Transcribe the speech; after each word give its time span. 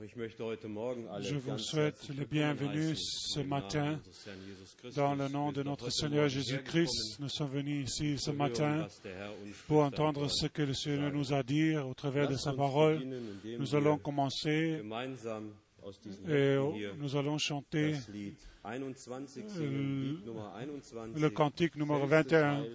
Je 0.00 1.34
vous 1.36 1.58
souhaite 1.58 2.08
les 2.16 2.24
bienvenus 2.24 2.98
ce 3.34 3.40
matin 3.40 3.98
dans 4.94 5.16
le 5.16 5.28
nom 5.28 5.50
de 5.50 5.64
notre 5.64 5.90
Seigneur 5.90 6.28
Jésus-Christ. 6.28 7.18
Nous 7.18 7.28
sommes 7.28 7.50
venus 7.50 7.88
ici 7.90 8.16
ce 8.16 8.30
matin 8.30 8.86
pour 9.66 9.82
entendre 9.82 10.28
ce 10.28 10.46
que 10.46 10.62
le 10.62 10.74
Seigneur 10.74 11.12
nous 11.12 11.32
a 11.32 11.42
dit 11.42 11.76
au 11.76 11.94
travers 11.94 12.28
de 12.28 12.36
sa 12.36 12.52
parole. 12.52 13.04
Nous 13.58 13.74
allons 13.74 13.98
commencer 13.98 14.80
et 16.28 16.58
nous 16.98 17.16
allons 17.16 17.38
chanter 17.38 17.94
le 21.16 21.28
cantique 21.28 21.74
numéro 21.74 22.06
21. 22.06 22.66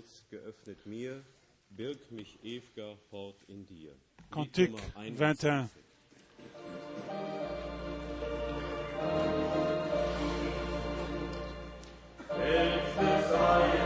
Cantique 4.30 4.72
21. 5.16 5.70
It's 12.36 12.96
the 12.96 13.22
same. 13.30 13.83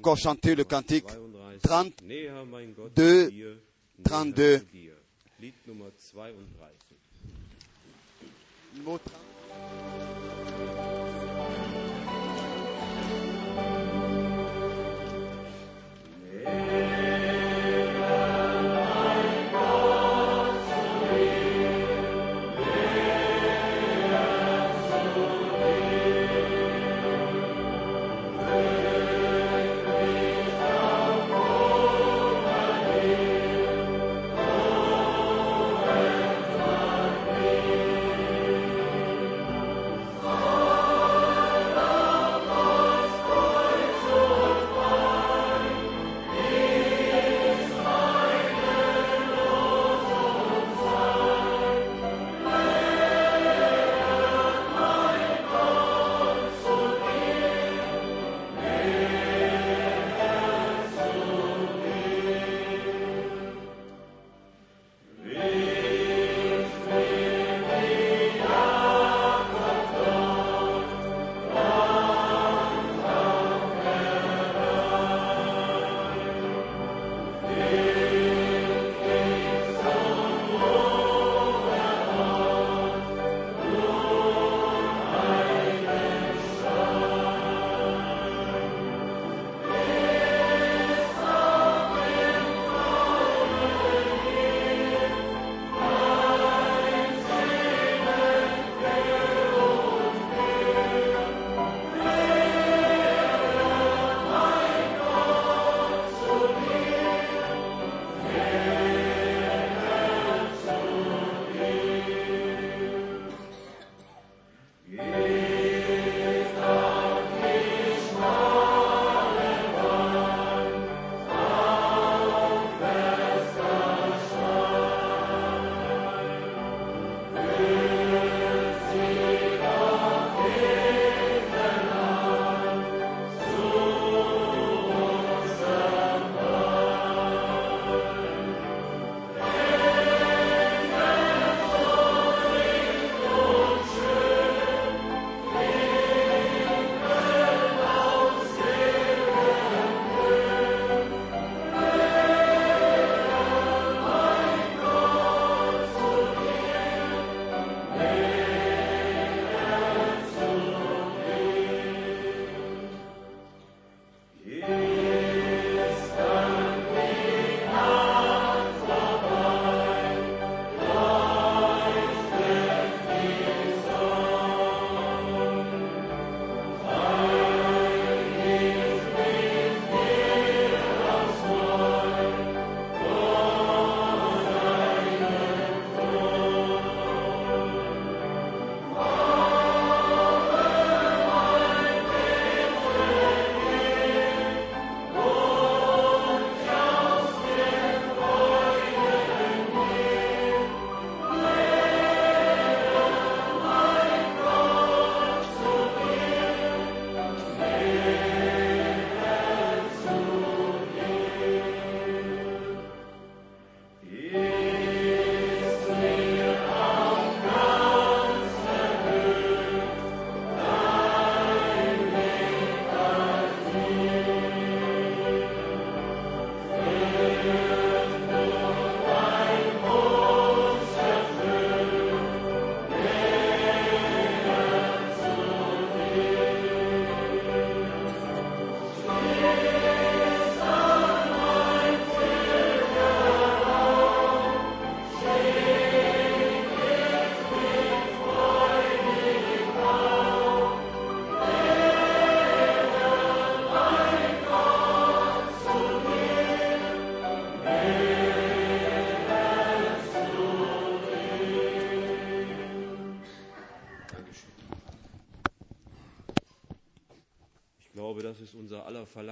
encore 0.00 0.16
chanter 0.16 0.54
le 0.54 0.64
cantique 0.64 1.04
32, 1.62 3.28
32. 4.02 4.62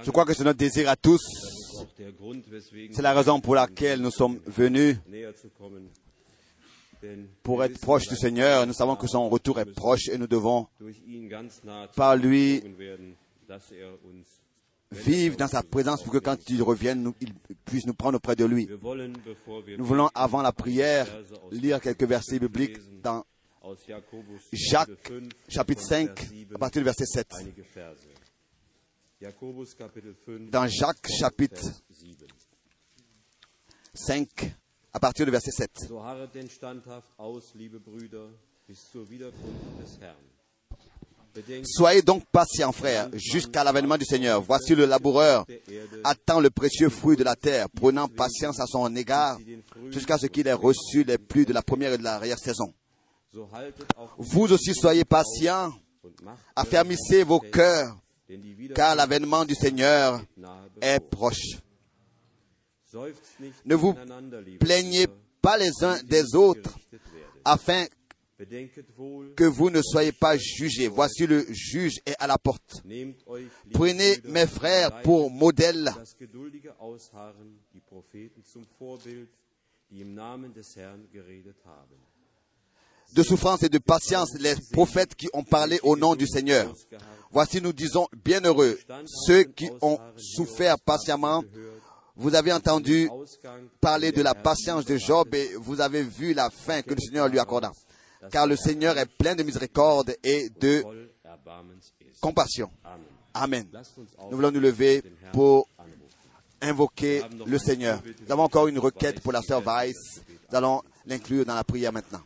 Je 0.03 0.11
crois 0.11 0.25
que 0.25 0.33
c'est 0.33 0.43
notre 0.43 0.59
désir 0.59 0.89
à 0.89 0.95
tous. 0.95 1.21
C'est 2.91 3.01
la 3.01 3.13
raison 3.13 3.39
pour 3.39 3.55
laquelle 3.55 4.01
nous 4.01 4.11
sommes 4.11 4.39
venus 4.45 4.97
pour 7.43 7.63
être 7.63 7.79
proches 7.79 8.07
du 8.07 8.15
Seigneur. 8.15 8.67
Nous 8.67 8.73
savons 8.73 8.95
que 8.95 9.07
son 9.07 9.29
retour 9.29 9.59
est 9.59 9.73
proche 9.73 10.09
et 10.09 10.17
nous 10.17 10.27
devons 10.27 10.67
par 11.95 12.15
lui 12.15 12.61
er 13.49 13.53
uns 13.53 14.23
vivre 14.91 15.37
dans 15.37 15.47
sa 15.47 15.63
présence 15.63 16.03
pour 16.03 16.13
que 16.13 16.17
quand 16.17 16.37
il 16.49 16.61
revienne, 16.63 17.13
il 17.21 17.33
puisse 17.65 17.85
nous 17.85 17.93
prendre 17.93 18.17
auprès 18.17 18.35
de 18.35 18.45
lui. 18.45 18.67
Nous 19.77 19.85
voulons, 19.85 20.09
avant 20.15 20.41
la 20.41 20.51
prière, 20.51 21.07
lire 21.51 21.79
quelques 21.79 22.03
versets 22.03 22.39
bibliques 22.39 22.77
dans 23.01 23.23
Jacques, 24.51 24.89
Kapitel 25.03 25.19
5, 25.39 25.47
chapitre 25.47 25.81
von 25.81 25.87
5, 25.87 26.19
Vers 26.19 26.27
7, 26.27 26.55
à 26.55 26.57
partir 26.57 26.81
du 26.81 26.85
verset 26.85 27.05
7. 27.05 27.27
Dans 30.51 30.67
Jacques, 30.67 31.07
chapitre 31.19 31.61
Vers 31.61 31.73
7. 31.91 32.29
5, 33.93 34.55
à 34.93 34.99
partir 34.99 35.25
du 35.25 35.31
verset 35.31 35.51
7. 35.51 35.71
So 35.87 35.99
harret 35.99 36.29
denn 36.33 36.49
standhaft 36.49 37.11
aus, 37.17 37.53
liebe 37.53 37.79
Brüder, 37.79 38.29
bis 38.65 38.89
zur 38.89 39.09
Wiederkunft 39.09 39.79
des 39.81 39.99
Herrn. 39.99 40.15
Bedenkt, 41.33 41.67
Soyez 41.67 42.01
donc 42.01 42.23
patients, 42.31 42.71
frères, 42.71 43.09
jusqu'à 43.13 43.63
l'avènement 43.63 43.97
du 43.97 44.05
Seigneur. 44.05 44.41
Voici 44.41 44.73
le 44.73 44.85
laboureur 44.85 45.45
attend 46.03 46.39
le 46.39 46.49
précieux 46.49 46.89
fruit 46.89 47.17
de 47.17 47.23
la 47.23 47.35
terre, 47.35 47.69
prenant 47.69 48.07
patience 48.07 48.59
à 48.59 48.65
son 48.67 48.95
égard, 48.95 49.37
jusqu'à 49.89 50.17
ce 50.17 50.27
qu'il 50.27 50.47
ait 50.47 50.53
reçu 50.53 51.03
les 51.03 51.17
pluies 51.17 51.45
de 51.45 51.53
la 51.53 51.61
première 51.61 51.91
et 51.93 51.97
de 51.97 52.03
so 53.31 53.47
haltet 53.51 53.85
auch 53.95 54.15
Vous 54.17 54.51
aussi 54.51 54.73
soyez 54.73 55.05
patients, 55.05 55.73
affermissez 56.55 57.23
vos 57.23 57.39
cœurs, 57.39 57.95
car 58.75 58.95
l'avènement 58.95 59.45
du 59.45 59.55
Seigneur 59.55 60.21
est 60.81 60.99
proche. 60.99 61.57
Ne 63.65 63.75
vous 63.75 63.95
plaignez 64.59 65.07
pas 65.41 65.57
les 65.57 65.71
uns 65.83 66.01
des 66.03 66.35
autres, 66.35 66.77
afin 67.45 67.85
que 69.35 69.43
vous 69.43 69.69
ne 69.69 69.81
soyez 69.81 70.11
pas 70.11 70.37
jugés. 70.37 70.87
Voici 70.87 71.27
le 71.27 71.45
juge 71.49 71.95
est 72.05 72.15
à 72.19 72.27
la 72.27 72.37
porte. 72.37 72.81
Prenez 73.73 74.17
mes 74.25 74.47
frères 74.47 75.01
pour 75.01 75.29
modèle 75.29 75.91
de 83.13 83.23
souffrance 83.23 83.63
et 83.63 83.69
de 83.69 83.77
patience 83.77 84.33
les 84.39 84.55
prophètes 84.71 85.15
qui 85.15 85.27
ont 85.33 85.43
parlé 85.43 85.79
au 85.83 85.95
nom 85.95 86.15
du 86.15 86.27
Seigneur. 86.27 86.73
Voici 87.31 87.61
nous 87.61 87.73
disons 87.73 88.07
bienheureux 88.23 88.79
ceux 89.05 89.43
qui 89.43 89.69
ont 89.81 89.99
souffert 90.17 90.79
patiemment. 90.79 91.43
Vous 92.15 92.35
avez 92.35 92.51
entendu 92.51 93.09
parler 93.79 94.11
de 94.11 94.21
la 94.21 94.33
patience 94.33 94.85
de 94.85 94.97
Job 94.97 95.33
et 95.33 95.51
vous 95.55 95.79
avez 95.79 96.03
vu 96.03 96.33
la 96.33 96.49
fin 96.49 96.81
que 96.81 96.93
le 96.93 96.99
Seigneur 96.99 97.27
lui 97.29 97.39
accorda. 97.39 97.71
Car 98.31 98.47
le 98.47 98.57
Seigneur 98.57 98.97
est 98.97 99.05
plein 99.05 99.35
de 99.35 99.43
miséricorde 99.43 100.15
et 100.23 100.49
de 100.59 100.83
compassion. 102.19 102.69
Amen. 103.33 103.65
Nous 104.29 104.35
voulons 104.37 104.51
nous 104.51 104.59
lever 104.59 105.03
pour 105.31 105.67
invoquer 106.61 107.21
le 107.45 107.57
Seigneur. 107.57 108.01
Nous 108.25 108.31
avons 108.31 108.43
encore 108.43 108.67
une 108.67 108.79
requête 108.79 109.21
pour 109.21 109.31
la 109.31 109.41
sœur 109.41 109.61
Weiss. 109.61 109.95
Nous 110.49 110.57
allons 110.57 110.81
l'inclure 111.05 111.45
dans 111.45 111.55
la 111.55 111.63
prière 111.63 111.93
maintenant. 111.93 112.21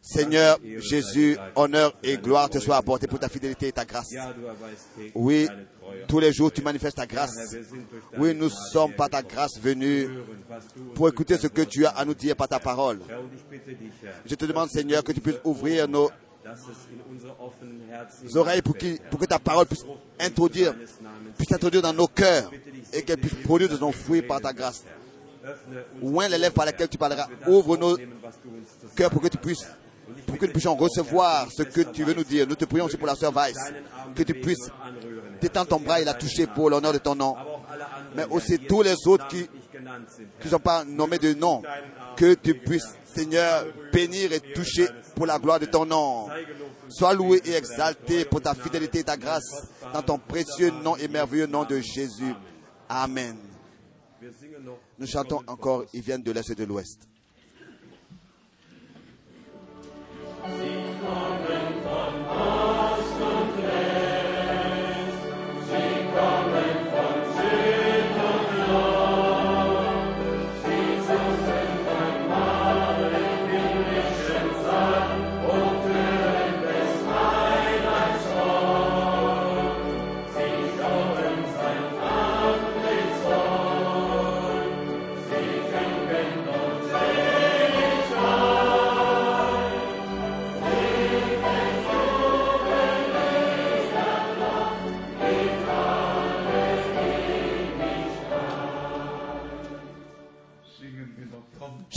Seigneur 0.00 0.58
Jésus, 0.78 1.36
honneur 1.54 1.94
et 2.02 2.16
gloire 2.16 2.50
te 2.50 2.58
soient 2.58 2.76
apportés 2.76 3.06
pour 3.06 3.20
ta 3.20 3.28
fidélité 3.28 3.68
et 3.68 3.72
ta 3.72 3.84
grâce. 3.84 4.12
Oui, 5.14 5.48
tous 6.08 6.18
les 6.18 6.32
jours 6.32 6.52
tu 6.52 6.60
manifestes 6.60 6.96
ta 6.96 7.06
grâce. 7.06 7.32
Oui, 8.18 8.34
nous 8.34 8.48
sommes 8.48 8.92
par 8.94 9.08
ta 9.08 9.22
grâce 9.22 9.60
venus 9.60 10.08
pour 10.94 11.08
écouter 11.08 11.38
ce 11.38 11.46
que 11.46 11.62
tu 11.62 11.86
as 11.86 11.90
à 11.90 12.04
nous 12.04 12.14
dire 12.14 12.34
par 12.34 12.48
ta 12.48 12.58
parole. 12.58 13.00
Je 14.26 14.34
te 14.34 14.44
demande, 14.44 14.70
Seigneur, 14.70 15.04
que 15.04 15.12
tu 15.12 15.20
puisses 15.20 15.40
ouvrir 15.44 15.86
nos 15.86 16.10
oreilles 18.34 18.62
pour, 18.62 18.76
que 18.76 19.26
ta 19.26 19.38
parole 19.38 19.66
puisse 19.66 19.84
introduire, 20.18 20.74
puisse 21.38 21.52
introduire 21.52 21.82
dans 21.82 21.92
nos 21.92 22.08
cœurs 22.08 22.50
et 22.92 23.02
qu'elle 23.02 23.18
puisse 23.18 23.34
produire 23.44 23.68
de 23.68 23.76
son 23.76 23.92
fruit 23.92 24.22
par 24.22 24.40
ta 24.40 24.52
grâce. 24.52 24.84
Ouvre 26.00 26.26
les 26.28 26.38
lèvres 26.38 26.54
par 26.54 26.66
lesquelles 26.66 26.88
tu 26.88 26.98
parleras. 26.98 27.26
Ouvre 27.46 27.76
nos 27.76 27.96
cœurs 28.94 29.10
pour 29.10 29.22
que 29.22 29.28
tu 29.28 29.38
puisses, 29.38 29.66
pour 30.26 30.38
que 30.38 30.46
nous 30.46 30.52
puissions 30.52 30.76
recevoir 30.76 31.48
ce 31.50 31.62
que 31.62 31.80
tu 31.82 32.04
veux 32.04 32.14
nous 32.14 32.24
dire. 32.24 32.46
Nous 32.46 32.54
te 32.54 32.64
prions 32.64 32.84
aussi 32.86 32.96
pour 32.96 33.06
la 33.06 33.14
sœur 33.14 33.32
Weiss, 33.32 33.56
que 34.14 34.22
tu 34.22 34.34
puisses 34.34 34.70
t'étendre 35.40 35.68
ton 35.68 35.80
bras 35.80 36.00
et 36.00 36.04
la 36.04 36.14
toucher 36.14 36.46
pour 36.46 36.70
l'honneur 36.70 36.92
de 36.92 36.98
ton 36.98 37.14
nom. 37.14 37.34
Mais 38.14 38.24
aussi 38.30 38.58
tous 38.58 38.82
les 38.82 38.94
autres 39.06 39.26
qui 39.28 39.48
ne 40.44 40.50
sont 40.50 40.58
pas 40.58 40.84
nommés 40.84 41.18
de 41.18 41.34
nom, 41.34 41.62
que 42.16 42.34
tu 42.34 42.54
puisses, 42.54 42.94
Seigneur, 43.04 43.64
bénir 43.92 44.32
et 44.32 44.40
toucher 44.40 44.88
pour 45.14 45.26
la 45.26 45.38
gloire 45.38 45.58
de 45.58 45.66
ton 45.66 45.84
nom. 45.84 46.28
Sois 46.88 47.14
loué 47.14 47.40
et 47.44 47.54
exalté 47.54 48.24
pour 48.26 48.42
ta 48.42 48.54
fidélité 48.54 49.00
et 49.00 49.04
ta 49.04 49.16
grâce 49.16 49.66
dans 49.92 50.02
ton 50.02 50.18
précieux 50.18 50.70
nom 50.70 50.96
et 50.96 51.08
merveilleux 51.08 51.46
nom 51.46 51.64
de 51.64 51.80
Jésus. 51.80 52.34
Amen. 52.88 53.51
Nous 55.02 55.08
chantons 55.08 55.40
encore, 55.48 55.84
ils 55.92 56.00
viennent 56.00 56.22
de 56.22 56.30
l'Est 56.30 56.48
et 56.50 56.54
de 56.54 56.62
l'Ouest. 56.62 57.08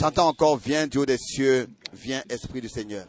Chantons 0.06 0.28
encore, 0.28 0.56
viens 0.56 0.86
Dieu 0.86 1.04
des 1.04 1.18
cieux, 1.18 1.66
viens 1.92 2.22
Esprit 2.30 2.60
du 2.60 2.68
Seigneur. 2.68 3.06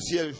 Ceci 0.00 0.39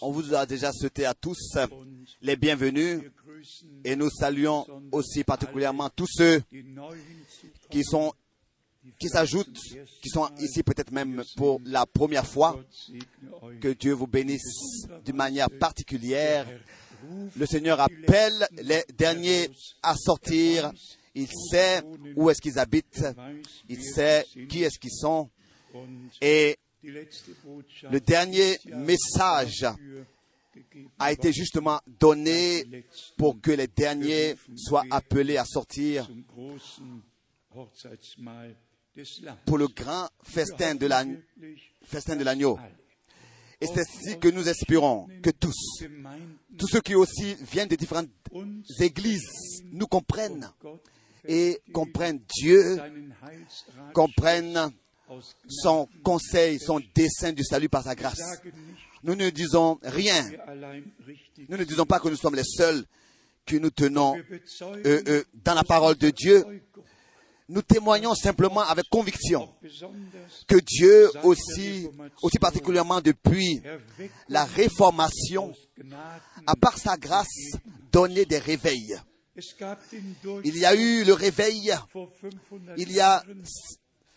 On 0.00 0.10
vous 0.10 0.34
a 0.34 0.46
déjà 0.46 0.72
souhaité 0.72 1.04
à 1.04 1.12
tous 1.14 1.56
Und 1.56 2.06
les 2.22 2.36
bienvenus 2.36 3.02
et 3.84 3.96
nous 3.96 4.08
saluons 4.10 4.66
aussi 4.92 5.24
particulièrement 5.24 5.90
tous 5.90 6.08
ceux 6.08 6.42
qui 7.70 7.84
sont 7.84 8.12
qui 8.98 9.08
s'ajoutent, 9.08 9.58
qui 10.00 10.08
sont 10.08 10.28
ici 10.38 10.62
peut-être 10.62 10.92
même 10.92 11.22
pour 11.36 11.60
la 11.64 11.86
première 11.86 12.26
fois. 12.26 12.58
Que 13.60 13.72
Dieu 13.72 13.92
vous 13.92 14.06
bénisse 14.06 14.86
d'une 15.04 15.16
manière 15.16 15.50
particulière. 15.50 16.46
Le 17.36 17.46
Seigneur 17.46 17.80
appelle 17.80 18.46
les 18.52 18.84
derniers 18.96 19.50
à 19.82 19.94
sortir. 19.96 20.72
Il 21.14 21.28
sait 21.28 21.82
où 22.14 22.30
est-ce 22.30 22.40
qu'ils 22.40 22.58
habitent. 22.58 23.04
Il 23.68 23.82
sait 23.82 24.24
qui 24.48 24.62
est-ce 24.62 24.78
qu'ils 24.78 24.92
sont. 24.92 25.30
Et 26.20 26.58
le 26.86 28.00
dernier 28.00 28.58
message 28.66 29.66
a 30.98 31.12
été 31.12 31.32
justement 31.32 31.80
donné 32.00 32.64
pour 33.16 33.40
que 33.40 33.50
les 33.50 33.66
derniers 33.66 34.36
soient 34.56 34.84
appelés 34.90 35.36
à 35.36 35.44
sortir 35.44 36.08
pour 39.44 39.58
le 39.58 39.68
grand 39.68 40.08
festin 40.22 40.74
de 40.74 40.86
l'agneau. 40.86 42.58
Et 43.60 43.66
c'est 43.66 43.80
ainsi 43.80 44.18
que 44.18 44.28
nous 44.28 44.48
espérons 44.48 45.08
que 45.22 45.30
tous, 45.30 45.82
tous 46.58 46.66
ceux 46.68 46.80
qui 46.80 46.94
aussi 46.94 47.34
viennent 47.50 47.68
de 47.68 47.76
différentes 47.76 48.10
églises, 48.80 49.62
nous 49.72 49.86
comprennent 49.86 50.50
et 51.26 51.60
comprennent 51.72 52.20
Dieu, 52.38 52.78
comprennent 53.94 54.72
son 55.48 55.88
conseil, 56.02 56.58
son 56.58 56.80
dessein 56.94 57.32
du 57.32 57.44
salut 57.44 57.68
par 57.68 57.84
sa 57.84 57.94
grâce. 57.94 58.20
Nous 59.02 59.14
ne 59.14 59.30
disons 59.30 59.78
rien. 59.82 60.28
Nous 61.48 61.56
ne 61.56 61.64
disons 61.64 61.86
pas 61.86 62.00
que 62.00 62.08
nous 62.08 62.16
sommes 62.16 62.34
les 62.34 62.44
seuls 62.44 62.84
que 63.44 63.56
nous 63.56 63.70
tenons 63.70 64.16
euh, 64.16 65.02
euh, 65.06 65.24
dans 65.44 65.54
la 65.54 65.62
parole 65.62 65.96
de 65.96 66.10
Dieu. 66.10 66.44
Nous 67.48 67.62
témoignons 67.62 68.14
simplement 68.16 68.62
avec 68.62 68.86
conviction 68.90 69.48
que 70.48 70.56
Dieu 70.56 71.08
aussi, 71.22 71.88
aussi 72.20 72.38
particulièrement 72.40 73.00
depuis 73.00 73.62
la 74.28 74.44
réformation, 74.44 75.54
à 76.44 76.56
part 76.56 76.76
sa 76.76 76.96
grâce, 76.96 77.52
donné 77.92 78.24
des 78.24 78.38
réveils. 78.38 78.96
Il 80.44 80.56
y 80.58 80.64
a 80.64 80.74
eu 80.74 81.04
le 81.04 81.12
réveil 81.12 81.72
vor 81.92 82.10
500 82.20 82.74
il 82.78 82.90
y 82.90 83.00
a 83.00 83.22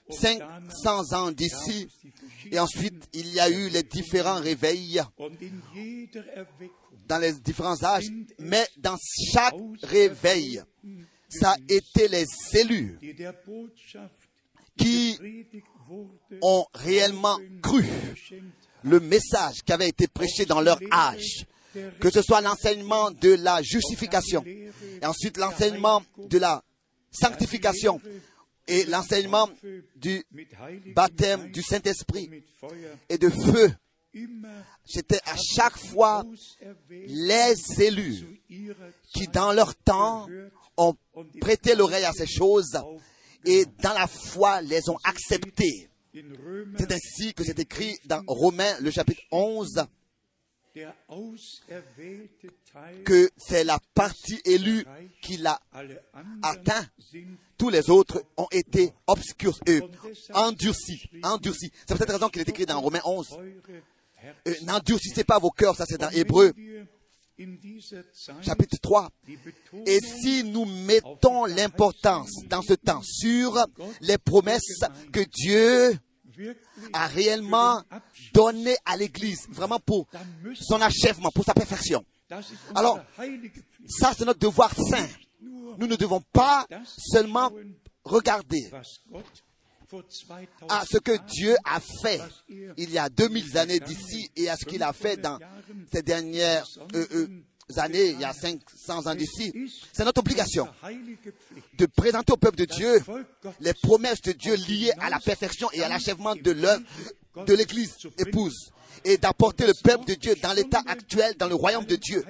500 0.09 1.13
ans 1.13 1.31
d'ici, 1.31 1.87
et 2.51 2.59
ensuite 2.59 3.07
il 3.13 3.33
y 3.33 3.39
a 3.39 3.49
eu 3.49 3.69
les 3.69 3.83
différents 3.83 4.39
réveils 4.39 5.01
dans 7.07 7.17
les 7.17 7.33
différents 7.33 7.83
âges, 7.83 8.07
mais 8.39 8.65
dans 8.77 8.97
chaque 9.33 9.55
réveil, 9.83 10.61
ça 11.27 11.51
a 11.51 11.57
été 11.67 12.07
les 12.07 12.25
élus 12.53 12.99
qui 14.77 15.17
ont 16.41 16.65
réellement 16.73 17.37
cru 17.61 17.85
le 18.83 18.99
message 18.99 19.55
qui 19.65 19.73
avait 19.73 19.89
été 19.89 20.07
prêché 20.07 20.45
dans 20.45 20.61
leur 20.61 20.79
âge, 20.91 21.45
que 21.99 22.09
ce 22.09 22.21
soit 22.21 22.41
l'enseignement 22.41 23.11
de 23.11 23.33
la 23.35 23.61
justification, 23.61 24.43
et 24.45 25.05
ensuite 25.05 25.37
l'enseignement 25.37 26.01
de 26.17 26.37
la 26.37 26.63
sanctification, 27.11 27.99
et 28.69 28.85
l'enseignement 28.85 29.49
du 29.95 30.23
baptême 30.95 31.51
du 31.51 31.61
Saint-Esprit 31.61 32.29
et 33.09 33.17
de 33.17 33.29
feu. 33.29 33.73
C'était 34.85 35.21
à 35.25 35.35
chaque 35.35 35.77
fois 35.77 36.23
les 36.89 37.53
élus 37.79 38.41
qui, 39.13 39.27
dans 39.27 39.51
leur 39.51 39.75
temps, 39.75 40.27
ont 40.77 40.95
prêté 41.41 41.75
l'oreille 41.75 42.05
à 42.05 42.13
ces 42.13 42.27
choses 42.27 42.79
et, 43.45 43.65
dans 43.81 43.93
la 43.93 44.07
foi, 44.07 44.61
les 44.61 44.89
ont 44.89 44.97
acceptées. 45.03 45.89
C'est 46.13 46.91
ainsi 46.91 47.33
que 47.33 47.43
c'est 47.43 47.59
écrit 47.59 47.97
dans 48.05 48.23
Romains, 48.27 48.79
le 48.81 48.89
chapitre 48.89 49.21
11, 49.31 49.73
der 49.73 49.75
auserwählte 49.75 49.89
Teil 49.89 49.98
que 53.05 53.29
c'est 53.37 53.63
la 53.63 53.79
partie 53.93 54.39
élue 54.45 54.85
qui 55.21 55.37
l'a 55.37 55.59
atteint. 56.43 56.85
Tous 57.57 57.69
les 57.69 57.89
autres 57.89 58.23
ont 58.37 58.47
été 58.51 58.93
obscurs, 59.07 59.59
euh, 59.67 59.81
endurcis, 60.33 61.09
endurcis. 61.23 61.71
C'est 61.87 61.97
peut-être 61.97 62.13
raison 62.13 62.29
qu'il 62.29 62.41
est 62.41 62.49
écrit 62.49 62.65
dans 62.65 62.79
Romains 62.79 63.01
11. 63.03 63.31
eure 63.31 63.39
Euh, 64.47 64.53
N'endurcissez 64.63 65.23
pas 65.23 65.39
vos 65.39 65.49
cœurs, 65.49 65.75
ça 65.75 65.85
c'est 65.87 65.97
dans 65.97 66.09
Hébreu, 66.09 66.53
chapitre 68.41 68.77
3. 68.81 69.09
die 69.25 69.37
Betonung 69.37 69.87
Et 69.87 69.99
si 70.01 70.43
nous 70.43 70.65
mettons 70.65 71.45
l'importance 71.45 72.31
dans 72.47 72.61
ce 72.61 72.73
temps 72.73 73.01
sur 73.01 73.65
les 74.01 74.17
promesses 74.17 74.81
que 75.11 75.21
Dieu 75.21 75.97
a 76.93 77.07
réellement 77.07 77.83
données 78.33 78.77
à 78.85 78.97
l'Église, 78.97 79.47
vraiment 79.49 79.79
pour 79.79 80.07
son 80.55 80.81
achèvement, 80.81 81.29
pour 81.31 81.45
sa 81.45 81.53
perfection. 81.53 82.03
Alors, 82.75 82.99
Ça, 83.87 84.13
c'est 84.17 84.25
notre 84.25 84.39
devoir 84.39 84.73
saint. 84.75 85.07
Nous 85.41 85.87
ne 85.87 85.95
devons 85.95 86.21
pas 86.33 86.67
seulement 87.11 87.51
regarder 88.03 88.69
was 88.71 88.99
Gott 89.09 89.43
vor 89.89 90.03
2000 90.03 90.47
à 90.69 90.83
ce 90.85 90.97
que 90.99 91.17
Dieu 91.25 91.55
a 91.65 91.79
fait 91.79 92.21
il 92.77 92.91
y 92.91 92.97
a 92.97 93.09
2000 93.09 93.57
années 93.57 93.79
d'ici 93.79 94.29
et 94.35 94.49
à 94.49 94.55
ce 94.55 94.65
qu'il 94.65 94.83
a 94.83 94.93
fait 94.93 95.17
dans 95.17 95.39
ces 95.91 96.03
dernières 96.03 96.65
euh, 96.93 97.07
euh, 97.11 97.27
années, 97.77 98.09
il 98.09 98.19
y 98.19 98.23
a 98.23 98.33
500 98.33 99.05
ans 99.07 99.15
d'ici. 99.15 99.53
C'est 99.93 100.03
notre 100.03 100.19
obligation 100.19 100.67
de 101.77 101.85
présenter 101.85 102.33
au 102.33 102.37
peuple 102.37 102.57
de 102.57 102.65
Dieu 102.65 102.99
les 103.59 103.73
promesses 103.73 104.21
de 104.21 104.31
Dieu 104.31 104.55
liées 104.55 104.91
à 104.99 105.09
la 105.09 105.19
perfection 105.19 105.69
et 105.71 105.83
à 105.83 105.89
l'achèvement 105.89 106.35
de 106.35 106.51
l'œuvre 106.51 106.83
de 107.45 107.53
l'Église 107.53 107.95
épouse 108.17 108.71
et 109.05 109.17
d'apporter 109.17 109.67
le 109.67 109.73
peuple 109.81 110.05
de 110.05 110.15
Dieu 110.15 110.35
dans 110.41 110.53
l'état 110.53 110.81
actuel, 110.85 111.35
dans 111.37 111.47
le 111.47 111.55
royaume 111.55 111.85
de 111.85 111.95
Dieu, 111.95 112.25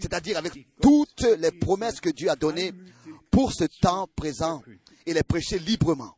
c'est-à-dire 0.00 0.38
avec 0.38 0.52
toutes 0.80 1.26
les 1.38 1.52
promesses 1.52 2.00
que 2.00 2.10
Dieu 2.10 2.30
a 2.30 2.36
données 2.36 2.72
pour 3.30 3.52
ce 3.52 3.64
temps 3.64 4.08
présent 4.16 4.62
et 5.06 5.14
les 5.14 5.22
prêcher 5.22 5.58
librement. 5.58 6.16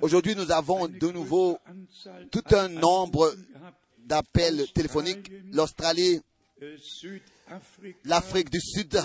Aujourd'hui, 0.00 0.34
nous 0.34 0.50
avons 0.50 0.88
de 0.88 1.10
nouveau 1.10 1.58
tout 2.30 2.44
un 2.50 2.68
nombre 2.68 3.34
d'appels 4.04 4.66
téléphoniques. 4.72 5.30
L'Australie, 5.52 6.20
l'Afrique 8.04 8.50
du 8.50 8.60
Sud, 8.60 9.00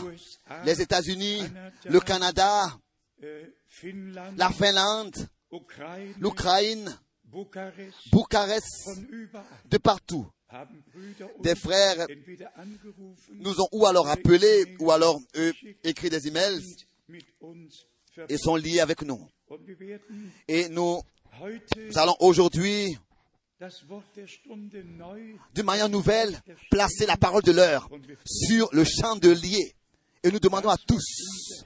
les 0.66 0.82
États-Unis, 0.82 1.42
le 1.86 2.00
Canada, 2.00 2.78
la 4.38 4.50
Finlande, 4.52 5.16
Ukraine, 5.52 6.14
l'Ukraine, 6.20 7.00
Bucarest, 8.12 8.90
de 9.66 9.78
partout. 9.78 10.28
Des 11.42 11.56
frères 11.56 12.08
nous 13.34 13.60
ont 13.60 13.68
ou 13.74 13.86
alors 13.86 14.08
appelés 14.08 14.78
ou 14.80 14.92
alors 14.92 15.20
eux 15.36 15.54
écrit 15.84 16.10
des 16.10 16.28
emails 16.28 16.64
et 18.30 18.38
sont 18.38 18.56
liés 18.56 18.80
avec 18.80 19.02
nous. 19.02 19.28
Et 20.48 20.70
nous 20.70 21.02
allons 21.96 22.16
aujourd'hui, 22.20 22.98
d'une 25.54 25.66
manière 25.66 25.90
nouvelle, 25.90 26.40
placer 26.70 27.06
la 27.06 27.18
parole 27.18 27.42
de 27.42 27.52
l'heure 27.52 27.90
sur 28.26 28.70
le 28.72 28.84
chandelier. 28.84 29.76
Et 30.24 30.32
nous 30.32 30.40
demandons 30.40 30.70
à 30.70 30.78
tous 30.78 31.64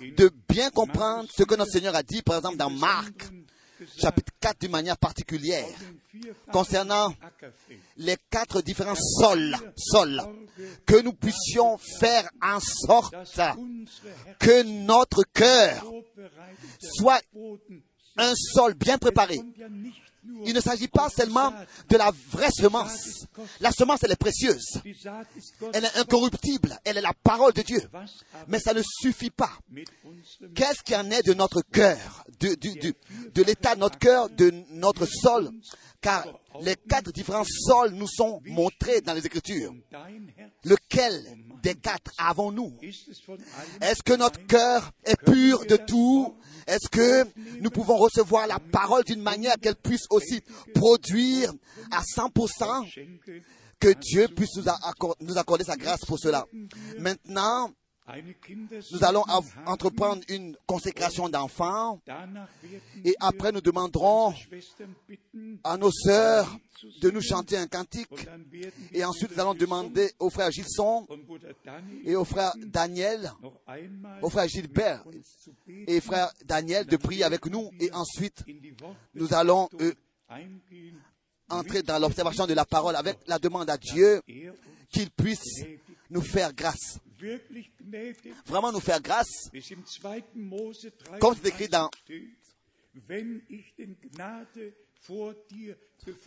de 0.00 0.30
bien 0.48 0.70
comprendre 0.70 1.28
ce 1.34 1.42
que 1.44 1.54
notre 1.54 1.70
Seigneur 1.70 1.94
a 1.94 2.02
dit, 2.02 2.22
par 2.22 2.36
exemple, 2.36 2.56
dans 2.56 2.70
Marc, 2.70 3.30
chapitre 3.98 4.32
4, 4.40 4.60
d'une 4.60 4.70
manière 4.70 4.98
particulière, 4.98 5.66
concernant 6.52 7.14
les 7.96 8.16
quatre 8.30 8.60
différents 8.60 8.94
sols, 8.94 9.56
sols, 9.76 10.20
que 10.84 11.00
nous 11.00 11.12
puissions 11.14 11.78
faire 11.78 12.28
en 12.42 12.60
sorte 12.60 13.14
que 14.38 14.62
notre 14.62 15.22
cœur 15.32 15.84
soit 16.80 17.22
un 18.16 18.34
sol 18.34 18.74
bien 18.74 18.98
préparé. 18.98 19.38
Il 20.44 20.54
ne 20.54 20.60
s'agit 20.60 20.88
pas 20.88 21.08
seulement 21.08 21.52
de 21.88 21.96
la 21.96 22.12
vraie 22.30 22.50
semence. 22.50 23.26
La 23.60 23.70
semence, 23.72 24.02
elle 24.02 24.12
est 24.12 24.16
précieuse. 24.16 24.80
Elle 25.72 25.84
est 25.84 25.96
incorruptible. 25.96 26.78
Elle 26.84 26.98
est 26.98 27.02
la 27.02 27.14
parole 27.14 27.52
de 27.52 27.62
Dieu. 27.62 27.80
Mais 28.46 28.58
ça 28.58 28.74
ne 28.74 28.82
suffit 28.82 29.30
pas. 29.30 29.52
Qu'est-ce 30.54 30.82
qu'il 30.82 30.94
y 30.94 30.98
en 30.98 31.10
est 31.10 31.26
de 31.26 31.34
notre 31.34 31.62
cœur, 31.62 32.24
de, 32.40 32.54
de 32.54 33.42
l'état 33.42 33.74
de 33.74 33.80
notre 33.80 33.98
cœur, 33.98 34.28
de 34.30 34.52
notre 34.70 35.06
sol? 35.06 35.50
Car 36.00 36.26
les 36.60 36.76
quatre 36.76 37.12
différents 37.12 37.44
sols 37.44 37.90
nous 37.90 38.06
sont 38.06 38.40
montrés 38.44 39.00
dans 39.00 39.14
les 39.14 39.26
Écritures. 39.26 39.74
Lequel 40.64 41.24
des 41.62 41.74
quatre 41.74 42.12
avons-nous 42.18 42.72
Est-ce 43.80 44.02
que 44.02 44.12
notre 44.14 44.46
cœur 44.46 44.90
est 45.04 45.16
pur 45.24 45.64
de 45.66 45.76
tout? 45.76 46.34
Est-ce 46.66 46.88
que 46.88 47.24
nous 47.60 47.70
pouvons 47.70 47.96
recevoir 47.96 48.46
la 48.46 48.58
parole 48.58 49.04
d'une 49.04 49.22
manière 49.22 49.56
qu'elle 49.60 49.76
puisse 49.76 50.06
aussi 50.10 50.42
produire 50.74 51.52
à 51.90 52.02
100% 52.02 52.86
que 53.80 53.92
Dieu 53.94 54.28
puisse 54.28 54.56
nous, 54.56 54.64
accor- 54.64 55.14
nous 55.20 55.38
accorder 55.38 55.64
sa 55.64 55.76
grâce 55.76 56.04
pour 56.04 56.18
cela. 56.18 56.44
Maintenant, 56.98 57.70
nous 58.92 59.04
allons 59.04 59.24
entreprendre 59.66 60.22
une 60.28 60.56
consécration 60.66 61.28
d'enfants. 61.28 62.00
Et 63.04 63.14
après 63.20 63.52
nous 63.52 63.60
demanderons 63.60 64.34
à 65.64 65.76
nos 65.76 65.90
sœurs 65.90 66.56
de 67.00 67.10
nous 67.10 67.20
chanter 67.20 67.56
un 67.56 67.66
cantique. 67.66 68.08
Et 68.92 69.04
ensuite 69.04 69.32
nous 69.32 69.40
allons 69.40 69.54
demander 69.54 70.10
au 70.18 70.30
frère 70.30 70.50
Gilson 70.50 71.06
et 72.04 72.16
au 72.16 72.24
frère 72.24 72.52
Daniel, 72.56 73.32
au 74.22 74.30
frère 74.30 74.48
Gilbert 74.48 75.04
et 75.66 76.00
frère 76.00 76.32
Daniel 76.44 76.86
de 76.86 76.96
prier 76.96 77.24
avec 77.24 77.46
nous. 77.46 77.70
Et 77.80 77.92
ensuite 77.92 78.44
nous 79.14 79.34
allons 79.34 79.68
euh, 79.80 79.92
entrer 81.50 81.82
dans 81.82 81.98
l'observation 81.98 82.46
de 82.46 82.54
la 82.54 82.64
parole 82.64 82.96
avec 82.96 83.18
la 83.26 83.38
demande 83.38 83.68
à 83.68 83.76
Dieu 83.76 84.22
qu'il 84.90 85.10
puisse 85.10 85.62
nous 86.10 86.22
faire 86.22 86.54
grâce. 86.54 86.98
Vraiment 88.46 88.72
nous 88.72 88.80
faire 88.80 89.00
grâce, 89.00 89.50
comme 91.20 91.34
c'est 91.34 91.48
écrit 91.48 91.68
dans 91.68 91.90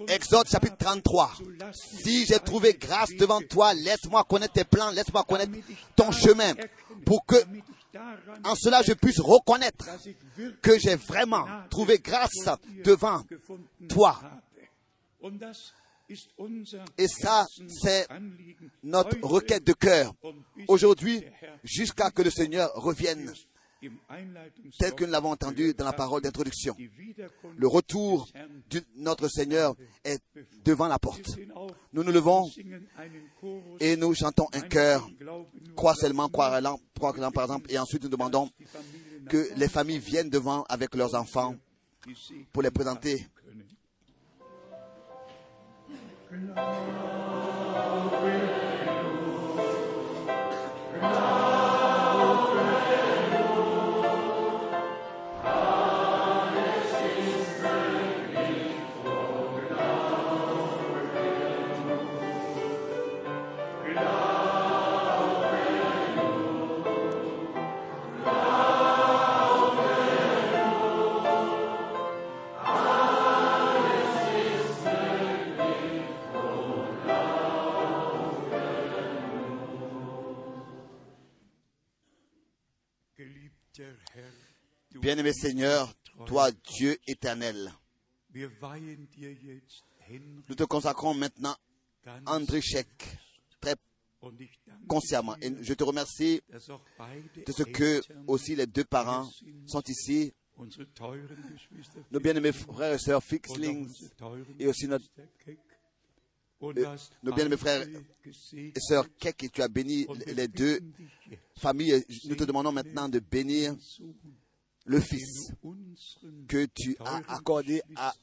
Exode 0.08 0.48
chapitre 0.48 0.78
33. 0.78 1.34
Si 1.74 2.26
j'ai 2.26 2.40
trouvé 2.40 2.74
grâce 2.74 3.12
devant 3.12 3.42
toi, 3.42 3.74
laisse-moi 3.74 4.24
connaître 4.24 4.54
tes 4.54 4.64
plans, 4.64 4.92
laisse-moi 4.92 5.24
connaître 5.24 5.52
ton 5.96 6.12
chemin, 6.12 6.54
pour 7.06 7.26
que 7.26 7.36
en 8.44 8.56
cela 8.56 8.82
je 8.82 8.94
puisse 8.94 9.20
reconnaître 9.20 9.86
que 10.62 10.80
j'ai 10.80 10.96
vraiment 10.96 11.46
trouvé 11.70 12.00
grâce 12.00 12.32
devant 12.84 13.24
toi. 13.90 14.20
Et 16.98 17.08
ça, 17.08 17.46
c'est 17.68 18.08
notre 18.84 19.18
requête 19.22 19.64
de 19.66 19.74
cœur. 19.74 20.14
Aujourd'hui, 20.68 21.24
jusqu'à 21.64 22.12
que 22.12 22.22
le 22.22 22.30
Seigneur 22.30 22.72
revienne, 22.76 23.34
tel 24.78 24.94
que 24.94 25.06
nous 25.06 25.12
l'avons 25.12 25.32
entendu 25.32 25.74
dans 25.74 25.86
la 25.86 25.94
parole 25.94 26.22
d'introduction. 26.22 26.76
Le 27.58 27.68
retour 27.68 28.28
de 28.70 28.84
notre 28.96 29.28
Seigneur 29.28 29.76
est 30.04 30.22
devant 30.64 30.88
la 30.88 31.00
porte. 31.00 31.26
Nous 31.94 32.04
nous 32.04 32.12
levons 32.12 32.50
et 33.80 33.96
nous 33.96 34.14
chantons 34.14 34.48
un 34.54 34.62
chœur. 34.62 35.10
Crois 35.76 35.96
seulement, 35.96 36.30
crois 36.30 36.48
allant, 36.48 36.80
crois 36.98 37.16
allant, 37.16 37.32
par 37.32 37.46
exemple, 37.46 37.72
et 37.72 37.80
ensuite 37.80 38.04
nous 38.04 38.10
demandons 38.10 38.50
que 39.30 39.50
les 39.56 39.68
familles 39.68 40.00
viennent 40.00 40.30
devant 40.30 40.64
avec 40.70 40.94
leurs 40.96 41.16
enfants 41.16 41.56
pour 42.52 42.62
les 42.62 42.72
présenter. 42.72 43.26
Love 46.34 48.24
with 48.24 48.42
you. 51.04 51.41
Bien-aimé 85.02 85.34
Seigneur, 85.34 85.92
toi 86.28 86.52
Dieu 86.52 86.96
éternel, 87.08 87.72
nous 90.48 90.56
te 90.56 90.64
consacrons 90.64 91.16
maintenant 91.16 91.56
André 92.28 92.62
Chek 92.62 92.88
très 93.60 93.76
consciemment. 94.88 95.36
Et 95.42 95.52
je 95.62 95.74
te 95.74 95.84
remercie 95.84 96.42
de 96.52 97.52
ce 97.52 97.64
que 97.64 98.02
aussi 98.28 98.56
les 98.56 98.68
deux 98.68 98.84
parents 98.84 99.28
sont 99.66 99.82
ici, 99.88 100.34
nos 102.12 102.20
bien-aimés 102.20 102.52
frères 102.52 102.94
et 102.94 103.00
sœurs 103.00 103.24
Fixlings 103.24 103.90
et 104.60 104.68
aussi 104.68 104.88
notre, 104.88 105.06
euh, 106.62 106.96
nos 107.24 107.34
bien-aimés 107.34 107.58
frères 107.58 107.88
et 108.54 108.80
sœurs 108.80 109.08
Kek, 109.18 109.44
et 109.46 109.50
tu 109.50 109.64
as 109.64 109.68
béni 109.68 110.06
les 110.28 110.48
deux 110.48 110.80
familles. 111.58 112.06
Nous 112.26 112.36
te 112.36 112.44
demandons 112.44 112.72
maintenant 112.72 113.10
de 113.10 113.18
bénir 113.18 113.76
le 114.86 115.00
Fils 115.00 115.52
que 116.48 116.66
tu 116.74 116.96
as 117.00 117.22
accordé 117.28 117.82
à 117.96 118.14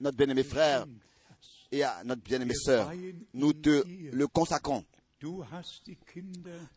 notre 0.00 0.16
bien-aimé 0.16 0.42
frère 0.42 0.86
et 1.72 1.82
à 1.82 2.02
notre 2.04 2.22
bien-aimée 2.22 2.54
sœur. 2.54 2.92
Nous 3.32 3.52
te 3.52 3.82
le 3.86 4.26
consacrons. 4.26 4.84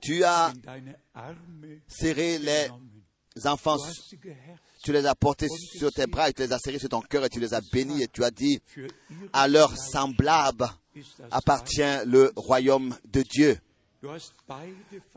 Tu 0.01 0.23
as 0.23 0.53
serré 1.87 2.39
les 2.39 2.67
enfants, 3.45 3.77
tu 4.83 4.93
les 4.93 5.05
as 5.05 5.15
portés 5.15 5.47
sur 5.49 5.91
tes 5.91 6.07
bras 6.07 6.29
et 6.29 6.33
tu 6.33 6.41
les 6.41 6.53
as 6.53 6.59
serrés 6.59 6.79
sur 6.79 6.89
ton 6.89 7.01
cœur 7.01 7.25
et 7.25 7.29
tu 7.29 7.39
les 7.39 7.53
as 7.53 7.61
bénis 7.71 8.01
et 8.03 8.07
tu 8.07 8.23
as 8.23 8.31
dit 8.31 8.59
à 9.33 9.47
leur 9.47 9.77
semblable 9.77 10.67
ist 10.97 11.19
das 11.19 11.27
appartient 11.31 12.05
le 12.05 12.31
royaume 12.35 12.95
de 13.05 13.21
Dieu. 13.23 13.59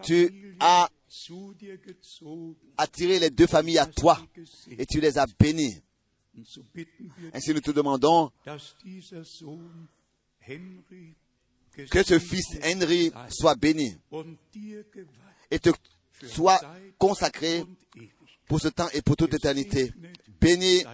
Tu 0.03 0.55
as. 0.61 0.89
Attiré 2.77 3.19
les 3.19 3.31
deux 3.31 3.47
familles 3.47 3.79
à 3.79 3.87
toi 3.87 4.21
et 4.79 4.87
tu 4.87 5.01
les 5.01 5.19
as 5.19 5.27
bénies. 5.39 5.81
Ainsi 7.35 7.53
nous 7.53 7.61
te 7.61 7.73
demandons 7.73 8.31
que 11.91 12.03
ce 12.03 12.19
fils 12.19 12.59
Henry 12.65 13.13
soit 13.29 13.57
béni 13.57 13.97
et 15.51 15.59
te 15.59 15.71
soit 16.27 16.61
consacré 16.99 17.65
pour 18.47 18.61
ce 18.61 18.69
temps 18.69 18.89
et 18.93 19.03
pour 19.03 19.17
toute 19.17 19.35
éternité. 19.35 19.93
Béni 20.41 20.85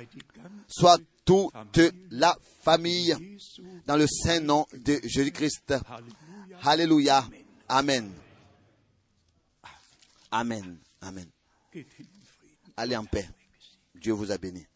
soit 0.67 0.99
toute 1.25 1.81
la 2.11 2.37
famille 2.63 3.15
dans 3.87 3.97
le 3.97 4.07
saint 4.07 4.41
nom 4.41 4.67
de 4.73 5.01
Jésus-Christ. 5.05 5.75
Alléluia. 6.63 7.29
Amen. 7.69 8.13
Amen. 10.39 10.79
Amen. 11.01 11.31
Allez 12.77 12.95
en 12.95 13.07
paix. 13.07 13.27
Dieu 13.95 14.13
vous 14.13 14.31
a 14.31 14.37
béni. 14.37 14.67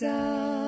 Jesus. 0.00 0.59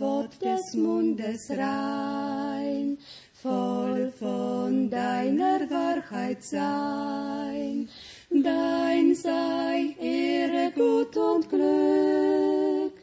Wort 0.00 0.40
des 0.42 0.74
Mundes 0.74 1.50
rein, 1.50 2.98
voll 3.32 4.12
von 4.18 4.90
deiner 4.90 5.60
Wahrheit 5.70 6.42
sein. 6.42 7.88
Dein 8.30 9.14
sei 9.14 9.94
Ehre, 10.00 10.72
Gut 10.74 11.16
und 11.16 11.48
Glück. 11.48 12.94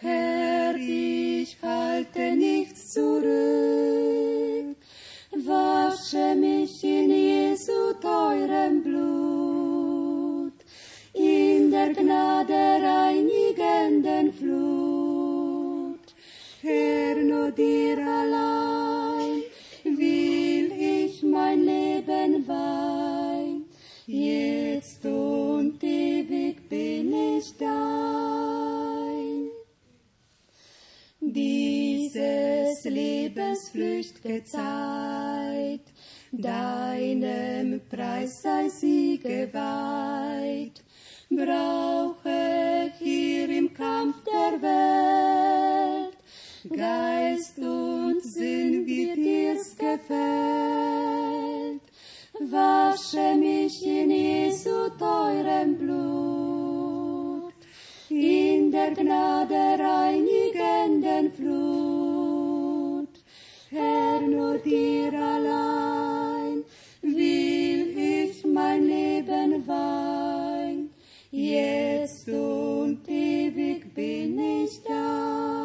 Herr, 0.00 0.74
ich 0.76 1.56
halte 1.62 2.36
nichts 2.36 2.92
zurück. 2.92 4.76
Wasche 5.32 6.34
mich 6.36 6.84
in 6.84 7.10
Jesu 7.10 7.94
teurem 8.00 8.82
Blut, 8.82 10.54
in 11.14 11.70
der 11.70 11.92
Gnade 11.94 12.82
reinigenden 12.82 14.32
Flut. 14.32 14.83
Dir 17.52 17.98
allein 17.98 19.42
will 19.84 20.72
ich 20.72 21.22
mein 21.22 21.60
Leben 21.60 22.48
weihen. 22.48 23.66
Jetzt 24.06 25.04
und 25.04 25.82
ewig 25.82 26.68
bin 26.68 27.12
ich 27.12 27.56
dein. 27.58 29.50
Dieses 31.20 32.84
Lebens 32.84 33.70
flücht'ge 33.72 34.42
Zeit, 34.44 35.82
deinem 36.32 37.80
Preis 37.90 38.42
sei 38.42 38.68
sie 38.70 39.18
geweiht. 39.18 40.82
Brauche 41.28 42.92
hier 42.98 43.48
im 43.50 43.72
Kampf 43.74 44.16
der 44.24 44.62
Welt 44.62 45.83
Geist 46.70 47.58
und 47.58 48.22
Sinn, 48.22 48.86
wie 48.86 49.12
dir's 49.14 49.76
gefällt. 49.76 50.14
Wasche 52.40 53.34
mich 53.36 53.84
in 53.86 54.10
Jesu 54.10 54.88
teurem 54.98 55.76
Blut, 55.76 57.52
in 58.08 58.70
der 58.72 58.92
Gnade 58.92 59.78
reinigenden 59.78 61.32
Flut. 61.32 63.08
Herr, 63.68 64.22
nur 64.22 64.56
dir 64.56 65.12
allein 65.12 66.64
will 67.02 67.98
ich 67.98 68.42
mein 68.46 68.86
Leben 68.86 69.68
weihen. 69.68 70.90
Jetzt 71.30 72.26
und 72.28 73.06
ewig 73.06 73.94
bin 73.94 74.38
ich 74.38 74.82
dein. 74.82 75.63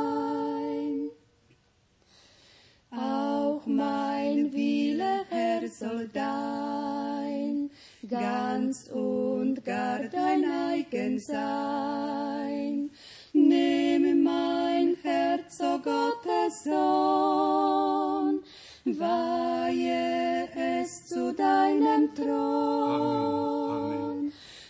Mein 3.79 4.51
Wille, 4.51 5.25
Herr, 5.29 5.67
soll 5.67 6.09
dein, 6.13 7.69
ganz 8.09 8.89
und 8.89 9.63
gar 9.63 9.99
dein 10.11 10.43
eigen 10.69 11.17
sein. 11.19 12.89
Nimm 13.31 14.23
mein 14.23 14.97
Herz, 15.01 15.59
o 15.61 15.79
Gottes 15.79 16.63
Sohn, 16.65 18.41
weihe 18.85 20.49
es 20.55 21.05
zu 21.07 21.33
deinem 21.33 22.13
Thron. 22.15 23.49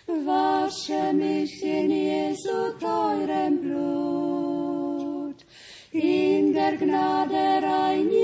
Wasche 0.08 1.14
mich 1.14 1.64
in 1.64 1.90
Jesu 1.90 2.74
teurem 2.80 3.62
Blut, 3.62 5.46
in 5.92 6.54
der 6.54 6.78
Gnade 6.78 7.62
reinigenden 7.64 8.19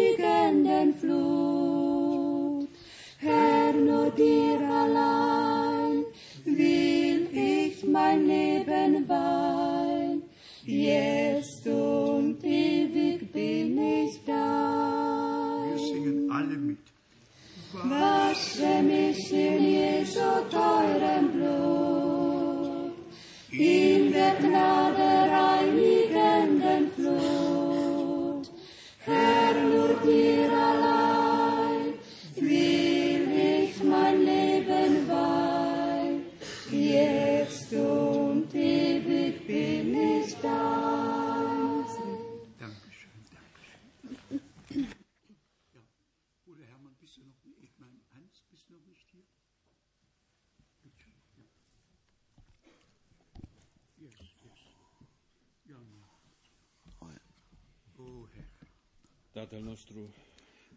nostru, 59.94 60.14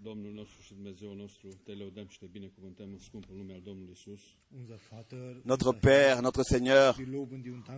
Domnul 0.02 0.32
nostru 0.32 0.62
și 0.62 0.72
Dumnezeu 0.74 1.14
nostru, 1.14 1.48
te 1.64 1.72
lăudăm 1.72 2.06
și 2.08 2.18
te 2.18 2.26
binecuvântăm 2.26 2.88
în 2.92 2.98
scumpul 2.98 3.36
nume 3.36 3.52
al 3.52 3.60
Domnului 3.64 3.92
Isus. 3.92 4.20
Unser 4.56 4.80
Vater, 4.90 5.40
Notre 5.42 5.78
Père, 5.78 6.20
notre 6.20 6.42
Seigneur, 6.42 6.96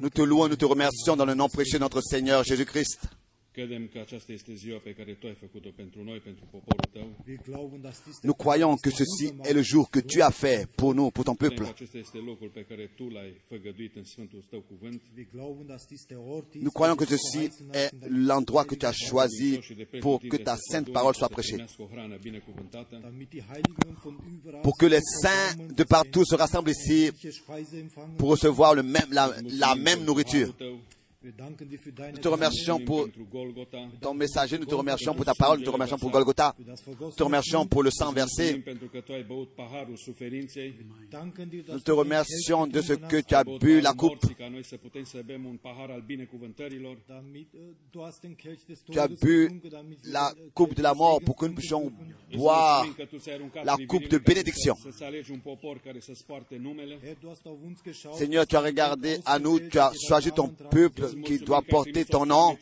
nous 0.00 0.12
te 0.12 0.22
louons, 0.22 0.48
nous 0.48 0.56
te 0.56 0.64
remercions 0.64 1.16
dans 1.16 1.28
le 1.28 1.34
nom 1.34 1.48
précieux 1.48 1.78
de 1.78 1.82
notre 1.82 2.00
Seigneur 2.00 2.44
Jésus-Christ. 2.44 3.19
Credem 3.52 3.88
că 3.92 3.98
aceasta 3.98 4.32
este 4.32 4.54
ziua 4.54 4.78
pe 4.78 4.90
care 4.94 5.12
Tu 5.12 5.26
ai 5.26 5.34
făcut-o 5.34 5.68
pentru 5.76 6.02
noi, 6.04 6.18
pentru 6.18 6.44
poporul 6.50 6.88
Tău. 6.92 7.08
Wir 7.26 7.38
glauben, 7.44 7.80
dass 7.80 7.98
dies 8.04 8.16
der 8.20 8.30
Nous 8.30 8.36
croyons 8.44 8.80
que 8.80 8.90
ceci 8.90 9.32
est 9.48 9.54
le 9.54 9.62
jour 9.62 9.90
que 9.90 10.00
tu 10.00 10.22
as 10.22 10.34
fait 10.42 10.68
pour 10.80 10.94
nous, 10.94 11.10
pour 11.12 11.24
ton 11.24 11.34
peuple. 11.34 11.64
acesta 11.64 11.98
este 11.98 12.18
locul 12.18 12.48
pe 12.48 12.62
care 12.68 12.90
Tu 12.96 13.08
l-ai 13.08 13.30
făgăduit 13.48 13.96
în 13.96 14.04
Sfântul 14.04 14.44
Tău 14.50 14.60
cuvânt. 14.60 15.02
Wir 15.16 15.26
glauben, 15.32 15.66
dass 15.66 15.86
dies 15.86 16.04
der 16.08 16.18
Ort 16.34 16.54
ist, 16.54 16.62
Nous 16.62 16.72
croyons 16.78 16.96
que 17.00 17.06
ceci 17.14 17.50
est 17.82 17.90
l'endroit 18.30 18.64
que 18.70 18.76
tu 18.76 18.86
as 18.86 18.96
choisi 19.08 19.58
pour 20.00 20.16
que 20.30 20.36
ta 20.36 20.56
sainte 20.70 20.88
parole 20.92 21.14
soit 21.14 21.28
prêchée. 21.36 21.58
Pour 24.62 24.76
que 24.76 24.86
les 24.86 25.04
saints 25.22 25.52
de 25.80 25.84
partout 25.84 26.24
se 26.24 26.36
rassemblent 26.36 26.70
ici 26.78 27.10
pour 28.18 28.28
recevoir 28.30 28.74
le 28.74 28.82
même, 28.82 29.10
la, 29.10 29.24
la 29.64 29.74
même 29.74 30.04
nourriture. 30.04 30.48
Nous 31.22 32.18
te 32.18 32.28
remercions 32.28 32.80
pour 32.80 33.06
ton 34.00 34.14
messager, 34.14 34.58
nous 34.58 34.64
te 34.64 34.74
remercions 34.74 35.14
pour 35.14 35.26
ta 35.26 35.34
parole, 35.34 35.58
nous 35.58 35.66
te 35.66 35.70
remercions 35.70 35.98
pour 35.98 36.10
Golgotha, 36.10 36.54
nous 36.98 37.10
te 37.10 37.22
remercions 37.22 37.66
pour 37.66 37.82
le 37.82 37.90
sang 37.90 38.10
versé, 38.10 38.64
nous 41.68 41.80
te 41.80 41.92
remercions 41.92 42.66
de 42.66 42.80
ce 42.80 42.94
que 42.94 43.20
tu 43.20 43.34
as 43.34 43.44
bu 43.44 43.82
la 43.82 43.92
coupe, 43.92 44.18
des 44.26 44.34
tu 48.90 48.98
as 48.98 49.08
bu 49.08 49.60
la 50.04 50.32
coupe 50.54 50.74
de 50.74 50.82
la 50.82 50.94
mort 50.94 51.20
pour 51.20 51.36
que 51.36 51.44
nous 51.44 51.54
puissions 51.54 51.92
boire 52.32 52.86
la 53.62 53.76
coupe 53.86 54.08
de 54.08 54.16
bénédiction. 54.16 54.74
Seigneur, 58.16 58.46
tu 58.46 58.56
as 58.56 58.60
regardé 58.60 59.18
à 59.26 59.38
nous, 59.38 59.60
tu 59.60 59.78
as 59.78 59.92
choisi 60.08 60.32
ton 60.32 60.48
peuple 60.48 61.09
qui 61.24 61.38
doit 61.38 61.62
porter 61.62 62.04
ton 62.04 62.26
nom. 62.26 62.56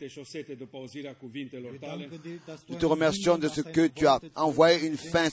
Nous 2.69 2.75
te 2.75 2.85
remercions 2.85 3.37
de 3.37 3.47
ce 3.47 3.61
que 3.61 3.87
tu 3.87 4.07
as 4.07 4.19
envoyé 4.35 4.85
une 4.85 4.97
fin 4.97 5.27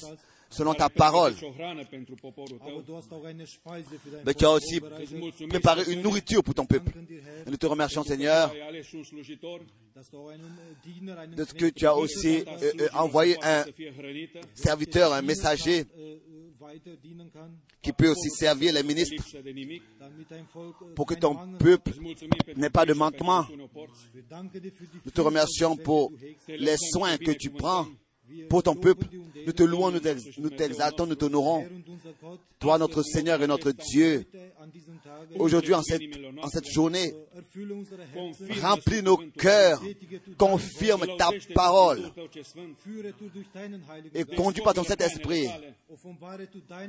selon 0.51 0.75
ta 0.75 0.89
parole. 0.89 1.35
Mais 4.25 4.35
tu 4.35 4.45
as 4.45 4.51
aussi 4.51 4.81
préparé 5.49 5.83
une 5.93 6.03
nourriture 6.03 6.43
pour 6.43 6.55
ton 6.55 6.67
peuple. 6.67 6.93
Et 7.47 7.51
nous 7.51 7.57
te 7.57 7.67
remercions, 7.67 8.03
Seigneur, 8.05 8.53
de 8.53 8.83
ce 11.45 11.55
que 11.55 11.71
tu 11.71 11.87
as 11.87 11.97
aussi 11.97 12.39
euh, 12.47 12.73
euh, 12.81 12.89
envoyé 12.95 13.37
un 13.43 13.65
serviteur, 14.55 15.13
un 15.13 15.23
messager 15.23 15.85
qui 17.83 17.93
peut 17.93 18.11
aussi 18.11 18.31
servir 18.31 18.73
les 18.73 18.83
ministres 18.83 19.23
pour 20.95 21.07
que 21.07 21.15
ton 21.15 21.57
peuple 21.59 21.93
n'ait 22.57 22.71
pas 22.71 22.85
de 22.85 22.95
manquement. 22.95 23.47
Nous 25.05 25.11
te 25.13 25.21
remercions 25.21 25.77
pour 25.77 26.13
les 26.49 26.77
soins 26.77 27.17
que 27.19 27.33
tu 27.33 27.51
prends 27.51 27.87
pour 28.49 28.63
ton 28.63 28.75
peuple. 28.75 29.07
Nous 29.47 29.53
te 29.53 29.63
louons, 29.63 29.91
nous 29.91 30.01
t'ex- 30.01 30.39
nous 30.39 30.51
t'exaltons, 30.51 31.07
nous 31.07 31.15
t'honorons. 31.15 31.67
Toi, 32.59 32.79
notre 32.79 33.03
Seigneur 33.03 33.43
et 33.43 33.47
notre 33.47 33.71
Dieu, 33.71 34.25
aujourd'hui, 35.39 35.75
en 35.75 35.83
cette, 35.83 36.69
journée, 36.71 37.13
remplis 38.63 39.03
nos 39.03 39.19
cœurs, 39.19 39.83
confirme 40.39 41.07
ta 41.19 41.31
parole 41.55 42.11
et 44.15 44.25
conduis 44.25 44.63
par 44.63 44.75
ton 44.75 44.85
Saint-Esprit. 44.85 45.47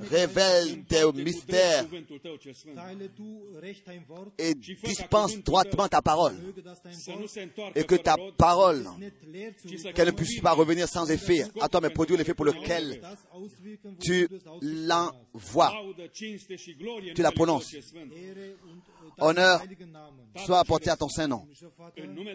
Révèle 0.09 0.83
tes 0.85 1.03
mystères 1.13 1.85
et 4.39 4.53
dispense 4.55 5.37
droitement 5.43 5.87
ta 5.87 6.01
parole. 6.01 6.35
Et 7.75 7.83
que 7.83 7.95
ta 7.95 8.15
parole, 8.37 8.85
qu'elle 9.93 10.07
ne 10.07 10.11
puisse 10.11 10.39
pas 10.41 10.53
revenir 10.53 10.87
sans 10.87 11.09
effet 11.11 11.26
à 11.59 11.69
toi, 11.69 11.81
mais 11.81 11.89
produire 11.89 12.17
l'effet 12.17 12.33
pour 12.33 12.45
lequel 12.45 13.01
tu 14.01 14.27
l'envoies. 14.61 15.73
Tu 16.13 17.21
la 17.21 17.31
prononces. 17.31 17.75
Honneur 19.19 19.63
soit 20.45 20.59
apporté 20.59 20.89
à 20.89 20.95
ton 20.95 21.09
Saint-Nom. 21.09 21.47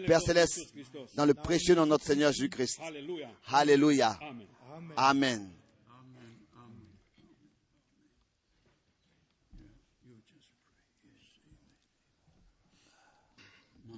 Père 0.05 0.21
Céleste, 0.21 0.73
dans 1.15 1.25
le 1.25 1.33
précieux 1.33 1.75
nom 1.75 1.83
de 1.83 1.89
notre 1.89 2.05
Seigneur 2.05 2.31
Jésus-Christ. 2.31 2.79
Alléluia. 3.47 4.19
Amen. 4.95 5.49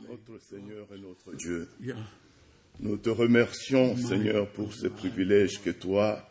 Notre 0.08 0.40
Seigneur 0.40 0.88
et 0.94 1.00
notre 1.00 1.34
Dieu, 1.34 1.70
nous 2.80 2.98
te 2.98 3.10
remercions, 3.10 3.96
Seigneur, 3.98 4.48
pour 4.50 4.74
ce 4.74 4.88
privilège 4.88 5.62
que 5.62 5.70
toi, 5.70 6.28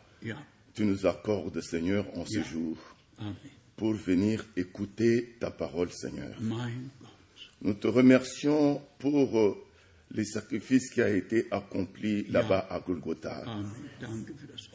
tu 0.73 0.85
nous 0.85 1.05
accordes, 1.05 1.61
Seigneur, 1.61 2.05
en 2.15 2.25
ce 2.25 2.43
jour, 2.43 2.77
pour 3.75 3.93
venir 3.93 4.45
écouter 4.55 5.35
ta 5.39 5.51
parole, 5.51 5.91
Seigneur. 5.91 6.35
Nous 7.61 7.73
te 7.73 7.87
remercions 7.87 8.81
pour 8.99 9.39
euh, 9.39 9.55
les 10.11 10.25
sacrifices 10.25 10.89
qui 10.89 11.01
a 11.01 11.09
été 11.09 11.47
accompli 11.51 12.25
là-bas 12.29 12.67
à 12.69 12.79
Golgotha. 12.79 13.43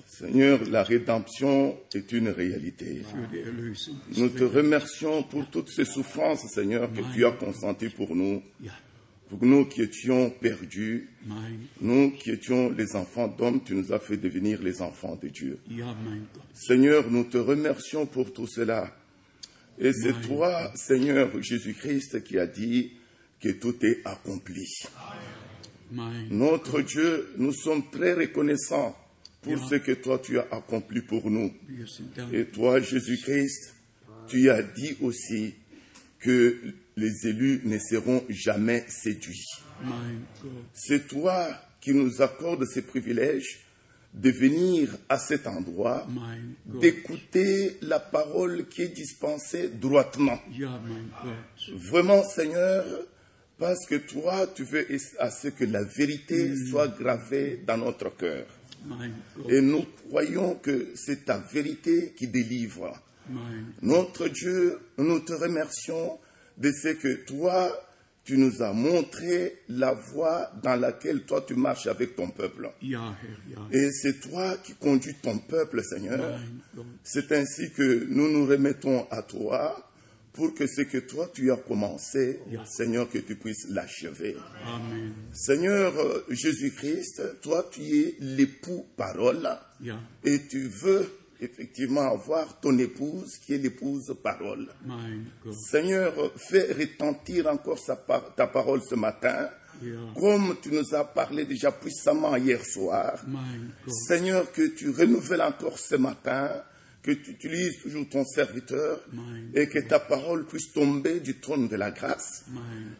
Seigneur, 0.06 0.60
la 0.68 0.82
rédemption 0.82 1.78
est 1.94 2.10
une 2.12 2.28
réalité. 2.30 3.02
Nous 4.16 4.28
te 4.28 4.44
remercions 4.44 5.22
pour 5.22 5.48
toutes 5.48 5.70
ces 5.70 5.84
souffrances, 5.84 6.46
Seigneur, 6.52 6.92
que 6.92 7.02
tu 7.14 7.24
as 7.24 7.32
consenties 7.32 7.90
pour 7.90 8.14
nous, 8.16 8.42
nous 9.40 9.64
qui 9.66 9.82
étions 9.82 10.30
perdus, 10.30 11.08
nous 11.80 12.10
qui 12.12 12.30
étions 12.30 12.70
les 12.70 12.96
enfants 12.96 13.28
d'hommes, 13.28 13.62
tu 13.64 13.74
nous 13.74 13.92
as 13.92 13.98
fait 13.98 14.16
devenir 14.16 14.62
les 14.62 14.82
enfants 14.82 15.18
de 15.20 15.28
Dieu. 15.28 15.58
Seigneur, 16.54 17.10
nous 17.10 17.24
te 17.24 17.38
remercions 17.38 18.06
pour 18.06 18.32
tout 18.32 18.46
cela. 18.46 18.94
Et 19.78 19.92
c'est 19.92 20.20
toi, 20.20 20.72
Seigneur 20.74 21.30
Jésus-Christ, 21.40 22.22
qui 22.24 22.38
a 22.38 22.46
dit 22.46 22.92
que 23.40 23.50
tout 23.50 23.74
est 23.84 24.00
accompli. 24.04 24.66
Notre 26.30 26.82
Dieu, 26.82 27.30
nous 27.38 27.52
sommes 27.52 27.90
très 27.90 28.14
reconnaissants 28.14 28.96
pour 29.42 29.58
ce 29.58 29.76
que 29.76 29.92
toi 29.92 30.18
tu 30.18 30.38
as 30.38 30.46
accompli 30.50 31.00
pour 31.00 31.30
nous. 31.30 31.50
Et 32.32 32.44
toi, 32.44 32.80
Jésus-Christ, 32.80 33.74
tu 34.28 34.50
as 34.50 34.62
dit 34.62 34.96
aussi 35.00 35.54
que 36.20 36.56
les 36.96 37.26
élus 37.26 37.60
ne 37.64 37.78
seront 37.78 38.24
jamais 38.28 38.84
séduits. 38.88 39.46
C'est 40.74 41.08
toi 41.08 41.48
qui 41.80 41.94
nous 41.94 42.20
accordes 42.20 42.66
ce 42.66 42.80
privilège 42.80 43.60
de 44.12 44.30
venir 44.30 44.96
à 45.08 45.18
cet 45.18 45.46
endroit, 45.46 46.06
d'écouter 46.66 47.76
la 47.82 48.00
parole 48.00 48.66
qui 48.68 48.82
est 48.82 48.88
dispensée 48.88 49.68
droitement. 49.68 50.38
Vraiment, 51.74 52.24
Seigneur, 52.24 52.84
parce 53.58 53.86
que 53.86 53.94
toi, 53.96 54.46
tu 54.54 54.64
veux 54.64 54.86
à 55.18 55.30
ce 55.30 55.48
que 55.48 55.64
la 55.64 55.84
vérité 55.84 56.54
soit 56.68 56.88
gravée 56.88 57.62
dans 57.66 57.76
notre 57.76 58.14
cœur. 58.16 58.46
Et 59.48 59.60
nous 59.60 59.84
croyons 60.08 60.54
que 60.56 60.92
c'est 60.94 61.26
ta 61.26 61.38
vérité 61.38 62.14
qui 62.16 62.26
délivre. 62.26 62.98
Notre 63.82 64.28
Dieu, 64.28 64.80
nous 64.98 65.20
te 65.20 65.34
remercions 65.34 66.18
de 66.60 66.70
ce 66.72 66.88
que 66.88 67.24
toi, 67.24 67.72
tu 68.24 68.36
nous 68.38 68.62
as 68.62 68.72
montré 68.72 69.56
la 69.68 69.92
voie 69.92 70.52
dans 70.62 70.76
laquelle 70.76 71.22
toi 71.22 71.44
tu 71.46 71.54
marches 71.54 71.86
avec 71.86 72.14
ton 72.14 72.28
peuple. 72.28 72.70
Et 73.72 73.90
c'est 73.90 74.20
toi 74.20 74.56
qui 74.62 74.74
conduis 74.74 75.16
ton 75.20 75.38
peuple, 75.38 75.82
Seigneur. 75.82 76.38
C'est 77.02 77.32
ainsi 77.32 77.70
que 77.70 78.06
nous 78.08 78.30
nous 78.30 78.46
remettons 78.46 79.06
à 79.10 79.22
toi 79.22 79.86
pour 80.32 80.54
que 80.54 80.66
ce 80.66 80.82
que 80.82 80.98
toi 80.98 81.28
tu 81.32 81.50
as 81.50 81.56
commencé, 81.56 82.38
Seigneur, 82.64 83.08
que 83.08 83.18
tu 83.18 83.34
puisses 83.34 83.68
l'achever. 83.70 84.36
Seigneur 85.32 85.98
euh, 85.98 86.24
Jésus-Christ, 86.28 87.40
toi 87.42 87.68
tu 87.72 87.82
es 87.82 88.14
l'époux 88.20 88.86
parole 88.96 89.48
et 90.24 90.46
tu 90.46 90.68
veux 90.68 91.10
effectivement 91.40 92.02
avoir 92.12 92.60
ton 92.60 92.76
épouse 92.78 93.38
qui 93.38 93.54
est 93.54 93.58
l'épouse 93.58 94.14
parole. 94.22 94.68
Seigneur, 95.52 96.12
fais 96.36 96.72
retentir 96.72 97.46
encore 97.48 97.78
sa 97.78 97.96
par- 97.96 98.34
ta 98.34 98.46
parole 98.46 98.80
ce 98.82 98.94
matin, 98.94 99.48
comme 100.18 100.56
tu 100.62 100.70
nous 100.70 100.94
as 100.94 101.04
parlé 101.04 101.44
déjà 101.46 101.72
puissamment 101.72 102.36
hier 102.36 102.64
soir. 102.64 103.22
Seigneur, 103.88 104.50
que 104.52 104.68
tu 104.68 104.90
renouvelles 104.90 105.42
encore 105.42 105.78
ce 105.78 105.96
matin 105.96 106.50
que 107.02 107.12
tu 107.12 107.30
utilises 107.30 107.78
toujours 107.80 108.06
ton 108.08 108.24
serviteur 108.24 109.00
et 109.54 109.68
que 109.68 109.78
ta 109.78 109.98
parole 109.98 110.46
puisse 110.46 110.72
tomber 110.72 111.20
du 111.20 111.38
trône 111.40 111.68
de 111.68 111.76
la 111.76 111.90
grâce 111.90 112.44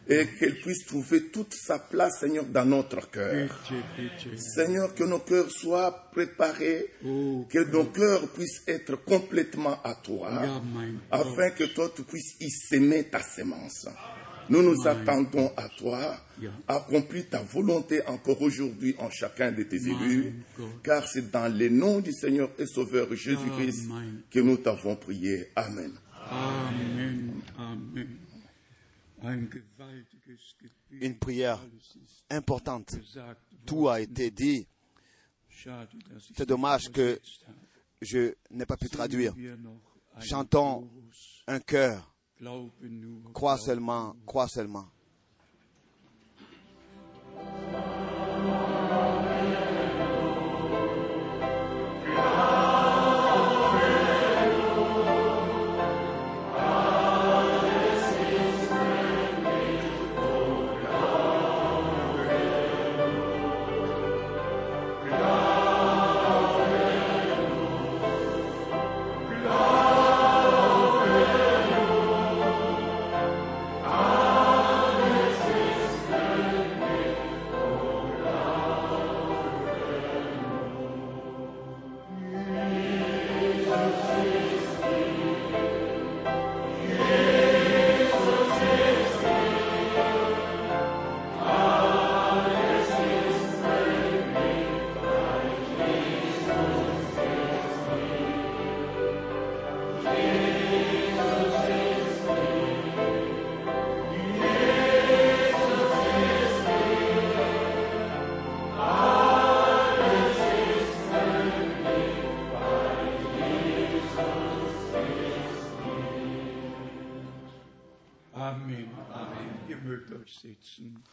et 0.09 0.25
qu'elle 0.39 0.59
puisse 0.59 0.85
trouver 0.85 1.27
toute 1.27 1.53
sa 1.53 1.77
place, 1.79 2.19
Seigneur, 2.19 2.45
dans 2.45 2.65
notre 2.65 3.09
cœur. 3.11 3.49
Seigneur, 4.37 4.95
que 4.95 5.03
nos 5.03 5.19
cœurs 5.19 5.51
soient 5.51 6.09
préparés, 6.11 6.87
que 7.03 7.71
nos 7.71 7.85
cœurs 7.85 8.27
puissent 8.29 8.63
être 8.67 8.95
complètement 8.95 9.81
à 9.83 9.95
toi, 9.95 10.31
afin 11.11 11.51
que 11.51 11.65
toi, 11.65 11.91
tu 11.95 12.03
puisses 12.03 12.35
y 12.39 12.49
s'aimer 12.49 13.03
ta 13.05 13.21
sémence. 13.21 13.87
Nous 14.51 14.61
nous 14.61 14.85
attendons 14.85 15.49
à 15.55 15.69
toi. 15.69 16.17
Accomplis 16.67 17.25
ta 17.25 17.41
volonté 17.41 18.05
encore 18.05 18.41
aujourd'hui 18.41 18.95
en 18.97 19.09
chacun 19.09 19.51
de 19.51 19.63
tes 19.63 19.77
élus, 19.77 20.33
car 20.83 21.07
c'est 21.07 21.31
dans 21.31 21.47
le 21.47 21.69
nom 21.69 21.99
du 21.99 22.11
Seigneur 22.11 22.49
et 22.57 22.65
Sauveur 22.65 23.07
Jésus-Christ 23.13 23.89
que 24.29 24.39
nous 24.39 24.57
t'avons 24.57 24.95
prié. 24.97 25.47
Amen. 25.55 25.93
Amen. 26.29 27.41
Amen. 27.57 28.07
Une 30.99 31.17
prière 31.17 31.63
importante. 32.29 32.95
Tout 33.65 33.87
a 33.87 34.01
été 34.01 34.31
dit. 34.31 34.67
C'est 36.35 36.47
dommage 36.47 36.89
que 36.91 37.19
je 38.01 38.33
n'ai 38.49 38.65
pas 38.65 38.77
pu 38.77 38.89
traduire. 38.89 39.33
Chantons 40.19 40.89
un 41.47 41.59
cœur. 41.59 42.10
Crois 43.33 43.57
seulement, 43.57 44.15
crois 44.25 44.47
seulement. 44.47 44.85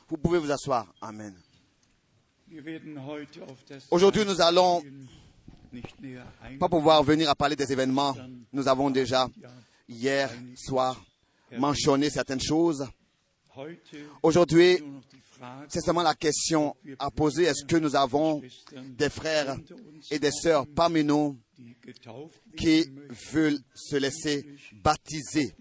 Vous 0.08 0.16
pouvez 0.16 0.38
vous 0.38 0.50
asseoir. 0.50 0.92
Amen. 1.00 1.34
Aujourd'hui, 3.90 4.24
nous 4.24 4.40
allons 4.40 4.82
pas 6.58 6.68
pouvoir 6.68 7.02
venir 7.02 7.28
à 7.28 7.34
parler 7.34 7.56
des 7.56 7.70
événements. 7.72 8.16
Nous 8.52 8.68
avons 8.68 8.90
déjà, 8.90 9.28
hier 9.88 10.30
soir, 10.56 11.02
mentionné 11.56 12.10
certaines 12.10 12.40
choses. 12.40 12.86
Aujourd'hui, 14.22 14.78
c'est 15.68 15.80
seulement 15.80 16.02
la 16.02 16.14
question 16.14 16.74
à 16.98 17.10
poser. 17.10 17.44
Est-ce 17.44 17.64
que 17.64 17.76
nous 17.76 17.94
avons 17.96 18.42
des 18.72 19.10
frères 19.10 19.56
et 20.10 20.18
des 20.18 20.30
sœurs 20.30 20.66
parmi 20.66 21.04
nous? 21.04 21.38
Qui 22.56 22.84
veulent 23.32 23.60
se 23.74 23.96
laisser 23.96 24.46
baptiser 24.72 25.54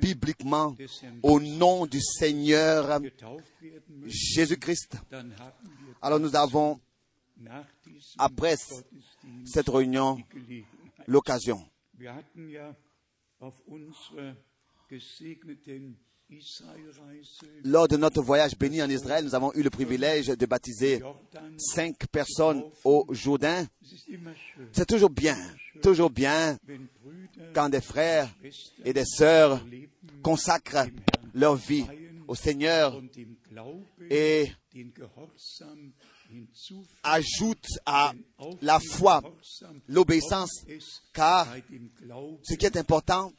bibliquement 0.00 0.76
au 1.22 1.40
nom 1.40 1.86
du 1.86 2.00
Seigneur 2.00 3.00
Jésus-Christ. 4.06 4.96
Alors 6.02 6.20
nous 6.20 6.36
avons, 6.36 6.80
après 8.18 8.56
cette 9.44 9.68
réunion, 9.68 10.18
l'occasion. 11.06 11.64
Lors 17.64 17.88
de 17.88 17.96
notre 17.96 18.22
voyage 18.22 18.56
béni 18.56 18.82
en 18.82 18.88
Israël, 18.88 19.24
nous 19.24 19.34
avons 19.34 19.52
eu 19.54 19.62
le 19.62 19.70
privilège 19.70 20.26
de 20.28 20.46
baptiser 20.46 21.02
cinq 21.58 22.06
personnes 22.06 22.62
au 22.84 23.06
Jourdain. 23.10 23.66
C'est 24.72 24.86
toujours 24.86 25.10
bien, 25.10 25.36
toujours 25.82 26.10
bien 26.10 26.58
quand 27.54 27.68
des 27.68 27.80
frères 27.80 28.28
et 28.84 28.92
des 28.92 29.04
sœurs 29.04 29.64
consacrent 30.22 30.86
leur 31.34 31.56
vie 31.56 31.86
au 32.28 32.34
Seigneur 32.34 33.00
et 34.08 34.50
ajoutent 37.02 37.80
à 37.86 38.12
la 38.62 38.78
foi 38.78 39.20
l'obéissance, 39.88 40.64
car 41.12 41.48
ce 42.42 42.54
qui 42.54 42.66
est 42.66 42.76
important 42.76 43.32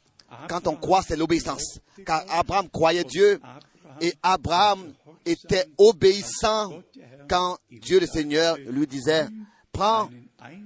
quand 0.48 0.66
on 0.66 0.76
croit, 0.76 1.02
c'est 1.02 1.16
l'obéissance. 1.16 1.80
Car 2.04 2.24
Abraham 2.28 2.68
croyait 2.68 3.04
Dieu 3.04 3.40
et 4.00 4.14
Abraham 4.22 4.92
était 5.24 5.66
obéissant 5.78 6.72
quand 7.28 7.58
Dieu 7.70 8.00
le 8.00 8.06
Seigneur 8.06 8.56
lui 8.58 8.86
disait, 8.86 9.26
prends 9.70 10.10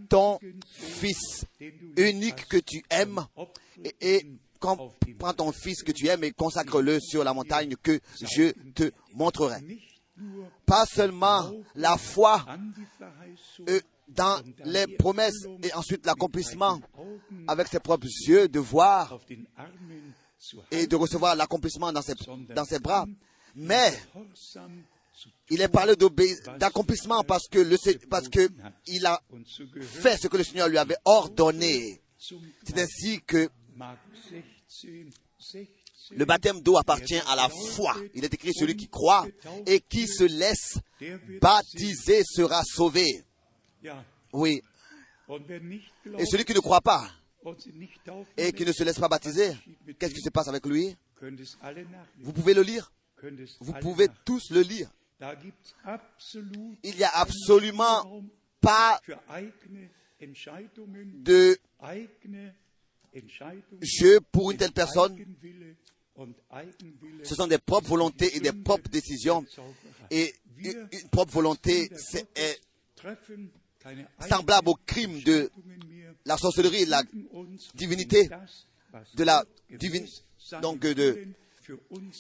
ton 0.09 0.39
fils 0.71 1.45
unique 1.97 2.49
que 2.49 2.57
tu 2.57 2.83
aimes 2.91 3.27
et, 4.01 4.27
ton 5.37 5.53
fils 5.53 5.83
que 5.83 5.93
tu 5.93 6.09
aimes 6.09 6.25
et 6.25 6.33
consacre-le 6.33 6.99
sur 7.01 7.23
la 7.23 7.35
montagne 7.35 7.75
que 7.83 8.01
je 8.21 8.53
te 8.75 8.91
montrerai. 9.15 9.61
Pas 10.65 10.87
seulement 10.87 11.53
la 11.75 11.97
foi 11.99 12.45
euh, 13.69 13.81
dans 14.09 14.41
les 14.65 14.87
promesses 14.97 15.47
et 15.63 15.73
ensuite 15.75 16.07
l'accomplissement 16.07 16.81
avec 17.49 17.69
ses 17.69 17.81
propres 17.81 18.07
yeux 18.27 18.49
de 18.49 18.59
voir 18.59 19.19
et 20.71 20.87
de 20.87 20.97
recevoir 20.97 21.35
l'accomplissement 21.35 21.93
dans 21.93 22.03
ses, 22.03 22.15
dans 22.55 22.65
ses 22.65 22.79
bras. 22.79 23.07
Mais 23.55 23.93
il 25.51 25.61
est 25.61 25.69
parlé 25.69 25.95
d'accomplissement 26.59 27.23
parce 27.25 27.49
que 27.49 28.07
parce 28.07 28.29
que 28.29 28.49
il 28.87 29.07
a 29.07 29.21
fait 29.81 30.19
ce 30.19 30.29
que 30.29 30.37
le 30.37 30.45
Seigneur 30.45 30.69
lui 30.69 30.79
avait 30.79 30.99
ordonné. 31.05 32.01
C'est 32.19 32.79
ainsi 32.79 33.21
que 33.27 33.49
Mark 33.75 33.99
16, 34.31 34.43
16 35.39 35.67
le 36.13 36.25
baptême 36.25 36.61
d'eau 36.61 36.77
appartient 36.77 37.21
à 37.27 37.35
la 37.35 37.49
foi. 37.49 37.97
Il 38.15 38.25
est 38.25 38.33
écrit 38.33 38.53
celui 38.55 38.77
qui 38.77 38.89
croit 38.89 39.27
et 39.67 39.81
qui 39.81 40.07
se 40.07 40.25
laisse 40.25 40.79
baptiser 41.41 42.23
sera 42.25 42.63
sauvé. 42.65 43.25
Oui. 44.33 44.63
Et 46.19 46.27
celui 46.27 46.45
qui 46.45 46.55
ne 46.55 46.61
croit 46.61 46.81
pas 46.81 47.11
et 48.37 48.53
qui 48.53 48.65
ne 48.65 48.73
se 48.73 48.83
laisse 48.85 48.99
pas 48.99 49.09
baptiser, 49.09 49.53
qu'est-ce 49.99 50.15
qui 50.15 50.21
se 50.21 50.31
passe 50.31 50.49
avec 50.49 50.65
lui. 50.67 50.97
Vous 52.19 52.33
pouvez 52.33 52.55
le 52.55 52.63
lire. 52.63 52.91
Vous 53.61 53.73
pouvez 53.81 54.09
tous 54.25 54.51
le 54.51 54.61
lire. 54.63 54.91
Il 56.83 56.97
n'y 56.97 57.05
a 57.05 57.11
absolument 57.17 58.23
pas 58.61 59.01
de 61.25 61.59
jeu 63.83 64.21
pour 64.33 64.51
une 64.51 64.57
telle 64.59 64.73
personne. 64.73 65.17
Ce 67.23 67.35
sont 67.35 67.47
des 67.47 67.59
propres 67.59 67.89
volontés 67.89 68.37
et 68.37 68.41
des 68.41 68.53
propres 68.53 68.89
décisions. 68.91 69.45
Et 70.11 70.35
une 70.59 71.09
propre 71.11 71.33
volonté 71.33 71.91
c'est- 71.97 72.27
semblable 74.29 74.69
au 74.69 74.75
crime 74.87 75.21
de 75.23 75.51
la 76.25 76.37
sorcellerie 76.37 76.83
et 76.83 76.87
de 76.87 76.91
la 76.91 77.03
divinité, 77.75 78.29
de 79.15 79.25
la 79.25 79.45
divine, 79.71 80.07
donc 80.63 80.81
de, 80.81 81.27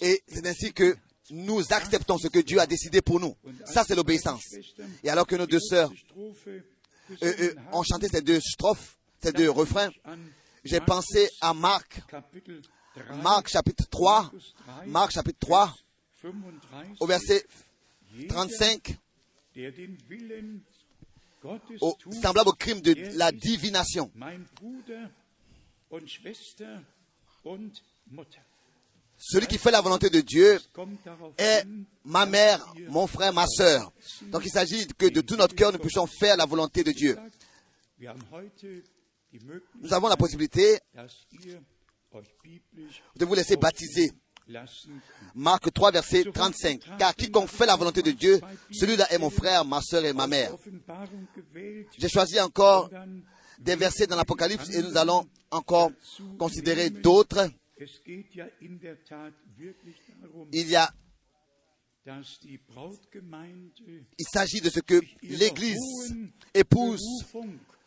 et 0.00 0.22
c'est 0.28 0.46
ainsi 0.46 0.72
que 0.72 0.96
nous 1.30 1.60
acceptons 1.72 2.18
ce 2.18 2.28
que 2.28 2.38
Dieu 2.38 2.60
a 2.60 2.66
décidé 2.66 3.02
pour 3.02 3.20
nous. 3.20 3.36
Ça, 3.64 3.84
c'est 3.86 3.94
l'obéissance. 3.94 4.44
Et 5.02 5.10
alors 5.10 5.26
que 5.26 5.36
nos 5.36 5.46
deux 5.46 5.60
sœurs 5.60 5.90
euh, 6.16 6.60
euh, 7.22 7.54
ont 7.72 7.82
chanté 7.82 8.08
ces 8.08 8.20
deux 8.20 8.40
strophes, 8.40 8.96
ces 9.22 9.32
deux 9.32 9.50
refrains, 9.50 9.90
j'ai 10.64 10.80
pensé 10.80 11.28
à 11.40 11.54
Marc, 11.54 12.02
Kapitel 12.08 12.60
3, 12.94 13.16
Marc 13.16 13.48
chapitre 13.48 13.84
3, 13.88 14.32
Marc 14.86 15.12
chapitre 15.12 15.38
3, 15.40 15.74
35, 16.20 16.96
au 17.00 17.06
verset 17.06 17.44
jeder, 18.12 18.28
35, 18.28 18.96
au, 21.80 21.96
semblable 22.20 22.50
au 22.50 22.52
crime 22.52 22.80
de 22.80 22.94
la 23.16 23.32
divination. 23.32 24.10
Celui 29.18 29.46
qui 29.46 29.58
fait 29.58 29.70
la 29.70 29.80
volonté 29.80 30.10
de 30.10 30.20
Dieu 30.20 30.58
est 31.38 31.64
ma 32.04 32.26
mère, 32.26 32.74
mon 32.88 33.06
frère, 33.06 33.32
ma 33.32 33.46
sœur. 33.46 33.92
Donc 34.22 34.44
il 34.44 34.50
s'agit 34.50 34.86
que 34.86 35.06
de 35.06 35.20
tout 35.22 35.36
notre 35.36 35.54
cœur, 35.54 35.72
nous 35.72 35.78
puissions 35.78 36.06
faire 36.06 36.36
la 36.36 36.44
volonté 36.44 36.84
de 36.84 36.92
Dieu. 36.92 37.16
Nous 39.80 39.92
avons 39.92 40.08
la 40.08 40.16
possibilité 40.16 40.78
de 43.16 43.24
vous 43.24 43.34
laisser 43.34 43.56
baptiser. 43.56 44.10
Marc 45.34 45.72
3, 45.72 45.90
verset 45.90 46.24
35. 46.32 46.80
Car 46.98 47.14
quiconque 47.14 47.48
fait 47.48 47.66
la 47.66 47.76
volonté 47.76 48.02
de 48.02 48.12
Dieu, 48.12 48.40
celui-là 48.70 49.12
est 49.12 49.18
mon 49.18 49.30
frère, 49.30 49.64
ma 49.64 49.80
sœur 49.82 50.04
et 50.04 50.12
ma 50.12 50.26
mère. 50.26 50.52
J'ai 51.98 52.08
choisi 52.08 52.40
encore 52.40 52.90
des 53.58 53.76
versets 53.76 54.06
dans 54.06 54.16
l'Apocalypse 54.16 54.70
et 54.70 54.82
nous 54.82 54.96
allons 54.96 55.26
encore 55.50 55.90
considérer 56.38 56.90
d'autres. 56.90 57.50
Il 60.52 60.68
y 60.68 60.76
a, 60.76 60.92
il 64.18 64.26
s'agit 64.32 64.60
de 64.60 64.70
ce 64.70 64.80
que 64.80 65.00
l'Église 65.22 66.14
épouse 66.54 67.04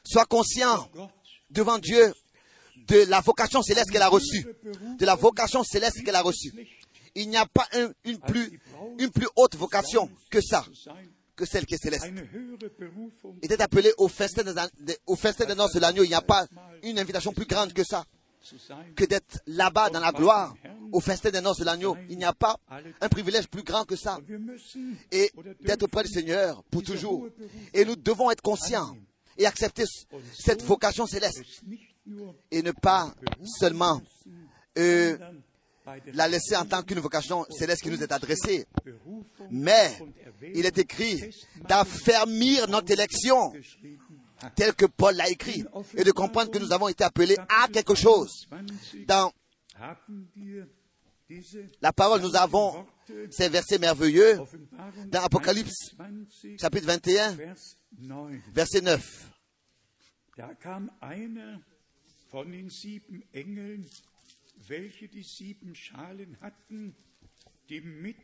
soit 0.03 0.25
conscient 0.25 0.89
Gott 0.93 1.09
devant 1.49 1.79
Dieu 1.79 2.13
de 2.87 3.05
la 3.09 3.21
vocation 3.21 3.61
céleste 3.61 3.91
qu'elle 3.91 4.01
a 4.01 4.07
reçue, 4.07 4.45
de 4.97 5.05
la 5.05 5.15
vocation 5.15 5.63
céleste 5.63 6.03
qu'elle 6.03 6.15
a 6.15 6.21
reçue. 6.21 6.51
Il 7.15 7.29
n'y 7.29 7.37
a 7.37 7.45
pas 7.45 7.67
un- 7.73 7.91
une, 8.05 8.19
plus, 8.19 8.59
haute 9.35 9.55
vocation 9.55 10.09
que 10.29 10.41
ça, 10.41 10.65
que 11.35 11.45
celle 11.45 11.65
qui 11.65 11.75
est 11.75 11.81
céleste. 11.81 12.07
Il 13.41 13.51
était 13.51 13.61
appelé 13.61 13.91
au 13.97 14.07
festin 14.07 14.43
des, 14.43 14.97
au 15.07 15.15
festin 15.15 15.45
des 15.45 15.55
de 15.55 15.79
l'agneau. 15.79 16.03
Il 16.03 16.09
n'y 16.09 16.13
a 16.13 16.21
pas 16.21 16.45
une 16.83 16.99
invitation 16.99 17.33
plus 17.33 17.45
grande 17.45 17.73
que 17.73 17.83
ça, 17.83 18.05
que 18.95 19.05
d'être 19.05 19.39
là-bas 19.47 19.89
dans 19.89 19.99
la 19.99 20.11
gloire, 20.11 20.55
au 20.91 20.99
festin 21.01 21.29
des 21.31 21.41
noces 21.41 21.57
de 21.59 21.65
l'agneau. 21.65 21.97
Il 22.09 22.17
n'y 22.17 22.25
a 22.25 22.33
pas 22.33 22.57
un 23.01 23.09
privilège 23.09 23.47
plus 23.47 23.63
grand 23.63 23.85
que 23.85 23.95
ça. 23.95 24.19
Et 25.11 25.31
d'être 25.61 25.83
auprès 25.83 26.03
du 26.03 26.09
Seigneur 26.11 26.63
pour 26.71 26.83
toujours. 26.83 27.27
Et 27.73 27.85
nous 27.85 27.95
devons 27.95 28.29
être 28.31 28.41
conscients 28.41 28.95
et 29.37 29.45
accepter 29.45 29.83
cette 30.37 30.61
vocation 30.63 31.07
céleste 31.07 31.41
et 32.51 32.61
ne 32.61 32.71
pas 32.71 33.13
seulement 33.59 34.01
euh, 34.77 35.17
la 36.13 36.27
laisser 36.27 36.55
en 36.55 36.65
tant 36.65 36.83
qu'une 36.83 36.99
vocation 36.99 37.45
céleste 37.49 37.81
qui 37.81 37.89
nous 37.89 38.01
est 38.01 38.11
adressée. 38.11 38.65
Mais 39.49 39.97
il 40.53 40.65
est 40.65 40.77
écrit 40.77 41.19
d'affermir 41.67 42.67
notre 42.67 42.91
élection, 42.91 43.53
tel 44.55 44.73
que 44.73 44.85
Paul 44.85 45.15
l'a 45.15 45.29
écrit, 45.29 45.63
et 45.95 46.03
de 46.03 46.11
comprendre 46.11 46.51
que 46.51 46.59
nous 46.59 46.71
avons 46.71 46.87
été 46.87 47.03
appelés 47.03 47.37
à 47.49 47.67
quelque 47.67 47.95
chose. 47.95 48.47
20 48.51 48.65
Dans 49.07 49.31
la 51.81 51.93
parole, 51.93 52.21
nous 52.21 52.35
avons 52.35 52.85
ces 53.29 53.49
versets 53.49 53.79
merveilleux 53.79 54.39
dans 55.07 55.23
Apocalypse, 55.23 55.95
21, 55.97 56.57
chapitre 56.59 56.87
21, 56.87 57.31
Vers 57.33 57.55
9. 57.99 58.33
verset 58.53 58.81
9. 58.81 59.31
Da 62.31 62.37
kam 62.37 62.41
einer 62.41 62.47
von 62.47 62.51
den 62.51 62.69
sieben 62.69 63.23
Engeln, 63.33 63.89
welche 64.67 65.07
die 65.07 65.23
sieben 65.23 65.75
Schalen 65.75 66.37
hatten, 66.41 66.95
die 67.69 67.81
mit 67.81 68.17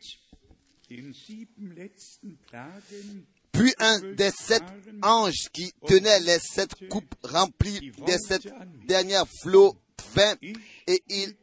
den 0.90 1.12
sieben 1.12 1.74
letzten 1.74 2.38
Plagen 2.38 3.26
Puis 3.52 3.74
un 3.78 4.14
des 4.16 4.34
sept 4.36 4.64
anges 5.00 5.48
qui 5.50 5.72
tenait 5.86 6.20
les 6.20 6.38
sept 6.38 6.88
coupes 6.90 7.14
remplies 7.22 7.90
des 8.06 8.18
sept 8.18 8.46
dernières 8.86 9.26
flots 9.40 9.74
vint 10.14 10.36
et 10.86 11.02
il 11.08 11.34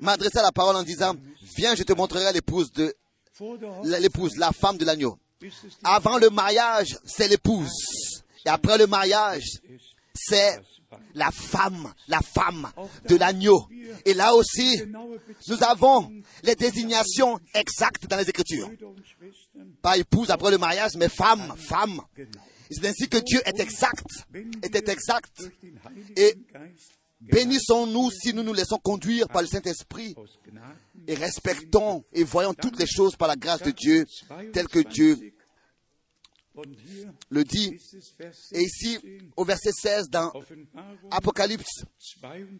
m'adressa 0.00 0.42
la 0.42 0.52
parole 0.52 0.76
en 0.76 0.82
disant, 0.82 1.14
viens, 1.56 1.74
je 1.74 1.82
te 1.82 1.92
montrerai 1.92 2.32
l'épouse 2.32 2.72
de, 2.72 2.94
l'épouse, 4.00 4.36
la 4.36 4.52
femme 4.52 4.78
de 4.78 4.86
l'agneau. 4.86 5.18
Avant 5.82 6.16
le 6.16 6.30
mariage, 6.30 6.96
c'est 7.04 7.28
l'épouse. 7.28 8.23
Et 8.44 8.48
après 8.48 8.78
le 8.78 8.86
mariage, 8.86 9.60
c'est 10.14 10.60
la 11.14 11.30
femme, 11.30 11.92
la 12.08 12.20
femme 12.20 12.70
de 13.08 13.16
l'agneau. 13.16 13.68
Et 14.04 14.14
là 14.14 14.34
aussi, 14.34 14.82
nous 15.48 15.62
avons 15.62 16.10
les 16.42 16.54
désignations 16.54 17.38
exactes 17.54 18.06
dans 18.06 18.16
les 18.16 18.28
Écritures. 18.28 18.70
Pas 19.82 19.96
épouse 19.98 20.30
après 20.30 20.50
le 20.50 20.58
mariage, 20.58 20.92
mais 20.96 21.08
femme, 21.08 21.54
femme. 21.56 22.00
C'est 22.70 22.86
ainsi 22.86 23.08
que 23.08 23.18
Dieu 23.18 23.40
est 23.44 23.60
exact, 23.60 24.06
était 24.62 24.90
exact. 24.90 25.42
Et 26.16 26.34
bénissons-nous 27.20 28.10
si 28.10 28.32
nous 28.34 28.42
nous 28.42 28.54
laissons 28.54 28.78
conduire 28.78 29.28
par 29.28 29.42
le 29.42 29.48
Saint-Esprit 29.48 30.14
et 31.06 31.14
respectons 31.14 32.04
et 32.12 32.24
voyons 32.24 32.54
toutes 32.54 32.78
les 32.78 32.86
choses 32.86 33.16
par 33.16 33.28
la 33.28 33.36
grâce 33.36 33.62
de 33.62 33.70
Dieu, 33.70 34.06
telles 34.52 34.68
que 34.68 34.80
Dieu 34.80 35.33
le 37.30 37.44
dit. 37.44 37.78
Et 38.52 38.62
ici, 38.62 38.98
16, 39.00 39.00
au 39.36 39.44
verset 39.44 39.72
16, 39.72 40.08
dans 40.10 40.32
Apocalypse, 41.10 41.84
22, 42.22 42.58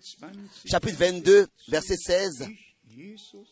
chapitre 0.65 0.99
22, 0.99 1.47
verset 1.69 1.97
16, 1.97 2.49
ich, 2.51 2.77
Jesus, 2.97 3.47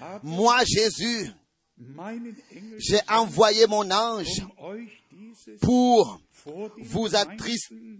habe 0.00 0.24
Moi, 0.24 0.64
Jésus, 0.64 1.30
j'ai 2.78 3.00
envoyé 3.08 3.66
mon 3.66 3.90
ange 3.90 4.42
pour 5.60 6.20
vous, 6.78 7.08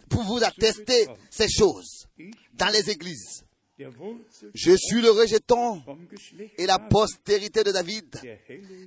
pour 0.09 0.23
vous 0.23 0.45
attester 0.45 1.07
ces 1.31 1.49
choses 1.49 2.07
dans 2.55 2.69
les 2.69 2.91
églises. 2.91 3.45
Je 4.55 4.77
suis 4.77 5.01
le 5.01 5.11
rejeton 5.11 5.83
et 6.59 6.67
la 6.67 6.79
postérité 6.79 7.65
de 7.65 7.73
David, 7.73 8.17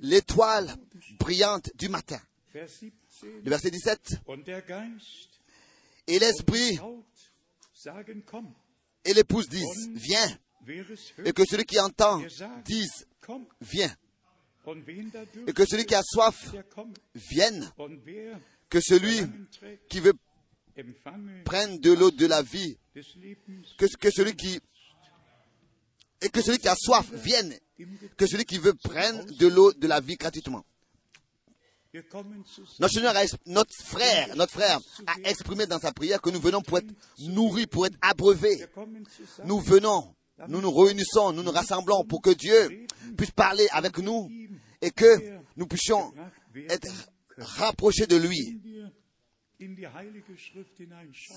l'étoile 0.00 0.74
brillante 1.18 1.70
du 1.74 1.88
matin. 1.88 2.20
Vers 2.52 2.68
17, 2.68 3.44
Le 3.44 3.50
verset 3.50 3.70
17. 3.70 4.20
und 4.26 4.46
der 4.46 4.62
Geist 4.62 5.40
Et 6.06 6.18
l'esprit 6.18 6.78
et 9.04 9.14
l'épouse 9.14 9.48
disent, 9.48 9.90
viens. 9.94 10.38
Et 11.24 11.32
que 11.32 11.44
celui 11.48 11.64
qui 11.64 11.78
entend 11.78 12.22
dise, 12.64 13.06
viens. 13.60 13.94
Et 15.46 15.52
que 15.52 15.64
celui 15.64 15.86
qui 15.86 15.94
a 15.94 16.02
soif 16.02 16.54
vienne. 17.14 17.70
Que 18.68 18.80
celui 18.80 19.20
qui 19.88 20.00
veut 20.00 20.14
prenne 21.44 21.78
de 21.78 21.92
l'eau 21.92 22.10
de 22.10 22.26
la 22.26 22.42
vie. 22.42 22.76
Que, 22.94 23.96
que 23.96 24.10
celui 24.10 24.34
qui 24.34 24.60
et 26.20 26.30
que 26.30 26.42
celui 26.42 26.58
qui 26.58 26.68
a 26.68 26.74
soif 26.74 27.10
vienne. 27.12 27.56
Que 28.16 28.26
celui 28.26 28.44
qui 28.44 28.58
veut 28.58 28.74
prenne 28.74 29.24
de 29.24 29.46
l'eau 29.46 29.72
de 29.72 29.86
la 29.86 30.00
vie 30.00 30.16
gratuitement. 30.16 30.64
Notre 32.80 32.92
Seigneur, 32.92 33.16
a, 33.16 33.24
notre 33.46 33.74
frère, 33.82 34.36
notre 34.36 34.52
frère 34.52 34.78
a 35.06 35.28
exprimé 35.28 35.66
dans 35.66 35.78
sa 35.78 35.90
prière 35.90 36.20
que 36.20 36.28
nous 36.28 36.40
venons 36.40 36.60
pour 36.60 36.78
être 36.78 36.90
nourris, 37.20 37.66
pour 37.66 37.86
être 37.86 37.96
abreuvés. 38.02 38.62
Nous 39.44 39.58
venons, 39.60 40.14
nous 40.48 40.60
nous 40.60 40.70
réunissons, 40.70 41.32
nous 41.32 41.42
nous 41.42 41.50
rassemblons 41.50 42.04
pour 42.04 42.20
que 42.20 42.30
Dieu 42.30 42.86
puisse 43.16 43.30
parler 43.30 43.66
avec 43.70 43.96
nous 43.98 44.30
et 44.82 44.90
que 44.90 45.38
nous 45.56 45.66
puissions 45.66 46.12
être 46.68 46.92
rapprochés 47.38 48.06
de 48.06 48.16
lui. 48.16 48.60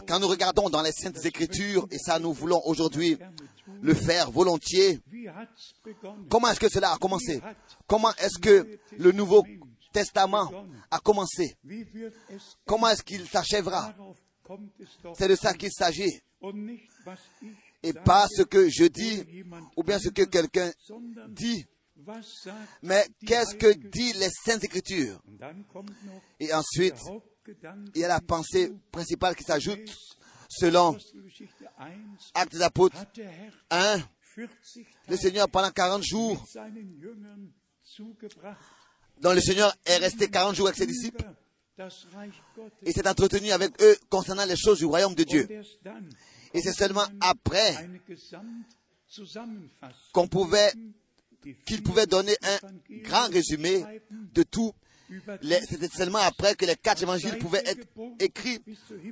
Quand 0.05 0.19
nous 0.19 0.27
regardons 0.27 0.69
dans 0.69 0.81
les 0.81 0.91
Saintes 0.91 1.25
Écritures, 1.25 1.87
et 1.91 1.97
ça 1.97 2.19
nous 2.19 2.33
voulons 2.33 2.61
aujourd'hui 2.65 3.17
le 3.81 3.93
faire 3.93 4.29
volontiers, 4.29 4.99
comment 6.29 6.49
est-ce 6.49 6.59
que 6.59 6.69
cela 6.69 6.91
a 6.91 6.97
commencé? 6.97 7.41
Comment 7.87 8.13
est-ce 8.15 8.37
que 8.37 8.79
le 8.97 9.11
Nouveau 9.13 9.43
Testament 9.91 10.49
a 10.89 10.99
commencé 10.99 11.55
Comment 12.65 12.89
est-ce 12.89 13.03
qu'il 13.03 13.27
s'achèvera? 13.27 13.93
C'est 15.17 15.27
de 15.27 15.35
ça 15.35 15.53
qu'il 15.53 15.71
s'agit. 15.71 16.21
Et 17.83 17.93
pas 17.93 18.27
ce 18.29 18.43
que 18.43 18.69
je 18.69 18.85
dis 18.85 19.43
ou 19.75 19.83
bien 19.83 19.99
ce 19.99 20.09
que 20.09 20.23
quelqu'un 20.23 20.71
dit, 21.29 21.65
mais 22.81 23.05
qu'est-ce 23.25 23.55
que 23.55 23.73
dit 23.73 24.13
les 24.13 24.29
Saintes 24.29 24.63
Écritures? 24.63 25.21
Et 26.39 26.53
ensuite, 26.53 26.95
il 27.95 28.01
y 28.01 28.03
a 28.03 28.07
la 28.07 28.19
pensée 28.21 28.71
principale 28.91 29.35
qui 29.35 29.43
s'ajoute 29.43 29.89
selon 30.49 30.89
Apostelgeschichte 30.89 31.63
1 31.77 31.91
Actes 32.33 32.51
des 32.51 32.61
Apôtres 32.61 32.97
hat 32.97 33.15
der 33.15 33.29
Herr 33.29 33.53
1. 33.69 33.99
40 34.35 34.49
Le 35.07 35.17
Seigneur, 35.17 35.49
pendant 35.49 35.71
40 35.71 36.03
jours, 36.03 36.45
dont 39.21 39.33
le 39.33 39.41
Seigneur 39.41 39.73
est 39.85 39.97
resté 39.97 40.29
40 40.29 40.55
jours 40.55 40.67
avec 40.67 40.77
ses 40.77 40.87
disciples, 40.87 41.23
et 42.83 42.91
s'est 42.91 43.07
entretenu 43.07 43.51
avec 43.51 43.81
eux 43.81 43.97
concernant 44.09 44.45
les 44.45 44.57
choses 44.57 44.79
du 44.79 44.85
royaume 44.85 45.15
de 45.15 45.23
Dieu. 45.23 45.47
Et 46.53 46.61
c'est 46.61 46.73
seulement 46.73 47.05
après 47.21 47.89
qu'on 50.13 50.27
pouvait, 50.27 50.73
qu'il 51.65 51.81
pouvait 51.81 52.05
donner 52.05 52.35
un 52.43 52.59
grand 53.03 53.29
résumé 53.29 53.83
de 54.11 54.43
tout. 54.43 54.73
C'était 55.69 55.89
seulement 55.89 56.19
après 56.19 56.55
que 56.55 56.65
les 56.65 56.75
quatre 56.75 57.03
évangiles 57.03 57.37
pouvaient 57.37 57.63
être 57.65 57.85
écrits 58.19 58.59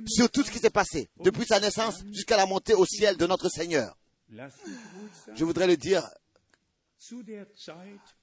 sur 0.06 0.30
tout 0.30 0.42
ce 0.42 0.50
qui 0.50 0.58
s'est 0.58 0.70
passé, 0.70 1.08
depuis 1.22 1.44
sa 1.44 1.60
naissance 1.60 2.02
jusqu'à 2.12 2.36
la 2.36 2.46
montée 2.46 2.74
au 2.74 2.86
ciel 2.86 3.16
de 3.16 3.26
notre 3.26 3.48
Seigneur. 3.48 3.96
Je 5.34 5.44
voudrais 5.44 5.66
le 5.66 5.76
dire, 5.76 6.08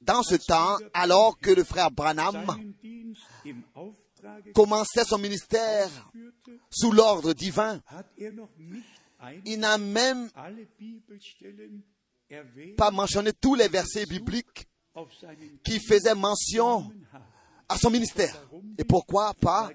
dans 0.01 0.23
ce 0.23 0.35
temps, 0.35 0.77
alors 0.93 1.37
que 1.39 1.51
le 1.51 1.63
frère 1.63 1.91
Branham 1.91 2.45
commençait 4.53 5.03
son 5.03 5.17
ministère 5.17 5.89
sous 6.69 6.91
l'ordre 6.91 7.33
divin, 7.33 7.81
il 9.45 9.59
n'a 9.59 9.77
même 9.77 10.29
pas 12.77 12.91
mentionné 12.91 13.33
tous 13.33 13.55
les 13.55 13.67
versets 13.67 14.05
bibliques 14.05 14.67
qui 15.63 15.79
faisaient 15.79 16.15
mention 16.15 16.91
à 17.69 17.77
son 17.77 17.89
ministère. 17.89 18.47
Et 18.77 18.83
pourquoi 18.83 19.33
pas? 19.33 19.69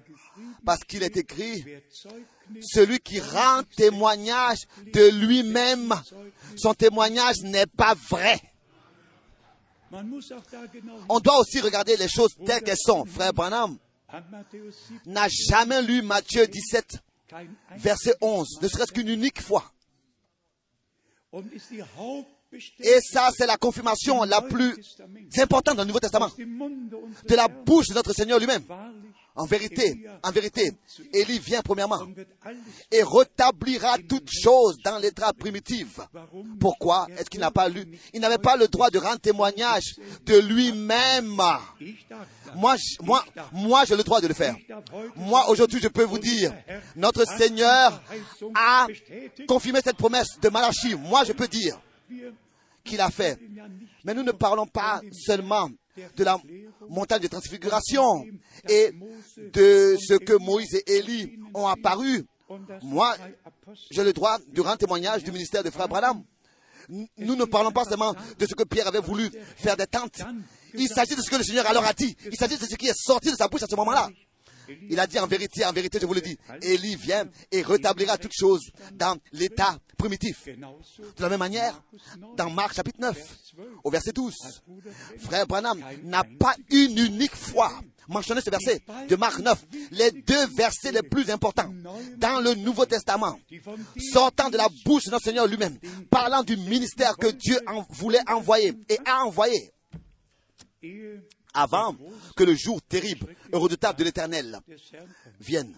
Parce 0.65 0.83
qu'il 0.85 1.03
est 1.03 1.17
écrit, 1.17 1.65
celui 2.61 3.01
qui 3.01 3.21
rend 3.21 3.63
témoignage 3.77 4.61
de 4.93 5.09
lui-même, 5.11 5.95
son 6.57 6.75
témoignage 6.75 7.43
n'est 7.43 7.67
pas 7.67 7.95
vrai. 7.95 8.41
On 11.09 11.21
doit 11.21 11.41
aussi 11.41 11.61
regarder 11.61 11.97
les 11.97 12.09
choses 12.09 12.35
telles 12.47 12.63
qu'elles 12.63 12.77
sont. 12.77 13.05
Frère 13.05 13.33
Branham 13.33 13.79
an 14.13 14.21
Matthäus 14.31 14.75
7 14.89 15.07
n'a 15.07 15.27
jamais 15.29 15.83
lu 15.83 16.03
Matthieu 16.03 16.47
17, 16.47 16.99
kein 17.29 17.47
verset 17.77 18.15
11, 18.21 18.61
ne 18.61 18.69
serait-ce 18.69 18.93
qu'une 18.93 19.09
unique 19.09 19.41
fois. 19.41 19.65
Et 22.81 23.01
ça, 23.01 23.31
c'est 23.35 23.47
la 23.47 23.57
confirmation 23.57 24.23
la 24.25 24.43
plus 24.43 24.77
importante 25.39 25.77
dans 25.77 25.83
le 25.83 25.87
Nouveau 25.89 26.01
Testament, 26.01 26.31
de 26.37 27.35
la 27.35 27.49
bouche 27.49 27.89
de 27.89 27.95
notre 27.95 28.13
Seigneur 28.13 28.39
lui-même. 28.39 28.65
En 29.35 29.47
vérité, 29.47 30.05
en 30.23 30.31
vérité, 30.31 30.73
Élie 31.13 31.39
vient 31.39 31.63
premièrement 31.63 32.07
et 32.91 33.03
rétablira 33.03 33.97
toutes 34.07 34.31
choses 34.31 34.77
dans 34.85 34.99
l'état 34.99 35.33
primitif. 35.33 36.01
Pourquoi 36.61 37.07
est-ce 37.17 37.31
qu'il 37.31 37.41
n'a 37.41 37.51
pas 37.51 37.69
lu 37.69 37.87
Il 38.13 38.21
n'avait 38.21 38.37
pas 38.37 38.57
le 38.57 38.69
droit 38.69 38.91
de 38.91 38.99
rendre 38.99 39.21
témoignage 39.21 39.95
de 40.27 40.39
lui-même. 40.39 41.41
Moi, 42.55 42.77
moi, 43.01 43.25
moi, 43.53 43.85
j'ai 43.87 43.97
le 43.97 44.03
droit 44.03 44.21
de 44.21 44.29
le 44.29 44.35
faire. 44.35 44.55
Moi, 45.17 45.49
aujourd'hui, 45.49 45.81
je 45.81 45.89
peux 45.89 46.05
vous 46.05 46.19
dire, 46.19 46.53
notre 46.95 47.25
Seigneur 47.25 48.03
a 48.55 48.87
confirmé 49.49 49.81
cette 49.83 49.97
promesse 49.97 50.39
de 50.41 50.49
Malachie. 50.51 50.95
Moi, 50.95 51.25
je 51.25 51.33
peux 51.33 51.49
dire 51.49 51.81
qu'il 52.85 53.01
a 53.01 53.11
fait. 53.11 53.39
Mais 54.05 54.15
nous 54.15 54.23
ne 54.23 54.33
parlons 54.33 54.67
pas 54.67 55.01
seulement 55.13 55.69
de 56.17 56.25
la 56.25 56.39
montagne 56.89 57.21
de 57.21 57.29
transfiguration 57.29 58.25
et 58.69 58.93
de 59.53 59.97
ce 60.01 60.15
que 60.15 60.35
Moïse 60.39 60.75
et 60.75 60.97
Élie 60.97 61.39
ont 61.55 61.67
apparu. 61.67 62.25
Moi, 62.83 63.17
j'ai 63.91 64.05
le 64.05 64.13
droit 64.13 64.39
de 64.49 64.61
rendre 64.61 64.79
témoignage 64.79 65.25
du 65.25 65.33
ministère 65.33 65.63
de 65.63 65.71
Frère 65.71 65.89
Branham. 65.89 66.23
Nous 66.89 67.07
nous 67.17 67.37
ne 67.37 67.45
parlons 67.45 67.71
pas 67.71 67.85
seulement 67.85 68.15
de 68.39 68.47
ce 68.47 68.55
que 68.55 68.65
Pierre 68.65 68.89
avait 68.89 69.01
voulu 69.01 69.31
faire 69.57 69.77
des 69.77 69.87
tentes. 69.87 70.21
Il 70.75 70.89
s'agit 70.89 71.15
de 71.15 71.23
ce 71.23 71.31
que 71.31 71.37
le 71.37 71.45
Seigneur 71.45 71.67
alors 71.67 71.85
a 71.85 71.93
dit. 71.93 72.17
Il 72.27 72.37
s'agit 72.37 72.59
de 72.59 72.65
ce 72.65 72.75
qui 72.77 72.89
est 72.89 72.97
sorti 72.97 73.31
de 73.31 73.37
sa 73.37 73.49
bouche 73.49 73.63
à 73.63 73.67
ce 73.67 73.77
moment-là. 73.77 74.09
Il 74.91 74.99
a 74.99 75.07
dit 75.07 75.19
en 75.19 75.27
vérité, 75.27 75.65
en 75.65 75.73
vérité, 75.73 75.99
je 76.01 76.07
vous 76.07 76.15
le 76.15 76.21
dis, 76.21 76.39
Élie 76.63 76.97
vient 76.97 77.25
et 77.51 77.63
rétablira 77.63 78.19
toutes 78.19 78.37
choses 78.39 78.71
dans 78.93 79.17
l'état 79.33 79.79
primitif. 79.97 80.47
De 80.47 81.23
la 81.23 81.29
même 81.29 81.39
manière, 81.39 81.83
dans 82.37 82.51
Marc 82.51 82.75
chapitre 82.75 83.01
9, 83.01 83.17
au 83.85 83.91
verset 83.91 84.13
12, 84.13 84.35
frère 85.19 85.47
Branham 85.47 85.81
n'a 86.03 86.25
pas 86.25 86.55
une 86.71 86.99
unique 86.99 87.37
fois 87.37 87.73
mentionné 88.09 88.41
ce 88.41 88.51
verset 88.51 88.83
de 89.09 89.17
Marc 89.17 89.39
9, 89.39 89.65
les 89.93 90.11
deux 90.11 90.47
versets 90.49 90.93
les 90.93 91.03
plus 91.03 91.31
importants 91.31 91.73
dans 92.17 92.41
le 92.41 92.55
Nouveau 92.55 92.87
Testament, 92.87 93.39
sortant 94.13 94.51
de 94.51 94.57
la 94.57 94.69
bouche 94.85 95.05
de 95.05 95.11
notre 95.11 95.25
Seigneur 95.25 95.47
lui-même, 95.47 95.79
parlant 96.11 96.43
du 96.43 96.57
ministère 96.57 97.17
que 97.17 97.29
Dieu 97.29 97.59
voulait 97.91 98.29
envoyer 98.29 98.75
et 98.89 98.99
a 99.07 99.25
envoyé 99.25 99.73
avant 101.55 101.97
que 102.37 102.45
le 102.45 102.55
jour 102.55 102.81
terrible 102.83 103.35
et 103.53 103.57
redoutable 103.57 103.99
de 103.99 104.05
l'Éternel 104.05 104.59
vienne. 105.41 105.75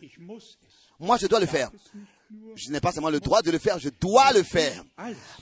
Moi, 0.99 1.17
je 1.17 1.27
dois 1.27 1.41
le 1.41 1.47
faire. 1.47 1.71
Je 2.57 2.71
n'ai 2.71 2.81
pas 2.81 2.93
seulement 2.93 3.11
le 3.11 3.21
droit 3.21 3.43
de 3.43 3.51
le 3.51 3.59
faire, 3.59 3.79
je 3.79 3.91
dois 4.01 4.33
le 4.33 4.43
faire. 4.43 4.83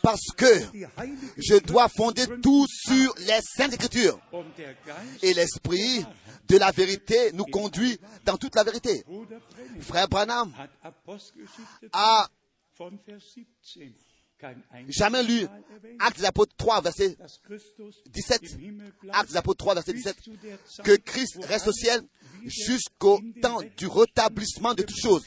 Parce 0.03 0.27
que 0.37 0.47
je 1.37 1.59
dois 1.59 1.89
fonder 1.89 2.27
tout 2.43 2.67
sur 2.69 3.15
les 3.19 3.41
Saintes 3.43 3.75
Écritures. 3.75 4.19
Et 5.23 5.35
l'Esprit 5.35 6.05
de 6.49 6.59
la 6.59 6.71
vérité 6.71 7.33
nous 7.33 7.45
conduit 7.45 7.99
dans 8.25 8.37
toute 8.37 8.55
la 8.55 8.65
vérité. 8.65 9.05
Frère 9.81 10.09
Branham 10.09 10.53
a 11.93 12.29
von 14.43 14.55
Vers 14.55 14.63
17 14.63 14.63
kein 14.71 14.91
jamais 14.91 15.23
lu 15.23 15.47
Actes 15.99 16.21
des 16.21 16.27
Apôtres 16.27 16.57
3, 16.57 16.83
verset 16.83 17.17
dass 17.19 17.41
Christus 17.43 18.03
17. 18.13 18.55
im 18.55 18.59
Himmel 18.59 18.93
bleibt 19.01 19.17
Actes 19.17 19.33
des 19.33 19.37
Apôtres 19.37 19.65
3, 19.65 19.75
verset 19.75 19.93
bis 19.93 20.05
17. 20.05 20.25
zu 20.25 20.37
der 20.37 20.65
Zeit, 20.65 20.85
Que 20.85 20.97
Christ 20.97 21.39
reste 21.45 21.69
au 21.69 21.73
ciel 21.73 22.03
jusqu'au 22.45 23.21
temps 23.41 23.61
du 23.77 23.87
rétablissement 23.87 24.75
de 24.75 24.83
toutes 24.83 25.01
choses. 25.01 25.25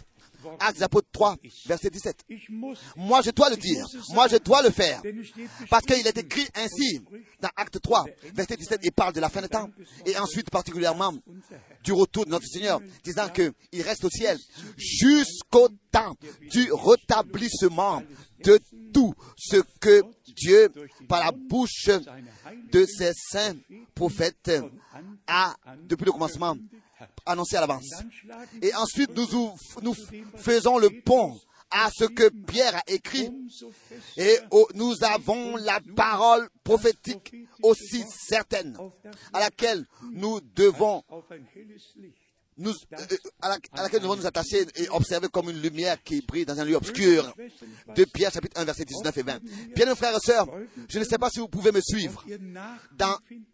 Actes 0.60 0.78
des 0.78 0.84
Apôtres 0.84 1.08
3, 1.12 1.38
verset 1.66 1.90
17. 1.90 2.26
Ich 2.30 2.50
muss, 2.50 2.78
Moi, 2.96 3.22
je 3.22 3.32
dois 3.32 3.50
le 3.50 3.58
dire. 3.58 3.86
Moi, 4.14 4.28
je 4.28 4.38
dois 4.38 4.62
le 4.62 4.70
faire. 4.70 5.02
Parce 5.70 5.86
qu'il 5.86 6.06
est 6.06 6.18
écrit 6.18 6.48
ainsi 6.56 7.02
dans 7.40 7.50
Acte 7.56 7.80
3, 7.82 8.06
verset 8.34 8.58
17, 8.58 8.80
il 8.84 8.92
parle 8.92 9.14
de 9.14 9.20
la 9.20 9.30
fin 9.30 9.42
des 9.42 9.50
temps. 9.50 9.70
Et 10.06 10.18
ensuite, 10.18 10.50
particulièrement, 10.50 11.14
du 11.84 11.94
retour 11.94 12.26
de 12.26 12.32
notre 12.32 12.46
Seigneur, 12.48 12.80
disant 13.04 13.30
qu'il 13.30 13.82
reste 13.82 14.04
au 14.06 14.10
ciel 14.10 14.38
jusqu'au 14.78 15.70
temps 15.92 16.16
du 16.52 16.72
rétablissement 16.72 18.04
de 18.44 18.60
tout 18.94 19.14
ce 19.38 19.58
que 19.80 20.02
Dieu, 20.36 20.70
par 21.08 21.24
la 21.24 21.32
bouche 21.32 21.90
de 22.72 22.86
ses 22.86 23.12
saints 23.14 23.56
prophètes, 23.94 24.52
a, 25.28 25.56
depuis 25.84 26.06
le 26.06 26.12
commencement, 26.12 26.56
annoncé 27.26 27.56
à 27.56 27.62
l'avance. 27.62 27.90
Et 28.62 28.74
ensuite, 28.76 29.16
nous, 29.16 29.54
nous 29.82 29.96
faisons 30.38 30.78
le 30.78 30.90
pont 31.02 31.40
à 31.72 31.90
ce 31.92 32.06
que 32.06 32.30
Pierre 32.30 32.76
a 32.76 32.84
écrit. 32.88 33.30
Et 34.18 34.38
oh, 34.52 34.68
nous 34.76 35.04
avons 35.04 35.58
la 35.58 35.80
parole 35.96 36.48
prophétique 36.64 37.36
aussi 37.62 38.04
certaine 38.08 38.78
à 39.34 39.40
laquelle 39.40 39.86
nous 40.14 40.40
devons 40.56 41.04
nous, 42.58 42.72
euh, 42.72 43.18
à, 43.42 43.50
la- 43.50 43.58
à 43.74 43.84
laquelle 43.84 44.02
nous 44.02 44.08
devons 44.08 44.16
nous 44.22 44.26
attacher 44.26 44.66
et 44.76 44.88
observer 44.90 45.28
comme 45.30 45.50
une 45.50 45.62
lumière 45.62 46.02
qui 46.04 46.22
brille 46.22 46.46
dans 46.46 46.60
un 46.60 46.64
lieu 46.66 46.76
obscur. 46.76 47.34
De 47.96 48.06
Pierre 48.06 48.32
chapitre 48.32 48.60
1 48.60 48.64
verset 48.66 48.86
19 48.86 49.18
et 49.18 49.24
20. 49.24 49.40
Bien 49.76 49.86
mes 49.88 49.96
frères 49.96 50.16
et 50.16 50.20
sœurs, 50.26 50.48
je 50.90 51.00
ne 51.00 51.04
sais 51.04 51.18
pas 51.18 51.30
si 51.30 51.40
vous 51.40 51.48
pouvez 51.50 51.72
me 51.72 51.82
suivre 51.82 52.24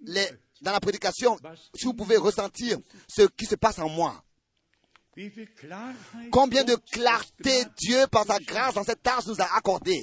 les, 0.02 0.28
dans 0.62 0.72
la 0.72 0.80
prédication, 0.80 1.38
si 1.76 1.86
vous 1.86 1.94
pouvez 1.94 2.18
ressentir 2.18 2.78
ce 3.08 3.24
qui 3.36 3.46
se 3.46 3.56
passe 3.56 3.80
en 3.80 3.90
moi. 3.90 4.24
Combien 6.32 6.64
de 6.64 6.76
clarté 6.76 7.64
Dieu, 7.78 8.08
par 8.10 8.26
sa 8.26 8.40
grâce, 8.40 8.76
dans 8.76 8.84
cette 8.84 9.06
âge, 9.06 9.28
nous 9.28 9.42
a 9.42 9.58
accordé. 9.58 10.00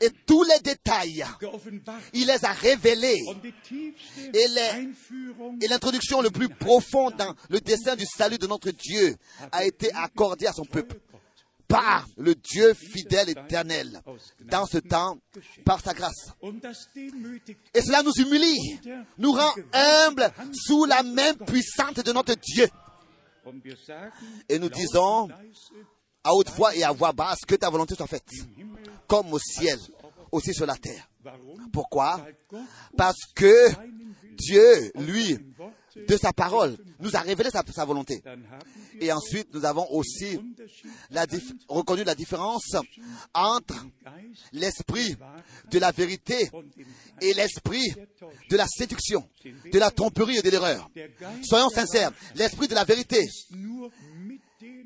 Et 0.00 0.10
tous 0.26 0.42
les 0.44 0.58
détails, 0.60 1.24
il 2.12 2.26
les 2.26 2.44
a 2.44 2.52
révélés. 2.52 3.22
Et 4.34 4.46
Et 5.62 5.68
l'introduction 5.68 6.20
le 6.20 6.30
plus 6.30 6.50
profonde 6.50 7.16
dans 7.16 7.34
le 7.48 7.60
dessein 7.60 7.96
du 7.96 8.04
salut 8.04 8.38
de 8.38 8.46
notre 8.46 8.70
Dieu 8.70 9.16
a 9.52 9.64
été 9.64 9.90
accordée 9.94 10.46
à 10.46 10.52
son 10.52 10.64
peuple 10.64 10.96
par 11.66 12.06
le 12.18 12.34
Dieu 12.34 12.74
fidèle 12.74 13.30
éternel 13.30 14.02
dans 14.40 14.66
ce 14.66 14.78
temps 14.78 15.16
par 15.64 15.80
sa 15.80 15.94
grâce. 15.94 16.28
Et 17.72 17.80
cela 17.80 18.02
nous 18.02 18.12
humilie, 18.12 18.80
nous 19.16 19.32
rend 19.32 19.54
humbles 19.72 20.30
sous 20.52 20.84
la 20.84 21.02
main 21.02 21.32
puissante 21.34 22.00
de 22.00 22.12
notre 22.12 22.34
Dieu. 22.34 22.68
Et 24.48 24.58
nous 24.58 24.68
disons 24.68 25.28
à 26.22 26.34
haute 26.34 26.50
voix 26.50 26.74
et 26.74 26.82
à 26.82 26.92
voix 26.92 27.12
basse 27.12 27.40
que 27.46 27.54
ta 27.54 27.70
volonté 27.70 27.94
soit 27.94 28.06
faite, 28.06 28.24
comme 29.06 29.32
au 29.32 29.38
ciel, 29.38 29.78
aussi 30.32 30.54
sur 30.54 30.66
la 30.66 30.76
terre. 30.76 31.08
Pourquoi? 31.72 32.26
Parce 32.96 33.20
que 33.34 33.70
Dieu, 34.36 34.92
lui, 34.96 35.38
de 35.96 36.16
sa 36.16 36.32
parole, 36.32 36.76
nous 37.00 37.14
a 37.16 37.20
révélé 37.20 37.50
sa, 37.50 37.84
volonté. 37.84 38.22
Et 39.00 39.12
ensuite, 39.12 39.48
nous 39.52 39.64
avons 39.64 39.86
aussi 39.90 40.38
reconnu 41.68 42.04
la 42.04 42.14
différence 42.14 42.76
entre 43.32 43.86
l'esprit 44.52 45.16
de 45.70 45.78
la 45.78 45.92
vérité 45.92 46.50
et 47.20 47.34
l'esprit 47.34 47.94
de 48.50 48.56
la 48.56 48.66
séduction, 48.66 49.28
de 49.44 49.78
la 49.78 49.90
tromperie 49.90 50.38
et 50.38 50.42
de 50.42 50.50
l'erreur. 50.50 50.90
Soyons 51.42 51.68
sincères, 51.68 52.12
l'esprit 52.34 52.68
de 52.68 52.74
la 52.74 52.84
vérité 52.84 53.20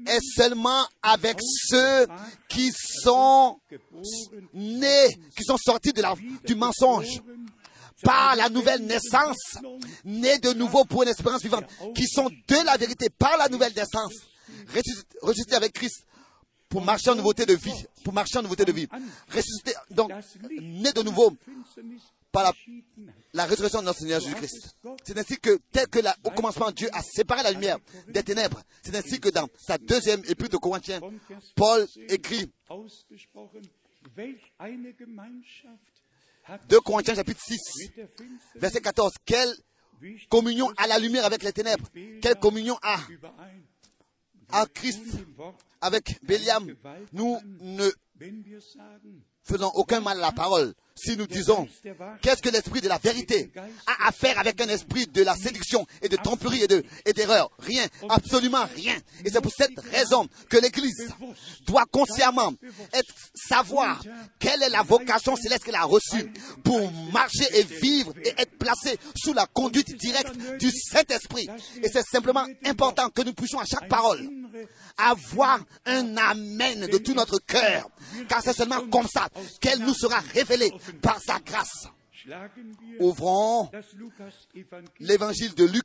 est 0.06 0.20
seulement 0.36 0.86
avec 1.02 1.38
ceux 1.40 2.06
qui 2.48 2.70
sont 2.72 3.58
nés, 4.54 5.08
qui 5.36 5.44
sont 5.44 5.56
sortis 5.56 5.92
du 6.44 6.54
mensonge 6.54 7.22
par 8.02 8.36
la 8.36 8.48
nouvelle 8.48 8.84
naissance, 8.84 9.58
nés 10.04 10.38
de 10.38 10.52
nouveau 10.52 10.84
pour 10.84 11.02
une 11.02 11.08
espérance 11.08 11.42
vivante, 11.42 11.64
qui 11.94 12.06
sont 12.06 12.28
de 12.28 12.64
la 12.64 12.76
vérité 12.76 13.08
par 13.10 13.36
la 13.38 13.48
nouvelle 13.48 13.74
naissance, 13.74 14.14
ressuscités 15.22 15.56
avec 15.56 15.72
Christ 15.72 16.04
pour 16.68 16.82
marcher 16.82 17.10
en 17.10 17.14
nouveauté 17.14 17.46
de 17.46 17.54
vie, 17.54 17.86
pour 18.04 18.12
marcher 18.12 18.38
en 18.38 18.42
nouveauté 18.42 18.64
de 18.64 18.72
vie, 18.72 18.88
donc, 19.90 20.12
nés 20.60 20.92
de 20.92 21.02
nouveau 21.02 21.32
par 22.30 22.52
la, 23.32 23.46
résurrection 23.46 23.80
de 23.80 23.86
notre 23.86 24.00
Seigneur 24.00 24.20
Jésus-Christ. 24.20 24.76
C'est 25.04 25.18
ainsi 25.18 25.38
que, 25.38 25.58
tel 25.72 25.86
que 25.88 25.98
au 26.24 26.30
commencement, 26.30 26.70
Dieu 26.70 26.88
a 26.92 27.02
séparé 27.02 27.42
la 27.42 27.52
lumière 27.52 27.78
des 28.08 28.22
ténèbres. 28.22 28.62
C'est 28.82 28.94
ainsi 28.94 29.18
que 29.18 29.30
dans 29.30 29.48
sa 29.58 29.78
deuxième 29.78 30.20
épître 30.26 30.50
de 30.50 30.56
Corinthiens, 30.58 31.00
Paul 31.54 31.86
écrit 32.08 32.50
2 36.68 36.80
Corinthiens 36.80 37.14
chapitre 37.14 37.40
6, 37.40 37.58
mit 37.78 37.96
der 37.96 38.08
Finsternis 38.08 38.60
verset 38.60 38.80
14, 38.80 39.14
quelle 39.24 39.54
communion 40.28 40.70
à 40.76 40.86
la 40.86 40.98
lumière 40.98 41.24
avec 41.24 41.42
les 41.42 41.52
ténèbres, 41.52 41.86
quelle 42.22 42.36
communion 42.36 42.78
a 42.82 42.98
überein. 43.10 43.32
à 44.50 44.66
Christ 44.66 45.02
avec 45.80 46.18
Béliam. 46.22 46.74
Nous 47.12 47.38
ne 47.60 47.90
faisons 49.48 49.70
aucun 49.74 50.00
mal 50.00 50.18
à 50.18 50.20
la 50.20 50.32
parole 50.32 50.74
si 51.00 51.16
nous 51.16 51.28
disons 51.28 51.68
qu'est-ce 52.22 52.42
que 52.42 52.48
l'esprit 52.48 52.80
de 52.80 52.88
la 52.88 52.98
vérité 52.98 53.52
a 53.86 54.08
à 54.08 54.10
faire 54.12 54.36
avec 54.36 54.60
un 54.60 54.68
esprit 54.68 55.06
de 55.06 55.22
la 55.22 55.36
séduction 55.36 55.86
et 56.02 56.08
de 56.08 56.16
tromperie 56.16 56.64
et 56.64 56.66
de- 56.66 56.84
et 57.06 57.12
d'erreur? 57.12 57.50
Rien, 57.60 57.86
absolument 58.08 58.64
rien. 58.74 58.96
Et 59.24 59.30
c'est 59.30 59.40
pour 59.40 59.52
cette 59.56 59.78
raison 59.92 60.26
que 60.48 60.56
l'Église 60.56 61.08
doit 61.68 61.84
consciemment 61.92 62.52
savoir 63.34 64.02
quelle 64.40 64.60
est 64.62 64.70
la 64.70 64.82
vocation 64.82 65.36
céleste 65.36 65.62
qu'elle 65.64 65.76
a 65.76 65.84
reçue 65.84 66.32
pour 66.64 66.90
marcher 67.12 67.46
et 67.52 67.62
vivre 67.62 68.12
et 68.24 68.34
être 68.36 68.58
placée 68.58 68.98
sous 69.14 69.32
la 69.32 69.46
conduite 69.46 69.94
directe 69.96 70.36
du 70.58 70.70
Saint-Esprit. 70.72 71.48
Et 71.80 71.88
c'est 71.88 72.04
simplement 72.06 72.44
important 72.64 73.08
que 73.10 73.22
nous 73.22 73.34
puissions 73.34 73.60
à 73.60 73.64
chaque 73.64 73.88
parole 73.88 74.28
avoir 74.96 75.60
un 75.86 76.16
amen 76.16 76.86
de 76.86 76.98
tout 76.98 77.14
notre 77.14 77.38
cœur, 77.38 77.88
car 78.28 78.42
c'est 78.42 78.52
seulement 78.52 78.80
comme 78.88 79.06
ça 79.06 79.28
qu'elle 79.60 79.80
nous 79.80 79.94
sera 79.94 80.20
révélée 80.20 80.72
par 81.02 81.20
sa 81.20 81.38
grâce. 81.40 81.88
Ouvrons 83.00 83.70
l'évangile 85.00 85.54
de 85.54 85.64
Luc 85.64 85.84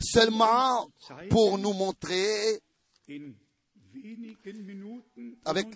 seulement 0.00 0.88
pour 1.30 1.58
nous 1.58 1.72
montrer, 1.72 2.60
Avec- 5.44 5.66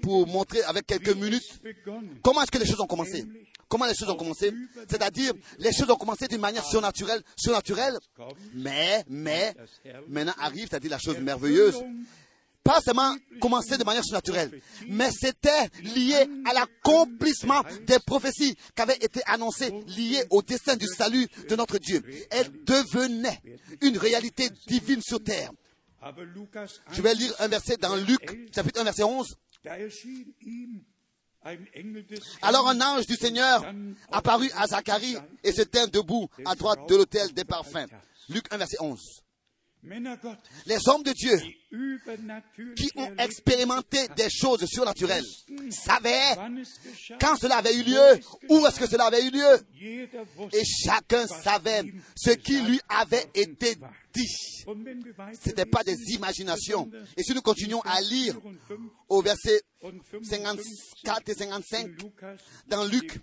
pour 0.00 0.26
montrer 0.26 0.62
avec 0.62 0.86
quelques 0.86 1.14
minutes 1.14 1.60
comment 2.22 2.42
est-ce 2.42 2.50
que 2.50 2.58
les 2.58 2.66
choses 2.66 2.80
ont 2.80 2.86
commencé. 2.86 3.24
Comment 3.68 3.86
les 3.86 3.94
choses 3.94 4.08
ont 4.10 4.16
commencé 4.16 4.52
C'est-à-dire, 4.88 5.32
les 5.58 5.72
choses 5.72 5.90
ont 5.90 5.96
commencé 5.96 6.28
d'une 6.28 6.40
manière 6.40 6.64
surnaturelle, 6.64 7.22
surnaturelle, 7.36 7.98
mais, 8.54 9.04
mais, 9.08 9.54
maintenant 10.08 10.34
arrive, 10.38 10.68
c'est-à-dire 10.68 10.90
la 10.92 10.98
chose 10.98 11.18
merveilleuse, 11.18 11.82
pas 12.64 12.80
seulement 12.80 13.16
commencé 13.40 13.76
de 13.76 13.84
manière 13.84 14.04
surnaturelle, 14.04 14.60
mais 14.88 15.10
c'était 15.10 15.68
lié 15.82 16.26
à 16.44 16.54
l'accomplissement 16.54 17.62
des 17.86 17.98
prophéties 17.98 18.54
qui 18.54 18.82
avaient 18.82 18.96
été 18.96 19.20
annoncées, 19.26 19.72
liées 19.88 20.24
au 20.30 20.42
dessein 20.42 20.76
du 20.76 20.86
salut 20.86 21.26
de 21.48 21.56
notre 21.56 21.78
Dieu. 21.78 22.02
Elle 22.30 22.50
devenait 22.64 23.40
une 23.80 23.98
réalité 23.98 24.50
divine 24.66 25.02
sur 25.02 25.22
terre. 25.22 25.50
Je 26.92 27.02
vais 27.02 27.14
lire 27.14 27.34
un 27.38 27.48
verset 27.48 27.76
dans 27.76 27.96
Luc, 27.96 28.50
chapitre 28.54 28.80
1, 28.80 28.84
verset 28.84 29.04
11. 29.04 29.36
da 29.62 29.78
erschien 29.78 30.34
ihm 30.40 30.84
ein 31.44 31.66
Engel 31.74 32.06
des 32.06 32.20
Alors 32.42 32.68
un 32.68 32.80
ange 32.80 33.06
du 33.06 33.16
Seigneur 33.16 33.64
apparut 34.10 34.50
à 34.56 34.66
Zacharie 34.66 35.16
et 35.42 35.52
se 35.52 35.62
tint 35.62 35.86
debout 35.86 36.28
à 36.44 36.54
droite 36.54 36.88
de 36.88 36.96
l'autel 36.96 37.32
des 37.32 37.44
parfums. 37.44 37.88
Luc 38.28 38.52
1, 38.52 38.56
verset 38.58 38.76
11. 38.80 39.21
Les 39.84 40.78
hommes 40.86 41.02
de 41.02 41.12
Dieu 41.12 41.36
qui 42.76 42.88
ont 42.94 43.16
expérimenté 43.16 44.06
des 44.16 44.30
choses 44.30 44.64
surnaturelles 44.66 45.24
savaient 45.70 46.36
quand 47.20 47.36
cela 47.36 47.56
avait 47.56 47.74
eu 47.74 47.82
lieu, 47.82 48.20
où 48.48 48.64
est-ce 48.64 48.78
que 48.78 48.86
cela 48.86 49.06
avait 49.06 49.26
eu 49.26 49.30
lieu? 49.30 50.48
Et 50.52 50.62
chacun 50.64 51.26
savait 51.26 51.82
ce 52.14 52.30
qui 52.30 52.60
lui 52.60 52.80
avait 52.88 53.28
été 53.34 53.74
dit. 54.14 54.28
Ce 54.64 55.48
n'était 55.48 55.66
pas 55.66 55.82
des 55.82 55.96
imaginations. 56.12 56.88
Et 57.16 57.24
si 57.24 57.34
nous 57.34 57.42
continuons 57.42 57.80
à 57.80 58.00
lire 58.02 58.38
au 59.08 59.20
verset 59.20 59.62
54 60.22 61.28
et 61.28 61.34
55 61.34 61.86
Lukas, 62.02 62.36
dans 62.68 62.84
Luc, 62.84 63.18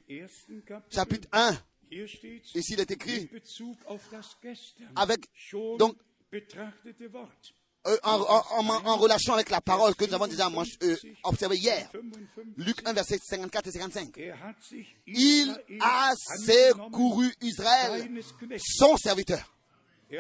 chapitre 0.90 1.30
1, 1.32 1.58
hier 1.90 2.08
steht 2.10 2.44
ici 2.54 2.74
il 2.74 2.82
est 2.82 2.92
écrit, 2.92 3.30
avec, 4.98 5.22
donc. 5.78 5.96
Euh, 7.88 7.98
en, 8.04 8.20
en- 8.86 8.98
relation 8.98 9.34
avec 9.34 9.50
la 9.50 9.62
parole 9.62 9.96
que 9.96 10.06
nous 10.06 10.14
avons 10.14 10.28
déjà 10.28 10.48
euh, 10.84 10.96
observée 11.24 11.58
hier. 11.58 11.90
55, 11.92 12.46
Luc 12.58 12.82
1, 12.86 12.94
verset 12.94 13.20
54 13.24 13.68
et 13.68 13.72
55. 13.72 14.18
er 14.18 14.34
Il 15.08 15.58
a 15.80 16.14
secouru 16.46 17.32
Israël, 17.42 18.10
son 18.60 18.98
serviteur. 18.98 19.56
Er 20.12 20.20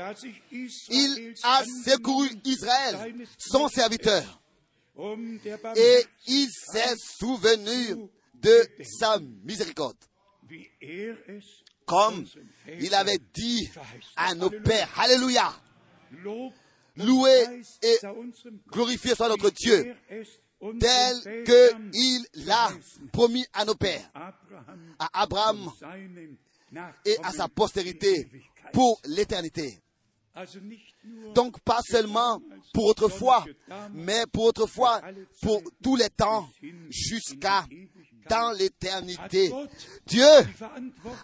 Il 0.89 1.33
a 1.43 1.63
secouru 1.85 2.29
Israël, 2.45 3.15
son 3.37 3.67
serviteur. 3.67 4.41
um 4.97 5.39
Et 5.75 6.05
il 6.27 6.49
s'est 6.51 6.95
souvenu 7.19 8.09
de 8.35 8.67
sa 8.99 9.19
miséricorde. 9.43 9.97
er 10.81 11.15
Comme 11.85 12.25
il 12.79 12.93
avait 12.93 13.19
dit 13.33 13.69
à 14.15 14.33
nos 14.35 14.49
pères. 14.49 14.91
Alléluia. 14.97 15.51
Preis 16.95 17.79
et 17.81 17.97
glorifié 18.67 19.15
soit 19.15 19.29
notre 19.29 19.49
Dieu, 19.51 19.95
er 20.09 20.23
tel 20.79 21.15
Vätern 21.21 21.91
qu'il 21.91 22.45
l'a 22.45 22.69
promis 23.11 23.45
à 23.53 23.65
nos 23.65 23.75
pères, 23.75 24.11
à 24.99 25.21
Abraham 25.21 25.71
et 27.05 27.15
à 27.23 27.31
sa 27.31 27.47
postérité 27.47 28.29
pour 28.73 28.99
l'éternité. 29.05 29.79
Donc 31.33 31.59
pas 31.61 31.81
seulement 31.81 32.41
pour 32.73 32.85
autrefois, 32.85 33.45
mais 33.93 34.25
pour 34.31 34.45
autrefois, 34.45 35.01
pour 35.41 35.61
tous 35.81 35.95
les 35.95 36.09
temps, 36.09 36.49
jusqu'à 36.89 37.65
dans 38.29 38.51
l'éternité. 38.57 39.51
Dieu 40.05 40.25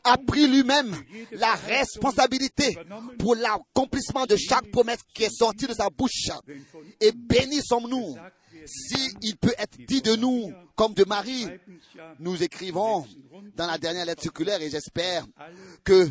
a 0.04 0.18
pris 0.18 0.48
lui-même 0.48 0.96
la 1.32 1.54
responsabilité 1.56 2.78
pour 3.20 3.36
l'accomplissement 3.36 4.26
de 4.26 4.36
chaque 4.36 4.70
promesse 4.72 5.00
qui 5.14 5.24
est 5.24 5.36
sortie 5.36 5.68
de 5.68 5.74
sa 5.74 5.90
bouche. 5.90 6.30
Et 7.02 7.12
bénis 7.12 7.62
sommes-nous 7.64 8.16
s'il 8.66 9.38
peut 9.38 9.54
être 9.58 9.78
dit 9.88 10.02
de 10.02 10.16
nous, 10.16 10.52
comme 10.76 10.94
de 10.94 11.06
Marie, 11.06 11.48
nous 12.20 12.42
écrivons 12.42 13.06
dans 13.56 13.68
la 13.68 13.78
dernière 13.78 14.06
lettre 14.06 14.24
circulaire 14.24 14.62
et 14.62 14.70
j'espère 14.70 15.26
que 15.84 16.10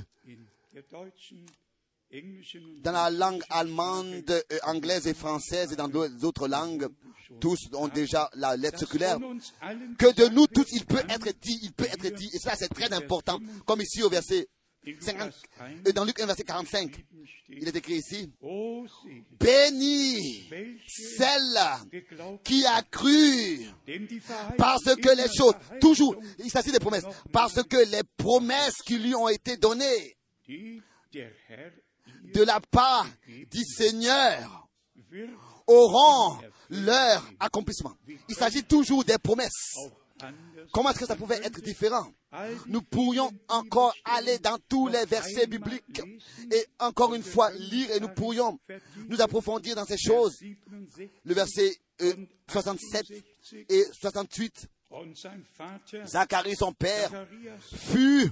dans 2.83 2.93
la 2.93 3.11
langue 3.11 3.43
allemande, 3.51 4.31
euh, 4.31 4.59
anglaise 4.65 5.07
et 5.07 5.15
française 5.15 5.73
et 5.73 5.77
dans 5.77 5.89
d'autres 5.89 6.49
langues, 6.49 6.89
tous 7.41 7.69
ont 7.73 7.89
déjà 7.89 8.31
la 8.35 8.57
lettre 8.57 8.79
circulaire, 8.79 9.19
que 9.99 10.15
de 10.15 10.29
nous 10.29 10.47
tous 10.47 10.67
il 10.73 10.85
peut 10.85 11.03
être 11.09 11.33
dit, 11.41 11.59
il 11.63 11.73
peut 11.73 11.87
être 11.87 12.15
dit, 12.15 12.31
et 12.33 12.39
ça 12.39 12.55
c'est 12.57 12.69
très 12.69 12.93
important, 12.93 13.39
comme 13.67 13.81
ici 13.81 14.03
au 14.03 14.09
verset 14.09 14.49
in 14.87 14.93
50, 15.01 15.27
Lukas 15.27 15.35
1 15.61 15.89
euh, 15.89 15.93
dans 15.93 16.05
Luc 16.05 16.21
1 16.21 16.27
verset 16.27 16.45
45, 16.45 17.05
il 17.49 17.67
est 17.67 17.77
écrit 17.77 17.95
ici, 17.95 18.31
béni 19.41 20.49
celle 20.87 21.59
qui 22.45 22.65
a 22.67 22.83
cru, 22.83 23.61
parce 24.59 24.95
que 24.97 25.17
les 25.17 25.33
choses, 25.35 25.55
toujours, 25.81 26.17
il 26.39 26.51
s'agit 26.51 26.71
des 26.71 26.79
promesses, 26.79 27.07
parce 27.33 27.63
que 27.65 27.91
les 27.91 28.03
promesses 28.17 28.83
qui 28.85 28.99
lui 28.99 29.15
ont 29.15 29.29
été 29.29 29.57
données 29.57 30.17
de 32.35 32.43
la 32.43 32.61
part 32.61 33.07
du 33.51 33.65
Seigneur 33.65 34.69
auront 35.67 36.39
leur 36.71 37.25
accomplissement. 37.41 37.95
Il 38.29 38.35
s'agit 38.35 38.65
toujours 38.65 39.05
des 39.05 39.19
promesses. 39.19 39.75
Comment 40.73 40.91
est-ce 40.91 41.01
que 41.01 41.07
ça 41.07 41.17
pouvait 41.17 41.41
être 41.45 41.61
différent? 41.61 42.07
Nous 42.67 42.83
pourrions 42.83 43.31
encore 43.49 43.95
aller 44.05 44.39
dans 44.39 44.59
tous 44.69 44.89
les 44.89 45.05
versets 45.05 45.47
bibliques 45.47 46.03
et 46.51 46.67
encore 46.81 47.15
une 47.15 47.23
fois 47.23 47.51
lire 47.53 47.91
et 47.93 48.01
nous 48.01 48.09
pourrions 48.09 48.59
nous 49.09 49.21
approfondir 49.21 49.77
dans 49.77 49.85
ces 49.85 49.99
choses. 49.99 50.37
Le 51.25 51.35
verset 51.35 51.77
euh, 52.01 52.15
67 52.51 53.07
et 53.69 53.85
68. 54.01 54.69
Zacharie, 56.07 56.57
son 56.57 56.73
père, 56.73 57.27
fut 57.73 58.31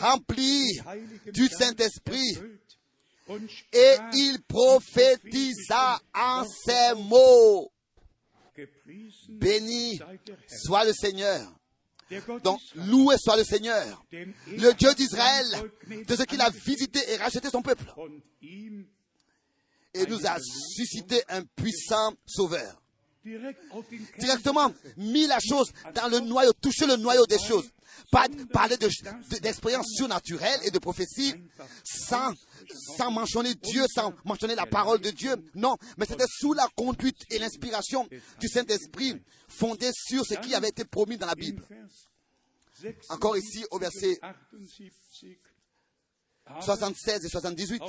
rempli 0.00 0.80
du 1.32 1.46
Saint-Esprit 1.48 2.38
et 3.72 3.96
il 4.14 4.42
prophétisa 4.46 6.00
en 6.14 6.44
ces 6.44 6.94
mots. 6.96 7.72
Béni 9.28 10.00
soit 10.48 10.84
le 10.84 10.92
Seigneur. 10.92 11.50
Donc, 12.42 12.60
loué 12.74 13.16
soit 13.18 13.36
le 13.36 13.44
Seigneur, 13.44 14.04
le 14.10 14.72
Dieu 14.72 14.92
d'Israël, 14.94 15.46
de 15.86 16.16
ce 16.16 16.24
qu'il 16.24 16.40
a 16.40 16.50
visité 16.50 16.98
et 17.08 17.16
racheté 17.16 17.48
son 17.50 17.62
peuple. 17.62 17.84
Et 19.94 20.06
nous 20.06 20.26
a 20.26 20.38
suscité 20.40 21.22
un 21.28 21.44
puissant 21.44 22.12
sauveur. 22.26 22.79
Directement 24.18 24.72
mis 24.96 25.26
la 25.26 25.38
chose 25.40 25.70
dans 25.94 26.08
le 26.08 26.20
noyau, 26.20 26.52
touché 26.54 26.86
le 26.86 26.96
noyau 26.96 27.26
des 27.26 27.38
choses. 27.38 27.70
Pas 28.10 28.26
parler 28.52 28.76
d'expérience 28.76 29.86
de, 29.86 29.96
surnaturelle 29.96 30.60
et 30.64 30.70
de 30.70 30.78
prophétie 30.78 31.34
sans, 31.84 32.32
sans 32.96 33.10
mentionner 33.10 33.54
Dieu, 33.54 33.84
sans 33.94 34.14
mentionner 34.24 34.54
la 34.54 34.66
parole 34.66 35.00
de 35.00 35.10
Dieu. 35.10 35.34
Non, 35.54 35.76
mais 35.98 36.06
c'était 36.06 36.24
sous 36.28 36.54
la 36.54 36.66
conduite 36.74 37.26
et 37.30 37.38
l'inspiration 37.38 38.08
du 38.40 38.48
Saint-Esprit 38.48 39.20
fondée 39.48 39.90
sur 39.92 40.24
ce 40.24 40.34
qui 40.34 40.54
avait 40.54 40.68
été 40.68 40.84
promis 40.84 41.18
dans 41.18 41.26
la 41.26 41.34
Bible. 41.34 41.62
Encore 43.10 43.36
ici 43.36 43.64
au 43.70 43.78
verset 43.78 44.18
76 46.60 47.24
et 47.24 47.28
78. 47.28 47.82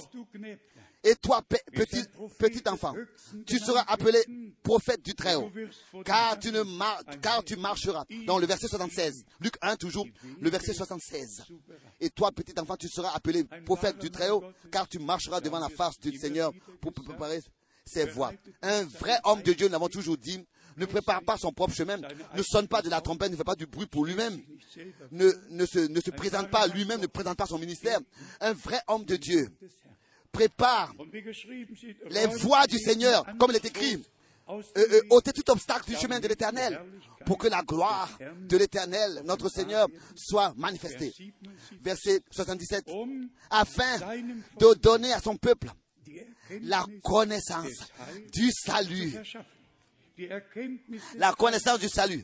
Et 1.04 1.16
toi, 1.16 1.42
petit, 1.74 2.04
petit 2.38 2.70
enfant, 2.70 2.94
tu 3.48 3.58
seras 3.58 3.84
appelé 3.88 4.20
prophète 4.62 5.02
du 5.02 5.16
Très-Haut, 5.16 5.52
car 6.06 6.38
tu, 6.38 6.52
ne 6.52 6.64
car 7.18 7.44
tu 7.44 7.56
marcheras. 7.56 8.06
Dans 8.28 8.38
le 8.38 8.46
verset 8.46 8.68
76, 8.68 9.26
Luc 9.40 9.56
1 9.62 9.78
toujours, 9.78 10.06
le 10.40 10.50
verset 10.50 10.74
76. 10.74 11.46
Et 12.00 12.12
toi, 12.12 12.32
petit 12.32 12.54
enfant, 12.60 12.78
tu 12.78 12.88
seras 12.88 13.10
appelé 13.16 13.46
prophète 13.66 13.98
du 13.98 14.12
Très-Haut, 14.12 14.44
car 14.72 14.88
tu 14.88 15.00
marcheras 15.00 15.42
devant 15.42 15.60
la 15.60 15.70
face 15.70 16.00
du 16.00 16.16
Seigneur 16.18 16.52
pour 16.82 16.94
préparer 16.94 17.42
ses 17.84 18.06
voies. 18.06 18.34
Un 18.62 18.84
vrai 18.84 19.18
homme 19.24 19.42
de 19.42 19.54
Dieu, 19.54 19.68
nous 19.68 19.74
l'avons 19.74 19.90
toujours 19.90 20.18
dit, 20.18 20.46
ne 20.78 20.86
prépare 20.86 21.22
pas 21.24 21.38
son 21.38 21.52
propre 21.52 21.74
chemin, 21.74 21.98
ne 21.98 22.44
sonne 22.44 22.68
pas 22.68 22.82
de 22.82 22.90
la 22.90 23.02
trompette, 23.02 23.32
ne 23.32 23.36
fait 23.36 23.44
pas 23.44 23.56
du 23.56 23.66
bruit 23.66 23.86
pour 23.88 24.06
lui-même, 24.06 24.42
ne, 25.12 25.32
ne, 25.50 25.66
se, 25.66 25.80
ne 25.80 26.00
se 26.00 26.12
présente 26.12 26.50
pas 26.50 26.68
lui-même, 26.68 27.02
ne 27.02 27.08
présente 27.08 27.38
pas 27.38 27.46
son 27.46 27.60
ministère. 27.60 28.00
Un 28.40 28.54
vrai 28.54 28.80
homme 28.88 29.06
de 29.06 29.16
Dieu 29.16 29.48
prépare 30.32 30.94
les 32.10 32.26
voies 32.28 32.66
du 32.68 32.80
Seigneur, 32.80 33.26
comme 33.38 33.52
il 33.52 33.58
est 33.58 33.66
écrit. 33.66 34.04
Euh, 34.50 34.62
euh, 34.78 35.02
ôter 35.12 35.32
tout 35.32 35.50
obstacle 35.50 35.90
du 35.90 35.96
chemin 35.96 36.20
de 36.20 36.28
l'éternel 36.28 36.82
pour 37.26 37.38
que 37.38 37.48
la 37.48 37.62
gloire 37.62 38.10
de 38.20 38.58
l'éternel, 38.58 39.22
notre 39.24 39.48
Seigneur, 39.48 39.88
soit 40.14 40.54
manifestée. 40.58 41.14
Verset 41.82 42.22
77. 42.32 42.86
Afin 43.50 43.98
de 44.60 44.74
donner 44.74 45.14
à 45.14 45.22
son 45.22 45.38
peuple 45.38 45.70
la 46.62 46.86
connaissance 47.02 47.92
du 48.34 48.52
salut 48.52 49.14
la 51.16 51.34
connaissance 51.34 51.80
du 51.80 51.90
salut. 51.90 52.24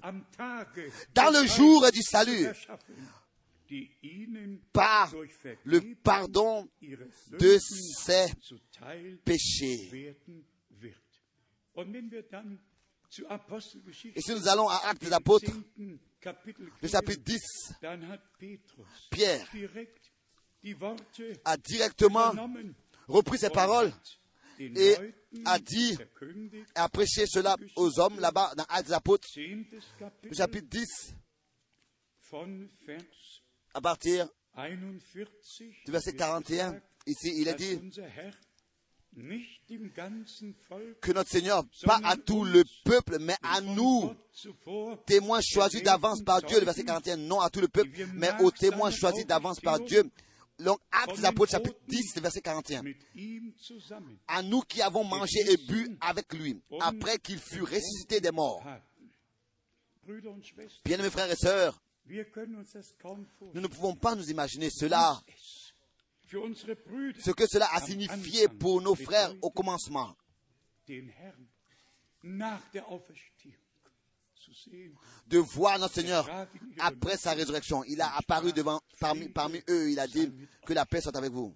Dans 1.14 1.32
le 1.32 1.48
jour 1.48 1.90
du 1.92 2.02
salut, 2.02 2.48
par 4.72 5.14
le 5.66 5.96
pardon 5.96 6.68
de 7.40 7.58
ses 7.60 8.28
péchés. 9.24 10.16
Et 14.16 14.22
si 14.22 14.32
nous 14.32 14.48
allons 14.48 14.68
à 14.68 14.82
Actes 14.88 15.04
des 15.04 15.14
Apôtres, 15.14 15.52
le 15.78 16.88
chapitre 16.88 17.22
10, 17.24 17.74
Pierre 19.10 19.48
a 21.46 21.58
directement 21.58 22.34
repris 23.08 23.38
ses 23.38 23.50
paroles 23.50 23.92
et 24.60 24.96
a 25.46 25.60
dit, 25.60 25.98
a 26.76 26.90
prêché 26.90 27.26
cela 27.28 27.56
aux 27.76 28.00
hommes 28.00 28.20
là-bas 28.20 28.54
dans 28.56 28.66
Actes 28.70 28.92
Apôtres, 28.92 29.28
le 29.36 30.36
chapitre 30.36 30.68
10, 30.70 31.16
à 33.74 33.82
partir 33.82 34.28
du 35.86 35.92
verset 35.92 36.14
41. 36.14 36.80
Ici, 37.06 37.32
il 37.38 37.48
est 37.48 37.56
dit 37.56 37.80
que 41.02 41.12
notre 41.12 41.30
Seigneur, 41.30 41.64
pas 41.84 42.00
à 42.04 42.18
tout 42.18 42.44
le 42.44 42.64
peuple, 42.84 43.18
mais 43.20 43.36
à 43.42 43.62
nous, 43.62 44.14
témoins 45.06 45.42
choisis 45.42 45.82
d'avance 45.82 46.22
par 46.22 46.42
Dieu, 46.42 46.60
le 46.60 46.66
verset 46.66 46.84
41, 46.84 47.18
non 47.18 47.40
à 47.40 47.50
tout 47.50 47.62
le 47.62 47.68
peuple, 47.68 47.90
mais 48.14 48.32
aux 48.42 48.52
témoins 48.52 48.92
choisis 48.92 49.26
d'avance 49.26 49.60
par 49.60 49.80
Dieu, 49.80 50.04
donc, 50.60 50.80
Actes 50.92 51.18
des 51.18 51.26
Apôtres, 51.26 51.52
chapitre 51.52 51.78
10, 51.88 52.20
verset 52.20 52.42
41. 52.42 52.84
À 54.28 54.42
nous 54.42 54.62
qui 54.62 54.82
avons 54.82 55.04
mangé 55.04 55.40
et 55.52 55.58
bu 55.58 55.98
avec 56.02 56.34
lui, 56.34 56.60
après 56.80 57.20
qu'il 57.20 57.40
fut 57.40 57.62
ressuscité 57.62 58.20
des 58.20 58.32
morts. 58.32 58.64
Bien 60.86 60.98
mes 60.98 61.10
frères 61.10 61.30
et 61.30 61.36
sœurs, 61.36 61.80
nous 62.10 63.62
ne 63.62 63.68
pouvons 63.68 63.96
pas 63.96 64.16
nous 64.16 64.30
imaginer 64.30 64.70
cela, 64.70 65.22
ce 66.30 67.32
que 67.32 67.46
cela 67.48 67.68
a 67.74 67.82
signifié 67.82 68.48
pour 68.48 68.82
nos 68.82 68.96
frères 68.96 69.34
au 69.42 69.52
commencement 69.52 70.16
de 75.28 75.38
voir 75.38 75.80
notre 75.80 75.96
Seigneur 75.96 76.30
après 76.80 77.18
sa 77.18 77.34
résurrection. 77.34 77.84
Il 77.86 78.02
a 78.02 78.16
apparu 78.16 78.54
devant, 78.54 78.82
parmi, 79.00 79.30
parmi 79.30 79.62
eux, 79.70 79.92
il 79.92 80.00
a 80.00 80.08
dit 80.08 80.32
que 80.66 80.74
la 80.74 80.86
paix 80.86 81.02
soit 81.02 81.16
avec 81.16 81.32
vous. 81.32 81.54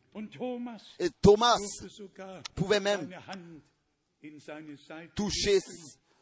Et 1.00 1.10
Thomas 1.22 1.58
pouvait 2.56 2.80
même 2.80 3.10
toucher 5.16 5.60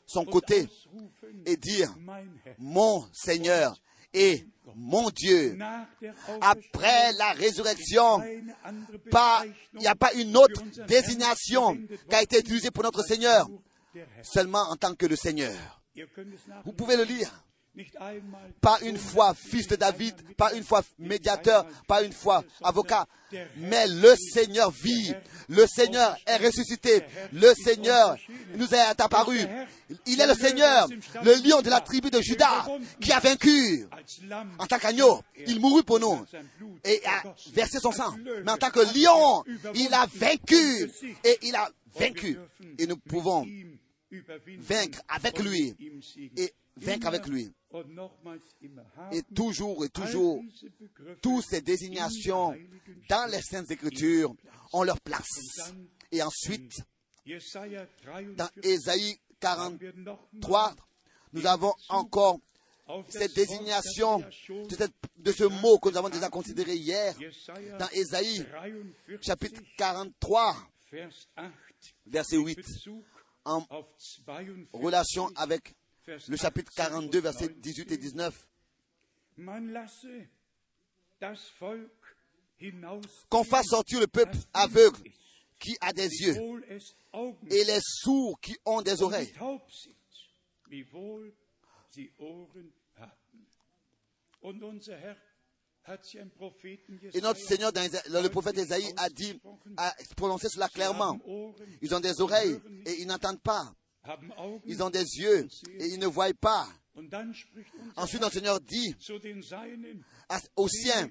son 0.05 0.25
côté 0.25 0.67
et 1.45 1.57
dire, 1.57 1.93
mon 2.57 3.07
Seigneur 3.13 3.75
et 4.13 4.47
mon 4.75 5.09
Dieu. 5.09 5.57
Après 6.41 7.13
la 7.13 7.33
résurrection, 7.33 8.23
il 8.23 9.79
n'y 9.79 9.87
a 9.87 9.95
pas 9.95 10.13
une 10.13 10.35
autre 10.35 10.63
désignation 10.87 11.77
qui 12.09 12.15
a 12.15 12.21
été 12.23 12.39
utilisée 12.39 12.71
pour 12.71 12.83
notre 12.83 13.03
Seigneur, 13.03 13.47
seulement 14.23 14.69
en 14.69 14.75
tant 14.75 14.95
que 14.95 15.05
le 15.05 15.15
Seigneur. 15.15 15.78
Vous 16.65 16.73
pouvez 16.73 16.97
le 16.97 17.03
lire. 17.03 17.31
Pas 18.61 18.79
une 18.81 18.97
fois 18.97 19.33
fils 19.33 19.67
de 19.67 19.75
David, 19.75 20.15
pas 20.35 20.53
une 20.53 20.63
fois 20.63 20.81
médiateur, 20.97 21.65
pas 21.87 22.03
une 22.03 22.11
fois 22.11 22.43
avocat, 22.61 23.05
mais 23.57 23.87
le 23.87 24.15
Seigneur 24.15 24.71
vit, 24.71 25.13
le 25.47 25.65
Seigneur 25.67 26.17
est 26.25 26.37
ressuscité, 26.37 27.03
le 27.31 27.53
Seigneur 27.53 28.17
nous 28.55 28.73
est 28.73 29.01
apparu. 29.01 29.39
Il 30.05 30.19
est 30.19 30.27
le 30.27 30.33
Seigneur, 30.33 30.87
le 31.23 31.47
lion 31.47 31.61
de 31.61 31.69
la 31.69 31.79
tribu 31.79 32.09
de 32.09 32.21
Judas, 32.21 32.65
qui 32.99 33.11
a 33.11 33.19
vaincu. 33.19 33.87
en 34.57 34.65
tant 34.65 34.79
qu'agneau. 34.79 35.21
Il 35.47 35.59
mourut 35.59 35.83
pour 35.83 35.99
nous. 35.99 36.25
et 36.83 37.01
a 37.05 37.33
versé 37.53 37.79
son 37.79 37.91
sang. 37.91 38.15
Mais 38.43 38.51
en 38.51 38.57
tant 38.57 38.71
que 38.71 38.79
lion, 38.79 39.43
il 39.75 39.93
a 39.93 40.05
vaincu. 40.13 40.91
et 41.23 41.37
il 41.43 41.55
a 41.55 41.69
vaincu. 41.97 42.37
Et 42.77 42.87
nous 42.87 42.97
pouvons 42.97 43.45
vaincre 44.59 45.01
avec 45.07 45.39
lui. 45.39 45.75
et 46.37 46.53
vaincre 46.77 47.07
avec 47.07 47.27
lui. 47.27 47.51
Et 49.11 49.21
toujours 49.35 49.85
et 49.85 49.89
toujours, 49.89 50.41
toutes 51.21 51.45
ces 51.45 51.61
désignations 51.61 52.55
dans 53.09 53.29
les 53.31 53.41
Saintes 53.41 53.71
Écritures 53.71 54.33
ont 54.73 54.83
leur 54.83 54.99
place. 55.01 55.73
Et 56.11 56.21
ensuite, 56.23 56.81
dans 58.35 58.49
Ésaïe 58.63 59.17
43, 59.39 60.75
nous 61.33 61.45
avons 61.45 61.73
encore 61.89 62.39
cette 63.09 63.35
désignation 63.35 64.19
de, 64.19 65.31
ce 65.31 65.43
mot 65.43 65.77
que 65.77 65.89
nous 65.89 65.97
avons 65.97 66.09
déjà 66.09 66.29
considéré 66.29 66.75
hier 66.75 67.13
dans 67.77 67.89
Ésaïe 67.89 68.43
chapitre 69.21 69.61
43, 69.77 70.55
verset 72.07 72.37
8 72.37 72.57
en 73.49 73.65
relation 74.73 75.27
avec 75.35 75.73
le 76.05 76.37
chapitre 76.37 76.71
42, 76.75 77.19
versets 77.19 77.49
18 77.49 77.91
et 77.91 77.97
19. 77.97 78.47
Qu'on 83.29 83.43
fasse 83.43 83.67
sortir 83.67 83.99
le 83.99 84.07
peuple 84.07 84.37
aveugle 84.53 85.01
qui 85.59 85.75
a 85.81 85.91
des 85.93 86.07
yeux 86.07 86.35
et 87.49 87.63
les 87.63 87.79
sourds 87.81 88.39
qui 88.39 88.55
ont 88.65 88.81
des 88.81 89.01
oreilles. 89.01 89.33
Et 97.13 97.21
notre 97.21 97.39
Seigneur, 97.39 97.71
dans 97.71 98.21
le 98.21 98.29
prophète 98.29 98.57
Isaïe, 98.57 98.93
a 98.97 99.09
dit, 99.09 99.39
a 99.77 99.93
prononcé 100.15 100.49
cela 100.49 100.69
clairement. 100.69 101.19
Ils 101.81 101.93
ont 101.95 101.99
des 101.99 102.21
oreilles 102.21 102.59
et 102.85 103.01
ils 103.01 103.07
n'entendent 103.07 103.41
pas. 103.41 103.73
Ils 104.65 104.81
ont 104.83 104.89
des 104.89 105.03
yeux 105.17 105.47
et 105.79 105.87
ils 105.87 105.99
ne 105.99 106.07
voient 106.07 106.33
pas. 106.33 106.67
Ensuite, 107.95 108.21
notre 108.21 108.33
Seigneur 108.33 108.59
dit 108.59 108.95
aux 110.55 110.67
siens, 110.67 111.09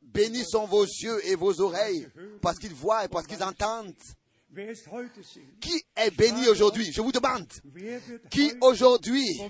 bénis 0.00 0.44
sont 0.44 0.66
vos 0.66 0.84
yeux 0.84 1.26
et 1.26 1.34
vos 1.34 1.60
oreilles, 1.60 2.08
parce 2.40 2.58
qu'ils 2.58 2.74
voient 2.74 3.04
et 3.04 3.08
parce 3.08 3.26
qu'ils 3.26 3.42
entendent. 3.42 3.94
Qui 5.60 5.82
est 5.96 6.10
béni 6.10 6.46
aujourd'hui? 6.48 6.92
Je 6.92 7.00
vous 7.00 7.12
demande. 7.12 7.46
Qui 8.30 8.52
aujourd'hui, 8.60 9.40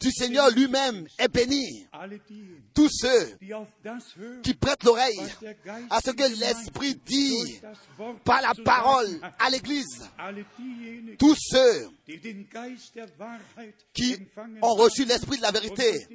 du 0.00 0.10
Seigneur 0.10 0.50
lui-même, 0.50 1.06
est 1.18 1.28
béni? 1.28 1.86
Tous 2.74 2.88
ceux 2.90 3.38
qui 4.42 4.54
prêtent 4.54 4.84
l'oreille 4.84 5.20
à 5.90 6.00
ce 6.00 6.10
que 6.12 6.38
l'Esprit 6.38 6.94
dit 7.04 7.60
par 8.24 8.40
la 8.40 8.54
parole 8.64 9.20
à 9.38 9.50
l'Église. 9.50 10.08
Tous 11.18 11.36
ceux 11.38 11.88
qui 13.92 14.16
ont 14.62 14.74
reçu 14.74 15.04
l'Esprit 15.04 15.36
de 15.36 15.42
la 15.42 15.50
vérité 15.50 16.06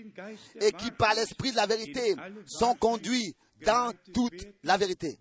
et 0.59 0.71
qui, 0.71 0.89
par 0.91 1.13
l'Esprit 1.13 1.51
de 1.51 1.57
la 1.57 1.67
vérité, 1.67 2.15
sont 2.47 2.73
conduits 2.73 3.35
dans 3.63 3.93
toute 4.13 4.47
la 4.63 4.77
vérité. 4.77 5.17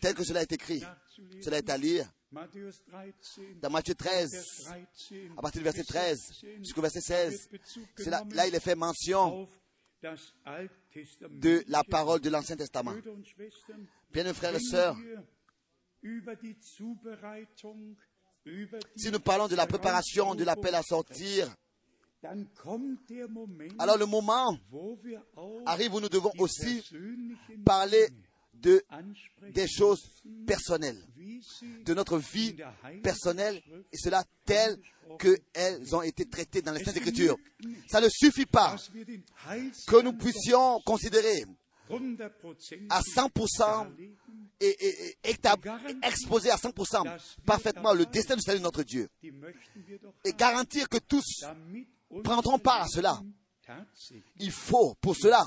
Tel 0.00 0.14
que 0.14 0.24
cela 0.24 0.42
est 0.42 0.52
écrit. 0.52 0.82
Cela 1.42 1.58
est 1.58 1.70
à 1.70 1.76
lire 1.76 2.10
Matthäus 2.34 2.82
13, 2.88 3.12
dans 3.60 3.70
Matthieu 3.70 3.94
13, 3.94 4.30
Vers 4.32 4.86
13, 5.08 5.30
à 5.36 5.40
partir 5.40 5.60
du 5.60 5.64
verset 5.64 5.84
13 5.84 6.44
jusqu'au 6.58 6.82
verset 6.82 6.98
da 6.98 7.30
16. 7.30 7.48
wird 7.52 7.60
Bezug 7.60 7.86
C'est 7.96 8.10
là, 8.10 8.46
il 8.48 8.54
est 8.54 8.60
fait 8.60 8.74
mention 8.74 9.48
de 11.30 11.64
la 11.68 11.84
parole 11.84 12.20
de 12.20 12.30
l'Ancien 12.30 12.56
Testament. 12.56 12.94
Bien, 14.12 14.34
frères 14.34 14.56
et 14.56 14.60
sœurs, 14.60 14.96
si 18.96 19.10
nous 19.10 19.20
parlons 19.20 19.48
de 19.48 19.54
la 19.56 19.66
préparation 19.66 20.34
de 20.34 20.44
l'appel 20.44 20.74
à 20.74 20.82
sortir, 20.82 21.54
alors 23.78 23.98
le 23.98 24.06
moment 24.06 24.58
arrive 25.66 25.94
où 25.94 26.00
nous 26.00 26.08
devons 26.08 26.32
aussi 26.38 26.82
parler 27.64 28.08
des 29.52 29.66
choses 29.68 30.02
personnelles, 30.46 31.02
de 31.84 31.94
notre 31.94 32.18
vie 32.18 32.56
personnelle, 33.02 33.62
et 33.92 33.96
cela 33.98 34.24
telles 34.44 34.78
qu'elles 35.18 35.94
ont 35.94 36.02
été 36.02 36.24
traitées 36.26 36.62
dans 36.62 36.72
les 36.72 36.82
Saintes 36.82 36.96
Écritures. 36.96 37.36
Ça 37.88 38.00
ne 38.00 38.08
suffit 38.08 38.46
pas 38.46 38.76
que 39.86 40.00
nous 40.02 40.12
puissions 40.14 40.80
considérer 40.84 41.44
100% 41.90 42.86
à 42.88 43.00
100% 43.02 43.58
darlegen, 43.58 44.16
et, 44.60 44.68
et- 44.86 45.16
et 45.24 45.36
exposer 46.02 46.50
à 46.50 46.56
100% 46.56 47.04
parfaitement 47.44 47.92
le 47.92 48.06
destin 48.06 48.36
du 48.36 48.40
salut 48.42 48.60
de 48.60 48.64
notre 48.64 48.82
Dieu 48.82 49.08
et 50.24 50.32
garantir 50.32 50.88
que 50.88 50.96
tous 50.98 51.44
prendront 52.22 52.58
part 52.58 52.82
à 52.82 52.88
cela. 52.88 53.20
Tatsächlich 53.66 54.24
Il 54.40 54.50
faut 54.50 54.94
pour 55.00 55.16
cela 55.16 55.46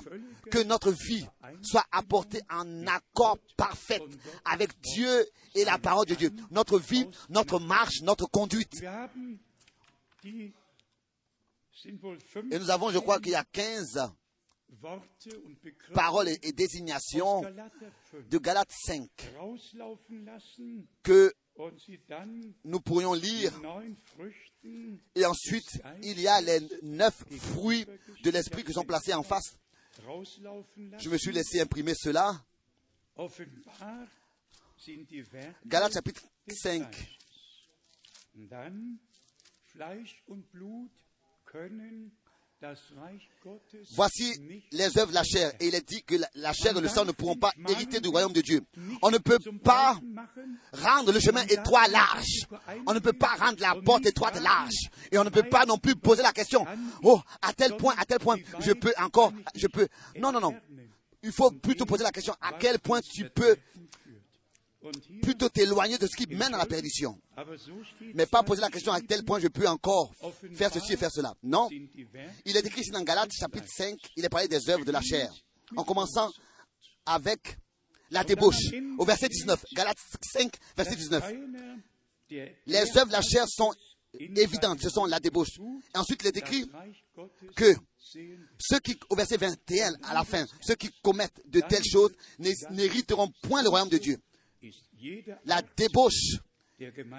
que 0.52 0.64
notre 0.64 0.92
vie 0.92 1.26
soit 1.62 1.86
apportée 1.92 2.42
en 2.50 2.88
accord 2.88 3.38
parfait 3.56 4.02
avec 4.46 4.80
Dieu 4.82 5.26
et 5.56 5.66
la 5.66 5.78
parole 5.78 6.06
de 6.06 6.16
Dieu. 6.16 6.32
Notre 6.52 6.80
vie, 6.80 7.08
notre 7.30 7.60
marche, 7.60 8.02
notre 8.02 8.26
conduite. 8.28 8.84
Et 10.24 10.54
nous 12.60 12.70
avons, 12.70 12.90
je 12.92 13.00
crois 13.00 13.20
qu'il 13.20 13.32
y 13.32 13.36
a 13.36 13.44
15 13.44 14.12
Worte 14.82 15.30
und 15.46 15.56
Begriffe 15.64 15.94
paroles 15.94 16.28
et, 16.28 16.52
désignations 16.52 17.42
Galater 17.42 17.90
5 18.12 18.30
de 18.30 18.38
Galates 18.38 18.76
5 18.86 19.10
rauslaufen 19.40 20.26
lassen 20.26 20.86
que 21.04 21.34
nous 22.64 22.80
pourrions 22.80 23.14
lire. 23.14 23.54
Et 25.16 25.26
ensuite, 25.26 25.82
il 26.04 26.20
y 26.20 26.28
a 26.28 26.42
les 26.42 26.60
neuf 26.84 27.24
fruits 27.40 27.86
de 28.24 28.30
l'esprit 28.30 28.64
qui 28.64 28.74
sont 28.74 28.84
placés 28.86 29.14
en 29.14 29.24
face. 29.24 29.58
Je 31.00 31.10
me 31.10 31.18
suis 31.18 31.32
laissé 31.32 31.60
imprimer 31.60 31.94
cela. 31.96 32.44
Galates 35.66 35.94
chapitre 35.94 36.24
des 36.48 36.56
5. 36.56 36.86
Voici 43.96 44.34
les 44.72 44.98
œuvres 44.98 45.10
de 45.10 45.14
la 45.14 45.24
chair. 45.24 45.52
Et 45.60 45.68
il 45.68 45.76
est 45.76 45.88
dit 45.88 46.04
que 46.04 46.16
la- 46.16 46.30
la 46.36 46.54
chair 46.54 46.76
et 46.76 46.82
le 46.82 46.88
sang 46.88 47.06
ne 47.06 47.12
pourront 47.12 47.36
pas 47.36 47.54
hériter 47.70 48.00
du 48.00 48.10
royaume 48.10 48.34
de 48.34 48.42
Dieu. 48.42 48.62
On 49.02 49.12
ne 49.12 49.18
peut 49.20 49.38
pas 49.64 49.98
rendre 50.74 51.12
le 51.12 51.20
chemin 51.20 51.44
étroit 51.44 51.88
large. 51.88 52.48
On 52.88 52.94
ne 52.94 53.00
peut 53.00 53.14
pas 53.14 53.36
rendre 53.40 53.60
la 53.60 53.76
porte 53.76 54.06
étroite 54.06 54.42
large. 54.42 54.74
Et 55.12 55.18
on 55.18 55.24
ne 55.24 55.30
peut 55.30 55.44
pas 55.44 55.66
non 55.66 55.78
plus 55.78 55.96
poser 55.96 56.24
la 56.24 56.32
question. 56.34 56.66
Oh, 57.04 57.22
à 57.42 57.54
tel 57.54 57.78
point, 57.78 57.94
à 57.98 58.06
tel 58.06 58.20
point, 58.20 58.38
je 58.60 58.72
peux 58.74 58.94
encore, 59.00 59.34
je 59.56 59.68
peux. 59.68 59.88
Non, 60.20 60.32
non, 60.32 60.40
non. 60.40 60.56
Il 61.24 61.32
faut 61.32 61.52
plutôt 61.52 61.86
poser 61.86 62.04
la 62.04 62.12
question 62.12 62.36
à 62.42 62.54
quel 62.54 62.80
point 62.80 63.02
tu 63.02 63.30
peux 63.30 63.56
plutôt 65.22 65.50
t'éloigner 65.50 65.98
de 65.98 66.08
ce 66.08 66.16
qui 66.16 66.28
mène 66.28 66.54
à 66.54 66.58
la 66.58 66.66
perdition. 66.66 67.20
Mais 68.14 68.26
pas 68.26 68.44
poser 68.44 68.62
la 68.62 68.70
question 68.70 68.92
à 68.92 69.02
quel 69.02 69.24
point 69.24 69.40
je 69.40 69.48
peux 69.48 69.68
encore 69.68 70.14
faire 70.56 70.72
ceci 70.72 70.94
et 70.94 70.98
faire 70.98 71.12
cela. 71.12 71.34
Non. 71.44 71.68
Il 72.46 72.56
est 72.56 72.66
écrit 72.66 72.82
ici 72.82 72.92
dans 72.92 73.02
Galates 73.04 73.32
chapitre 73.34 73.68
5, 73.68 73.98
il 74.16 74.24
est 74.26 74.30
parlé 74.30 74.48
des 74.48 74.70
œuvres 74.70 74.86
de 74.86 74.92
la 74.92 75.02
chair. 75.02 75.32
En 75.76 75.84
commençant 75.84 76.32
avec 77.06 77.58
la 78.12 78.24
débauche. 78.24 78.72
Au 78.98 79.06
verset 79.06 79.28
19. 79.30 79.66
Galates 79.74 79.98
5, 80.34 80.54
verset 80.78 80.96
19. 80.96 81.24
Les 82.66 82.98
œuvres 82.98 83.08
de 83.08 83.12
la 83.14 83.22
chair 83.22 83.46
sont 83.48 83.74
évidentes. 84.20 84.82
Ce 84.82 84.90
sont 84.90 85.06
la 85.06 85.20
débauche. 85.20 85.58
Ensuite, 85.96 86.22
il 86.24 86.28
est 86.28 86.38
écrit 86.38 86.70
que 87.56 87.74
ceux 88.60 88.80
qui, 88.80 88.98
au 89.10 89.16
verset 89.16 89.38
21 89.38 89.94
à 90.04 90.14
la 90.14 90.24
fin, 90.24 90.46
ceux 90.62 90.76
qui 90.76 90.90
commettent 91.04 91.42
de 91.46 91.62
telles 91.62 91.84
choses 91.86 92.12
n'hé- 92.40 92.54
n'hériteront 92.72 93.30
point 93.44 93.62
le 93.64 93.70
royaume 93.70 93.90
de 93.90 93.98
Dieu. 93.98 94.18
La 95.46 95.62
débauche, 95.76 96.38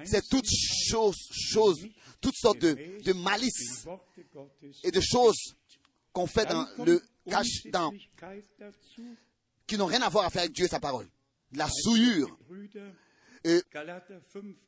c'est 0.04 0.28
toute 0.28 0.46
chose, 0.88 1.16
chose, 1.32 1.86
toutes 2.20 2.36
sortes 2.36 2.58
de, 2.60 3.02
de 3.02 3.12
malice 3.12 3.86
et 4.84 4.90
de 4.90 5.00
choses 5.00 5.54
qu'on 6.12 6.26
fait 6.26 6.46
dans 6.46 6.66
le 6.84 7.02
cache, 7.28 7.66
dans, 7.72 7.92
qui 9.66 9.76
n'ont 9.76 9.86
rien 9.86 10.02
à 10.02 10.08
voir 10.08 10.26
à 10.26 10.30
faire 10.30 10.42
avec 10.42 10.54
Dieu 10.54 10.64
et 10.64 10.68
sa 10.68 10.80
parole. 10.80 11.08
La 11.52 11.68
souillure. 11.68 12.36
Et 13.44 13.60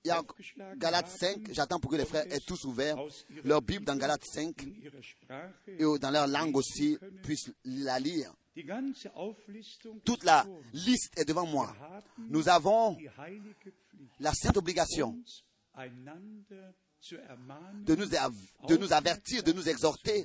il 0.04 0.08
y 0.08 0.10
a 0.10 0.22
Galates 0.76 1.08
5, 1.08 1.52
j'attends 1.52 1.80
pour 1.80 1.90
que 1.90 1.96
les 1.96 2.04
frères 2.04 2.30
aient 2.32 2.40
tous 2.40 2.64
ouvert 2.64 2.96
leur 3.44 3.62
Bible 3.62 3.84
dans 3.84 3.96
Galates 3.96 4.24
5 4.24 4.54
et 5.66 5.84
dans 5.98 6.10
leur 6.10 6.26
langue 6.26 6.56
aussi 6.56 6.98
puissent 7.22 7.50
la 7.64 7.98
lire. 7.98 8.32
Toute 10.04 10.24
la 10.24 10.46
liste 10.72 11.18
est 11.18 11.24
devant 11.24 11.46
moi. 11.46 11.74
Nous 12.18 12.48
avons 12.48 12.96
la 14.18 14.32
sainte 14.34 14.56
obligation 14.56 15.18
de 17.86 17.94
nous, 17.94 18.06
de 18.68 18.76
nous 18.76 18.92
avertir, 18.92 19.42
de 19.42 19.52
nous 19.52 19.68
exhorter, 19.68 20.24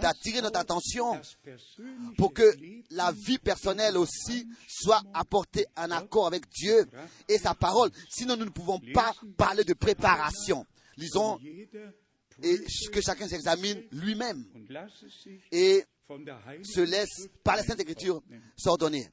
d'attirer 0.00 0.40
notre 0.40 0.58
attention 0.58 1.20
pour 2.16 2.32
que 2.32 2.54
la 2.90 3.12
vie 3.12 3.38
personnelle 3.38 3.96
aussi 3.96 4.48
soit 4.66 5.02
apportée 5.14 5.66
en 5.76 5.90
accord 5.90 6.26
avec 6.26 6.48
Dieu 6.48 6.86
et 7.28 7.38
sa 7.38 7.54
parole. 7.54 7.90
Sinon, 8.08 8.36
nous 8.36 8.46
ne 8.46 8.50
pouvons 8.50 8.80
pas 8.94 9.12
parler 9.36 9.64
de 9.64 9.74
préparation. 9.74 10.66
Lisons 10.96 11.38
et 12.42 12.58
que 12.92 13.00
chacun 13.00 13.28
s'examine 13.28 13.82
lui-même 13.92 14.44
et 15.50 15.84
se 16.62 16.80
laisse, 16.80 17.28
par 17.42 17.56
la 17.56 17.62
Sainte 17.62 17.80
Écriture, 17.80 18.22
s'ordonner, 18.56 19.08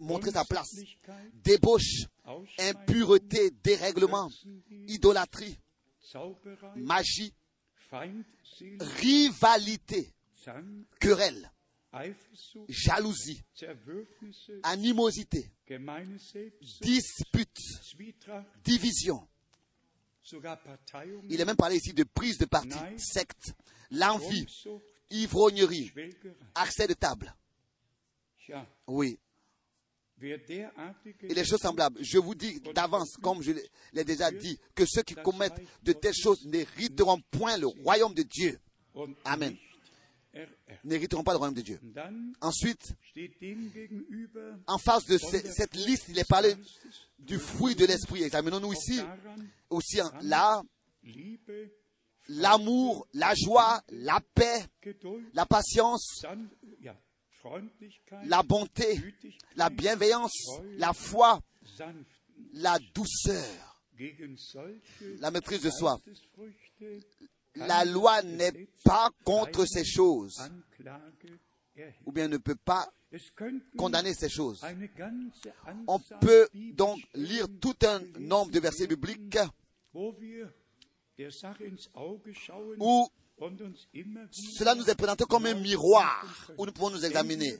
montrer 0.00 0.32
sa 0.32 0.44
place. 0.44 0.74
Débauche, 1.34 2.06
impureté, 2.58 3.50
dérèglement, 3.62 4.30
idolâtrie, 4.88 5.58
magie, 6.76 7.32
rivalité, 8.80 10.12
querelle, 10.98 11.50
jalousie, 12.68 13.42
animosité, 14.62 15.50
dispute, 16.80 17.58
division. 18.64 19.26
Il 21.28 21.40
est 21.40 21.44
même 21.44 21.56
parlé 21.56 21.76
ici 21.76 21.92
de 21.92 22.04
prise 22.04 22.38
de 22.38 22.44
parti, 22.44 22.78
secte, 22.98 23.54
l'envie, 23.90 24.46
ivrognerie, 25.10 25.90
accès 26.54 26.86
de 26.86 26.94
table. 26.94 27.34
Oui, 28.86 29.18
et 31.22 31.34
les 31.34 31.44
choses 31.44 31.60
semblables. 31.60 31.98
Je 32.02 32.18
vous 32.18 32.34
dis 32.34 32.60
d'avance, 32.74 33.16
comme 33.22 33.42
je 33.42 33.52
l'ai- 33.52 34.04
déjà 34.04 34.30
dit, 34.30 34.58
que 34.74 34.84
ceux 34.86 35.02
qui 35.02 35.14
commettent 35.14 35.60
de 35.82 35.92
telles 35.92 36.14
choses 36.14 36.44
n'hériteront 36.46 37.20
point 37.30 37.56
le 37.56 37.66
royaume 37.66 38.14
de 38.14 38.22
Dieu. 38.22 38.58
Amen. 39.24 39.56
N'hériteront 40.84 41.24
pas 41.24 41.32
le 41.32 41.38
royaume 41.38 41.54
de 41.56 41.62
Dieu. 41.62 41.80
Ensuite, 42.40 42.94
en 44.66 44.78
face 44.78 45.04
de 45.06 45.18
ce- 45.18 45.52
cette 45.52 45.74
liste, 45.74 46.04
il 46.08 46.18
est 46.18 46.28
parlé 46.28 46.54
du 47.18 47.38
fruit 47.38 47.74
de 47.74 47.84
l'esprit. 47.86 48.22
Examinons-nous 48.22 48.72
ici 48.72 49.00
aussi 49.70 50.00
en- 50.00 50.10
l'amour, 52.28 53.08
la 53.14 53.34
joie, 53.34 53.82
la 53.90 54.20
paix, 54.34 54.64
la 55.34 55.46
patience, 55.46 56.22
la 58.24 58.42
bonté, 58.42 59.00
la 59.56 59.70
bienveillance, 59.70 60.48
la 60.76 60.92
foi, 60.92 61.40
la 62.54 62.78
douceur, 62.94 63.82
la 65.18 65.30
maîtrise 65.30 65.62
de 65.62 65.70
soi. 65.70 66.00
La 67.56 67.84
loi 67.84 68.22
n'est 68.22 68.68
pas 68.84 69.10
contre 69.24 69.66
ces 69.66 69.84
choses, 69.84 70.40
ou 72.06 72.12
bien 72.12 72.28
ne 72.28 72.36
peut 72.36 72.56
pas 72.56 72.88
condamner 73.76 74.14
ces 74.14 74.28
choses. 74.28 74.64
On 75.86 75.98
peut 75.98 76.48
donc 76.74 77.00
lire 77.14 77.46
tout 77.60 77.76
un 77.82 78.00
nombre 78.18 78.52
de 78.52 78.60
versets 78.60 78.86
bibliques 78.86 79.38
où 82.78 83.08
cela 84.58 84.74
nous 84.74 84.88
est 84.90 84.94
présenté 84.94 85.24
comme 85.24 85.46
un 85.46 85.54
miroir 85.54 86.26
où 86.58 86.66
nous 86.66 86.72
pouvons 86.72 86.90
nous 86.90 87.04
examiner. 87.04 87.56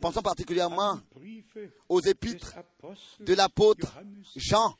Pensons 0.00 0.22
particulièrement 0.22 1.00
aux 1.88 2.00
épîtres 2.00 2.54
de 3.20 3.34
l'apôtre 3.34 3.98
Jean. 4.36 4.76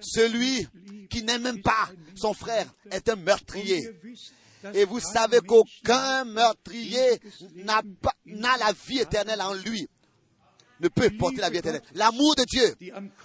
Celui 0.00 0.66
qui 1.08 1.22
n'aime 1.22 1.42
même 1.42 1.62
pas 1.62 1.90
son 2.14 2.32
frère 2.32 2.72
est 2.90 3.08
un 3.08 3.16
meurtrier. 3.16 3.80
Et 4.74 4.84
vous 4.84 5.00
savez 5.00 5.40
qu'aucun 5.40 6.24
meurtrier 6.24 7.20
n'a 7.54 7.82
la 8.26 8.72
vie 8.72 9.00
éternelle 9.00 9.40
en 9.42 9.54
lui. 9.54 9.88
Ne 10.80 10.88
peut 10.88 11.10
porter 11.10 11.40
la 11.40 11.50
vie 11.50 11.58
éternelle. 11.58 11.82
L'amour 11.94 12.34
de 12.36 12.44
Dieu, 12.44 12.74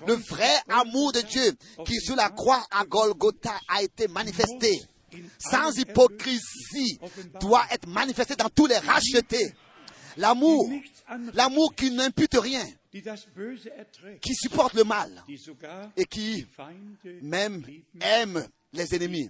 le 0.07 0.13
vrai 0.13 0.51
amour 0.67 1.13
de 1.13 1.21
Dieu 1.21 1.53
qui 1.85 1.95
sur 2.01 2.15
la 2.17 2.29
croix 2.29 2.65
à 2.69 2.83
Golgotha 2.85 3.57
a 3.69 3.81
été 3.81 4.09
manifesté, 4.09 4.81
sans 5.39 5.77
hypocrisie, 5.77 6.99
doit 7.39 7.65
être 7.71 7.87
manifesté 7.87 8.35
dans 8.35 8.49
tous 8.49 8.67
les 8.67 8.77
rachetés. 8.77 9.53
L'amour, 10.17 10.69
l'amour 11.33 11.75
qui 11.75 11.91
n'impute 11.91 12.35
rien, 12.35 12.65
qui 14.21 14.33
supporte 14.33 14.73
le 14.73 14.83
mal 14.83 15.23
et 15.97 16.05
qui 16.05 16.45
même 17.21 17.65
aime 17.99 18.47
les 18.75 18.95
ennemis. 18.95 19.29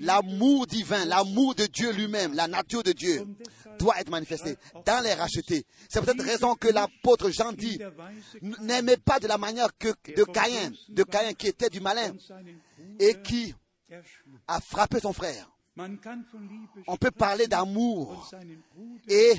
L'amour 0.00 0.66
divin, 0.66 1.04
l'amour 1.04 1.54
de 1.54 1.66
Dieu 1.66 1.92
lui-même, 1.92 2.34
la 2.34 2.48
nature 2.48 2.82
de 2.82 2.92
Dieu 2.92 3.24
doit 3.78 3.98
être 4.00 4.10
manifesté 4.10 4.56
dans 4.84 5.02
les 5.02 5.14
rachetés. 5.14 5.64
C'est 5.88 6.04
peut-être 6.04 6.22
raison 6.22 6.54
que 6.54 6.68
l'apôtre 6.68 7.30
Jean 7.30 7.52
dit, 7.52 7.78
n'aimez 8.60 8.96
pas 8.96 9.18
de 9.18 9.28
la 9.28 9.38
manière 9.38 9.76
que 9.78 9.88
de 9.88 10.24
Caïn, 10.24 10.72
de 10.88 11.02
Caïn 11.02 11.32
qui 11.34 11.48
était 11.48 11.70
du 11.70 11.80
malin 11.80 12.14
et 12.98 13.14
qui. 13.22 13.54
A 14.48 14.60
frappé 14.60 15.00
son 15.00 15.12
frère. 15.12 15.50
On 16.86 16.96
peut 16.96 17.10
parler 17.10 17.46
d'amour 17.46 18.30
et 19.08 19.34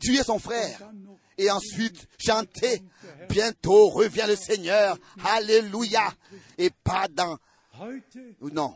tuer 0.00 0.22
son 0.22 0.38
frère 0.38 0.90
et 1.36 1.50
ensuite 1.50 2.08
chanter, 2.18 2.82
bientôt 3.28 3.88
revient 3.88 4.24
le 4.26 4.36
Seigneur, 4.36 4.96
Alléluia, 5.22 6.12
et 6.56 6.70
pas 6.82 7.08
dans... 7.08 7.36
Non. 8.40 8.74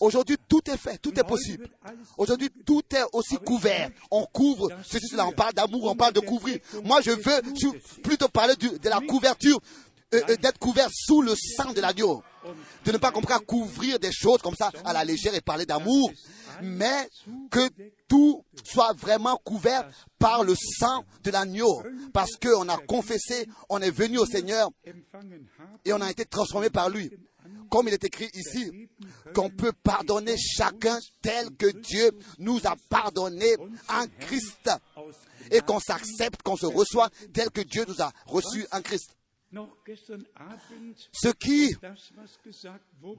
Aujourd'hui, 0.00 0.36
tout 0.48 0.68
est 0.68 0.76
fait, 0.76 0.98
tout 0.98 1.16
est 1.16 1.22
possible. 1.22 1.68
Aujourd'hui, 2.18 2.50
tout 2.66 2.82
est 2.92 3.04
aussi 3.12 3.36
couvert. 3.36 3.90
On 4.10 4.24
couvre 4.24 4.70
ceci, 4.82 5.06
cela. 5.06 5.28
On 5.28 5.32
parle 5.32 5.52
d'amour, 5.52 5.84
on 5.84 5.94
parle 5.94 6.14
de 6.14 6.20
couvrir. 6.20 6.58
Moi, 6.82 7.00
je 7.00 7.12
veux 7.12 8.02
plutôt 8.02 8.26
parler 8.26 8.56
de 8.56 8.88
la 8.88 8.98
couverture, 9.00 9.60
euh, 10.14 10.20
euh, 10.28 10.36
d'être 10.36 10.58
couvert 10.58 10.88
sous 10.92 11.22
le 11.22 11.34
sang 11.36 11.72
de 11.72 11.80
l'agneau. 11.80 12.24
De 12.84 12.92
ne 12.92 12.98
pas 12.98 13.10
comprendre 13.10 13.44
couvrir 13.46 13.98
des 13.98 14.12
choses 14.12 14.42
comme 14.42 14.54
ça 14.54 14.70
à 14.84 14.92
la 14.92 15.04
légère 15.04 15.34
et 15.34 15.40
parler 15.40 15.66
d'amour, 15.66 16.12
mais 16.62 17.08
que 17.50 17.68
tout 18.08 18.44
soit 18.64 18.92
vraiment 18.92 19.36
couvert 19.44 19.88
par 20.18 20.44
le 20.44 20.54
sang 20.54 21.04
de 21.22 21.30
l'agneau. 21.30 21.82
Parce 22.12 22.36
qu'on 22.36 22.68
a 22.68 22.76
confessé, 22.76 23.48
on 23.68 23.80
est 23.80 23.90
venu 23.90 24.18
au 24.18 24.26
Seigneur 24.26 24.70
et 25.84 25.92
on 25.92 26.00
a 26.00 26.10
été 26.10 26.24
transformé 26.24 26.70
par 26.70 26.90
lui. 26.90 27.10
Comme 27.70 27.88
il 27.88 27.94
est 27.94 28.04
écrit 28.04 28.30
ici, 28.34 28.88
qu'on 29.34 29.50
peut 29.50 29.72
pardonner 29.82 30.36
chacun 30.38 30.98
tel 31.22 31.50
que 31.56 31.66
Dieu 31.66 32.10
nous 32.38 32.60
a 32.64 32.76
pardonné 32.88 33.56
en 33.88 34.06
Christ. 34.20 34.70
Et 35.50 35.60
qu'on 35.60 35.80
s'accepte, 35.80 36.42
qu'on 36.42 36.56
se 36.56 36.66
reçoit 36.66 37.10
tel 37.32 37.50
que 37.50 37.60
Dieu 37.60 37.84
nous 37.86 38.00
a 38.00 38.12
reçus 38.26 38.66
en 38.72 38.80
Christ. 38.80 39.14
Ce 41.12 41.28
qui 41.28 41.74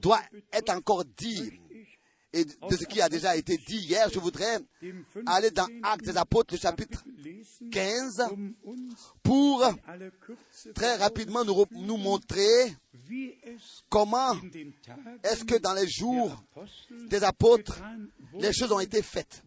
doit 0.00 0.22
être 0.52 0.70
encore 0.70 1.04
dit, 1.04 1.52
et 2.32 2.44
de 2.44 2.76
ce 2.76 2.84
qui 2.84 3.00
a 3.00 3.08
déjà 3.08 3.36
été 3.36 3.56
dit 3.56 3.78
hier, 3.78 4.08
je 4.12 4.18
voudrais 4.18 4.58
aller 5.26 5.50
dans 5.50 5.66
15. 5.66 5.76
Actes 5.82 6.04
des 6.04 6.16
Apôtres, 6.16 6.54
le 6.54 6.60
chapitre 6.60 7.02
lesen, 7.16 7.70
15, 7.70 8.20
um 8.30 8.54
pour 9.22 9.64
très 10.74 10.96
rapidement 10.96 11.44
nous, 11.44 11.64
nous 11.70 11.96
montrer 11.96 12.76
comment 13.88 14.34
est-ce 15.22 15.44
que 15.44 15.58
dans 15.58 15.72
les 15.72 15.88
jours 15.88 16.42
des 17.08 17.22
apôtres, 17.24 17.80
les 18.38 18.52
choses 18.52 18.72
ont 18.72 18.80
été 18.80 19.02
faites. 19.02 19.42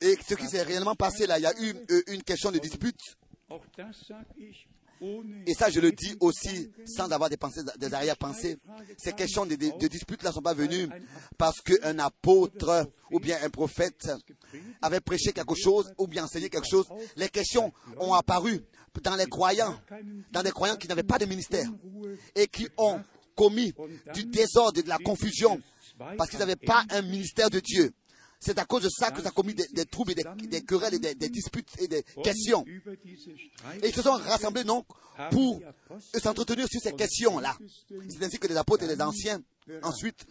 Et 0.00 0.16
ce 0.28 0.34
qui 0.34 0.46
s'est 0.46 0.62
réellement 0.62 0.94
passé 0.94 1.26
là, 1.26 1.38
il 1.38 1.42
y 1.42 1.46
a 1.46 1.60
eu 1.60 1.74
euh, 1.90 2.02
une 2.08 2.22
question 2.22 2.52
de 2.52 2.58
dispute. 2.58 3.00
Et 5.46 5.54
ça, 5.54 5.70
je 5.70 5.78
le 5.78 5.92
dis 5.92 6.16
aussi 6.18 6.70
sans 6.84 7.10
avoir 7.12 7.30
des 7.30 7.36
pensées, 7.36 7.60
des 7.78 7.94
arrière-pensées. 7.94 8.58
Ces 8.96 9.12
questions 9.12 9.46
de, 9.46 9.54
de, 9.54 9.78
de 9.78 9.86
dispute 9.86 10.22
là 10.24 10.30
ne 10.30 10.34
sont 10.34 10.42
pas 10.42 10.54
venues 10.54 10.88
parce 11.36 11.60
qu'un 11.60 11.98
apôtre 12.00 12.90
ou 13.12 13.20
bien 13.20 13.38
un 13.42 13.48
prophète 13.48 14.10
avait 14.82 15.00
prêché 15.00 15.32
quelque 15.32 15.54
chose 15.54 15.92
ou 15.98 16.08
bien 16.08 16.24
enseigné 16.24 16.50
quelque 16.50 16.68
chose. 16.68 16.86
Les 17.16 17.28
questions 17.28 17.72
ont 17.98 18.12
apparu 18.12 18.60
dans 19.02 19.14
les 19.14 19.26
croyants, 19.26 19.78
dans 20.32 20.42
des 20.42 20.50
croyants 20.50 20.76
qui 20.76 20.88
n'avaient 20.88 21.04
pas 21.04 21.18
de 21.18 21.26
ministère 21.26 21.68
et 22.34 22.48
qui 22.48 22.66
ont 22.76 23.00
commis 23.36 23.72
du 24.14 24.24
désordre 24.24 24.80
et 24.80 24.82
de 24.82 24.88
la 24.88 24.98
confusion 24.98 25.60
parce 26.16 26.28
qu'ils 26.28 26.40
n'avaient 26.40 26.56
pas 26.56 26.84
un 26.90 27.02
ministère 27.02 27.50
de 27.50 27.60
Dieu. 27.60 27.92
C'est 28.40 28.58
à 28.58 28.64
cause 28.64 28.84
de 28.84 28.88
ça 28.88 29.10
que 29.10 29.20
ça 29.20 29.28
a 29.28 29.32
commis 29.32 29.54
des, 29.54 29.86
troubles, 29.86 30.12
et 30.12 30.46
des, 30.46 30.62
querelles, 30.62 30.94
et 30.94 31.14
des, 31.14 31.28
disputes 31.28 31.68
et 31.80 31.88
des 31.88 32.04
questions. 32.22 32.64
Et 33.82 33.88
ils 33.88 33.94
se 33.94 34.02
sont 34.02 34.12
rassemblés 34.12 34.64
donc 34.64 34.86
pour 35.30 35.60
s'entretenir 36.22 36.68
sur 36.68 36.80
ces 36.80 36.92
questions-là. 36.92 37.56
C'est 38.08 38.24
ainsi 38.24 38.38
que 38.38 38.46
les 38.46 38.56
apôtres 38.56 38.84
et 38.84 38.86
les 38.86 39.00
anciens, 39.02 39.42
ensuite, 39.82 40.24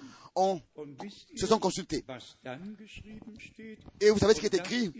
se 1.35 1.47
sont 1.47 1.59
consultés. 1.59 2.05
Et 3.99 4.09
vous 4.09 4.19
savez 4.19 4.33
ce 4.35 4.39
qui 4.39 4.45
est 4.45 4.55
écrit? 4.55 4.91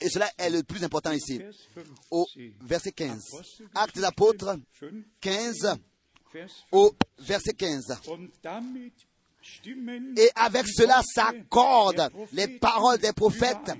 Et 0.00 0.08
cela 0.08 0.30
est 0.38 0.50
le 0.50 0.62
plus 0.64 0.82
important 0.82 1.12
ici, 1.12 1.38
Vers 1.38 1.54
15. 1.54 1.94
au 2.10 2.26
verset 2.62 2.92
15. 2.92 3.22
Actes 3.74 3.94
des 3.94 4.04
apôtres 4.04 4.58
5, 4.80 4.94
15, 5.20 5.78
Vers 6.32 6.48
au 6.72 6.94
verset 7.18 7.52
15. 7.54 7.84
Et 10.16 10.30
avec 10.34 10.66
cela 10.66 11.02
s'accordent 11.02 12.10
les 12.32 12.48
paroles 12.58 12.98
des 12.98 13.12
prophètes 13.12 13.72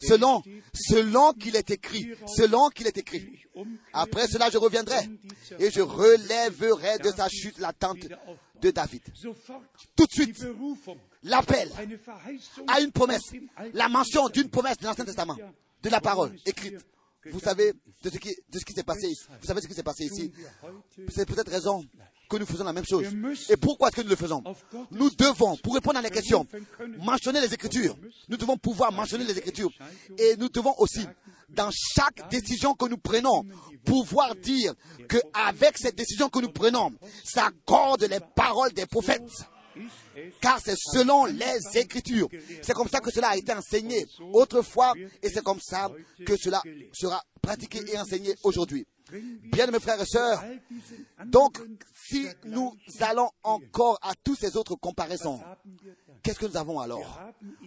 selon, 0.00 0.42
selon 0.74 1.32
qu'il 1.32 1.56
est 1.56 1.70
écrit, 1.70 2.08
selon 2.26 2.68
qu'il 2.70 2.86
est 2.86 2.96
écrit. 2.96 3.28
Après 3.92 4.28
cela, 4.28 4.50
je 4.50 4.58
reviendrai 4.58 5.08
et 5.58 5.70
je 5.70 5.80
relèverai 5.80 6.98
de 6.98 7.10
sa 7.10 7.28
chute 7.28 7.58
la 7.58 7.72
tente 7.72 8.06
de 8.60 8.70
David. 8.70 9.02
Tout 9.96 10.06
de 10.06 10.12
suite, 10.12 10.46
l'appel 11.22 11.70
à 12.66 12.80
une 12.80 12.92
promesse, 12.92 13.32
la 13.72 13.88
mention 13.88 14.28
d'une 14.28 14.48
promesse 14.48 14.76
de 14.78 14.84
l'Ancien 14.84 15.04
Testament, 15.04 15.36
de 15.82 15.90
la 15.90 16.00
parole 16.00 16.36
écrite. 16.46 16.78
Vous 17.30 17.40
savez 17.40 17.72
de 18.02 18.10
ce 18.10 18.18
qui, 18.18 18.34
de 18.48 18.58
ce 18.58 18.64
qui 18.64 18.72
s'est 18.72 18.84
passé 18.84 19.08
ici. 19.08 19.24
Vous 19.40 19.46
savez 19.46 19.60
ce 19.60 19.66
qui 19.66 19.74
s'est 19.74 19.82
passé 19.82 20.04
ici. 20.04 20.32
C'est 21.08 21.26
peut-être 21.26 21.50
raison 21.50 21.84
que 22.28 22.36
nous 22.36 22.46
faisons 22.46 22.64
la 22.64 22.72
même 22.72 22.84
chose. 22.84 23.06
Et 23.48 23.56
pourquoi 23.56 23.88
est-ce 23.88 23.96
que 23.96 24.02
nous 24.02 24.10
le 24.10 24.16
faisons 24.16 24.42
Nous 24.90 25.10
devons, 25.10 25.56
pour 25.56 25.74
répondre 25.74 25.98
à 25.98 26.02
les 26.02 26.10
questions, 26.10 26.46
mentionner 26.98 27.40
les 27.40 27.52
Écritures. 27.52 27.96
Nous 28.28 28.36
devons 28.36 28.56
pouvoir 28.56 28.92
mentionner 28.92 29.24
les 29.24 29.38
Écritures. 29.38 29.70
Et 30.18 30.36
nous 30.36 30.48
devons 30.48 30.74
aussi, 30.78 31.06
dans 31.48 31.70
chaque 31.70 32.28
décision 32.30 32.74
que 32.74 32.86
nous 32.86 32.98
prenons, 32.98 33.44
pouvoir 33.84 34.34
dire 34.36 34.74
qu'avec 35.08 35.78
cette 35.78 35.96
décision 35.96 36.28
que 36.28 36.40
nous 36.40 36.50
prenons, 36.52 36.92
s'accordent 37.24 38.04
les 38.04 38.20
paroles 38.34 38.72
des 38.72 38.86
prophètes. 38.86 39.22
car 40.40 40.58
c'est 40.62 40.76
selon 40.76 41.26
les 41.26 41.78
Écritures. 41.78 42.28
C'est 42.62 42.74
comme 42.74 42.88
ça 42.88 43.00
que 43.00 43.10
cela 43.12 43.28
a 43.28 43.36
été 43.36 43.52
enseigné 43.52 44.06
autrefois 44.32 44.92
et 45.22 45.28
c'est 45.28 45.42
comme 45.42 45.60
ça 45.60 45.88
que 46.26 46.36
cela 46.36 46.60
sera 46.92 47.22
pratiqué 47.40 47.80
et 47.92 47.98
enseigné 47.98 48.34
aujourd'hui. 48.42 48.86
Bien, 49.10 49.66
mes 49.68 49.80
frères 49.80 50.00
et 50.00 50.06
sœurs, 50.06 50.44
donc 51.26 51.58
si 52.08 52.28
nous 52.44 52.74
allons 53.00 53.30
encore 53.42 53.98
à 54.02 54.12
tous 54.22 54.34
ces 54.34 54.56
autres 54.56 54.74
comparaisons, 54.76 55.40
qu'est-ce 56.22 56.38
que 56.38 56.46
nous 56.46 56.56
avons 56.56 56.80
alors? 56.80 57.20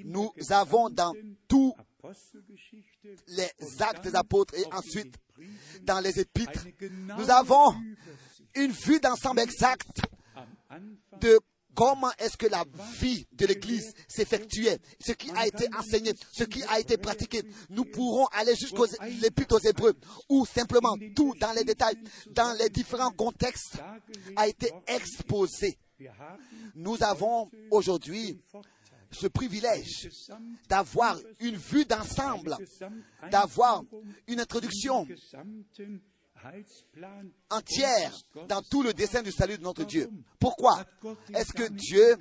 Nous 0.04 0.32
avons 0.50 0.90
dans 0.90 1.14
tous 1.48 1.74
les 3.28 3.50
actes 3.82 4.04
des 4.04 4.16
apôtres 4.16 4.54
et 4.56 4.66
ensuite 4.74 5.16
dans 5.82 6.00
les 6.00 6.20
épîtres, 6.20 6.66
nous 7.18 7.30
avons 7.30 7.76
une 8.56 8.72
vue 8.72 9.00
d'ensemble 9.00 9.40
exacte 9.40 10.02
de 11.20 11.40
comment 11.76 12.12
est-ce 12.20 12.38
que 12.38 12.48
la 12.48 12.64
vie 13.00 13.26
de 13.34 13.46
l'Église 13.46 13.94
s'effectuait, 14.08 14.80
ce 15.00 15.14
qui 15.14 15.32
a 15.32 15.48
été 15.48 15.68
enseigné, 15.78 16.14
ce 16.32 16.44
qui 16.44 16.64
a 16.64 16.80
été 16.80 16.98
pratiqué. 16.98 17.44
Nous 17.70 17.86
pourrons 17.86 18.26
aller 18.28 18.56
jusqu'aux 18.56 18.88
l'épître 19.22 19.56
aux 19.56 19.68
Hébreux, 19.68 19.94
où 20.30 20.46
simplement 20.46 20.96
tout 21.16 21.34
dans 21.40 21.54
les 21.54 21.64
détails, 21.64 21.98
dans 22.32 22.58
les 22.58 22.70
différents 22.70 23.12
contextes, 23.12 23.78
a 24.36 24.48
été 24.48 24.72
exposé. 24.88 25.78
Nous 26.76 27.02
avons 27.04 27.50
aujourd'hui 27.70 28.42
ce 29.12 29.28
privilège 29.28 30.10
d'avoir 30.70 31.20
une 31.40 31.58
vue 31.58 31.86
d'ensemble, 31.86 32.56
d'avoir 33.30 33.84
une 34.28 34.40
introduction 34.40 35.06
entière 37.50 38.14
dans 38.48 38.62
tout 38.62 38.84
le 38.84 38.94
dessein 38.94 39.22
du 39.22 39.32
salut 39.32 39.58
de 39.58 39.64
notre 39.64 39.84
Dieu. 39.84 40.10
Pourquoi 40.40 40.86
est-ce 41.34 41.54
que 41.54 41.70
Dieu 41.70 42.18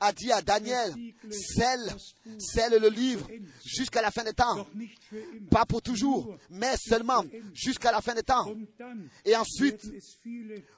a 0.00 0.12
dit 0.12 0.32
à 0.32 0.42
Daniel, 0.42 0.94
scelle, 1.30 1.94
scelle 2.38 2.80
le 2.80 2.88
livre 2.88 3.28
jusqu'à 3.64 4.02
la 4.02 4.10
fin 4.10 4.24
des 4.24 4.32
temps 4.32 4.66
Pas 5.50 5.64
pour 5.64 5.82
toujours, 5.82 6.36
mais 6.50 6.76
seulement 6.76 7.24
jusqu'à 7.52 7.92
la 7.92 8.00
fin 8.00 8.14
des 8.14 8.22
temps. 8.22 8.46
Et 9.24 9.36
ensuite, 9.36 9.82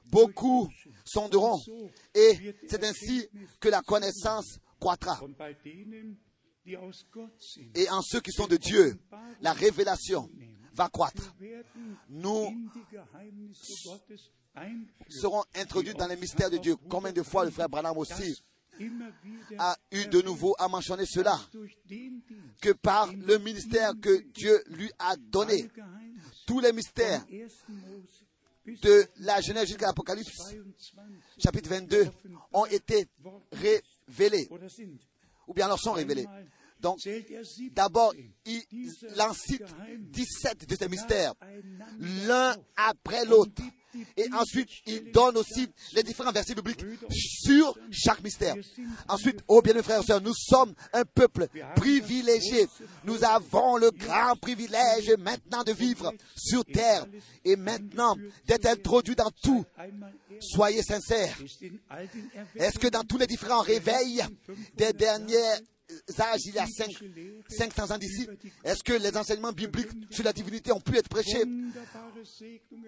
beaucoup 0.05 0.69
sonderont. 1.05 1.59
Et 2.13 2.55
c'est 2.69 2.83
ainsi 2.83 3.27
que 3.59 3.69
la 3.69 3.81
connaissance 3.81 4.59
croîtra. 4.79 5.19
Et 7.75 7.89
en 7.89 8.01
ceux 8.01 8.19
qui 8.19 8.31
sont 8.31 8.47
de 8.47 8.57
Dieu, 8.57 8.99
la 9.41 9.53
révélation 9.53 10.29
va 10.77 10.89
croître. 10.89 11.35
Nous 12.09 12.69
serons 15.09 15.43
introduits 15.55 15.93
dans 15.93 16.07
les 16.07 16.15
mystères 16.15 16.49
de 16.49 16.57
Dieu. 16.57 16.75
Combien 16.89 17.11
de 17.11 17.23
fois 17.23 17.45
le 17.45 17.51
frère 17.51 17.67
Branham 17.67 17.97
aussi 17.97 18.41
a 19.57 19.75
eu 19.91 20.05
de 20.05 20.21
nouveau 20.21 20.55
à 20.59 20.67
mentionner 20.67 21.05
cela, 21.07 21.39
que 22.61 22.71
par 22.73 23.11
le 23.11 23.39
ministère 23.39 23.93
que 23.99 24.21
Dieu 24.31 24.63
lui 24.67 24.91
a 24.99 25.15
donné, 25.15 25.67
tous 26.45 26.59
les 26.59 26.71
mystères 26.71 27.25
de 28.65 29.05
la 29.19 29.41
Genèse 29.41 29.67
jusqu'à 29.67 29.87
l'Apocalypse, 29.87 30.55
chapitre 31.39 31.69
22, 31.69 32.05
ont 32.53 32.65
été 32.65 33.07
révélés, 33.51 34.47
ou 35.47 35.53
bien 35.55 35.67
leur 35.67 35.79
sont 35.79 35.93
révélés. 35.93 36.27
Donc, 36.81 36.99
d'abord, 37.71 38.13
il 38.45 38.63
en 39.19 39.33
cite 39.33 39.63
17 39.99 40.69
de 40.69 40.75
ces 40.75 40.87
mystères, 40.87 41.33
l'un 41.99 42.55
après 42.75 43.25
l'autre. 43.25 43.61
Et 44.15 44.27
ensuite, 44.33 44.69
il 44.85 45.11
donne 45.11 45.37
aussi 45.37 45.67
les 45.93 46.03
différents 46.03 46.31
versets 46.31 46.53
bibliques 46.53 46.85
sur 47.09 47.77
chaque 47.91 48.23
mystère. 48.23 48.55
Ensuite, 49.07 49.39
oh 49.47 49.61
bien, 49.61 49.81
frères 49.81 50.01
et 50.01 50.05
sœurs, 50.05 50.21
nous 50.21 50.35
sommes 50.35 50.73
un 50.93 51.03
peuple 51.03 51.47
privilégié. 51.75 52.67
Nous 53.05 53.23
avons 53.23 53.77
le 53.77 53.91
grand 53.91 54.35
privilège 54.39 55.15
maintenant 55.17 55.63
de 55.63 55.71
vivre 55.71 56.13
sur 56.35 56.63
terre 56.65 57.05
et 57.43 57.55
maintenant 57.55 58.15
d'être 58.45 58.67
introduits 58.67 59.15
dans 59.15 59.31
tout. 59.41 59.65
Soyez 60.41 60.83
sincères. 60.83 61.37
Est-ce 62.55 62.77
que 62.77 62.87
dans 62.87 63.03
tous 63.03 63.17
les 63.17 63.27
différents 63.27 63.61
réveils 63.61 64.21
des 64.75 64.93
dernières 64.93 65.59
âges, 66.19 66.41
il 66.45 66.55
y 66.55 66.59
a 66.59 66.65
5, 66.65 66.91
500 67.49 67.91
ans 67.93 67.97
d'ici, 67.97 68.27
est-ce 68.63 68.83
que 68.83 68.93
les 68.93 69.15
enseignements 69.15 69.51
bibliques 69.51 69.91
sur 70.11 70.23
la 70.23 70.33
divinité 70.33 70.71
ont 70.71 70.79
pu 70.79 70.97
être 70.97 71.09
prêchés? 71.09 71.43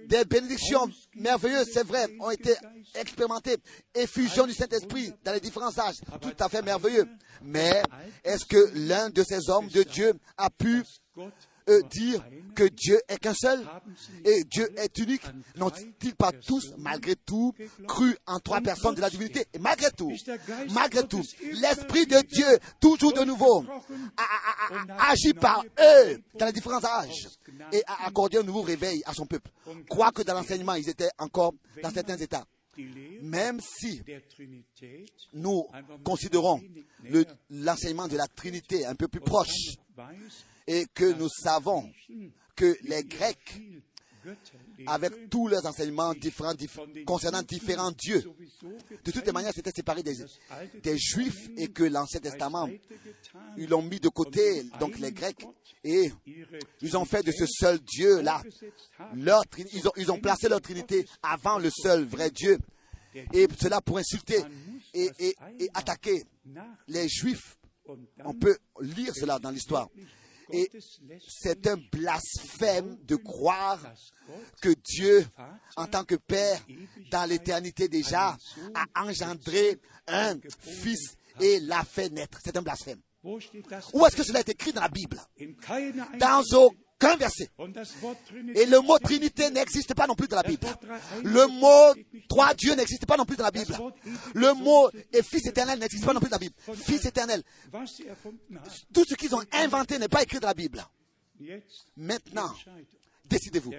Des 0.07 0.26
bénédictions 0.26 0.89
merveilleuses, 1.15 1.69
c'est 1.73 1.85
vrai, 1.85 2.07
ont 2.19 2.31
été 2.31 2.55
expérimentées. 2.95 3.57
Effusion 3.93 4.45
du 4.47 4.53
Saint-Esprit 4.53 5.13
dans 5.23 5.34
les 5.34 5.39
différents 5.39 5.77
âges, 5.77 5.97
tout 6.21 6.35
à 6.39 6.49
fait 6.49 6.61
merveilleux. 6.61 7.07
Mais 7.41 7.81
est-ce 8.23 8.45
que 8.45 8.71
l'un 8.76 9.09
de 9.09 9.23
ces 9.23 9.49
hommes 9.49 9.69
de 9.69 9.84
Dieu 9.84 10.13
a 10.38 10.49
pu 10.49 10.84
dire 11.89 12.23
que 12.55 12.63
Dieu 12.63 12.99
est 13.07 13.17
qu'un 13.17 13.33
seul 13.33 13.65
et 14.25 14.43
Dieu 14.43 14.69
est 14.77 14.97
unique 14.97 15.23
N'ont-ils 15.55 16.15
pas 16.15 16.31
tous, 16.31 16.73
malgré 16.77 17.15
tout, 17.15 17.53
cru 17.87 18.17
en 18.27 18.39
trois 18.39 18.61
personnes 18.61 18.95
de 18.95 19.01
la 19.01 19.09
divinité? 19.09 19.45
Et 19.53 19.59
malgré 19.59 19.91
tout, 19.91 20.11
malgré 20.71 21.07
tout, 21.07 21.23
l'Esprit 21.53 22.05
de 22.05 22.21
Dieu, 22.21 22.59
toujours 22.79 23.13
de 23.13 23.23
nouveau, 23.23 23.65
a, 24.17 25.11
agi 25.11 25.33
par 25.33 25.63
eux 25.63 26.21
dans 26.35 26.45
les 26.45 26.53
différents 26.53 26.83
âges 26.83 27.29
et 27.71 27.83
a 27.87 28.07
accordé 28.07 28.37
un 28.37 28.43
nouveau 28.43 28.61
réveil 28.61 29.01
à 29.05 29.13
son 29.13 29.25
peuple. 29.25 29.51
Quoique 29.89 30.23
dans 30.23 30.33
l'enseignement, 30.33 30.75
ils 30.75 30.89
étaient 30.89 31.11
encore 31.17 31.53
dans 31.81 31.91
certains 31.91 32.17
états. 32.17 32.45
Même 33.21 33.59
si 33.61 34.01
nous 35.33 35.65
considérons 36.03 36.61
l'enseignement 37.49 38.07
de 38.07 38.17
la 38.17 38.27
Trinité 38.27 38.85
un 38.85 38.95
peu 38.95 39.07
plus 39.07 39.21
proche, 39.21 39.75
et 40.69 40.85
que 40.93 41.11
nous 41.13 41.29
savons 41.29 41.91
que 42.55 42.77
les 42.83 43.03
Grecs, 43.03 43.59
avec 44.85 45.27
tous 45.31 45.47
leurs 45.47 45.65
enseignements 45.65 46.13
différents, 46.13 46.53
concernant 47.07 47.41
différents 47.41 47.91
dieux, 47.91 48.23
de 49.03 49.11
toutes 49.11 49.25
les 49.25 49.31
manières, 49.31 49.51
s'étaient 49.51 49.71
séparés 49.71 50.03
des, 50.03 50.13
des 50.83 50.97
Juifs 50.99 51.49
et 51.57 51.69
que 51.69 51.83
l'Ancien 51.85 52.19
Testament, 52.19 52.69
ils 53.57 53.67
l'ont 53.67 53.81
mis 53.81 53.99
de 53.99 54.09
côté, 54.09 54.63
donc 54.79 54.99
les 54.99 55.11
Grecs, 55.11 55.43
et 55.83 56.11
ils 56.81 56.95
ont 56.95 57.05
fait 57.05 57.23
de 57.23 57.31
ce 57.31 57.47
seul 57.47 57.79
Dieu-là, 57.79 58.43
leur, 59.15 59.43
ils, 59.73 59.87
ont, 59.87 59.93
ils 59.97 60.11
ont 60.11 60.19
placé 60.19 60.49
leur 60.49 60.61
Trinité 60.61 61.07
avant 61.23 61.57
le 61.57 61.71
seul 61.71 62.03
vrai 62.05 62.29
Dieu, 62.29 62.59
et 63.33 63.47
cela 63.59 63.81
pour 63.81 63.97
insulter 63.97 64.43
et, 64.93 65.09
et, 65.17 65.35
et 65.61 65.69
attaquer 65.73 66.23
les 66.87 67.07
Juifs. 67.09 67.55
On 68.23 68.35
peut 68.35 68.55
lire 68.81 69.13
cela 69.15 69.39
dans 69.39 69.49
l'histoire. 69.49 69.89
Et 70.51 70.69
c'est 71.27 71.67
un 71.67 71.77
blasphème 71.91 72.97
de 73.03 73.15
croire 73.15 73.80
que 74.61 74.69
Dieu, 74.69 75.26
en 75.76 75.88
tant 75.88 76.03
que 76.03 76.15
Père, 76.15 76.61
dans 77.11 77.27
l'éternité 77.30 77.88
déjà, 77.88 78.38
a 78.73 79.03
engendré 79.03 79.80
un 80.07 80.38
fils 80.61 81.15
et 81.39 81.59
l'a 81.59 81.84
fait 81.84 82.09
naître. 82.09 82.39
C'est 82.43 82.57
un 82.57 82.61
blasphème. 82.61 83.01
Où 83.23 83.38
est-ce 83.39 84.15
que 84.15 84.23
cela 84.23 84.39
est 84.39 84.49
écrit 84.49 84.71
dans 84.71 84.81
la 84.81 84.89
Bible? 84.89 85.19
Dans 86.19 86.41
aucun 86.53 86.76
verset. 87.17 87.49
Et 88.55 88.65
le 88.65 88.81
mot 88.81 88.97
Trinité 88.99 89.49
n'existe 89.49 89.93
pas 89.93 90.07
non 90.07 90.15
plus 90.15 90.27
dans 90.27 90.38
la 90.38 90.43
Bible. 90.43 90.67
Le 91.23 91.47
mot 91.47 91.93
trois 92.27 92.53
dieux 92.53 92.73
n'existe 92.76 93.05
pas 93.05 93.17
non 93.17 93.26
plus 93.26 93.38
dans 93.38 93.45
la 93.45 93.51
Bible. 93.51 93.73
Le 94.34 94.53
mot 94.53 94.89
et 95.13 95.23
Fils 95.23 95.47
éternel 95.47 95.80
n'existe 95.80 96.05
pas 96.05 96.13
non 96.13 96.19
plus 96.19 96.30
dans 96.30 96.35
la 96.35 96.39
Bible. 96.39 96.55
Fils 96.76 97.05
éternel. 97.05 97.43
Tout 98.93 99.05
ce 99.07 99.15
qu'ils 99.15 99.34
ont 99.35 99.43
inventé 99.53 99.97
n'est 99.97 100.07
pas 100.09 100.23
écrit 100.23 100.39
dans 100.39 100.47
la 100.47 100.53
Bible. 100.53 100.84
Maintenant, 101.95 102.53
décidez-vous. 103.30 103.72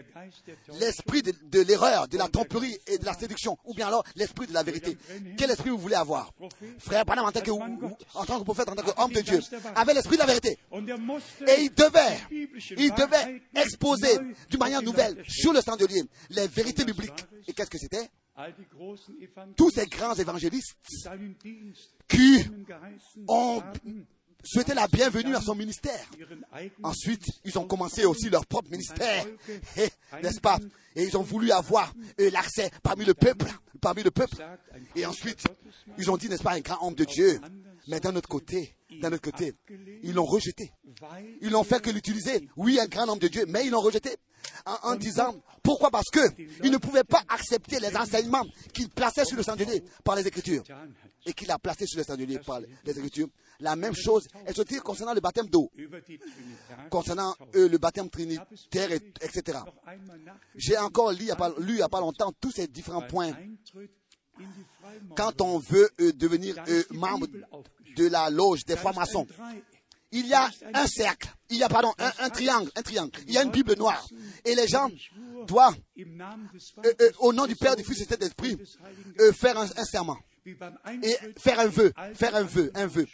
L'esprit 0.79 1.23
de, 1.23 1.61
l'erreur, 1.61 2.09
de 2.09 2.17
la 2.17 2.29
tromperie 2.29 2.77
et 2.87 2.99
de 2.99 3.05
la 3.05 3.15
séduction, 3.15 3.59
ou 3.65 3.75
bien 3.75 3.89
alors 3.89 4.05
l'esprit 4.15 4.47
de 4.47 4.55
la 4.55 4.63
vérité. 4.63 4.97
Quel 5.37 5.51
esprit 5.51 5.71
vous 5.71 5.79
voulez 5.79 5.97
avoir? 5.97 6.33
Frère 6.79 7.05
Branham, 7.05 7.27
en 7.27 7.33
tant 7.33 7.41
que, 7.41 7.51
en 7.51 8.25
tant 8.25 8.39
que 8.39 8.45
prophète, 8.45 8.69
en 8.69 8.75
tant 8.75 8.83
qu'homme 8.83 9.13
de 9.13 9.21
Dieu, 9.21 9.41
avait 9.75 9.95
l'esprit 9.95 10.17
de 10.17 10.21
la 10.21 10.27
vérité. 10.27 10.59
Et 10.73 11.63
il 11.63 11.75
devait, 11.75 12.19
il 12.77 12.93
devait 12.95 13.43
exposer 13.55 14.19
d'une 14.49 14.59
manière 14.59 14.83
nouvelle, 14.83 15.23
sur 15.29 15.53
le 15.53 15.61
chandelier, 15.61 16.03
les 16.31 16.47
vérités 16.49 16.85
bibliques. 16.85 17.25
Et 17.49 17.53
qu'est-ce 17.53 17.71
que 17.71 17.79
c'était? 17.79 18.09
Tous 19.57 19.71
ces 19.71 19.87
grands 19.87 20.15
évangélistes 20.15 20.77
qui 22.09 22.47
ont 23.29 23.63
souhaité 24.45 24.75
la 24.75 24.89
bienvenue 24.89 25.35
à 25.35 25.41
son 25.41 25.55
ministère. 25.55 26.07
Ensuite, 26.83 27.25
ils 27.45 27.59
ont 27.59 27.67
commencé 27.67 28.05
aussi 28.05 28.29
leur 28.31 28.47
propre 28.47 28.71
ministère, 28.71 29.27
n'est-ce 30.23 30.41
pas? 30.41 30.59
Et 30.97 31.05
ils 31.05 31.17
ont 31.17 31.23
voulu 31.23 31.51
avoir 31.53 31.93
l'accès 32.19 32.71
parmi 32.83 33.05
le 33.05 33.15
peuple, 33.15 33.47
parmi 33.81 34.03
le 34.03 34.11
peuple. 34.11 34.37
Et 34.97 35.07
ensuite, 35.07 35.45
ils 35.99 36.11
ont 36.11 36.17
dit, 36.17 36.29
n'est-ce 36.29 36.43
pas, 36.43 36.53
un 36.53 36.61
grand 36.61 36.87
homme 36.87 36.95
de 36.95 37.05
Dieu. 37.05 37.41
Mais 37.89 38.01
d'un 38.01 38.15
autre 38.15 38.29
côté, 38.29 38.77
d'un 39.01 39.13
autre 39.13 39.23
côté, 39.23 39.55
ils 40.03 40.13
l'ont 40.13 40.25
rejeté. 40.25 40.73
Ils 41.41 41.51
l'ont 41.51 41.65
fait 41.65 41.81
que 41.81 41.91
l'utiliser. 41.91 42.49
Oui, 42.57 42.79
un 42.79 42.87
grand 42.87 43.09
homme 43.09 43.19
de 43.19 43.29
Dieu, 43.29 43.45
mais 43.49 43.67
ils 43.67 43.71
l'ont 43.71 43.81
rejeté. 43.81 44.17
en, 44.67 44.97
disant 44.97 45.35
pourquoi? 45.63 45.91
Parce 45.91 46.11
que 46.11 46.21
il 46.63 46.71
ne 46.71 46.79
pouvait 46.79 47.05
pas 47.05 47.23
accepter 47.29 47.81
les 47.81 47.95
enseignements 47.97 48.45
qu'il 48.73 48.89
plaçait 48.89 49.25
sur 49.25 49.37
le 49.37 49.43
chandelier 49.43 49.83
par 50.05 50.17
les 50.17 50.27
Écritures 50.27 50.63
et 51.27 51.33
qu'il 51.33 51.51
a 51.51 51.59
placé 51.59 51.87
sur 51.87 51.99
le 51.99 52.05
chandelier 52.05 52.39
par 52.39 52.61
les 52.61 52.99
Écritures. 52.99 53.29
La 53.61 53.77
même 53.77 53.95
chose 53.95 54.27
est 54.47 54.59
aussi 54.59 54.77
concernant 54.79 55.13
le 55.13 55.21
baptême 55.21 55.47
d'eau, 55.47 55.71
concernant 56.91 57.35
euh, 57.55 57.69
le 57.69 57.79
baptême 57.79 58.09
trinitaire, 58.09 58.91
et- 58.93 59.13
etc. 59.21 59.59
J'ai 60.55 60.79
encore 60.79 61.13
lu 61.13 61.19
il 61.21 61.25
n'y 61.27 61.31
a, 61.31 61.37
pas- 61.37 61.55
lu 61.59 61.75
il 61.75 61.79
y 61.79 61.83
a 61.83 61.89
pas 61.89 62.01
longtemps 62.01 62.33
tous 62.41 62.53
ces 62.53 62.67
différents 62.67 63.03
points 63.07 63.33
quand 65.17 65.41
on 65.43 65.59
veut 65.59 65.91
euh, 66.01 66.13
devenir 66.13 66.57
euh, 66.69 66.83
membre 66.91 67.27
de 67.97 68.07
la 68.09 68.31
loge 68.31 68.65
des 68.65 68.77
francs-maçons. 68.77 69.27
Il 70.13 70.27
y 70.27 70.35
a 70.35 70.51
un 70.75 70.87
cercle, 70.89 71.29
il 71.51 71.59
y 71.59 71.63
a 71.63 71.69
pardon, 71.69 71.93
un, 71.99 72.11
un 72.19 72.31
triangle, 72.31 72.71
un 72.75 72.83
triangle. 72.83 73.13
Il 73.29 73.35
y 73.35 73.39
a 73.39 73.43
une 73.45 73.51
Bible 73.51 73.77
noire 73.77 74.05
et 74.45 74.55
les 74.57 74.67
gens 74.67 74.89
doivent, 75.47 75.77
euh, 76.85 77.11
au 77.21 77.33
nom 77.33 77.47
du 77.47 77.55
Père, 77.55 77.77
du 77.77 77.85
Fils 77.85 78.01
et 78.01 78.09
euh, 78.13 78.19
Geistes, 78.19 78.79
faire 79.37 79.57
un, 79.59 79.67
un 79.77 79.85
serment 79.85 80.19
et 81.03 81.17
faire 81.39 81.61
un 81.61 81.67
vœu, 81.67 81.93
faire 82.15 82.35
un 82.35 82.43
vœu, 82.43 82.71
un 82.75 82.87
vœu, 82.87 83.07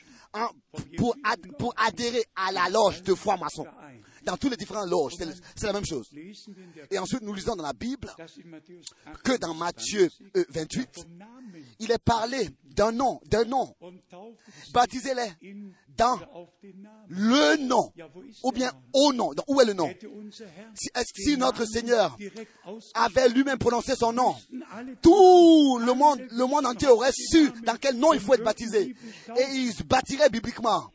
pour, 0.97 1.17
pour 1.59 1.75
adhérer 1.77 2.25
à 2.35 2.53
la 2.53 2.69
loge 2.69 3.03
de 3.03 3.15
francs-maçons. 3.15 3.65
Verein. 3.65 4.01
Dans 4.27 4.37
tous 4.37 4.49
les 4.49 4.57
différents 4.57 4.85
loges, 4.85 5.13
c'est 5.55 5.67
la 5.67 5.73
même 5.73 5.87
chose. 5.87 6.11
Et 6.91 6.99
ensuite, 6.99 7.23
nous 7.23 7.33
lisons 7.33 7.57
dans 7.57 7.63
la 7.63 7.73
Bible 7.73 8.13
que 9.25 9.37
dans 9.39 9.55
Matthieu 9.55 10.11
28 10.35 10.37
euh, 10.37 10.45
28, 10.51 10.89
vom 10.97 11.17
Namen 11.17 11.37
il 11.79 11.91
est 11.91 12.03
parlé 12.03 12.49
d'un 12.65 12.93
nom, 12.93 13.21
d'un 13.27 13.45
nom. 13.45 13.75
Baptisez-les 14.73 15.55
dans 15.97 16.19
le 17.09 17.57
nom, 17.67 17.91
ou 18.43 18.53
bien 18.53 18.71
au 18.93 19.13
nom. 19.13 19.33
Donc, 19.33 19.45
Où 19.49 19.61
est 19.61 19.65
le 19.65 19.73
nom? 19.73 19.89
Si, 20.75 20.89
est-ce 20.95 21.13
que 21.13 21.25
den 21.25 21.25
si 21.25 21.37
notre 21.39 21.65
Seigneur 21.65 22.17
avait 22.95 23.29
lui-même 23.29 23.59
prononcé 23.59 23.95
son 23.97 24.13
nom, 24.13 24.35
tout 25.03 25.79
le 25.79 25.95
monde, 25.95 26.21
le 26.31 26.45
monde 26.45 26.67
entier 26.67 26.89
aurait 26.89 27.13
su 27.13 27.51
dans 27.65 27.77
quel 27.77 27.97
nom 27.97 28.13
il 28.13 28.21
faut 28.21 28.35
être 28.35 28.45
baptisé. 28.45 28.95
Et 29.37 29.55
il 29.55 29.73
se 29.73 29.83
baptirait 29.83 30.29
bibliquement, 30.29 30.91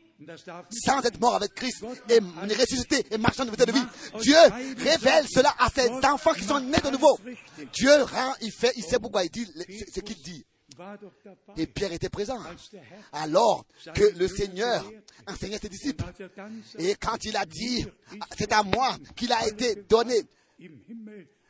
Sans 0.72 1.02
être 1.04 1.20
mort 1.20 1.36
avec 1.36 1.54
Christ 1.54 1.84
et 2.10 2.20
ressuscité 2.56 3.06
et 3.12 3.18
marchant 3.18 3.46
de 3.46 3.52
de 3.52 3.72
vie. 3.72 3.84
Dieu 4.22 4.36
révèle 4.78 5.26
cela 5.34 5.54
à 5.60 5.70
ses 5.70 5.90
enfants 5.90 6.34
qui 6.34 6.44
sont 6.44 6.60
nés 6.60 6.80
de 6.84 6.90
nouveau. 6.90 7.18
Dieu 7.74 8.04
rend, 8.04 8.34
il 8.42 8.52
fait, 8.52 8.72
il 8.76 8.84
sait 8.84 9.00
pourquoi 9.00 9.24
il 9.24 9.30
dit 9.30 9.46
ce- 9.46 10.00
qu'il 10.02 10.18
dit. 10.22 10.46
Et 11.58 11.68
Pierre 11.68 11.92
était 11.94 12.10
présent. 12.10 12.40
Alors 13.12 13.66
que 13.94 14.04
le 14.18 14.28
Seigneur 14.28 14.90
enseignait 15.28 15.60
ses 15.60 15.70
disciples. 15.70 16.04
Et 16.80 16.96
quand 16.96 17.24
il 17.26 17.36
a 17.36 17.46
dit, 17.46 17.86
c'est 18.38 18.52
à 18.54 18.64
moi 18.64 18.98
qu'il 19.16 19.32
a 19.34 19.48
été 19.48 19.76
donné. 19.90 20.22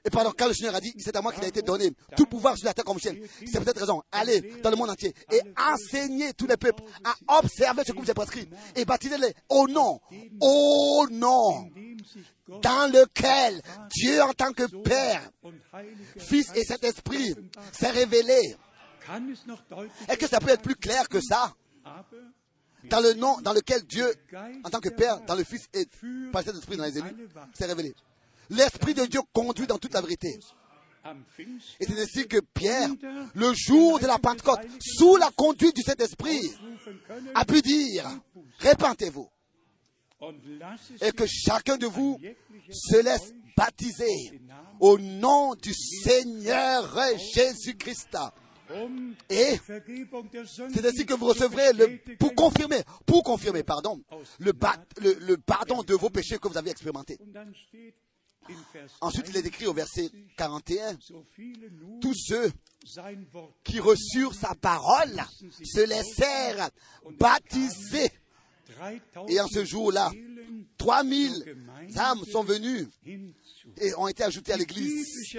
Et 0.03 0.09
pendant 0.09 0.31
quand 0.31 0.47
le 0.47 0.53
Seigneur 0.53 0.75
a 0.75 0.81
dit, 0.81 0.93
c'est 0.97 1.15
à 1.15 1.21
moi 1.21 1.31
qu'il 1.31 1.43
a 1.43 1.47
été 1.47 1.61
donné 1.61 1.91
tout 2.17 2.25
pouvoir 2.25 2.57
sur 2.57 2.65
la 2.65 2.73
terre 2.73 2.85
comme 2.85 2.99
ciel. 2.99 3.21
C'est 3.45 3.63
peut-être 3.63 3.79
raison. 3.79 4.01
Allez 4.11 4.41
dans 4.63 4.71
le 4.71 4.75
monde 4.75 4.89
entier 4.89 5.13
et 5.31 5.41
enseignez 5.57 6.33
tous 6.33 6.47
les 6.47 6.57
peuples 6.57 6.83
à 7.03 7.37
observer 7.37 7.83
ce 7.85 7.91
que 7.91 7.97
vous 7.97 8.03
avez 8.03 8.13
prescrit 8.13 8.49
et 8.75 8.83
baptisez-les 8.83 9.33
au 9.49 9.67
nom, 9.67 9.99
au 10.39 11.05
nom 11.11 11.69
dans 12.47 12.91
lequel 12.91 13.61
Dieu 13.91 14.21
en 14.23 14.33
tant 14.33 14.51
que 14.53 14.65
Père, 14.81 15.21
Fils 16.17 16.51
et 16.55 16.63
Saint-Esprit 16.63 17.35
s'est 17.71 17.91
révélé. 17.91 18.55
Est-ce 20.07 20.17
que 20.17 20.27
ça 20.27 20.39
peut 20.39 20.49
être 20.49 20.63
plus 20.63 20.75
clair 20.75 21.07
que 21.07 21.21
ça 21.21 21.53
dans 22.89 22.99
le 22.99 23.13
nom 23.13 23.39
dans 23.41 23.53
lequel 23.53 23.83
Dieu, 23.83 24.11
en 24.63 24.69
tant 24.69 24.79
que 24.79 24.89
Père, 24.89 25.21
dans 25.21 25.35
le 25.35 25.43
Fils 25.43 25.67
et 25.73 25.85
par 26.31 26.41
le 26.41 26.51
Saint-Esprit, 26.51 26.77
dans 26.77 26.85
les 26.85 26.97
élus, 26.97 27.29
s'est 27.53 27.67
révélé. 27.67 27.93
L'Esprit 28.51 28.93
de 28.93 29.05
Dieu 29.05 29.21
conduit 29.33 29.65
dans 29.65 29.77
toute 29.77 29.93
la 29.93 30.01
vérité. 30.01 30.37
Et 31.79 31.85
c'est 31.85 31.99
ainsi 31.99 32.27
que 32.27 32.39
Pierre, 32.53 32.89
le 33.33 33.53
jour 33.53 33.99
de 33.99 34.05
la 34.05 34.19
Pentecôte, 34.19 34.59
sous 34.79 35.15
la 35.15 35.31
conduite 35.35 35.75
du 35.75 35.81
Saint-Esprit, 35.81 36.41
a 37.33 37.45
pu 37.45 37.61
dire, 37.61 38.05
répentez-vous. 38.59 39.27
Et 41.01 41.11
que 41.13 41.25
chacun 41.25 41.77
de 41.77 41.87
vous 41.87 42.19
se 42.69 43.01
laisse 43.01 43.33
baptiser 43.57 44.41
au 44.79 44.97
nom 44.99 45.55
du 45.55 45.73
Seigneur 45.73 46.95
Jésus-Christ. 47.33 48.17
Et 49.29 49.59
c'est 49.65 50.85
ainsi 50.85 51.05
que 51.05 51.13
vous 51.13 51.25
recevrez 51.27 51.73
le, 51.73 52.15
pour 52.17 52.35
confirmer, 52.35 52.83
pour 53.05 53.23
confirmer, 53.23 53.63
pardon, 53.63 54.01
le 54.39 55.37
pardon 55.37 55.83
de 55.83 55.95
vos 55.95 56.09
péchés 56.09 56.37
que 56.37 56.47
vous 56.47 56.57
avez 56.57 56.69
expérimentés. 56.71 57.17
Ensuite, 59.01 59.29
il 59.29 59.37
est 59.37 59.45
écrit 59.45 59.67
au 59.67 59.73
verset 59.73 60.09
41, 60.37 60.97
so 60.99 61.25
viele 61.37 61.69
nun 61.69 61.99
tous 61.99 62.15
ceux 62.15 62.51
qui 63.63 63.79
reçurent 63.79 64.33
sa 64.33 64.55
parole 64.55 65.23
se 65.63 65.85
laissèrent 65.85 66.69
baptiser. 67.19 68.11
3000 68.71 69.35
Et 69.35 69.39
en 69.39 69.47
ce 69.47 69.65
jour-là, 69.65 70.09
Seelen 70.11 70.65
3000 70.77 71.55
âmes 71.97 72.23
sont 72.31 72.43
venues 72.43 72.87
et 73.77 73.93
ont 73.95 74.07
été 74.07 74.23
ajoutées 74.23 74.53
à 74.53 74.57
l'église. 74.57 75.37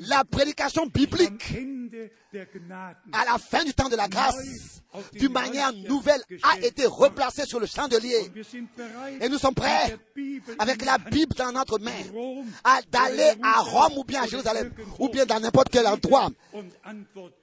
La 0.00 0.24
prédication 0.24 0.86
biblique 0.86 1.54
à 3.12 3.24
la 3.24 3.38
fin 3.38 3.64
du 3.64 3.72
temps 3.72 3.88
de 3.88 3.96
la 3.96 4.08
grâce, 4.08 4.82
d'une 5.12 5.32
manière 5.32 5.72
nouvelle, 5.72 6.22
a 6.42 6.58
été 6.60 6.86
replacée 6.86 7.44
sur 7.46 7.60
le 7.60 7.66
chandelier. 7.66 8.30
Et 9.20 9.28
nous 9.28 9.38
sommes 9.38 9.54
prêts, 9.54 9.96
avec 10.58 10.84
la 10.84 10.98
Bible 10.98 11.34
dans 11.36 11.52
notre 11.52 11.78
main, 11.78 11.90
d'aller 12.90 13.32
à 13.42 13.60
Rome 13.60 13.98
ou 13.98 14.04
bien 14.04 14.22
à 14.22 14.26
Jérusalem, 14.26 14.72
ou 14.98 15.08
bien 15.08 15.26
dans 15.26 15.40
n'importe 15.40 15.68
quel 15.70 15.86
endroit, 15.86 16.30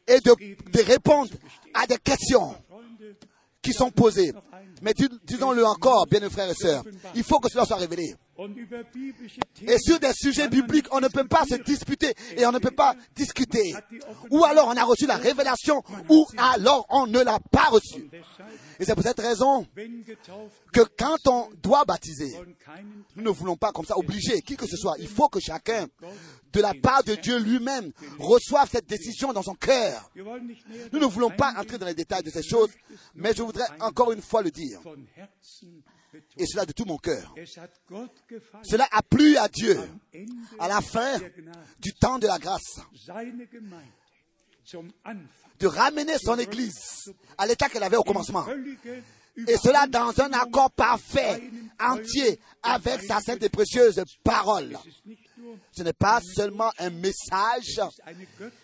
et 0.07 0.19
de, 0.19 0.71
de 0.71 0.83
répondre 0.83 1.31
à 1.73 1.85
des 1.87 1.97
questions 1.97 2.55
qui 3.67 3.73
sont 3.73 3.91
posées. 3.91 4.31
Mais 4.81 4.93
dis- 4.93 5.09
disons-le 5.25 5.65
encore, 5.65 6.07
bien 6.07 6.21
frères 6.29 6.49
et 6.49 6.53
sœurs, 6.53 6.83
il 7.15 7.23
faut 7.23 7.39
que 7.39 7.49
cela 7.49 7.65
soit 7.65 7.75
révélé. 7.75 8.15
Et 9.61 9.77
sur 9.79 9.99
des 9.99 10.13
sujets 10.13 10.47
bibliques, 10.47 10.87
on 10.91 10.99
ne 10.99 11.07
peut 11.07 11.27
pas 11.27 11.43
se 11.45 11.55
disputer 11.55 12.13
et 12.35 12.45
on 12.45 12.51
ne 12.51 12.59
peut 12.59 12.71
pas 12.71 12.95
discuter. 13.15 13.73
Ou 14.29 14.43
alors 14.45 14.67
on 14.67 14.77
a 14.77 14.83
reçu 14.83 15.07
la 15.07 15.17
révélation, 15.17 15.81
ou 16.09 16.25
alors 16.37 16.85
on 16.89 17.07
ne 17.07 17.19
l'a 17.19 17.39
pas 17.51 17.65
reçue. 17.69 18.09
Et 18.79 18.85
c'est 18.85 18.93
pour 18.93 19.03
cette 19.03 19.19
raison 19.19 19.65
que 20.71 20.81
quand 20.97 21.17
on 21.27 21.49
doit 21.63 21.83
baptiser, 21.85 22.35
nous 23.15 23.23
ne 23.23 23.29
voulons 23.29 23.57
pas 23.57 23.71
comme 23.71 23.85
ça 23.85 23.97
obliger 23.97 24.41
qui 24.41 24.55
que 24.55 24.67
ce 24.67 24.77
soit. 24.77 24.95
Il 24.99 25.07
faut 25.07 25.29
que 25.29 25.39
chacun, 25.39 25.87
de 26.53 26.61
la 26.61 26.73
part 26.75 27.03
de 27.03 27.15
Dieu 27.15 27.39
lui-même, 27.39 27.91
reçoive 28.19 28.69
cette 28.71 28.87
décision 28.87 29.33
dans 29.33 29.43
son 29.43 29.55
cœur. 29.55 30.11
Nous 30.15 30.99
ne 30.99 31.05
voulons 31.05 31.31
pas 31.31 31.53
entrer 31.57 31.77
dans 31.77 31.87
les 31.87 31.95
détails 31.95 32.23
de 32.23 32.29
ces 32.29 32.43
choses, 32.43 32.69
mais 33.15 33.33
je 33.33 33.41
voudrais 33.41 33.67
encore 33.79 34.11
une 34.11 34.21
fois 34.21 34.43
le 34.43 34.51
dire. 34.51 34.79
Et 36.37 36.45
cela 36.45 36.65
de 36.65 36.71
tout 36.71 36.85
mon 36.85 36.97
cœur. 36.97 37.33
Cela 38.63 38.87
a 38.91 39.01
plu 39.01 39.37
à 39.37 39.47
Dieu 39.47 39.79
à 40.59 40.67
la 40.67 40.81
fin 40.81 41.17
du 41.79 41.93
temps 41.93 42.19
de 42.19 42.27
la 42.27 42.39
grâce 42.39 42.79
de 45.59 45.67
ramener 45.67 46.17
son 46.17 46.37
Église 46.37 47.11
à 47.37 47.47
l'état 47.47 47.69
qu'elle 47.69 47.83
avait 47.83 47.97
au 47.97 48.03
commencement. 48.03 48.45
Et 49.47 49.57
cela 49.57 49.85
dans 49.85 50.19
un 50.19 50.33
accord 50.33 50.71
parfait, 50.71 51.43
entier, 51.79 52.39
avec 52.63 53.03
sa 53.03 53.19
sainte 53.19 53.43
et 53.43 53.49
précieuse 53.49 54.03
parole. 54.23 54.77
Ce 55.71 55.83
n'est 55.83 55.93
pas 55.93 56.19
seulement 56.35 56.71
un 56.79 56.89
message, 56.89 57.79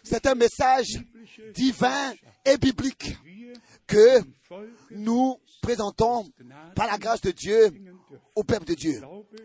c'est 0.04 0.26
un 0.26 0.34
message 0.36 1.00
divin 1.54 2.14
et 2.44 2.58
biblique 2.58 3.16
que 3.86 4.22
nous 4.92 5.38
présentons 5.64 6.30
par 6.76 6.86
la 6.88 6.98
grâce 7.00 7.22
de 7.22 7.32
Dieu 7.32 7.72
au 8.36 8.44
peuple 8.44 8.66
de 8.66 8.74
Dieu. 8.76 9.02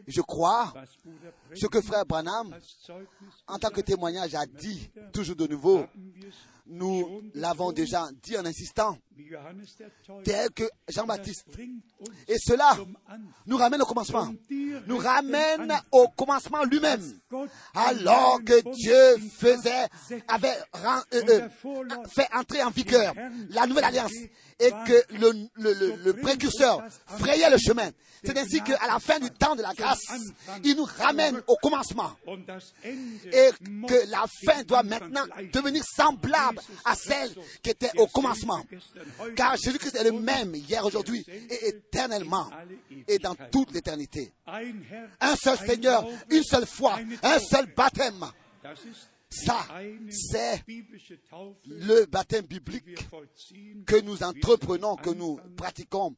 Je 0.07 0.21
crois 0.21 0.75
ce 1.55 1.67
que 1.67 1.81
frère 1.81 2.05
Branham, 2.05 2.55
en 3.47 3.59
tant 3.59 3.71
que 3.71 3.81
témoignage, 3.81 4.35
a 4.35 4.45
dit 4.45 4.91
toujours 5.13 5.37
de 5.37 5.47
nouveau. 5.47 5.87
Nous 6.69 7.23
l'avons 7.35 7.73
déjà 7.73 8.09
dit 8.23 8.37
en 8.37 8.45
insistant, 8.45 8.99
tel 10.25 10.51
que 10.51 10.65
Jean-Baptiste. 10.89 11.47
Et 12.29 12.37
cela 12.39 12.77
nous 13.47 13.57
ramène 13.57 13.81
au 13.83 13.87
commencement. 13.87 14.33
Nous 14.87 14.99
ramène 14.99 15.73
au 15.93 16.09
commencement 16.09 16.63
lui-même. 16.65 17.03
Alors 17.75 18.39
que 18.45 18.61
Dieu 18.75 19.17
faisait, 19.37 19.89
avait 20.29 20.57
euh, 20.77 21.01
euh, 21.15 21.49
fait 22.09 22.29
entrer 22.35 22.63
en 22.63 22.71
vigueur 22.71 23.15
la 23.51 23.67
nouvelle 23.67 23.85
alliance 23.85 24.13
et 24.61 24.71
que 24.87 25.15
le, 25.15 25.49
le- 25.57 25.97
le- 26.05 26.13
précurseur 26.15 26.83
frayait 27.07 27.49
le 27.51 27.59
chemin. 27.59 27.91
C'est 28.25 28.37
ainsi 28.37 28.61
qu'à 28.63 28.85
la 28.89 28.99
fin 28.99 29.21
du 29.21 29.31
temps 29.31 29.55
de 29.55 29.63
la 29.63 29.73
grâce, 29.75 30.01
il 30.65 30.75
nous 30.77 30.85
ramène 30.85 31.41
au 31.47 31.55
commencement. 31.63 32.11
Et 33.33 33.51
que 33.87 34.11
la 34.11 34.25
fin 34.45 34.63
doit 34.65 34.83
maintenant 34.83 35.25
devenir 35.53 35.85
semblable 35.85 36.58
à 36.85 36.95
celle 36.95 37.35
qui 37.63 37.71
était 37.71 37.91
au 37.99 38.07
commencement. 38.07 38.63
Car 39.37 39.57
Jésus-Christ 39.57 39.97
est 39.97 40.05
le 40.05 40.13
même 40.13 40.55
hier, 40.55 40.85
aujourd'hui 40.85 41.25
et 41.29 41.69
éternellement 41.69 42.51
et 43.07 43.19
dans 43.19 43.35
toute 43.35 43.73
l'éternité. 43.73 44.33
Un 44.47 45.37
seul 45.37 45.59
Seigneur, 45.59 46.07
une 46.31 46.43
seule 46.43 46.67
foi, 46.67 46.99
un 47.23 47.39
seul 47.39 47.67
baptême. 47.75 48.25
Ça, 49.31 49.67
c'est 50.09 50.65
le 51.67 52.07
baptême 52.07 52.47
biblique 52.47 52.99
que 53.85 54.01
nous 54.01 54.23
entreprenons, 54.23 54.97
que 54.97 55.11
nous 55.11 55.39
pratiquons, 55.55 56.15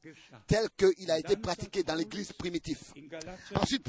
tel 0.47 0.69
qu'il 0.77 1.11
a 1.11 1.19
été 1.19 1.37
pratiqué 1.37 1.83
dans 1.83 1.97
l'Église 1.97 2.33
primitive. 2.33 2.79
Ensuite, 3.55 3.87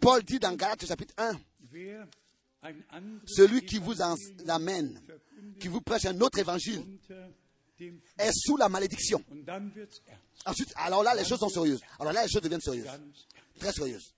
Paul 0.00 0.22
dit 0.22 0.38
dans 0.38 0.54
Galates 0.54 0.86
chapitre 0.86 1.14
1, 1.18 1.32
celui 3.26 3.64
qui 3.64 3.78
vous 3.78 3.94
amène, 4.48 5.00
qui 5.60 5.68
vous 5.68 5.80
prêche 5.80 6.04
un 6.06 6.20
autre 6.20 6.38
évangile, 6.38 6.82
est 8.18 8.32
sous 8.32 8.56
la 8.56 8.68
malédiction. 8.68 9.22
Ensuite, 10.46 10.72
alors 10.76 11.02
là, 11.02 11.14
les 11.14 11.24
choses 11.24 11.40
sont 11.40 11.48
sérieuses. 11.48 11.80
Alors 11.98 12.12
là, 12.12 12.22
les 12.24 12.28
choses 12.30 12.42
deviennent 12.42 12.60
sérieuses. 12.60 12.86
Très 13.58 13.72
sérieuses. 13.72 14.14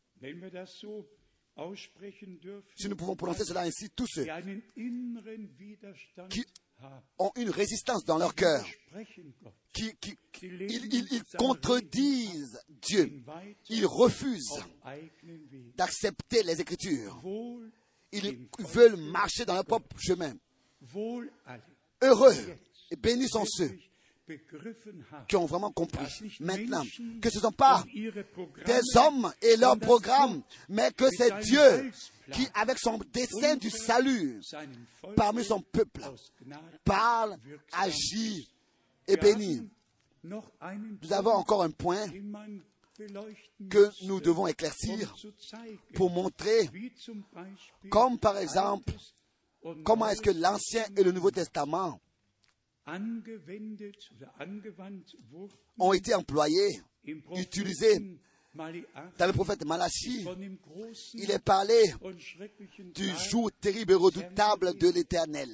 Si 2.77 2.89
nous 2.89 2.97
pouvons 2.97 3.17
prononcer 3.17 3.45
cela 3.45 3.63
ainsi, 3.63 3.89
tous 3.91 4.07
ceux 4.09 4.25
qui 6.29 6.45
ont 7.19 7.33
une 7.37 7.49
résistance 7.49 8.05
dans 8.05 8.19
leur 8.19 8.35
cœur, 8.35 8.63
qui- 9.73 9.95
ils, 10.43 10.95
ils- 10.95 11.09
ils 11.13 11.23
contredisent 11.39 12.61
Dieu, 12.69 13.23
ils 13.71 13.87
refusent 13.87 14.63
d'accepter 15.77 16.43
les 16.43 16.61
Écritures, 16.61 17.19
ils 18.17 18.47
veulent 18.59 18.97
marcher 18.97 19.45
dans 19.45 19.55
leur 19.55 19.65
propre 19.65 19.97
chemin. 19.99 20.33
Heureux 22.03 22.35
et 22.91 22.97
bénis 22.97 23.29
sont 23.29 23.45
ceux 23.47 23.71
qui 25.29 25.37
ont 25.37 25.47
vraiment 25.47 25.71
compris 25.71 26.37
maintenant 26.41 26.83
que 27.23 27.31
ce 27.31 27.37
ne 27.37 27.43
sont 27.43 27.53
pas 27.53 27.85
des 28.65 28.81
hommes 28.97 29.33
et 29.41 29.57
leurs 29.57 29.79
programmes, 29.79 30.43
mais 30.69 30.91
que 30.91 31.05
c'est 31.17 31.39
Dieu 31.41 31.93
qui, 32.33 32.49
avec 32.55 32.79
son 32.79 32.99
dessein 33.13 33.57
du 33.57 33.71
salut 33.71 34.41
parmi 35.15 35.45
son 35.45 35.61
peuple, 35.61 36.03
parle, 36.85 37.37
agit 37.73 38.49
et 39.07 39.17
bénit. 39.17 39.69
Nous 40.25 41.13
avons 41.13 41.33
encore 41.33 41.63
un 41.63 41.71
point 41.71 42.07
que 43.71 44.05
nous 44.07 44.21
devons 44.21 44.47
éclaircir 44.47 45.15
pour 45.95 46.11
montrer, 46.11 46.71
comme 47.91 48.19
par 48.19 48.39
exemple, 48.39 48.93
comment 49.85 50.09
est-ce 50.09 50.23
que 50.23 50.31
l'Ancien 50.31 50.85
et 50.97 51.03
le 51.03 51.13
Nouveau 51.13 51.31
Testament 51.31 52.01
ont 55.79 55.93
été 55.93 56.15
employés, 56.15 56.81
utilisés 57.05 58.19
dans 58.55 59.27
le 59.27 59.33
prophète 59.33 59.65
Malachie. 59.65 60.27
Il 61.15 61.31
est 61.31 61.39
parlé 61.45 61.83
du 62.95 63.09
jour 63.29 63.51
terrible 63.61 63.93
et 63.93 63.97
redoutable 63.97 64.75
de 64.79 64.89
l'Éternel. 64.89 65.51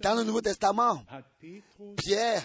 Dans 0.00 0.14
le 0.14 0.24
Nouveau 0.24 0.40
Testament, 0.40 1.04
Pierre 1.96 2.42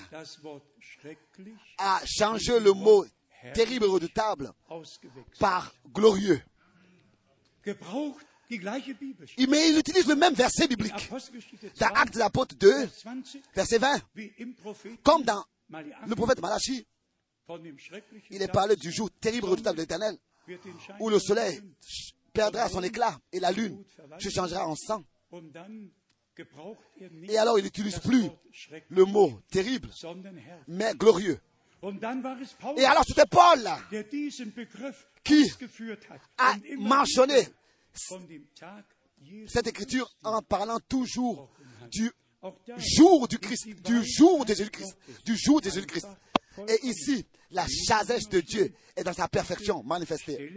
a 1.78 2.02
changé 2.06 2.60
le 2.60 2.74
mot 2.74 3.06
terrible 3.54 3.86
et 3.86 3.90
redoutable 3.90 4.52
par 5.40 5.74
glorieux. 5.94 6.42
Il- 9.38 9.50
Mais 9.50 9.70
il 9.70 9.80
utilise 9.80 10.06
le 10.08 10.16
même 10.16 10.34
verset 10.34 10.68
biblique. 10.68 11.10
Dans 11.80 11.88
Actes 11.88 12.14
des 12.14 12.22
Apôtres 12.22 12.56
2, 12.56 12.90
verset 13.56 13.78
20, 13.80 14.02
comme 15.04 15.24
dans 15.24 15.44
le 16.08 16.16
prophète 16.16 16.42
Malachie, 16.42 16.86
il 18.30 18.42
est 18.42 18.48
parlé 18.52 18.76
du 18.76 18.92
jour 18.92 19.10
terrible 19.20 19.48
et 19.48 19.50
redoutable 19.52 19.78
de 19.78 19.82
l'Éternel, 19.84 20.18
où 21.00 21.10
le 21.10 21.20
soleil 21.20 21.62
perdra 22.34 22.68
son 22.70 22.84
éclat 22.84 23.18
et 23.32 23.40
la 23.40 23.52
lune 23.52 23.84
se 24.20 24.30
changera 24.30 24.68
en 24.68 24.76
sang. 24.76 25.04
Et 27.30 27.38
alors 27.38 27.58
il 27.60 27.64
n'utilise 27.64 28.00
plus 28.00 28.30
le 28.90 29.06
mot 29.06 29.40
terrible, 29.52 29.90
mais 30.68 30.94
glorieux. 30.96 31.40
Et 32.78 32.86
alors 32.86 33.04
c'était 33.06 33.26
Paul 33.26 33.60
qui 35.24 35.52
a 36.38 36.56
mentionné 36.78 37.48
cette 39.48 39.68
écriture 39.68 40.10
en 40.24 40.42
parlant 40.42 40.80
toujours 40.88 41.50
du 41.92 42.12
jour 42.78 43.28
du 43.28 43.38
Christ, 43.40 43.68
du 43.84 44.04
jour 44.04 44.46
de 44.46 44.54
Jésus-Christ, 44.54 44.98
du 45.26 45.36
jour 45.38 45.62
de 45.62 45.70
Jésus-Christ. 45.70 46.08
Et 46.68 46.88
ici, 46.88 47.26
la 47.52 47.66
sagesse 47.68 48.28
de 48.30 48.42
Dieu 48.42 48.74
est 48.96 49.04
dans 49.04 49.14
sa 49.14 49.28
perfection 49.28 49.82
manifestée. 49.84 50.52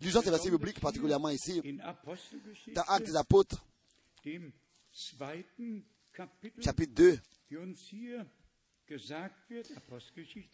Lisons 0.00 0.22
ces 0.22 0.30
versets 0.30 0.50
bibliques, 0.50 0.80
particulièrement 0.80 1.30
ici, 1.30 1.60
dans 2.74 2.82
Actes 2.82 3.06
des 3.06 3.16
Apôtres, 3.16 3.64
chapitre 6.60 6.94
2, 6.94 7.18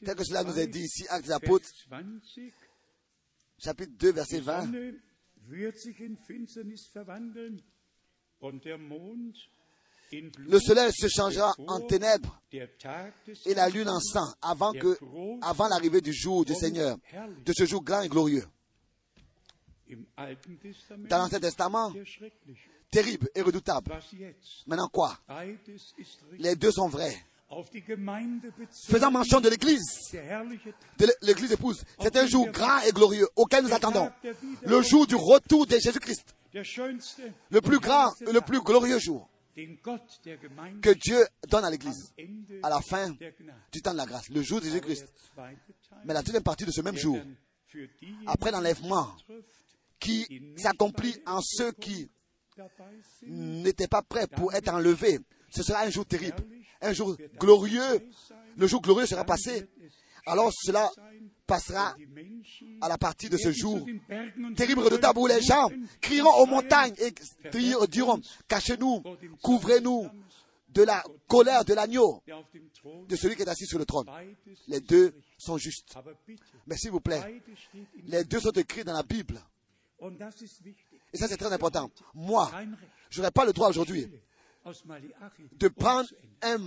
tel 0.05 0.15
que 0.17 0.25
cela 0.25 0.45
nous 0.45 0.59
est 0.59 0.67
dit 0.67 0.83
ici, 0.83 1.07
Actes 1.09 1.27
des 1.27 1.33
Apôtres, 1.33 1.69
chapitre 3.59 3.93
2, 3.99 4.13
verset 4.13 4.41
20. 4.41 4.71
Le 10.39 10.59
soleil 10.59 10.93
se 10.93 11.09
changera 11.09 11.55
en 11.67 11.81
ténèbres 11.81 12.41
et 12.53 13.55
la 13.55 13.69
lune 13.69 13.89
en 13.89 14.01
sang 14.01 14.27
avant, 14.41 14.73
que, 14.73 14.99
avant 15.43 15.69
l'arrivée 15.69 16.01
du 16.01 16.13
jour 16.13 16.45
du 16.45 16.55
Seigneur, 16.55 16.97
de 17.45 17.53
ce 17.53 17.67
jour 17.67 17.83
grand 17.83 18.03
et 18.03 18.09
glorieux. 18.09 18.47
Dans 21.09 21.19
l'Ancien 21.19 21.41
Testament, 21.41 21.93
terrible 22.91 23.29
et 23.35 23.43
redoutable. 23.43 23.99
Maintenant 24.67 24.89
quoi? 24.89 25.19
Les 26.39 26.57
deux 26.57 26.73
sont 26.73 26.89
vrais. 26.89 27.17
Faisant 28.89 29.11
mention 29.11 29.41
de 29.41 29.49
l'Église, 29.49 29.83
de 30.99 31.07
l'É- 31.07 31.13
l'Église 31.23 31.53
épouse, 31.53 31.83
c'est 32.01 32.17
un 32.17 32.27
jour 32.27 32.47
grand 32.51 32.81
et 32.81 32.93
glorieux 32.93 33.27
auquel 33.37 33.65
nous 33.65 33.73
attendons. 33.73 34.11
Le 34.65 34.83
jour 34.83 35.07
du 35.07 35.15
retour 35.15 35.67
de 35.67 35.79
Jésus-Christ, 35.79 36.35
le 37.51 37.61
plus 37.61 37.79
grand 37.79 38.13
et 38.27 38.33
le 38.33 38.41
plus 38.43 38.61
glorieux 38.61 38.99
jour. 38.99 39.29
Que 40.81 40.91
Dieu 40.91 41.27
donne 41.49 41.65
à 41.65 41.71
l'Église. 41.71 42.13
à 42.63 42.69
la 42.69 42.81
fin 42.81 43.11
du 43.73 43.83
temps 43.83 43.93
de 43.93 43.97
la 43.97 44.07
grâce, 44.07 44.29
le 44.29 44.43
jour 44.43 44.61
de 44.61 44.67
Jésus-Christ. 44.67 45.07
Mais 46.05 46.15
la 46.15 46.23
deuxième 46.23 46.43
partie 46.45 46.65
de 46.65 46.71
ce 46.71 46.81
même 46.83 46.97
jour, 46.97 47.19
après 48.27 48.51
l'enlèvement 48.51 49.17
qui 49.99 50.27
s'accomplit 50.57 51.17
en 51.27 51.41
ceux 51.43 51.73
qui 51.73 52.09
n'étaient 53.27 53.89
pas 53.89 54.03
prêts 54.03 54.27
pour 54.27 54.53
être 54.55 54.69
enlevés, 54.69 55.19
ce 55.51 55.63
sera 55.63 55.81
un 55.83 55.91
jour 55.91 56.05
terrible, 56.07 56.37
un 56.81 56.93
jour 56.93 57.17
glorieux. 57.39 58.11
Le 58.57 58.67
jour 58.67 58.81
glorieux 58.81 59.07
sera 59.07 59.25
passé. 59.25 59.69
Alors 60.27 60.53
cela 60.53 60.91
passera 61.47 61.97
à 62.81 62.89
la 62.89 62.99
partie 62.99 63.31
de 63.31 63.39
ce 63.39 63.51
jour 63.51 63.87
terrible, 64.57 64.83
redoutable, 64.83 65.19
où 65.19 65.27
les 65.27 65.41
gens 65.41 65.71
crieront 66.01 66.43
aux 66.43 66.47
montagnes 66.47 66.95
et 66.99 67.13
diront, 67.89 68.21
cachez-nous, 68.47 69.03
couvrez-nous 69.43 70.09
de 70.69 70.83
la 70.83 71.03
colère 71.27 71.65
de 71.65 71.73
l'agneau, 71.73 72.23
de 73.09 73.17
celui 73.17 73.37
qui 73.37 73.43
est 73.43 73.49
assis 73.49 73.67
sur 73.67 73.79
le 73.79 73.87
trône. 73.87 74.07
Les 74.67 74.81
deux 74.81 75.15
sont 75.39 75.57
justes. 75.57 75.97
Mais 76.67 76.77
s'il 76.77 76.91
vous 76.91 77.01
plaît, 77.01 77.43
les 78.05 78.25
deux 78.25 78.41
sont 78.41 78.51
écrits 78.51 78.85
dans 78.85 78.93
la 78.93 79.03
Bible. 79.03 79.41
Et 81.13 81.17
ça, 81.17 81.27
c'est 81.27 81.39
très 81.39 81.53
important. 81.53 81.91
Moi, 82.15 82.53
je 83.09 83.21
n'aurais 83.21 83.31
pas 83.31 83.47
le 83.47 83.53
droit 83.53 83.71
aujourd'hui 83.71 84.07
de 85.59 85.69
prendre 85.69 86.09
un, 86.43 86.59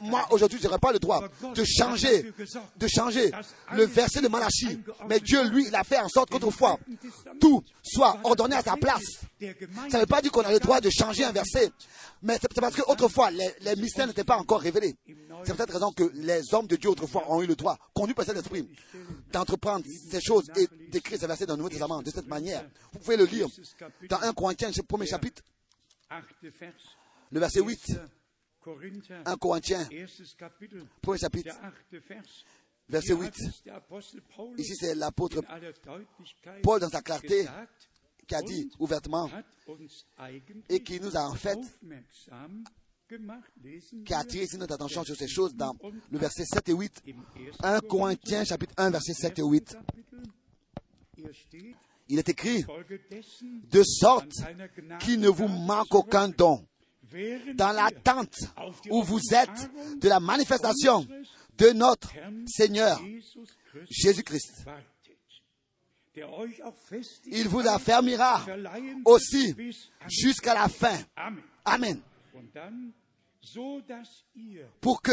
moi 0.00 0.26
aujourd'hui, 0.30 0.58
je 0.60 0.64
n'aurais 0.64 0.78
pas 0.78 0.92
le 0.92 0.98
droit 0.98 1.22
de 1.54 1.64
changer, 1.64 2.32
de 2.76 2.86
changer 2.88 3.30
le 3.72 3.84
verset 3.84 4.20
de 4.20 4.28
Malachie. 4.28 4.80
Mais 5.08 5.20
Dieu, 5.20 5.42
lui, 5.48 5.66
il 5.66 5.74
a 5.74 5.84
fait 5.84 5.98
en 5.98 6.08
sorte 6.08 6.30
qu'autrefois, 6.30 6.78
tout 7.40 7.62
soit 7.82 8.18
ordonné 8.24 8.56
à 8.56 8.62
sa 8.62 8.76
place. 8.76 9.02
Ça 9.40 9.46
ne 9.94 10.00
veut 10.00 10.06
pas 10.06 10.22
dire 10.22 10.30
qu'on 10.30 10.42
a 10.42 10.52
le 10.52 10.60
droit 10.60 10.80
de 10.80 10.90
changer 10.90 11.24
un 11.24 11.32
verset, 11.32 11.70
mais 12.22 12.38
c'est 12.40 12.60
parce 12.60 12.76
qu'autrefois, 12.76 13.30
les, 13.30 13.50
les 13.60 13.76
mystères 13.76 14.06
n'étaient 14.06 14.24
pas 14.24 14.36
encore 14.36 14.60
révélés. 14.60 14.94
C'est 15.44 15.56
peut-être 15.56 15.72
raison 15.72 15.92
que 15.92 16.10
les 16.14 16.42
hommes 16.52 16.66
de 16.66 16.76
Dieu 16.76 16.90
autrefois 16.90 17.24
ont 17.30 17.42
eu 17.42 17.46
le 17.46 17.54
droit, 17.54 17.78
conduits 17.94 18.14
par 18.14 18.24
cet 18.24 18.36
esprit, 18.36 18.68
d'entreprendre 19.32 19.84
ces 20.10 20.20
choses 20.20 20.50
et 20.56 20.68
d'écrire 20.90 21.18
ces 21.18 21.26
versets 21.26 21.46
dans 21.46 21.54
le 21.54 21.58
Nouveau 21.58 21.70
Testament 21.70 22.02
de 22.02 22.10
cette 22.10 22.26
manière. 22.26 22.64
Vous 22.92 22.98
pouvez 22.98 23.16
le 23.16 23.24
lire 23.24 23.46
dans 24.08 24.20
1 24.20 24.32
Corinthiens, 24.32 24.70
premier 24.86 25.06
chapitre, 25.06 25.42
le 27.30 27.40
verset 27.40 27.60
8. 27.60 28.00
1 29.24 29.36
Corinthiens, 29.36 29.88
premier 31.00 31.18
chapitre, 31.18 31.54
verset 32.88 33.14
8. 33.14 33.34
Ici, 34.58 34.74
c'est 34.74 34.94
l'apôtre 34.94 35.42
Paul, 36.62 36.80
dans 36.80 36.90
sa 36.90 37.00
clarté, 37.00 37.46
qui 38.26 38.34
a 38.34 38.42
dit 38.42 38.70
ouvertement 38.78 39.30
et 40.68 40.82
qui 40.82 41.00
nous 41.00 41.16
a 41.16 41.26
en 41.26 41.34
fait 41.34 41.58
qui 44.04 44.12
a 44.12 44.18
attiré 44.18 44.46
notre 44.58 44.74
attention 44.74 45.02
sur 45.02 45.16
ces 45.16 45.28
choses 45.28 45.54
dans 45.54 45.74
le 46.10 46.18
verset 46.18 46.44
7 46.44 46.68
et 46.68 46.74
8. 46.74 47.02
1 47.62 47.80
Corinthiens 47.80 48.44
chapitre 48.44 48.74
1 48.76 48.90
verset 48.90 49.14
7 49.14 49.38
et 49.38 49.42
8. 49.42 49.78
Il 52.10 52.18
est 52.18 52.28
écrit, 52.28 52.64
de 53.70 53.82
sorte 53.82 54.32
qu'il 55.00 55.20
ne 55.20 55.28
vous 55.28 55.48
manque 55.48 55.94
aucun 55.94 56.28
don 56.28 56.66
dans 57.54 57.72
l'attente 57.72 58.38
où 58.90 59.02
vous 59.02 59.20
êtes 59.32 59.70
de 60.00 60.08
la 60.08 60.20
manifestation 60.20 61.06
de 61.56 61.70
notre 61.70 62.12
Seigneur 62.46 63.00
Jésus-Christ. 63.90 64.64
Il 67.26 67.48
vous 67.48 67.66
affermira 67.66 68.44
aussi 69.04 69.54
jusqu'à 70.08 70.54
la 70.54 70.68
fin. 70.68 70.98
Amen. 71.64 72.00
Pour 74.80 75.00
que 75.00 75.12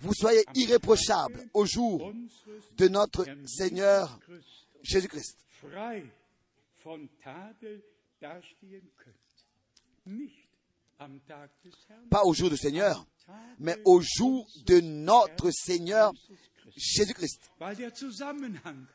vous 0.00 0.14
soyez 0.14 0.44
irréprochables 0.54 1.48
au 1.52 1.66
jour 1.66 2.12
de 2.76 2.88
notre 2.88 3.26
Seigneur 3.46 4.18
Jésus-Christ. 4.82 5.38
Pas 12.10 12.22
au 12.24 12.32
jour 12.32 12.50
du 12.50 12.56
Seigneur, 12.56 13.06
mais 13.58 13.76
au 13.84 14.00
jour 14.00 14.46
de 14.66 14.80
notre 14.80 15.50
Seigneur 15.50 16.12
Jésus-Christ. 16.76 17.50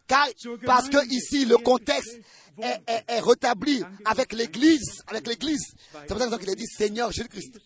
Car, 0.08 0.28
parce 0.66 0.90
que 0.90 1.06
ici, 1.12 1.46
le 1.46 1.58
contexte 1.58 2.20
est, 2.62 2.82
est, 2.88 3.04
est 3.08 3.20
rétabli 3.20 3.84
avec 4.06 4.34
l'Église, 4.34 5.04
avec 5.08 5.28
l'Église. 5.28 5.74
C'est 5.92 6.08
pour 6.08 6.20
ça 6.20 6.38
qu'il 6.38 6.50
a 6.50 6.56
dit 6.56 6.68
Seigneur 6.68 7.12
Jésus-Christ. 7.12 7.60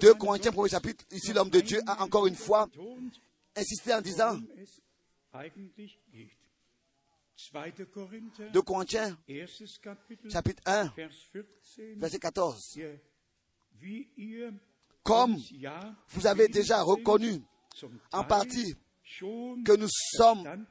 2 0.00 0.14
Corinthiens, 0.14 0.52
premier 0.52 0.68
chapitre, 0.68 1.04
ici 1.10 1.32
l'homme 1.32 1.48
de 1.48 1.60
Dieu 1.60 1.80
a 1.86 2.02
encore 2.02 2.26
une 2.26 2.36
fois 2.36 2.68
insisté 3.56 3.94
en 3.94 4.00
disant 4.02 4.38
2 8.52 8.62
Corinthiens, 8.62 9.16
chapitre 10.28 10.62
1, 10.66 10.92
verset 11.96 12.18
14. 12.18 12.78
Comme 15.04 15.36
vous 16.08 16.26
avez 16.26 16.48
déjà 16.48 16.82
reconnu 16.82 17.40
en 18.12 18.24
partie 18.24 18.74
que 19.64 19.76
nous 19.76 19.88
sommes 20.16 20.66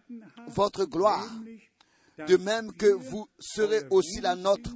votre 0.48 0.84
gloire, 0.85 1.31
de 2.27 2.35
même 2.38 2.73
que 2.73 2.88
vous 2.88 3.27
serez 3.39 3.84
aussi 3.89 4.19
la 4.19 4.35
nôtre 4.35 4.72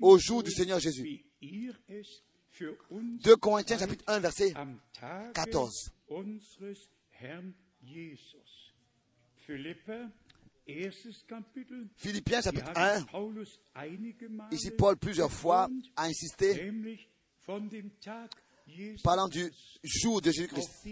au 0.00 0.18
jour 0.18 0.42
du 0.44 0.50
Seigneur 0.52 0.78
Jésus. 0.78 1.24
2 2.60 3.36
Corinthiens 3.36 3.78
chapitre 3.78 4.04
1 4.06 4.20
verset 4.20 4.54
14. 5.34 5.90
Philippiens 11.96 12.40
chapitre 12.40 12.72
1. 12.76 13.06
Ici 14.52 14.70
Paul 14.70 14.96
plusieurs 14.96 15.30
fois 15.32 15.68
a 15.96 16.04
insisté 16.04 16.72
parlant 19.02 19.28
du 19.28 19.50
jour 19.82 20.20
de 20.20 20.30
Jésus-Christ 20.30 20.86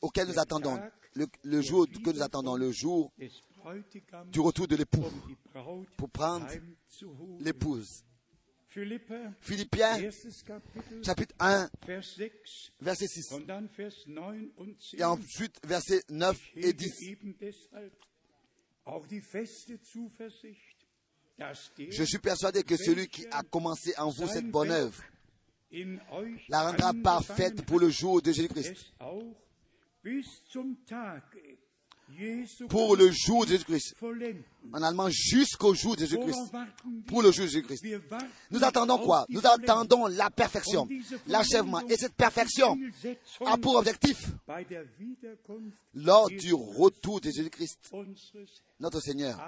auquel 0.00 0.28
nous 0.28 0.38
attendons, 0.38 0.78
le, 1.14 1.26
le, 1.42 1.60
jour 1.62 1.86
que 1.88 2.10
nous 2.10 2.22
attendons, 2.22 2.54
le 2.54 2.70
jour 2.70 3.12
du 4.30 4.40
retour 4.40 4.68
de 4.68 4.76
l'époux 4.76 5.04
pour 5.96 6.10
prendre 6.10 6.46
l'épouse. 7.40 8.04
Philippiens 9.40 10.10
chapitre 11.02 11.34
1 11.40 11.70
verset 12.80 13.06
6 13.06 13.34
et 14.98 15.04
ensuite 15.04 15.66
verset 15.66 16.02
9 16.10 16.38
et 16.56 16.72
10. 16.74 17.16
Je 21.90 22.04
suis 22.04 22.18
persuadé 22.18 22.62
que 22.62 22.76
celui 22.76 23.08
qui 23.08 23.26
a 23.30 23.42
commencé 23.42 23.92
en 23.98 24.10
vous 24.10 24.26
cette 24.26 24.50
bonne 24.50 24.70
œuvre 24.70 25.02
la 26.48 26.70
rendra 26.70 26.92
parfaite 26.94 27.64
pour 27.66 27.80
le 27.80 27.90
jour 27.90 28.22
de 28.22 28.32
Jésus-Christ. 28.32 28.94
Pour 32.68 32.96
le 32.96 33.10
jour 33.10 33.44
de 33.44 33.50
Jésus-Christ. 33.50 33.94
En 34.72 34.82
allemand, 34.82 35.08
jusqu'au 35.10 35.74
jour 35.74 35.96
de 35.96 36.00
Jésus-Christ. 36.00 36.52
Pour 37.06 37.22
le 37.22 37.30
jour 37.30 37.44
de 37.44 37.50
Jésus-Christ. 37.50 37.84
Nous 38.50 38.64
attendons 38.64 38.98
quoi? 38.98 39.26
Nous 39.28 39.46
attendons 39.46 40.06
la 40.06 40.30
perfection, 40.30 40.88
l'achèvement. 41.26 41.80
Et 41.88 41.96
cette 41.96 42.14
perfection 42.14 42.78
a 43.44 43.56
pour 43.58 43.76
objectif, 43.76 44.28
lors 45.94 46.28
du 46.28 46.52
retour 46.54 47.20
de 47.20 47.30
Jésus-Christ, 47.30 47.92
notre 48.80 49.00
Seigneur, 49.00 49.38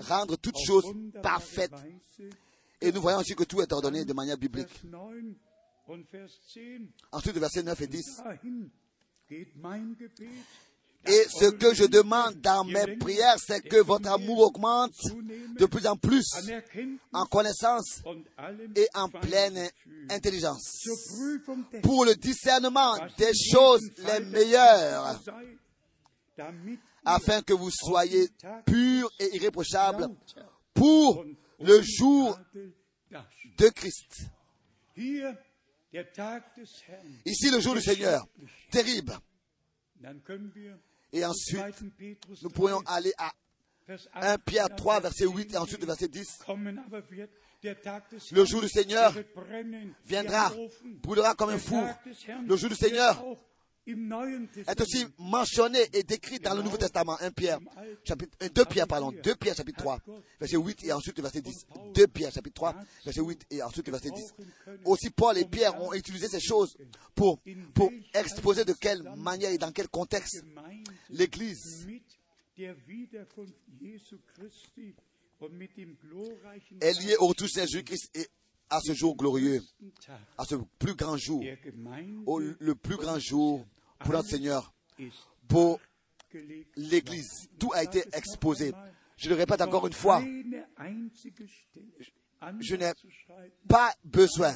rendre 0.00 0.36
toutes 0.36 0.58
choses 0.64 0.92
parfaites 1.22 1.72
et 2.80 2.92
nous 2.92 3.00
voyons 3.00 3.18
aussi 3.18 3.34
que 3.34 3.44
tout 3.44 3.60
est 3.60 3.72
ordonné 3.72 4.04
de 4.04 4.12
manière 4.12 4.36
biblique. 4.36 4.82
Ensuite, 7.12 7.34
le 7.34 7.40
verset 7.40 7.62
9 7.62 7.80
et 7.80 7.86
10. 7.86 8.22
Et 11.08 11.24
ce 11.28 11.50
que 11.50 11.74
je 11.74 11.84
demande 11.84 12.40
dans 12.40 12.64
mes 12.64 12.96
prières, 12.96 13.36
c'est 13.38 13.60
que 13.60 13.76
votre 13.82 14.10
amour 14.10 14.40
augmente 14.40 14.94
de 15.58 15.66
plus 15.66 15.86
en 15.86 15.96
plus 15.96 16.24
en 17.12 17.24
connaissance 17.26 18.02
et 18.74 18.88
en 18.94 19.08
pleine 19.08 19.68
intelligence 20.10 20.86
pour 21.82 22.04
le 22.04 22.14
discernement 22.14 22.96
des 23.18 23.32
choses 23.34 23.82
les 23.98 24.20
meilleures 24.24 25.20
afin 27.04 27.40
que 27.42 27.52
vous 27.52 27.70
soyez 27.70 28.28
purs 28.66 29.10
et 29.20 29.36
irréprochables 29.36 30.08
pour 30.74 31.24
le 31.60 31.80
jour 31.82 32.38
de 33.56 33.68
Christ. 33.68 34.26
Ici, 37.24 37.50
le 37.50 37.60
jour 37.60 37.74
du 37.74 37.80
Seigneur, 37.80 38.26
terrible. 38.70 39.16
Et 41.16 41.24
ensuite, 41.24 41.62
nous 42.42 42.50
pourrions 42.50 42.82
aller 42.84 43.12
à 43.16 43.32
1 44.12 44.36
Pierre 44.38 44.68
3, 44.68 45.00
verset 45.00 45.26
8 45.26 45.54
et 45.54 45.56
ensuite 45.56 45.82
verset 45.82 46.08
10. 46.08 46.42
Le 48.32 48.44
jour 48.44 48.60
du 48.60 48.68
Seigneur 48.68 49.14
viendra, 50.04 50.52
brûlera 51.02 51.34
comme 51.34 51.50
un 51.50 51.58
four. 51.58 51.88
Le 52.46 52.56
jour 52.56 52.68
du 52.68 52.74
Seigneur 52.76 53.24
est 53.86 54.80
aussi 54.80 55.06
mentionné 55.18 55.78
et 55.92 56.02
décrit 56.02 56.38
dans 56.40 56.54
le 56.54 56.62
Nouveau 56.62 56.76
Testament, 56.76 57.16
1 57.20 57.30
Pierre, 57.30 57.58
chapitre, 58.04 58.36
2 58.48 58.64
Pierre, 58.64 58.86
pardon, 58.86 59.12
2 59.12 59.34
Pierre, 59.36 59.54
chapitre 59.54 59.78
3, 59.78 60.00
verset 60.40 60.56
8 60.56 60.84
et 60.84 60.92
ensuite 60.92 61.20
verset 61.20 61.40
10. 61.40 61.66
2 61.94 62.06
Pierre, 62.08 62.32
chapitre 62.32 62.54
3, 62.54 62.74
verset 63.04 63.20
8 63.20 63.46
et 63.50 63.62
ensuite 63.62 63.88
verset 63.88 64.10
10. 64.10 64.34
Aussi 64.84 65.10
Paul 65.10 65.38
et 65.38 65.44
Pierre 65.44 65.80
ont 65.80 65.92
utilisé 65.92 66.28
ces 66.28 66.40
choses 66.40 66.76
pour, 67.14 67.40
pour 67.74 67.90
exposer 68.14 68.64
de 68.64 68.72
quelle 68.72 69.02
manière 69.16 69.50
et 69.50 69.58
dans 69.58 69.70
quel 69.72 69.88
contexte 69.88 70.42
l'Église 71.10 71.86
est 76.80 77.00
liée 77.00 77.16
au 77.18 77.26
retour 77.28 77.46
de 77.46 77.60
Jésus-Christ 77.60 78.10
et 78.14 78.26
à 78.68 78.80
ce 78.80 78.94
jour 78.94 79.16
glorieux, 79.16 79.62
à 80.36 80.44
ce 80.44 80.56
plus 80.78 80.94
grand 80.94 81.16
jour, 81.16 81.44
au, 82.26 82.40
le 82.40 82.74
plus 82.74 82.96
grand 82.96 83.18
jour 83.18 83.64
pour 83.98 84.12
notre 84.12 84.28
Seigneur, 84.28 84.72
pour 85.48 85.80
l'Église. 86.76 87.48
Tout 87.58 87.72
a 87.74 87.82
été 87.82 88.04
exposé. 88.12 88.72
Je 89.16 89.28
le 89.28 89.34
répète 89.34 89.60
encore 89.62 89.86
une 89.86 89.92
fois, 89.92 90.22
je 92.60 92.76
n'ai 92.76 92.92
pas 93.66 93.94
besoin 94.04 94.54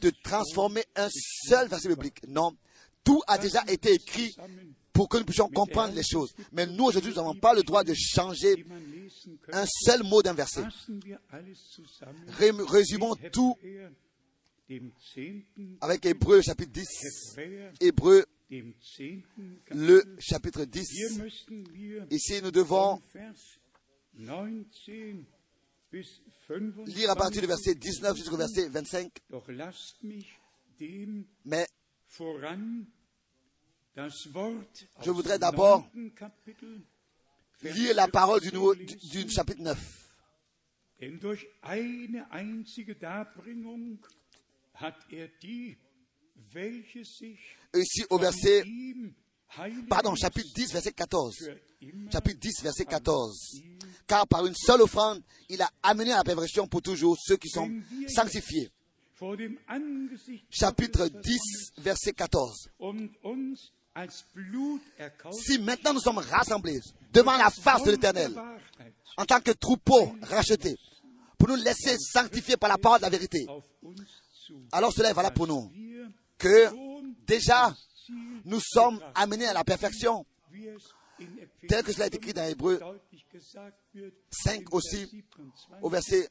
de 0.00 0.10
transformer 0.22 0.84
un 0.94 1.08
seul 1.10 1.68
verset 1.68 1.88
biblique. 1.88 2.26
Non, 2.28 2.56
tout 3.04 3.22
a 3.26 3.38
déjà 3.38 3.62
été 3.68 3.92
écrit 3.92 4.34
pour 4.92 5.08
que 5.08 5.18
nous 5.18 5.24
puissions 5.24 5.48
comprendre 5.50 5.94
les 5.94 6.02
choses. 6.02 6.34
Mais 6.52 6.66
nous, 6.66 6.84
aujourd'hui, 6.84 7.14
n'avons 7.14 7.34
pas 7.34 7.52
le 7.52 7.62
droit 7.62 7.84
de 7.84 7.92
changer 7.94 8.64
un 9.52 9.66
seul 9.66 10.02
mot 10.02 10.22
d'un 10.22 10.32
verset. 10.32 10.64
Résumons 12.38 13.14
tout 13.30 13.56
avec 15.80 16.06
Hébreu 16.06 16.40
chapitre 16.40 16.72
10. 16.72 17.38
Hébreu 17.80 18.24
le 18.48 20.16
chapitre 20.18 20.64
10. 20.64 21.30
Ici, 22.10 22.40
nous 22.42 22.50
devons 22.50 23.00
lire 26.86 27.10
à 27.10 27.16
partir 27.16 27.42
du 27.42 27.48
verset 27.48 27.74
19 27.74 28.16
jusqu'au 28.16 28.36
verset 28.36 28.68
25. 28.68 29.10
Mais 31.44 31.66
je 35.02 35.10
voudrais 35.10 35.38
d'abord 35.38 35.88
lire 37.62 37.94
la 37.94 38.08
parole 38.08 38.40
du, 38.40 38.52
nouveau, 38.52 38.74
du, 38.74 38.84
du 38.84 39.30
chapitre 39.30 39.62
9. 39.62 40.02
Denn 41.00 41.18
durch 41.20 41.46
eine 41.60 42.30
einzige 42.30 42.94
Darbringung 42.96 43.98
hat 44.74 44.96
er 45.10 45.28
die, 45.42 45.76
Ici 47.74 48.04
au 48.08 48.18
verset, 48.18 48.64
pardon, 49.88 50.14
chapitre 50.14 50.48
10, 50.54 50.72
verset 50.72 50.92
14. 50.92 51.36
für 51.36 51.60
immer 51.80 52.10
Chapitre 52.10 52.38
10, 52.40 52.62
verset 52.62 52.84
14. 52.84 53.62
Car 54.06 54.26
par 54.26 54.46
une 54.46 54.54
seule 54.54 54.82
offrande, 54.82 55.22
il 55.48 55.60
a 55.60 55.70
amené 55.82 56.12
à 56.12 56.18
la 56.18 56.24
perversion 56.24 56.66
pour 56.66 56.82
toujours 56.82 57.16
ceux 57.20 57.36
qui 57.36 57.48
sont 57.48 57.70
sanctifiés. 58.08 58.70
Chapitre 60.50 61.08
Gottes 61.08 61.22
10, 61.22 61.72
verset 61.78 62.12
14. 62.12 62.68
und 62.78 63.10
uns 63.22 63.72
als 63.94 64.26
Blut 64.34 64.82
erkauft 64.98 65.40
Si 65.42 65.58
maintenant 65.58 65.94
nous 65.94 66.00
sommes 66.00 66.18
rassemblés 66.18 66.80
devant 67.12 67.36
la 67.36 67.50
face 67.50 67.82
de 67.84 67.92
l'Éternel, 67.92 68.32
en 69.16 69.24
tant 69.24 69.40
que 69.40 69.52
troupeau 69.52 70.14
racheté, 70.22 70.76
pour 71.38 71.48
nous 71.48 71.56
laisser 71.56 71.96
sanctifier 71.98 72.56
par 72.58 72.68
la 72.68 72.76
parole 72.76 72.98
de 72.98 73.04
la 73.04 73.10
vérité, 73.10 73.46
alors 74.70 74.92
cela 74.92 75.10
est 75.10 75.14
valable 75.14 75.34
pour 75.34 75.46
nous. 75.46 75.70
Que 76.38 76.68
déjà, 77.26 77.74
nous 78.44 78.60
sommes 78.60 79.00
amenés 79.14 79.46
à 79.46 79.52
la 79.54 79.64
perfection, 79.64 80.26
tel 81.68 81.82
que 81.82 81.92
cela 81.92 82.06
est 82.06 82.14
écrit 82.14 82.32
dans 82.34 82.44
Hébreu 82.46 82.78
deutlich 82.78 83.26
gesagt 83.32 83.74
wird, 83.94 84.12
5 84.30 84.60
im 84.60 84.64
Vers 84.64 84.72
aussi, 84.74 85.06
27, 85.06 85.82
au 85.82 85.88
verset 85.88 86.28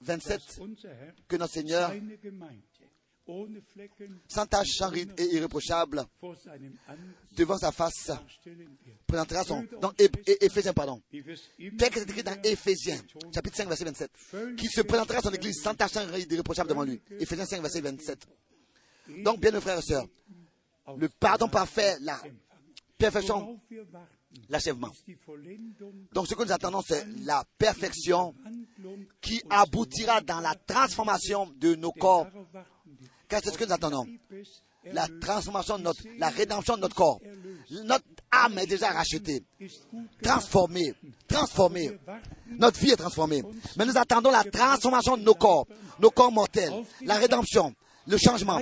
27, 0.00 0.40
dass 0.40 0.58
unser 0.58 0.88
Herr 0.88 1.14
que 1.28 1.36
notre 1.36 1.52
Seigneur, 1.52 1.92
sans 4.26 4.46
tache, 4.46 4.70
sans 4.78 4.88
ride 4.88 5.12
et 5.18 5.34
irréprochable, 5.36 6.04
devant 7.36 7.58
sa 7.58 7.70
face, 7.70 8.10
présentera 9.06 9.44
son. 9.44 9.64
É- 9.98 10.44
Éphésiens, 10.44 10.72
pardon. 10.72 11.00
Tel 11.10 11.90
que 11.90 12.00
c'est 12.00 12.10
écrit 12.10 12.22
dans 12.24 12.40
Éphésiens, 12.42 13.00
chapitre 13.32 13.56
5, 13.58 13.68
verset 13.68 13.84
27, 13.84 14.10
qui 14.56 14.66
se 14.66 14.80
présentera 14.80 15.18
à 15.18 15.22
son 15.22 15.32
église 15.32 15.60
sans 15.62 15.74
tache, 15.74 15.92
sans 15.92 16.06
ride, 16.10 16.32
irréprochable 16.32 16.70
devant 16.70 16.84
lui. 16.84 17.00
Éphésiens 17.20 17.46
5, 17.46 17.60
verset 17.60 17.80
27. 17.80 18.26
Donc, 19.18 19.40
bien, 19.40 19.50
mes 19.50 19.60
frères 19.60 19.78
et 19.78 19.82
sœurs, 19.82 20.06
le 20.96 21.08
pardon 21.08 21.48
parfait, 21.48 21.96
la 22.00 22.20
perfection, 22.98 23.60
l'achèvement. 24.48 24.90
Donc, 26.12 26.26
ce 26.26 26.34
que 26.34 26.44
nous 26.44 26.52
attendons, 26.52 26.82
c'est 26.86 27.06
la 27.24 27.44
perfection 27.58 28.34
qui 29.20 29.42
aboutira 29.50 30.20
dans 30.20 30.40
la 30.40 30.54
transformation 30.54 31.50
de 31.56 31.74
nos 31.74 31.92
corps. 31.92 32.26
Car 33.28 33.40
c'est 33.42 33.50
ce 33.50 33.58
que 33.58 33.64
nous 33.64 33.72
attendons. 33.72 34.06
La 34.92 35.06
transformation 35.20 35.78
de 35.78 35.84
notre, 35.84 36.02
la 36.18 36.28
rédemption 36.28 36.76
de 36.76 36.82
notre 36.82 36.96
corps. 36.96 37.20
Notre 37.84 38.04
âme 38.30 38.58
est 38.58 38.66
déjà 38.66 38.90
rachetée, 38.90 39.44
transformée, 40.20 40.92
transformée. 41.28 41.98
Notre 42.58 42.80
vie 42.80 42.90
est 42.90 42.96
transformée. 42.96 43.42
Mais 43.76 43.86
nous 43.86 43.96
attendons 43.96 44.30
la 44.30 44.44
transformation 44.44 45.16
de 45.16 45.22
nos 45.22 45.34
corps, 45.34 45.66
nos 46.00 46.10
corps 46.10 46.32
mortels, 46.32 46.72
la 47.02 47.14
rédemption, 47.14 47.72
le 48.06 48.16
changement. 48.16 48.60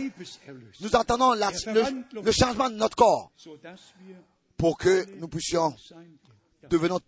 Nous 0.80 0.96
attendons 0.96 1.32
le, 1.34 2.32
changement 2.32 2.70
de 2.70 2.76
notre 2.76 2.96
corps 2.96 3.32
pour 4.56 4.76
que 4.76 5.06
nous 5.18 5.28
puissions 5.28 5.74
devenons, 6.68 7.00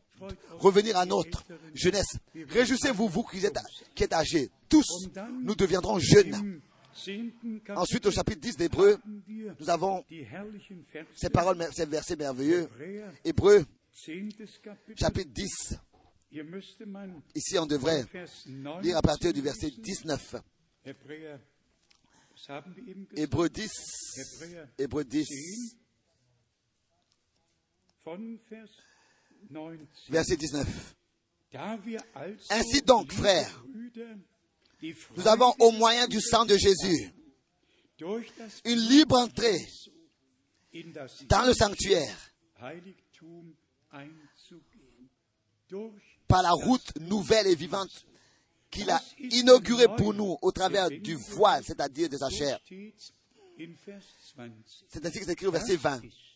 revenir 0.59 0.97
à 0.97 1.07
notre 1.07 1.45
jeunesse. 1.75 2.17
Réjouissez-vous, 2.49 3.09
vous 3.09 3.23
qui 3.25 3.45
êtes, 3.45 3.59
qui 3.95 4.05
êtes 4.05 4.13
âgés. 4.13 4.51
Tous, 4.69 5.09
nous 5.43 5.55
deviendrons 5.55 5.99
jeunes. 5.99 6.61
Ensuite, 7.75 8.07
au 8.07 8.11
chapitre 8.11 8.41
10 8.41 8.57
d'Hébreu, 8.57 8.99
nous 9.61 9.71
avons 9.71 10.05
ces 11.15 11.31
paroles, 11.31 11.69
ces 11.73 11.87
versets 11.87 12.17
merveilleux. 12.17 12.69
Hébreu, 13.25 13.65
chapitre 14.95 15.31
10. 15.31 15.79
Hier 16.33 16.45
müsste 16.45 16.87
man 16.87 17.21
Ici, 17.35 17.59
on 17.59 17.67
devrait 17.67 18.05
Vers 18.11 18.31
9 18.47 18.83
lire 18.83 18.97
à 18.97 19.03
partir 19.03 19.35
du 19.35 19.43
verset 19.43 19.71
19. 19.71 20.37
Hébreu 23.15 23.49
10. 23.49 23.71
Hebräer 24.17 24.69
Hébreu 24.79 25.05
10, 25.05 25.25
10, 25.25 25.77
von 28.05 28.39
Vers 28.51 28.69
19. 29.49 29.79
verset 30.09 30.37
19. 30.37 30.67
Da 31.53 31.79
wir 31.85 32.01
also, 32.15 32.47
Ainsi 32.51 32.83
donc, 32.83 33.13
frères, 33.13 33.65
Nous 35.17 35.29
avons 35.29 35.55
au 35.61 35.71
moyen 35.71 36.09
du 36.09 36.21
sang 36.21 36.45
de 36.45 36.57
Jésus 36.57 37.13
une 38.65 38.81
libre 38.89 39.17
entrée 39.17 39.65
dans 41.29 41.47
le 41.47 41.55
sanctuaire 41.55 42.33
par 46.27 46.43
la 46.43 46.51
route 46.51 46.99
nouvelle 46.99 47.47
et 47.47 47.55
vivante 47.55 48.05
qu'il 48.73 48.91
a 48.91 49.01
inaugurée 49.19 49.87
pour 49.97 50.13
nous 50.15 50.37
au 50.43 50.51
travers 50.51 50.91
du 50.91 51.15
voile, 51.15 51.63
c'est-à-dire 51.63 52.09
de 52.09 52.17
sa 52.17 52.29
chair. 52.29 52.59
steht's 52.65 53.13
in 53.61 53.75
Vers 53.87 54.03
20. 54.37 54.51
C'est 54.89 55.07
ainsi 55.07 55.19
que 55.21 55.25
c'est 55.27 55.33
écrit 55.33 55.47
au 55.47 55.53
verset 55.53 55.77
20. 55.77 56.01
ist 56.05 56.33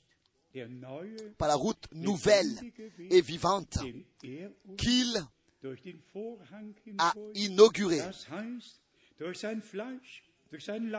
der 0.54 0.68
neue, 0.68 1.34
Par 1.36 1.48
la 1.48 1.54
route 1.56 1.88
nouvelle 1.92 2.72
et 2.98 3.20
vivante 3.20 3.78
qu'il 4.78 5.26
a 6.98 7.14
inaugurée 7.34 8.02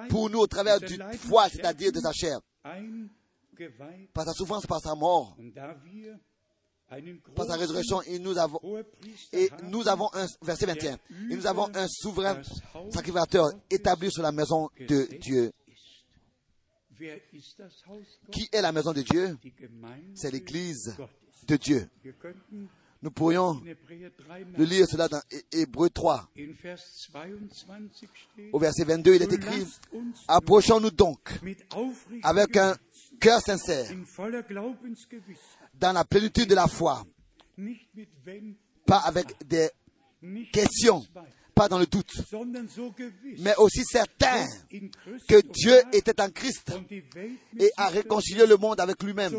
pour 0.10 0.30
nous 0.30 0.40
au 0.40 0.48
travers 0.48 0.80
du 0.80 0.98
voile, 1.24 1.50
c'est-à-dire 1.52 1.92
de 1.92 2.00
sa 2.00 2.12
chair. 2.12 2.40
Par 4.14 4.26
sa 4.26 4.34
souffrance, 4.34 4.66
par 4.68 4.82
sa 4.82 4.94
mort, 4.96 5.38
par 7.36 7.46
sa 7.46 7.56
résurrection, 7.56 8.02
et 8.04 8.18
nous 8.20 8.38
avons, 8.38 8.60
Hohepriester 8.64 9.44
et 9.46 9.52
haben, 9.52 9.70
nous 9.70 9.88
avons 9.88 10.10
un, 10.14 10.26
verset 10.42 10.66
21, 10.66 10.94
et 11.30 11.36
nous 11.36 11.46
avons 11.48 11.68
un 11.76 11.88
souverain 11.88 12.42
sacrificateur 12.92 13.50
établi 13.70 14.10
sur 14.12 14.24
la 14.24 14.32
maison 14.32 14.70
de 14.80 15.08
Dieu. 15.20 15.52
Qui 18.32 18.50
est 18.52 18.62
la 18.62 18.72
maison 18.72 18.92
de 18.94 19.02
Dieu? 19.02 19.38
C'est 20.16 20.32
l'église 20.32 20.96
de 21.48 21.56
Dieu. 21.58 21.90
Nous 23.04 23.12
pourrions 23.12 23.62
in 23.64 23.68
Hebräer 23.68 24.10
3 24.18 24.38
le 24.58 24.66
lire 24.66 24.88
cela 24.88 25.08
dans 25.08 25.22
Hé- 25.30 25.46
Hébreux 25.52 25.92
3. 25.92 26.28
in 26.36 26.52
Vers 26.64 26.80
22 27.14 27.50
steht, 27.54 28.10
Au 28.52 28.58
verset 28.58 28.86
22, 28.86 29.14
il 29.16 29.22
est 29.22 29.32
écrit, 29.34 29.68
approchons-nous 30.28 30.90
donc 30.90 31.20
avec 32.24 32.58
un 32.58 32.76
cœur 33.20 33.40
sincère, 33.42 33.88
dans 35.80 35.94
la 35.94 36.06
plénitude 36.06 36.50
de 36.50 36.56
la 36.56 36.68
foi, 36.68 37.04
pas 38.86 39.00
avec 39.00 39.28
des 39.48 39.70
questions, 40.52 41.06
pas 41.54 41.68
dans 41.68 41.80
le 41.80 41.88
doute, 41.88 42.14
mais 43.40 43.56
aussi 43.58 43.84
certain 43.84 44.46
que 45.28 45.42
Dieu 45.52 45.76
était 45.94 46.22
en 46.22 46.30
Christ 46.30 46.72
et 47.60 47.72
a 47.78 47.88
réconcilié 47.88 48.46
le 48.46 48.58
monde 48.58 48.80
avec 48.80 49.02
lui-même. 49.04 49.34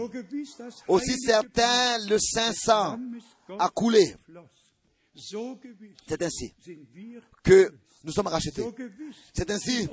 Aussi 0.89 1.16
certain 1.19 1.98
le 2.09 2.19
saint 2.19 2.52
sang 2.52 2.93
Lammes 2.93 3.20
Gottes 3.48 3.60
a 3.60 3.69
coulé. 3.69 4.15
C'est 5.15 6.23
ainsi 6.23 6.55
que 7.43 7.73
nous 8.05 8.12
sommes 8.12 8.28
rachetés. 8.28 8.65
C'est 9.32 9.51
ainsi 9.51 9.89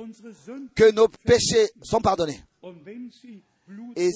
que 0.74 0.90
nos 0.92 1.08
péchés 1.08 1.68
sont 1.82 2.00
pardonnés. 2.00 2.40
Et 3.96 4.10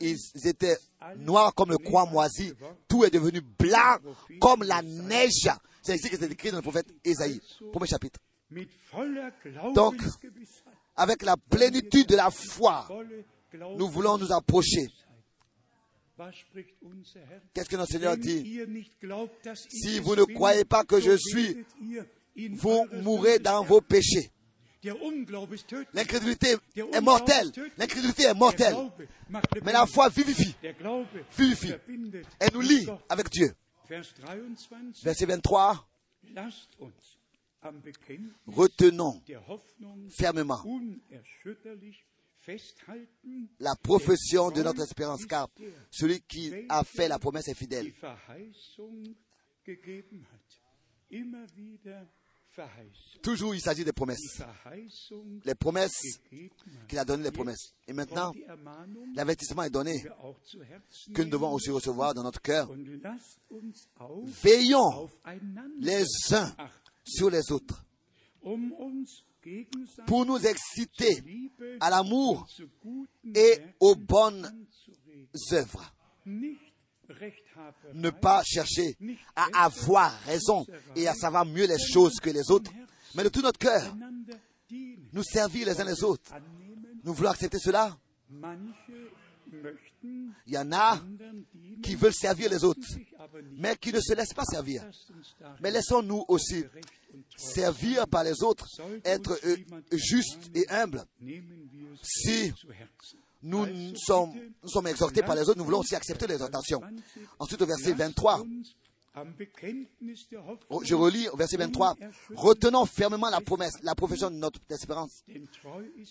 ils 0.00 0.46
étaient 0.46 0.76
noirs 1.18 1.54
comme 1.54 1.70
le 1.70 1.78
croix 1.78 2.06
moisi, 2.06 2.52
tout 2.88 3.04
est 3.04 3.10
devenu 3.10 3.40
blanc 3.40 3.98
comme 4.40 4.62
la 4.62 4.82
neige. 4.82 5.48
C'est 5.82 5.92
ainsi 5.92 6.08
que 6.10 6.16
c'est 6.16 6.30
écrit 6.30 6.50
dans 6.50 6.56
le 6.56 6.62
prophète 6.62 6.86
Ésaïe, 7.04 7.40
premier 7.72 7.86
chapitre. 7.86 8.18
Donc, 9.74 9.96
Avec 10.96 11.22
la 11.22 11.36
plénitude 11.36 12.06
de 12.06 12.16
la 12.16 12.30
foi, 12.30 12.88
nous 13.76 13.88
voulons 13.88 14.18
nous 14.18 14.32
approcher. 14.32 14.88
Qu'est-ce 17.52 17.68
que 17.68 17.76
notre 17.76 17.90
Seigneur 17.92 18.16
dit? 18.16 18.60
Si 19.68 19.98
vous 19.98 20.14
ne 20.14 20.24
croyez 20.24 20.64
pas 20.64 20.84
que 20.84 21.00
je 21.00 21.16
suis, 21.16 21.64
Vous 22.52 22.86
mourrez 23.02 23.38
dans 23.38 23.62
vos 23.62 23.80
péchés. 23.80 24.30
L'incrédulité 25.92 26.56
est 26.76 27.00
mortelle. 27.00 27.50
L'incrédulité 27.76 28.24
est 28.24 28.34
mortelle. 28.34 28.74
Mais 29.62 29.72
la 29.72 29.86
foi 29.86 30.08
vivifie. 30.08 30.54
Vivifie. 31.36 31.74
Elle 32.38 32.52
nous 32.52 32.60
lie 32.60 32.86
avec 33.08 33.28
Dieu. 33.30 33.54
Vers 33.88 34.02
23. 34.02 34.36
Verset 35.02 35.26
23. 35.26 35.88
Lasst 36.34 36.70
uns 36.80 37.18
am 37.62 37.80
Bekenntnis 37.80 38.32
Retenons 38.46 39.20
fermement 40.10 40.62
la 43.58 43.74
profession 43.76 44.50
de 44.50 44.62
notre 44.62 44.82
espérance, 44.82 45.24
car 45.26 45.48
celui 45.90 46.20
qui 46.20 46.52
a 46.68 46.84
fait 46.84 47.08
la 47.08 47.18
promesse 47.18 47.48
est 47.48 47.54
fidèle. 47.54 47.92
Toujours, 53.22 53.54
il 53.54 53.60
s'agit 53.60 53.84
des 53.84 53.92
promesses. 53.92 54.42
Les 55.44 55.54
promesses 55.54 56.02
qu'il 56.88 56.98
a 56.98 57.04
données, 57.04 57.24
les 57.24 57.30
promesses. 57.30 57.74
Et 57.88 57.92
maintenant, 57.92 58.32
l'avertissement 59.14 59.62
est 59.62 59.70
donné 59.70 60.04
que 61.14 61.22
nous 61.22 61.30
devons 61.30 61.52
aussi 61.52 61.70
recevoir 61.70 62.14
dans 62.14 62.22
notre 62.22 62.40
cœur. 62.42 62.70
Veillons 64.42 65.08
les 65.80 66.04
uns 66.32 66.54
sur 67.04 67.30
les 67.30 67.50
autres 67.50 67.84
um 68.44 69.04
pour 70.06 70.26
nous 70.26 70.38
exciter 70.46 71.50
à 71.80 71.90
l'amour 71.90 72.46
et 73.34 73.58
aux 73.80 73.94
bonnes 73.94 74.66
œuvres. 75.52 75.92
Ne 77.94 78.10
pas 78.10 78.42
chercher 78.44 78.96
à 79.36 79.64
avoir 79.64 80.12
raison 80.22 80.66
et 80.96 81.08
à 81.08 81.14
savoir 81.14 81.44
mieux 81.44 81.66
les 81.66 81.78
choses 81.78 82.16
que 82.20 82.30
les 82.30 82.50
autres, 82.50 82.70
mais 83.14 83.24
de 83.24 83.28
tout 83.28 83.42
notre 83.42 83.58
cœur, 83.58 83.94
nous 85.12 85.22
servir 85.22 85.66
les 85.66 85.80
uns 85.80 85.84
les 85.84 86.02
autres. 86.02 86.32
Nous 87.04 87.14
voulons 87.14 87.30
accepter 87.30 87.58
cela. 87.58 87.96
Il 90.02 90.52
y 90.52 90.58
en 90.58 90.72
a 90.72 91.00
qui 91.82 91.94
veulent 91.94 92.14
servir 92.14 92.50
les 92.50 92.64
autres, 92.64 92.86
mais 93.56 93.76
qui 93.76 93.92
ne 93.92 94.00
se 94.00 94.14
laissent 94.14 94.34
pas 94.34 94.44
servir. 94.44 94.82
Mais 95.60 95.70
laissons-nous 95.70 96.24
aussi 96.28 96.64
servir 97.36 98.06
par 98.08 98.24
les 98.24 98.42
autres, 98.42 98.66
être 99.04 99.38
euh, 99.44 99.56
justes 99.92 100.50
et 100.54 100.68
humbles. 100.68 101.04
Si. 102.02 102.52
Nous 103.44 103.94
sommes, 103.96 104.86
exhortés 104.86 105.22
par 105.22 105.34
les 105.34 105.42
autres, 105.42 105.58
nous 105.58 105.64
voulons 105.64 105.80
aussi 105.80 105.94
accepter 105.94 106.26
les 106.26 106.34
exhortations. 106.34 106.80
Ensuite, 107.38 107.62
au 107.62 107.66
verset 107.66 107.92
23, 107.92 108.40
Uns 108.40 108.74
am 109.14 109.32
Bekenntnis 109.32 110.26
der 110.28 110.40
Hoffnung, 110.40 110.66
oh, 110.70 110.82
je 110.82 110.94
relis 110.94 111.28
au 111.28 111.36
verset 111.36 111.56
23, 111.56 111.94
retenons 112.34 112.84
fermement 112.86 113.30
la 113.30 113.40
promesse, 113.40 113.74
la 113.82 113.94
profession 113.94 114.30
de 114.30 114.36
notre 114.36 114.60
espérance, 114.70 115.22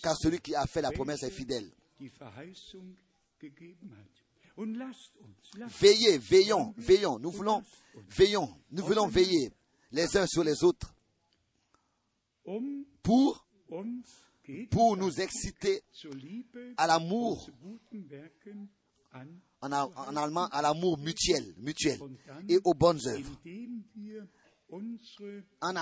car 0.02 0.16
celui 0.16 0.38
qui 0.38 0.54
a 0.54 0.66
fait 0.66 0.80
la 0.80 0.90
promesse 0.90 1.22
est 1.22 1.30
fidèle. 1.30 1.70
Veillez, 5.80 6.18
veillons, 6.18 6.74
veillons, 6.78 7.18
nous 7.18 7.30
voulons, 7.30 7.62
veillons, 8.08 8.48
nous 8.70 8.84
voulons 8.84 9.06
veiller 9.06 9.52
les 9.92 10.16
uns 10.16 10.26
sur 10.26 10.44
les 10.44 10.64
autres 10.64 10.94
pour, 13.02 13.46
pour 14.70 14.96
nous 14.96 15.20
exciter 15.20 15.82
à 16.76 16.86
l'amour, 16.86 17.48
en, 19.60 20.16
allemand, 20.16 20.48
à 20.48 20.62
l'amour 20.62 20.98
mutuel, 20.98 21.54
mutuel, 21.58 21.98
et 22.48 22.58
aux 22.64 22.74
bonnes 22.74 23.00
œuvres. 23.06 23.40
En 25.60 25.74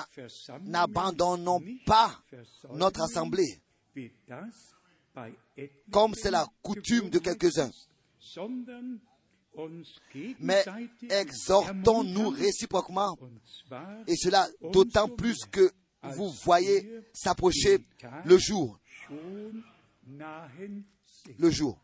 N'abandonnons 0.63 1.61
pas 1.87 2.23
notre 2.75 3.03
assemblée, 3.03 3.61
comme 5.91 6.15
c'est 6.15 6.31
la 6.31 6.47
coutume 6.63 7.09
de 7.11 7.19
quelques-uns, 7.19 7.71
mais 10.41 10.65
exhortons-nous 11.11 12.29
réciproquement, 12.31 13.19
et 14.07 14.17
cela 14.17 14.49
d'autant 14.73 15.09
plus 15.09 15.39
que 15.51 15.71
vous 16.03 16.31
voyez 16.45 17.03
s'approcher 17.13 17.79
le 18.25 18.39
jour, 18.39 18.79
le 21.39 21.51
jour. 21.51 21.79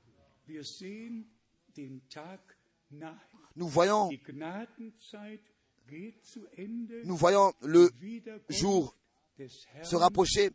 Nous 3.57 3.69
voyons, 3.69 4.11
nous 7.05 7.16
voyons 7.16 7.53
le 7.62 7.90
jour 8.49 8.95
se 9.82 9.97
rapprocher. 9.97 10.51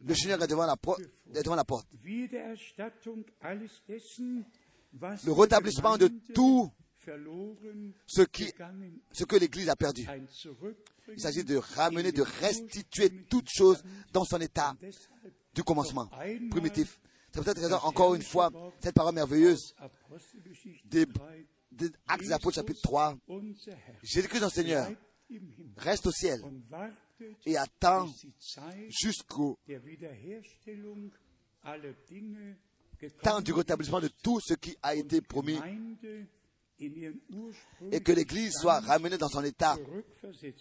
Le. 0.00 0.14
Seigneur 0.14 0.42
est 0.42 0.46
devant 0.46 0.66
la, 0.66 0.76
est 1.34 1.42
devant 1.42 1.56
la 1.56 1.64
porte. 1.64 1.88
Le 5.24 5.32
rétablissement 5.32 5.96
de 5.96 6.08
tout 6.32 6.70
ce, 8.06 8.22
qui, 8.22 8.52
ce 9.12 9.24
que 9.24 9.36
l'Église 9.36 9.68
a 9.68 9.76
perdu. 9.76 10.06
Il 11.08 11.20
s'agit 11.20 11.44
de 11.44 11.56
ramener, 11.56 12.12
de 12.12 12.22
restituer 12.22 13.10
toutes 13.28 13.48
choses 13.48 13.82
dans 14.12 14.24
son 14.24 14.40
état 14.40 14.76
du 15.54 15.62
commencement 15.62 16.10
primitif. 16.50 17.00
C'est 17.32 17.44
peut-être 17.44 17.84
encore 17.84 18.14
une 18.14 18.22
fois, 18.22 18.50
cette 18.80 18.94
parole 18.94 19.14
merveilleuse 19.14 19.74
des, 20.84 21.06
3, 21.06 21.28
des 21.72 21.90
Actes 22.08 22.30
Apôtres, 22.30 22.56
chapitre 22.56 22.80
3. 22.82 23.16
unser 23.28 23.72
Herr 23.72 23.98
Jésus-Christ, 24.02 24.40
notre 24.40 24.54
Seigneur, 24.54 24.90
reste 25.76 26.06
au 26.06 26.12
ciel 26.12 26.40
et 27.44 27.56
attend 27.56 28.08
jusqu'au 28.88 29.58
temps 33.22 33.40
du 33.40 33.52
rétablissement 33.52 34.00
de 34.00 34.08
tout 34.08 34.40
ce 34.40 34.54
qui 34.54 34.76
a 34.82 34.94
été 34.94 35.20
promis 35.20 35.58
et 36.78 38.00
que 38.00 38.12
l'Église 38.12 38.52
soit 38.52 38.80
ramenée 38.80 39.18
dans 39.18 39.28
son 39.28 39.44
état 39.44 39.76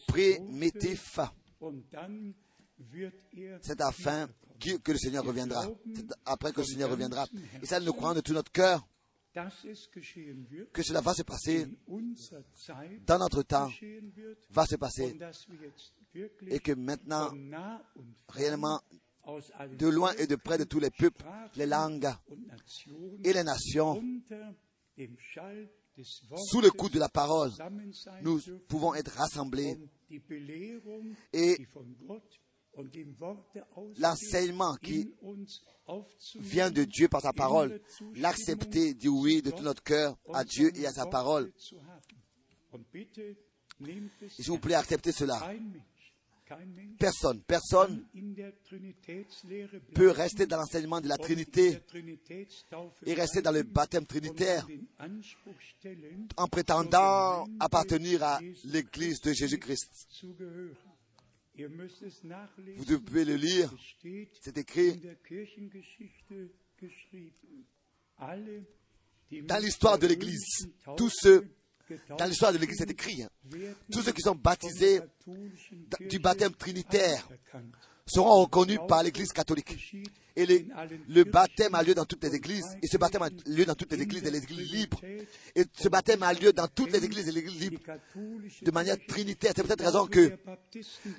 primitif. 0.08 1.20
C'est 3.62 3.82
afin 3.82 4.30
que, 4.60 4.92
le 4.92 4.98
Seigneur 4.98 5.26
reviendra. 5.26 5.66
Après 6.26 6.52
que 6.52 6.62
le 6.62 6.66
Seigneur 6.66 6.90
reviendra. 6.90 7.26
Et 7.62 7.66
ça, 7.66 7.80
nous 7.80 7.94
croyons 7.94 8.16
de 8.16 8.22
tout 8.22 8.34
notre 8.34 8.52
cœur 8.52 8.88
que 10.72 10.82
cela 10.82 11.02
va 11.02 11.14
se 11.14 11.24
passer 11.24 11.68
dans 13.06 13.20
notre 13.20 13.44
temps, 13.44 13.70
va 14.50 14.66
se 14.66 14.76
passer 14.78 15.18
et 16.48 16.60
que 16.60 16.72
maintenant, 16.72 17.34
réellement, 18.30 18.80
de 19.78 19.88
loin 19.88 20.14
et 20.14 20.28
de 20.28 20.36
près 20.36 20.58
de 20.58 20.64
tous 20.64 20.80
les 20.80 20.90
peuples, 20.90 21.26
les 21.56 21.66
langues 21.66 22.10
et 23.24 23.34
les 23.34 23.44
nations, 23.44 24.02
sous 26.04 26.62
le 26.62 26.72
coup 26.72 26.90
de 26.90 27.00
la 27.00 27.10
parole, 27.10 27.52
nous 28.22 28.40
pouvons 28.68 28.94
être 28.96 29.12
rassemblés 29.12 29.78
et 31.34 31.58
l'enseignement 33.98 34.76
qui 34.76 35.14
vient 36.36 36.72
de 36.72 36.84
Dieu 36.84 37.08
par 37.08 37.22
sa 37.22 37.34
parole, 37.34 37.80
l'accepter, 38.16 38.94
dire 38.94 39.14
oui 39.14 39.42
de 39.42 39.52
tout 39.52 39.64
notre 39.64 39.84
cœur 39.84 40.18
à 40.34 40.44
Dieu 40.44 40.72
et 40.78 40.86
à 40.86 40.92
sa 40.92 41.06
parole. 41.06 41.52
Et 42.84 44.30
s'il 44.30 44.48
vous 44.48 44.60
plaît, 44.60 44.76
acceptez 44.76 45.12
cela. 45.12 45.54
Personne, 47.00 47.42
personne 47.42 48.06
peut 49.94 50.12
rester 50.12 50.46
dans 50.46 50.58
l'enseignement 50.58 51.02
de 51.02 51.08
la 51.08 51.18
Trinité 51.18 51.80
et 53.06 53.14
rester 53.14 53.42
dans 53.42 53.52
le 53.52 53.64
baptême 53.64 54.06
trinitaire 54.06 54.68
en 56.38 56.48
prétendant 56.48 57.48
appartenir 57.60 58.24
à 58.24 58.40
l'Église 58.66 59.22
de 59.22 59.34
Jésus-Christ. 59.34 60.24
Vous 61.58 62.86
devez 62.86 63.26
le 63.26 63.36
lire. 63.36 63.74
C'est 64.42 64.58
écrit 64.58 65.02
dans 69.32 69.58
l'histoire 69.62 69.98
de 69.98 70.08
l'Église. 70.08 70.70
Tous 70.98 71.10
ceux, 71.10 71.48
dans 72.18 72.26
l'histoire 72.26 72.53
de 72.53 72.57
l'Église, 72.57 72.78
c'est 72.80 72.91
écrit. 72.91 73.24
hein. 73.24 73.30
Tous 73.91 74.02
ceux 74.02 74.12
qui 74.12 74.22
sont 74.22 74.36
baptisés 74.36 75.02
du 76.10 76.20
baptême 76.20 76.53
trinitaire 76.53 77.28
seront 78.07 78.44
reconnus 78.44 78.80
par 78.88 79.02
l'Église 79.03 79.32
catholique. 79.32 79.76
Et 80.38 80.45
le 80.45 81.24
baptême 81.24 81.74
a 81.76 81.82
lieu 81.82 81.94
dans 81.95 82.03
toutes 82.03 82.22
les 82.26 82.36
églises, 82.36 82.66
et 82.84 82.88
ce 82.88 82.98
baptême 82.98 83.22
a 83.22 83.30
lieu 83.45 83.64
dans 83.66 83.74
toutes 83.74 83.94
les 83.94 84.02
églises 84.02 84.24
et 84.26 84.32
les 84.32 84.44
églises 84.44 84.70
libres. 84.72 84.99
Et 85.56 85.64
ce 85.74 85.88
baptême 85.88 86.22
a 86.24 86.34
lieu 86.34 86.52
dans 86.52 86.68
toutes 86.68 86.91
les 86.91 87.03
églises 87.06 87.30
et 87.30 87.32
les 87.32 87.40
églises 87.40 87.60
libres 87.62 87.80
de 88.62 88.72
manière 88.72 88.98
trinitaire. 89.07 89.53
C'est 89.56 89.64
peut-être 89.64 89.86
raison 89.86 90.07
que 90.07 90.34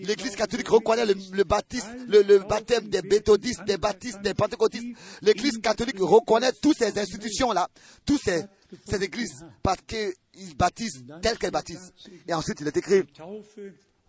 l'Église 0.01 0.37
catholique 0.37 0.69
reconnaît 0.69 1.07
le, 1.07 1.15
le 1.33 2.23
le, 2.23 2.39
baptême 2.41 2.89
des 2.89 3.01
méthodistes, 3.03 3.65
des 3.65 3.79
baptistes, 3.79 4.21
des 4.21 4.35
pentecôtistes. 4.35 4.95
L'Église 5.23 5.59
catholique 5.63 5.99
reconnaît 5.99 6.53
toutes 6.61 6.77
ces 6.79 6.99
institutions-là, 6.99 7.69
toutes 8.05 8.21
ces, 8.23 8.45
ces 8.85 9.03
églises, 9.03 9.45
parce 9.63 9.81
qu'ils 9.83 10.57
baptisent 10.57 11.05
tel 11.23 11.39
qu'elles 11.39 11.51
baptisent. 11.51 11.93
Et 12.27 12.35
ensuite, 12.35 12.61
il 12.61 12.69
est 12.69 12.77
écrit, 12.77 13.03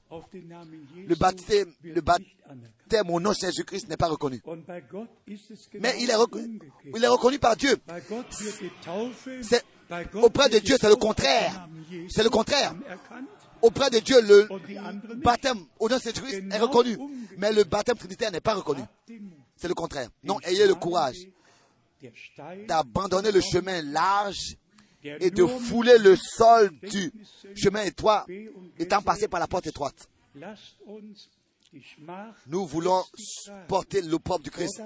le 0.10 1.16
baptême, 1.16 1.74
le 1.84 2.02
baptême 2.02 3.10
au 3.10 3.20
nom 3.20 3.32
de 3.32 3.36
Jésus-Christ 3.36 3.90
n'est 3.90 3.98
pas 3.98 4.08
reconnu. 4.08 4.42
Mais 5.80 5.96
il 6.00 6.10
est, 6.10 6.16
reconnu, 6.16 6.60
il 6.96 7.04
est 7.04 7.08
reconnu 7.08 7.40
par 7.40 7.58
Dieu. 7.58 7.76
Auprès 10.22 10.50
de 10.50 10.60
Dieu, 10.60 10.78
c'est 10.80 10.90
le 10.90 10.96
contraire. 10.96 11.68
C'est 12.10 12.24
le 12.24 12.30
contraire. 12.30 12.74
Auprès 13.62 13.90
de 13.90 14.00
Dieu, 14.00 14.22
le 14.22 14.48
baptême 15.18 15.66
au 15.80 15.90
nom 15.90 15.98
de 15.98 16.02
Jésus-Christ 16.02 16.44
est 16.52 16.60
reconnu. 16.60 16.98
Mais 17.38 17.52
le 17.52 17.64
baptême 17.64 17.98
trinitaire 17.98 18.32
n'est 18.32 18.40
pas 18.42 18.54
reconnu. 18.54 18.82
C'est 19.56 19.68
le 19.68 19.74
contraire. 19.74 20.10
Non, 20.24 20.40
ayez 20.44 20.68
le 20.68 20.76
courage 20.76 21.28
d'abandonner 22.68 23.32
le 23.32 23.42
chemin 23.42 23.82
large 23.82 24.58
et 25.04 25.32
de 25.32 25.46
fouler 25.46 25.98
le 25.98 26.16
sol 26.16 26.72
du 26.82 27.12
chemin 27.56 27.84
étroit, 27.84 28.26
étant 28.78 29.02
passé 29.02 29.28
par 29.28 29.40
la 29.40 29.48
porte 29.48 29.68
étroite. 29.68 30.10
Nous 32.48 32.66
voulons 32.66 33.04
porter 33.68 34.02
l'opprobre 34.02 34.44
du 34.44 34.52
Christ. 34.52 34.82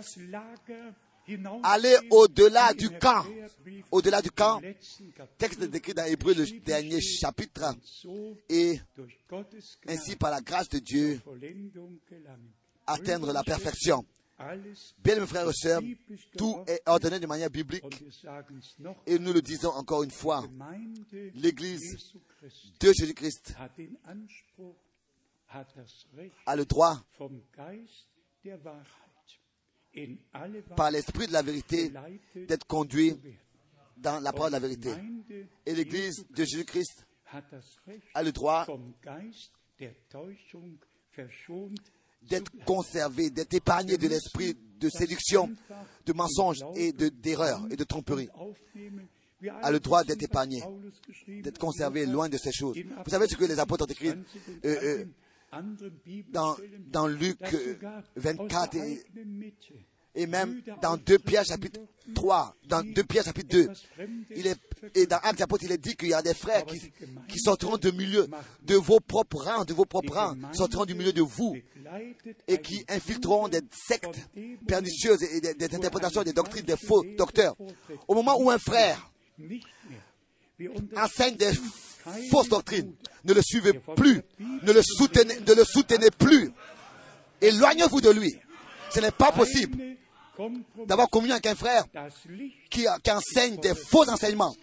Aller 1.64 1.96
au-delà 2.10 2.74
du 2.74 2.90
camp. 2.90 3.24
Au-delà 3.92 4.22
du 4.22 4.32
camp. 4.32 4.62
Texte 5.38 5.62
décrit 5.64 5.94
dans 5.94 6.06
Hébreu, 6.06 6.34
le 6.34 6.46
dernier 6.62 7.00
chapitre. 7.00 7.76
Et 8.50 8.80
ainsi, 9.88 10.16
par 10.16 10.32
la 10.32 10.42
grâce 10.42 10.70
de 10.70 10.80
Dieu, 10.80 11.22
atteindre 12.88 13.32
la 13.32 13.44
perfection. 13.44 14.06
Bien, 15.04 15.20
mes 15.20 15.28
frères 15.28 15.50
et 15.50 15.54
sœurs, 15.54 15.82
tout 16.38 16.64
est 16.68 16.82
ordonné 16.86 17.20
de 17.20 17.28
manière 17.28 17.50
biblique. 17.50 17.84
Et 19.06 19.20
nous 19.20 19.34
le 19.34 19.42
disons 19.42 19.70
encore 19.70 20.04
une 20.04 20.12
fois, 20.12 20.44
l'Église 21.34 22.16
de 22.80 22.92
Jésus-Christ 22.94 23.56
a 26.46 26.56
le 26.56 26.66
droit, 26.66 27.02
par 30.76 30.92
l'Esprit 30.92 31.28
de 31.28 31.34
la 31.34 31.42
vérité, 31.42 31.92
d'être 32.36 32.66
conduit 32.66 33.18
dans 33.98 34.20
la 34.20 34.32
parole 34.34 34.50
de 34.50 34.56
la 34.56 34.60
vérité. 34.60 34.92
Et 35.66 35.76
l'Église 35.76 36.26
de 36.30 36.44
Jésus-Christ 36.44 37.06
a 38.14 38.24
le 38.24 38.32
droit 38.32 38.66
d'être 42.24 42.52
conservé, 42.66 43.30
d'être 43.30 43.54
épargné 43.54 43.98
de 43.98 44.08
l'esprit 44.08 44.56
de 44.80 44.90
séduction, 44.90 45.50
de 46.06 46.14
mensonge 46.14 46.58
et 46.76 46.92
d'erreur 46.92 47.62
et 47.70 47.76
de 47.76 47.84
tromperie. 47.84 48.30
A 49.62 49.72
le 49.72 49.80
droit 49.80 50.04
d'être 50.04 50.22
épargné, 50.22 50.62
d'être 51.28 51.58
conservé 51.58 52.06
loin 52.06 52.30
de 52.30 52.38
ces 52.38 52.52
choses. 52.52 52.78
Vous 52.78 53.10
savez 53.10 53.28
ce 53.28 53.36
que 53.36 53.46
les 53.46 53.60
apôtres 53.60 53.86
ont 53.86 53.92
écrit 53.92 54.10
euh, 54.10 54.16
euh, 54.64 55.06
dans, 56.30 56.56
dans 56.92 57.08
Luc 57.08 57.40
24 58.16 58.76
et, 58.76 59.04
et 60.16 60.28
même 60.28 60.62
dans 60.82 60.98
2 60.98 61.20
Pierre 61.20 61.46
chapitre 61.46 61.80
3, 62.14 62.56
dans 62.68 62.84
2 62.84 63.04
Pierre 63.04 63.24
chapitre 63.24 63.50
2, 63.50 63.70
il 64.36 64.48
est, 64.48 64.60
et 64.96 65.06
dans 65.06 65.18
Actes 65.18 65.42
apôtres, 65.42 65.64
il 65.64 65.72
est 65.72 65.78
dit 65.78 65.96
qu'il 65.96 66.10
y 66.10 66.14
a 66.14 66.22
des 66.22 66.34
frères 66.34 66.66
qui, 66.66 66.92
qui 67.28 67.40
sortiront 67.40 67.78
de 67.78 67.92
milieu, 67.92 68.28
de 68.64 68.76
vos 68.76 69.00
propres 69.00 69.38
rangs, 69.38 69.64
de 69.64 69.74
vos 69.74 69.86
propres 69.86 70.14
rangs, 70.14 70.36
sortiront 70.54 70.86
du 70.86 70.96
milieu 70.96 71.14
de 71.14 71.22
vous, 71.22 71.56
et 72.48 72.60
qui 72.60 72.84
infiltreront 72.90 73.48
des 73.48 73.62
sectes 73.72 74.20
pernicieuses 74.68 75.24
et 75.24 75.42
des, 75.42 75.54
des 75.54 75.76
interprétations 75.76 76.24
des 76.24 76.34
doctrines 76.34 76.66
des 76.66 76.78
faux 76.78 77.06
docteurs. 77.18 77.56
Au 78.08 78.16
moment 78.16 78.38
où 78.42 78.50
un 78.50 78.60
frère 78.60 79.12
enseigne 80.98 81.36
des 81.38 81.52
fausses 82.30 82.50
doctrines, 82.50 82.94
ne 83.24 83.34
le 83.34 83.42
suivez 83.42 83.74
plus, 83.96 84.22
ne 84.40 84.72
le 84.72 84.82
soutenez, 84.82 85.40
ne 85.40 85.54
le 85.54 85.64
soutenez 85.64 86.10
plus. 86.12 86.52
Éloignez-vous 87.40 88.02
de 88.02 88.10
lui. 88.10 88.36
Ce 88.94 89.00
n'est 89.00 89.12
pas 89.12 89.32
possible 89.32 89.98
d'avoir 90.86 91.10
communion 91.10 91.36
avec 91.36 91.46
un 91.46 91.56
frère 91.56 91.86
qui, 92.70 92.88
enseigne 93.10 93.58
des 93.58 93.76
faux 93.76 94.10
enseignements. 94.10 94.56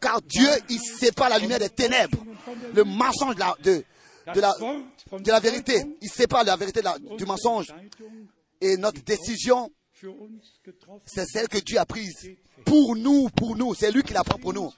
Car 0.00 0.20
Dieu, 0.22 0.48
il 0.68 0.80
sépare 0.80 1.28
la 1.28 1.38
lumière 1.38 1.58
des 1.58 1.68
ténèbres, 1.68 2.18
le 2.74 2.84
mensonge 2.84 3.36
de 3.36 3.84
la, 4.36 5.40
vérité. 5.40 5.82
Il 6.00 6.10
sépare 6.10 6.44
la 6.44 6.56
vérité 6.56 6.80
du 7.16 7.24
mensonge. 7.24 7.72
Et 8.60 8.76
notre 8.76 9.02
décision, 9.02 9.70
c'est 11.06 11.26
celle 11.26 11.48
que 11.48 11.58
Dieu 11.58 11.78
a 11.78 11.86
prise 11.86 12.30
pour 12.64 12.96
nous, 12.96 13.28
pour 13.30 13.56
nous. 13.56 13.74
C'est 13.74 13.90
lui 13.90 14.02
qui 14.02 14.12
la 14.12 14.24
prend 14.24 14.38
pour 14.38 14.52
nous. 14.52 14.70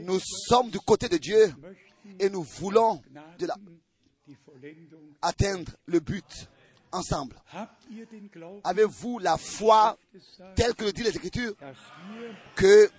Nous 0.00 0.20
sommes 0.20 0.70
du 0.70 0.78
côté 0.80 1.08
de 1.08 1.16
Dieu 1.16 1.52
et 2.18 2.28
nous 2.28 2.42
voulons 2.42 3.00
atteindre 5.20 5.72
le 5.86 6.00
but 6.00 6.48
ensemble. 6.94 7.36
Avez-vous 8.62 9.18
la 9.18 9.36
foi 9.36 9.98
telle 10.54 10.74
que 10.74 10.84
le 10.84 10.92
dit 10.92 11.02
les 11.02 11.16
Écritures? 11.16 11.54
Que 12.54 12.90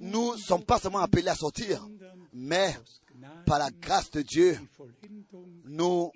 nous 0.00 0.32
ne 0.34 0.38
sommes 0.38 0.64
pas 0.64 0.78
seulement 0.78 0.98
appelés 1.00 1.28
à 1.28 1.34
sortir, 1.34 1.86
mais 2.32 2.76
par 3.46 3.58
la 3.58 3.70
grâce 3.70 4.10
de 4.10 4.22
Dieu, 4.22 4.58
nous 5.64 6.12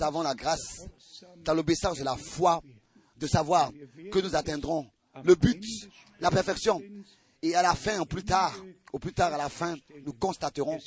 avons 0.00 0.22
la 0.22 0.34
grâce, 0.34 0.86
dans 1.44 1.54
l'obéissance 1.54 1.98
de 1.98 2.04
la 2.04 2.16
foi, 2.16 2.62
de 3.16 3.26
savoir 3.26 3.72
que 4.12 4.18
nous 4.18 4.34
atteindrons 4.34 4.86
le 5.24 5.34
but, 5.34 5.62
la 6.20 6.30
perfection. 6.30 6.82
Et 7.42 7.54
à 7.54 7.62
la 7.62 7.74
fin, 7.74 8.00
au 8.00 8.06
plus 8.06 8.24
tard, 8.24 8.54
au 8.92 8.98
plus 8.98 9.12
tard, 9.12 9.32
à 9.32 9.38
la 9.38 9.48
fin, 9.48 9.76
nous 10.04 10.12
constaterons 10.14 10.78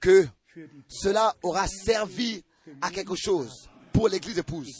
que 0.00 0.26
cela 0.88 1.34
aura 1.42 1.66
servi 1.66 2.42
à 2.80 2.90
quelque 2.90 3.14
chose 3.16 3.68
pour 3.92 4.08
l'Église 4.08 4.38
épouse 4.38 4.70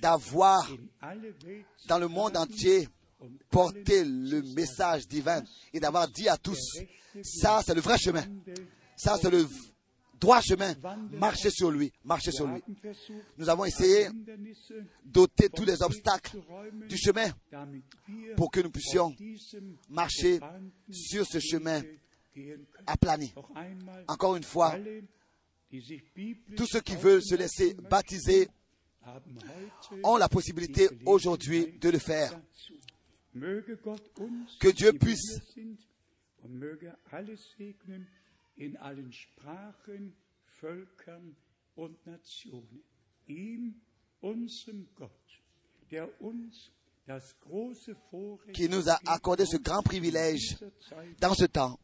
d'avoir 0.00 0.68
dans 1.86 1.98
le 1.98 2.08
monde 2.08 2.36
entier 2.36 2.88
porté 3.50 4.04
le 4.04 4.42
message 4.54 5.06
divin 5.06 5.42
et 5.72 5.80
d'avoir 5.80 6.08
dit 6.08 6.28
à 6.28 6.36
tous, 6.36 6.78
ça 7.22 7.62
c'est 7.64 7.74
le 7.74 7.80
vrai 7.80 7.98
chemin, 7.98 8.24
ça 8.96 9.16
c'est 9.20 9.30
le 9.30 9.46
droit 10.18 10.40
chemin, 10.40 10.74
marchez 11.12 11.50
sur 11.50 11.70
lui, 11.70 11.92
marchez 12.04 12.32
sur 12.32 12.46
lui. 12.46 12.62
Nous 13.38 13.48
avons 13.48 13.64
essayé 13.64 14.08
d'ôter 15.04 15.48
tous 15.48 15.64
les 15.64 15.82
obstacles 15.82 16.38
du 16.88 16.96
chemin 16.96 17.28
pour 18.36 18.50
que 18.50 18.60
nous 18.60 18.70
puissions 18.70 19.14
marcher 19.88 20.40
sur 20.90 21.26
ce 21.26 21.38
chemin 21.40 21.82
aplani. 22.86 23.34
Encore 24.08 24.36
une 24.36 24.44
fois, 24.44 24.76
tous 26.56 26.66
ceux 26.66 26.80
qui 26.80 26.96
veulent 26.96 27.22
se 27.22 27.34
laisser 27.34 27.74
baptiser 27.74 28.48
ont 30.02 30.16
la 30.16 30.28
possibilité 30.28 30.88
aujourd'hui 31.06 31.78
de 31.80 31.90
le 31.90 31.98
faire. 31.98 32.38
Que 34.60 34.70
Dieu 34.70 34.92
puisse 34.92 35.40
qui 48.52 48.68
nous 48.68 48.88
a 48.88 48.98
accordé 49.06 49.44
ce 49.44 49.56
grand 49.56 49.82
privilège 49.82 50.56
dans 51.20 51.34
ce 51.34 51.44
temps. 51.46 51.78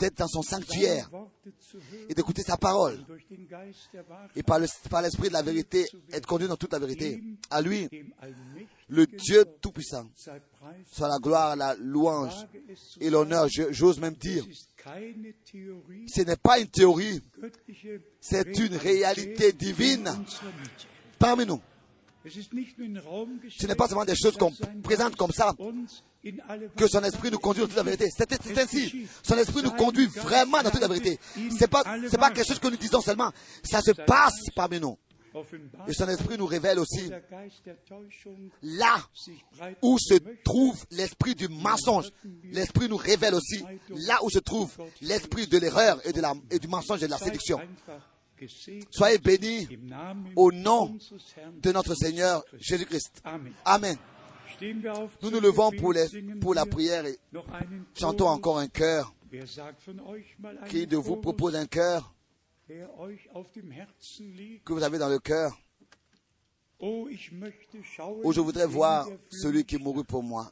D'être 0.00 0.18
dans 0.18 0.26
son 0.26 0.42
sanctuaire 0.42 1.08
et 2.08 2.14
d'écouter 2.14 2.42
sa 2.42 2.56
parole. 2.56 2.98
et 4.34 4.42
par 4.42 4.58
l'esprit 4.58 5.28
de 5.28 5.32
la 5.32 5.42
vérité 5.42 5.86
être 6.12 6.26
conduit 6.26 6.48
dans 6.48 6.56
toute 6.56 6.72
la 6.72 6.78
vérité. 6.78 7.22
À 7.50 7.62
lui, 7.62 7.88
le 8.88 9.06
Dieu 9.06 9.44
Tout-Puissant, 9.60 10.06
soit 10.90 11.08
la 11.08 11.18
gloire, 11.18 11.56
la 11.56 11.74
louange 11.76 12.46
et 13.00 13.10
l'honneur, 13.10 13.46
j'ose 13.48 14.00
même 14.00 14.14
dire, 14.14 14.44
ce 14.84 16.22
n'est 16.22 16.36
pas 16.36 16.58
une 16.58 16.68
théorie, 16.68 17.22
c'est 18.20 18.58
une 18.58 18.76
réalité 18.76 19.52
divine. 19.52 20.10
parmi 21.18 21.46
nous. 21.46 21.60
Ce 22.30 23.66
n'est 23.66 23.74
pas 23.74 23.88
seulement 23.88 24.04
des 24.04 24.16
choses 24.16 24.36
qu'on 24.36 24.52
présente 24.82 25.16
comme 25.16 25.32
ça, 25.32 25.54
que 26.76 26.86
son 26.86 27.02
esprit 27.02 27.30
nous 27.30 27.38
conduit 27.38 27.62
dans 27.62 27.68
toute 27.68 27.76
la 27.76 27.82
vérité. 27.82 28.08
C'est 28.14 28.58
ainsi. 28.58 29.06
Son 29.22 29.36
esprit 29.36 29.62
nous 29.62 29.72
conduit 29.72 30.06
vraiment 30.06 30.62
dans 30.62 30.70
toute 30.70 30.80
la 30.80 30.88
vérité. 30.88 31.18
Ce 31.34 31.60
n'est 31.60 31.66
pas, 31.66 31.84
pas 31.84 32.30
quelque 32.30 32.46
chose 32.46 32.58
que 32.58 32.68
nous 32.68 32.76
disons 32.76 33.00
seulement. 33.00 33.32
Ça 33.62 33.80
se 33.80 33.92
passe 33.92 34.34
parmi 34.54 34.80
nous. 34.80 34.96
Et 35.86 35.92
son 35.92 36.08
esprit 36.08 36.38
nous 36.38 36.46
révèle 36.46 36.78
aussi 36.78 37.10
là 38.62 38.96
où 39.82 39.98
se 39.98 40.14
trouve 40.44 40.84
l'esprit 40.90 41.34
du 41.34 41.48
mensonge. 41.48 42.10
L'esprit 42.44 42.88
nous 42.88 42.96
révèle 42.96 43.34
aussi 43.34 43.62
là 43.90 44.18
où 44.22 44.30
se 44.30 44.38
trouve 44.38 44.72
l'esprit 45.00 45.46
de 45.46 45.58
l'erreur 45.58 46.00
et, 46.06 46.12
et 46.50 46.58
du 46.58 46.68
mensonge 46.68 47.02
et 47.02 47.06
de 47.06 47.10
la 47.10 47.18
séduction. 47.18 47.60
Soyez 48.90 49.18
bénis 49.18 49.68
au 50.36 50.52
nom 50.52 50.96
de 51.62 51.72
notre 51.72 51.94
Seigneur 51.94 52.44
Jésus-Christ. 52.58 53.22
Amen. 53.64 53.96
Nous 55.22 55.30
nous 55.30 55.40
levons 55.40 55.70
pour, 56.40 56.54
la 56.54 56.66
prière 56.66 57.06
et 57.06 57.18
chantons 57.94 58.28
encore 58.28 58.58
un 58.58 58.68
cœur. 58.68 59.14
Qui 60.68 60.86
de 60.86 60.96
vous 60.96 61.16
propose 61.16 61.54
un 61.54 61.66
cœur 61.66 62.14
que 62.66 64.72
vous 64.72 64.82
avez 64.82 64.98
dans 64.98 65.08
le 65.08 65.18
cœur 65.18 65.58
où 66.80 67.08
je 67.10 68.40
voudrais 68.40 68.66
voir 68.66 69.08
celui 69.30 69.64
qui 69.64 69.78
mourut 69.78 70.04
pour 70.04 70.22
moi. 70.22 70.50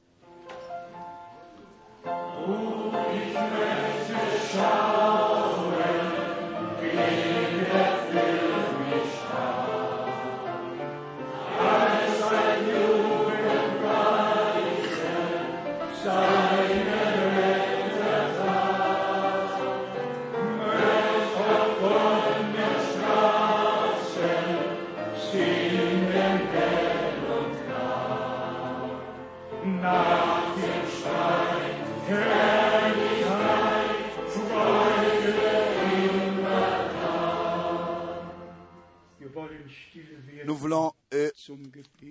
Nous 40.47 40.55
voulons 40.55 40.93
euh, 41.13 41.31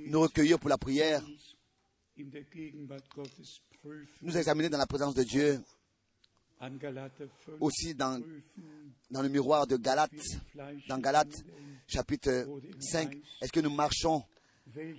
nous 0.08 0.20
recueillir 0.20 0.60
pour 0.60 0.70
la 0.70 0.78
prière, 0.78 1.24
nous 4.22 4.38
examiner 4.38 4.68
dans 4.68 4.78
la 4.78 4.86
présence 4.86 5.16
de 5.16 5.24
Dieu, 5.24 5.62
An 6.60 6.72
Galater 6.72 7.28
5 7.46 7.54
aussi 7.62 7.96
dans, 7.96 8.22
le 9.10 9.30
miroir 9.30 9.68
de 9.68 9.78
Galates, 9.78 10.12
dans 10.90 10.98
Galates 11.00 11.46
chapitre 11.88 12.46
5. 12.80 13.16
Est-ce 13.42 13.54
que 13.54 13.62
nous 13.62 13.74
marchons 13.74 14.22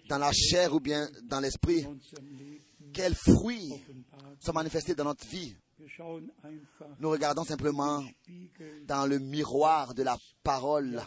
dans 0.08 0.18
la 0.18 0.32
chair 0.32 0.72
ou 0.72 0.80
bien 0.80 1.06
dans 1.24 1.40
l'esprit? 1.40 1.86
Quels 2.94 3.14
fruits 3.14 3.72
sont 4.40 4.54
manifestés 4.54 4.94
dans 4.94 5.04
notre 5.04 5.26
vie? 5.26 5.54
Nous 6.98 7.10
regardons 7.10 7.44
simplement 7.44 8.02
dans 8.86 9.06
le 9.06 9.18
miroir 9.18 9.94
de 9.94 10.02
la 10.02 10.16
parole, 10.42 11.02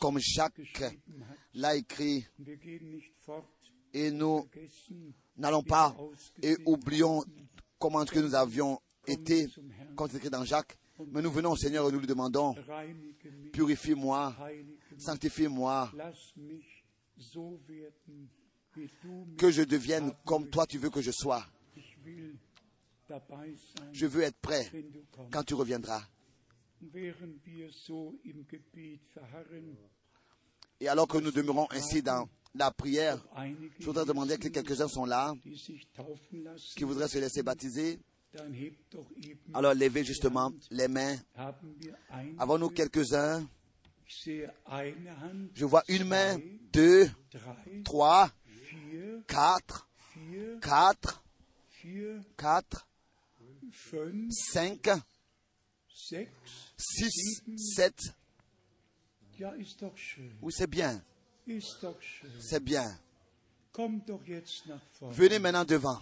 comme 0.00 0.18
Jacques 0.18 0.60
l'a 1.54 1.76
écrit, 1.76 2.26
et 3.92 4.10
nous 4.10 4.48
n'allons 5.36 5.62
pas 5.62 5.94
et 6.42 6.56
oublions 6.64 7.22
comment 7.78 8.04
que 8.04 8.20
nous 8.20 8.34
avions 8.34 8.80
été, 9.06 9.48
comme 9.96 10.08
c'est 10.08 10.16
écrit 10.16 10.30
dans 10.30 10.44
Jacques, 10.44 10.78
mais 11.12 11.20
nous 11.22 11.30
venons 11.30 11.52
au 11.52 11.56
Seigneur 11.56 11.88
et 11.88 11.92
nous 11.92 12.00
lui 12.00 12.06
demandons, 12.06 12.54
purifie-moi, 13.52 14.34
sanctifie-moi, 14.96 15.92
que 19.36 19.50
je 19.50 19.62
devienne 19.62 20.12
comme 20.24 20.48
toi 20.48 20.66
tu 20.66 20.78
veux 20.78 20.90
que 20.90 21.00
je 21.02 21.10
sois. 21.10 21.44
Je 23.92 24.06
veux 24.06 24.22
être 24.22 24.38
prêt 24.38 24.70
quand 25.30 25.42
tu 25.42 25.54
reviendras. 25.54 26.02
Et 30.80 30.88
alors 30.88 31.06
que 31.08 31.18
nous 31.18 31.30
demeurons 31.30 31.66
ainsi 31.70 32.02
dans 32.02 32.28
la 32.54 32.70
prière, 32.70 33.22
je 33.78 33.84
voudrais 33.84 34.04
demander 34.06 34.38
que 34.38 34.48
quelques-uns 34.48 34.88
sont 34.88 35.04
là, 35.04 35.34
qui 36.76 36.84
voudraient 36.84 37.08
se 37.08 37.18
laisser 37.18 37.42
baptiser. 37.42 38.00
Alors 39.54 39.74
levez 39.74 40.04
justement 40.04 40.52
les 40.70 40.88
mains. 40.88 41.16
Avons-nous 42.38 42.70
quelques-uns? 42.70 43.46
Je 45.54 45.64
vois 45.64 45.84
une 45.88 46.04
main, 46.04 46.38
deux, 46.72 47.10
trois, 47.84 48.30
quatre, 49.26 49.88
quatre, 50.60 51.22
quatre, 52.36 52.86
fünf, 53.72 54.32
cinq, 54.52 54.88
sechs, 55.88 56.30
six, 56.76 57.42
sept. 57.56 58.14
ja, 59.38 59.50
ist 59.52 59.80
doch 59.80 59.96
schön, 59.96 60.32
Oui, 60.42 60.52
c'est 60.54 60.68
bien, 60.70 61.02
c'est 62.40 62.62
bien. 62.62 62.84
Venez 65.12 65.38
maintenant 65.38 65.64
devant. 65.64 65.98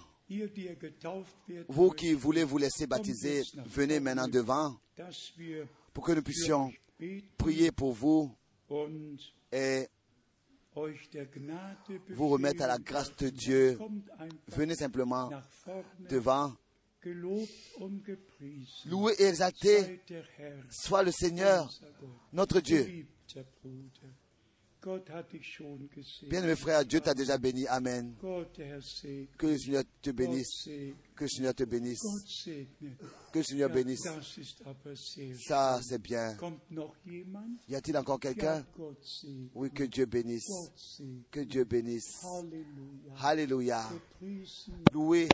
Vous 1.68 1.90
qui 1.90 2.12
voulez 2.14 2.44
vous 2.44 2.58
laisser 2.58 2.86
baptiser, 2.86 3.42
venez 3.66 4.00
maintenant 4.00 4.28
devant 4.28 4.76
pour 5.92 6.04
que 6.04 6.12
nous 6.12 6.22
puissions 6.22 6.72
prier 7.36 7.70
pour 7.72 7.92
vous 7.92 8.34
et 9.52 9.88
vous 12.10 12.28
remettre 12.28 12.62
à 12.64 12.66
la 12.66 12.78
grâce 12.78 13.14
de 13.16 13.30
Dieu. 13.30 13.78
Venez 14.48 14.74
simplement 14.74 15.30
devant. 16.08 16.54
Loué 18.86 19.14
et 19.18 19.24
exalté 19.24 20.00
soit 20.70 21.02
le 21.02 21.12
Seigneur, 21.12 21.70
notre 22.32 22.60
Dieu. 22.60 23.06
Geliebter 24.88 24.88
Bruder, 24.88 24.98
Gott 24.98 25.10
hat 25.10 25.32
dich 25.32 25.46
schon 25.46 25.88
gesehen. 25.90 26.28
Bien-aimé 26.28 26.56
frère, 26.56 26.84
Dieu 26.84 27.00
t'a 27.00 27.14
déjà 27.14 27.38
béni. 27.38 27.66
Amen. 27.68 28.14
Que 28.20 29.46
le 29.46 29.58
Seigneur 29.58 29.84
te 30.00 30.10
bénisse. 30.10 30.64
Que 31.14 31.24
le 31.24 31.28
Seigneur 31.28 31.54
te 31.54 31.64
bénisse. 31.64 32.02
Que 33.32 33.38
le 33.38 33.42
Seigneur 33.42 33.70
bénisse. 33.70 34.08
Ça, 35.46 35.80
c'est 35.82 36.00
bien. 36.00 36.36
Y 37.68 37.74
a-t-il 37.74 37.96
encore 37.96 38.20
quelqu'un? 38.20 38.64
Oui, 39.54 39.70
que 39.70 39.84
Dieu 39.84 40.06
bénisse. 40.06 40.48
Que 41.30 41.40
Dieu 41.40 41.64
bénisse. 41.64 42.24
Alléluia. 43.20 43.88
Loué 44.92 45.28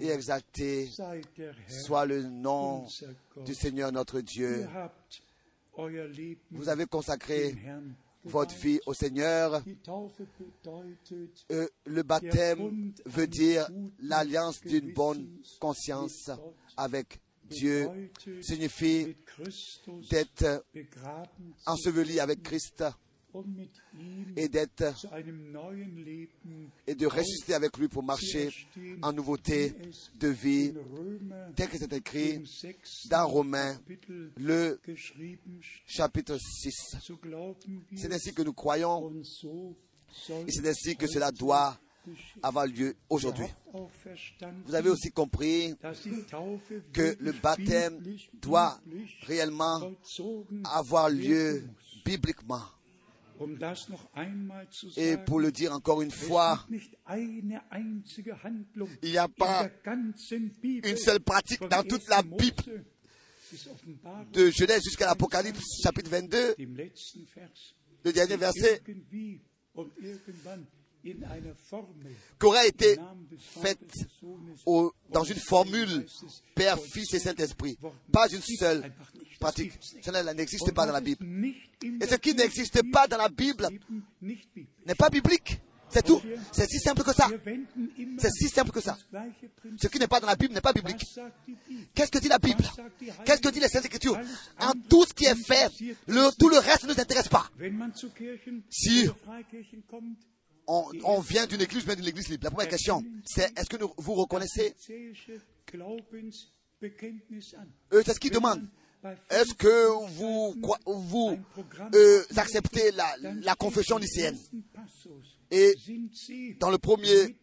et 0.00 0.08
exalté 0.08 0.90
soit 1.68 2.06
le 2.06 2.22
nom 2.22 2.86
du 3.44 3.54
Seigneur 3.54 3.92
notre 3.92 4.20
Dieu. 4.20 4.66
Vous 6.50 6.68
avez 6.68 6.86
consacré 6.86 7.56
votre 8.24 8.54
vie 8.56 8.80
au 8.86 8.94
Seigneur. 8.94 9.62
Euh, 11.50 11.68
le 11.86 12.02
baptême 12.02 12.92
veut 13.06 13.26
dire 13.26 13.68
l'alliance 13.98 14.60
d'une 14.60 14.92
bonne 14.92 15.28
conscience 15.60 16.30
avec 16.76 17.20
Dieu. 17.44 18.10
Signifie 18.40 19.14
d'être 20.10 20.64
enseveli 21.66 22.20
avec 22.20 22.42
Christ 22.42 22.84
et 24.36 24.48
d'être 24.48 24.84
et 26.86 26.94
de 26.94 27.06
ressusciter 27.06 27.54
avec 27.54 27.76
lui 27.78 27.88
pour 27.88 28.02
marcher 28.02 28.50
en 29.02 29.12
nouveauté 29.12 29.74
de 30.18 30.28
vie, 30.28 30.72
tel 31.56 31.68
que 31.68 31.78
c'est 31.78 31.92
écrit 31.92 32.42
dans 33.08 33.26
Romains, 33.26 33.78
le 34.36 34.80
chapitre 35.86 36.36
6. 36.38 36.96
So 37.00 37.16
glauben 37.16 37.82
C'est 37.96 38.12
ainsi 38.12 38.32
que 38.32 38.42
nous 38.42 38.52
croyons 38.52 39.12
et 40.28 40.50
c'est 40.50 40.68
ainsi 40.68 40.96
que 40.96 41.06
cela 41.06 41.30
doit 41.30 41.78
avoir 42.42 42.66
lieu 42.66 42.94
aujourd'hui. 43.08 43.46
Vous 44.66 44.74
avez 44.74 44.90
aussi 44.90 45.10
compris 45.10 45.74
que 46.92 47.16
le 47.18 47.32
baptême 47.32 48.00
doit 48.34 48.78
réellement 49.22 49.92
avoir 50.64 51.08
lieu 51.08 51.64
bibliquement. 52.04 52.62
Et 54.96 55.12
sagen, 55.12 55.24
pour 55.24 55.40
le 55.40 55.50
dire 55.50 55.72
encore 55.72 56.02
une 56.02 56.10
fois, 56.10 56.66
il 57.10 57.44
n'y 59.02 59.18
a 59.18 59.28
pas 59.28 59.68
une 59.84 60.96
seule 60.96 61.20
pratique 61.20 61.60
dans 61.68 61.82
toute 61.82 62.06
la 62.08 62.18
1. 62.18 62.22
Mose 62.22 62.38
Bible, 62.38 62.84
de 64.32 64.50
Genèse 64.50 64.82
jusqu'à 64.84 65.06
l'Apocalypse, 65.06 65.80
chapitre 65.82 66.10
22, 66.10 66.54
dem 66.58 66.76
letzten 66.76 67.24
Vers, 67.34 67.50
le 68.04 68.12
dernier 68.12 68.36
verset, 68.36 68.82
irgendwie 71.04 71.24
und 71.24 71.24
irgendwann 71.24 71.24
in 71.24 71.24
einer 71.24 71.54
Formel 71.54 72.16
qui 72.38 72.46
aurait 72.46 72.68
été 72.68 72.98
faite 73.38 73.78
au- 74.66 74.92
dans 75.10 75.24
une 75.24 75.36
formule 75.36 76.06
Père, 76.54 76.78
Fils 76.80 77.12
et 77.14 77.18
Saint-Esprit. 77.18 77.78
Pas 78.12 78.28
une 78.32 78.40
seule 78.42 78.92
pratique. 79.38 79.72
Cela 80.02 80.34
n'existe 80.34 80.72
pas 80.72 80.86
dans 80.86 80.92
la 80.92 81.00
Bible. 81.00 81.24
Et 82.00 82.06
ce 82.06 82.14
qui 82.16 82.34
n'existe 82.34 82.80
pas 82.90 83.06
dans 83.06 83.18
la 83.18 83.28
Bible 83.28 83.68
n'est 84.86 84.94
pas 84.94 85.10
biblique. 85.10 85.60
C'est 85.90 86.02
tout. 86.02 86.20
C'est 86.50 86.66
si 86.68 86.80
simple 86.80 87.04
que 87.04 87.12
ça. 87.12 87.28
C'est 88.18 88.30
si 88.30 88.48
simple 88.48 88.72
que 88.72 88.80
ça. 88.80 88.96
Ce 89.80 89.86
qui 89.86 89.98
n'est 89.98 90.08
pas 90.08 90.18
dans 90.18 90.26
la 90.26 90.34
Bible 90.34 90.52
n'est 90.54 90.60
pas 90.60 90.72
biblique. 90.72 91.04
Qu'est-ce 91.94 92.10
que 92.10 92.18
dit 92.18 92.26
la 92.28 92.38
Bible? 92.38 92.64
Qu'est-ce 93.24 93.40
que 93.40 93.48
dit 93.50 93.60
les 93.60 93.68
Saintes 93.68 93.84
Écritures? 93.84 94.18
En 94.58 94.72
tout 94.88 95.04
ce 95.04 95.12
qui 95.14 95.26
est 95.26 95.36
fait, 95.36 95.68
le- 96.08 96.30
tout 96.36 96.48
le 96.48 96.58
reste 96.58 96.84
ne 96.84 96.94
nous 96.94 97.00
intéresse 97.00 97.28
pas. 97.28 97.48
Si- 98.70 99.08
On, 100.66 100.84
on 101.04 101.20
vient 101.20 101.46
d'une 101.46 101.60
église, 101.60 101.86
mais 101.86 101.96
d'une 101.96 102.06
église 102.06 102.28
libre. 102.28 102.44
La 102.44 102.50
première 102.50 102.68
question, 102.68 103.04
c'est 103.24 103.52
est-ce 103.58 103.68
que 103.68 103.76
vous 103.98 104.14
reconnaissez 104.14 104.74
C'est 104.78 105.12
ce 108.14 108.20
qu'ils 108.20 108.30
demandent. 108.30 108.66
Est-ce 109.30 109.54
que 109.54 109.88
vous, 110.86 111.38
euh, 111.94 112.24
acceptez 112.36 112.90
la, 112.92 113.54
confession 113.54 113.98
lycéenne? 113.98 114.38
Et 115.50 115.74
dans 116.58 116.70
le 116.70 116.78
premier, 116.78 117.36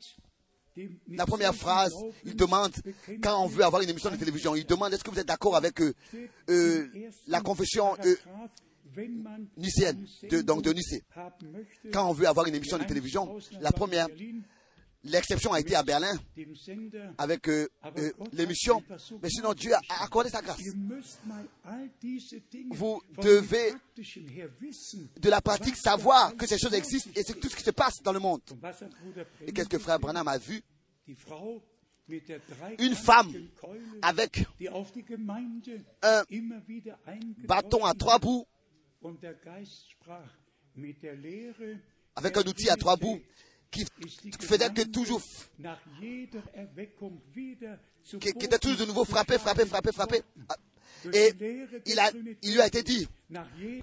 la 1.09 1.25
première 1.25 1.53
phrase, 1.53 1.93
il 2.25 2.35
demande, 2.35 2.73
quand 3.21 3.43
on 3.43 3.47
veut 3.47 3.63
avoir 3.63 3.83
une 3.83 3.89
émission 3.89 4.09
de 4.09 4.15
télévision, 4.15 4.55
il 4.55 4.65
demande 4.65 4.93
est-ce 4.93 5.03
que 5.03 5.11
vous 5.11 5.19
êtes 5.19 5.27
d'accord 5.27 5.55
avec 5.55 5.79
euh, 5.81 6.87
la 7.27 7.41
confession 7.41 7.95
euh, 8.05 8.15
nicéenne, 9.57 10.05
de- 10.29 10.41
donc 10.41 10.63
de 10.63 10.71
Nicée. 10.73 11.03
Quand 11.91 12.09
on 12.09 12.13
veut 12.13 12.27
avoir 12.27 12.45
une 12.47 12.55
émission 12.55 12.77
de 12.77 12.83
télévision, 12.83 13.37
la 13.61 13.71
première, 13.71 14.07
l'exception 15.03 15.53
a 15.53 15.59
été 15.59 15.75
à 15.75 15.83
Berlin 15.83 16.13
avec 17.17 17.47
euh, 17.49 17.67
euh, 17.97 18.11
l'émission, 18.33 18.83
mais 19.21 19.29
sinon 19.29 19.53
Dieu 19.53 19.73
a 19.73 20.03
accordé 20.03 20.29
sa 20.29 20.41
grâce. 20.41 20.59
Vous 22.71 23.01
devez 23.21 23.73
de 25.19 25.29
la 25.29 25.41
pratique 25.41 25.75
savoir 25.75 26.35
que 26.35 26.45
ces 26.47 26.57
choses 26.59 26.73
existent 26.73 27.09
et 27.15 27.23
c'est 27.23 27.39
tout 27.39 27.49
ce 27.49 27.55
qui 27.55 27.63
se 27.63 27.71
passe 27.71 28.01
dans 28.03 28.13
le 28.13 28.19
monde. 28.19 28.41
Et 29.47 29.51
qu'est-ce 29.51 29.69
que 29.69 29.79
frère 29.79 29.99
Branham 29.99 30.27
a 30.27 30.37
vu 30.37 30.61
Une 32.79 32.95
femme 32.95 33.31
avec 34.01 34.45
un 36.03 36.23
bâton 37.47 37.85
à 37.85 37.93
trois 37.93 38.19
bouts 38.19 38.45
Avec 42.15 42.37
un 42.37 42.41
outil 42.41 42.69
à 42.69 42.75
trois 42.75 42.95
bouts 42.97 43.19
qui 43.71 43.85
faisait 44.41 44.69
que 44.69 44.83
toujours, 44.83 45.21
qui, 48.19 48.19
qui 48.19 48.45
était 48.45 48.59
toujours 48.59 48.79
de 48.79 48.85
nouveau 48.85 49.05
frappé, 49.05 49.37
frappé, 49.37 49.65
frappé, 49.65 49.91
frappé. 49.91 50.21
Et 51.13 51.33
il, 51.85 51.99
a, 51.99 52.11
il 52.43 52.53
lui 52.53 52.61
a 52.61 52.67
été 52.67 52.83
dit 52.83 53.07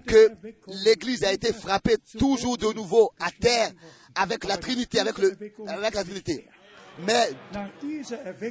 que 0.07 0.31
l'Église 0.85 1.25
a 1.25 1.33
été 1.33 1.53
frappée 1.53 1.97
toujours 2.19 2.59
de 2.59 2.73
nouveau 2.75 3.11
à 3.19 3.31
terre 3.31 3.73
avec 4.15 4.45
la 4.45 4.57
Trinité, 4.59 5.01
avec, 5.01 5.19
le, 5.19 5.37
avec 5.67 5.95
la 5.95 6.05
Trinité. 6.05 6.47
Mais 7.01 7.31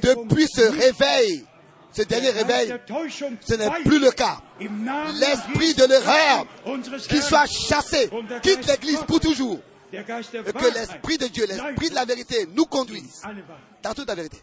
depuis 0.02 0.46
ce 0.48 0.68
réveil, 0.70 1.44
ce 1.92 2.02
dernier 2.02 2.30
réveil, 2.30 2.74
ce 3.40 3.54
n'est 3.54 3.82
plus 3.84 3.98
le 3.98 4.10
cas. 4.10 4.40
L'esprit 4.60 5.74
de 5.74 5.84
l'erreur, 5.84 6.46
qu'il 7.08 7.22
soit 7.22 7.46
chassé, 7.46 8.08
quitte 8.42 8.66
l'Église 8.66 9.02
pour 9.06 9.20
toujours. 9.20 9.60
Et 9.92 10.04
que 10.04 10.74
l'Esprit 10.74 11.16
de 11.16 11.26
Dieu, 11.28 11.46
l'Esprit 11.46 11.88
de 11.90 11.94
la 11.94 12.04
vérité 12.04 12.46
nous 12.46 12.66
conduise 12.66 13.22
dans 13.82 13.94
toute 13.94 14.08
la 14.08 14.14
vérité. 14.14 14.38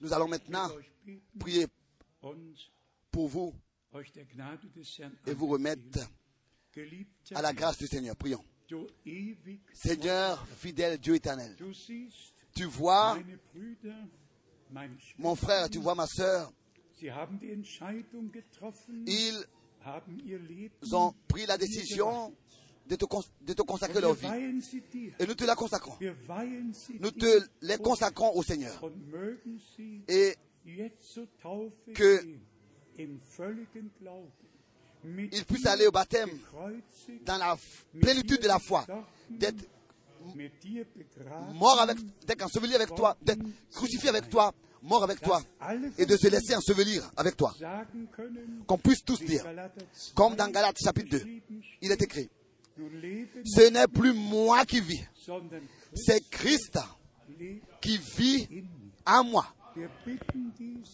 Nous 0.00 0.12
allons 0.12 0.28
maintenant 0.28 0.68
prier 1.38 1.66
pour 3.10 3.28
vous 3.28 3.54
et 5.26 5.34
vous 5.34 5.46
remettre 5.46 6.00
à 7.34 7.42
la 7.42 7.52
grâce 7.52 7.78
du 7.78 7.86
Seigneur. 7.86 8.16
Prions. 8.16 8.44
Seigneur, 9.72 10.44
fidèle 10.58 10.98
Dieu 10.98 11.14
éternel, 11.14 11.56
tu 12.54 12.64
vois 12.64 13.16
mon 15.18 15.34
frère, 15.36 15.68
tu 15.70 15.78
vois 15.78 15.94
ma 15.94 16.06
getroffen, 16.06 16.52
ils 19.06 19.44
ont 20.94 21.14
pris 21.28 21.46
la 21.46 21.58
décision 21.58 22.32
de 22.88 22.96
te, 22.96 23.04
cons- 23.04 23.22
de 23.42 23.52
te 23.52 23.62
consacrer 23.62 24.00
leur 24.00 24.14
vie. 24.14 24.26
Et 25.18 25.26
nous 25.26 25.34
te 25.34 25.44
la 25.44 25.54
consacrons. 25.56 25.96
Nous 26.00 27.10
te 27.10 27.46
les 27.62 27.78
consacrons 27.78 28.32
au 28.34 28.42
Seigneur. 28.42 28.80
Et 30.08 30.36
jetzt 30.64 31.02
zur 31.12 31.26
Taufe 31.42 31.72
que 31.94 32.22
gehen, 32.22 32.40
im 32.98 33.20
völligen 33.20 33.90
Glauben, 34.00 34.32
mit 35.04 35.28
ils 35.32 35.44
puissent 35.44 35.66
aller 35.66 35.86
au 35.86 35.92
baptême 35.92 36.30
dans 37.24 37.38
la 37.38 37.56
plénitude 38.00 38.40
de 38.42 38.48
la 38.48 38.58
foi, 38.58 38.84
d'être 39.30 39.64
mort 41.54 41.80
avec, 41.80 41.98
d'être 42.26 42.44
enseveli 42.44 42.74
avec 42.74 42.94
toi, 42.94 43.16
d'être 43.22 43.42
crucifié 43.72 44.08
avec 44.08 44.28
toi, 44.28 44.52
mort 44.82 45.04
avec 45.04 45.20
toi, 45.20 45.42
et 45.98 46.06
de 46.06 46.16
se 46.16 46.28
laisser 46.28 46.54
ensevelir 46.54 47.10
avec 47.16 47.36
toi. 47.36 47.54
Qu'on 48.66 48.78
puisse 48.78 49.02
tous 49.04 49.20
dire, 49.20 49.44
Galater 49.44 49.80
2 49.80 49.86
comme 50.14 50.36
dans 50.36 50.50
Galates 50.50 50.78
chapitre 50.82 51.10
2, 51.10 51.18
geschrieben 51.18 51.60
steht, 51.60 51.80
il 51.82 51.92
est 51.92 52.02
écrit, 52.02 52.30
ce 53.44 53.70
n'est 53.70 53.88
plus 53.88 54.12
moi 54.12 54.64
qui 54.64 54.80
vis, 54.80 55.04
c'est 55.94 56.28
Christ 56.30 56.78
qui 57.80 57.98
vit 58.16 58.64
en 59.06 59.24
moi. 59.24 59.46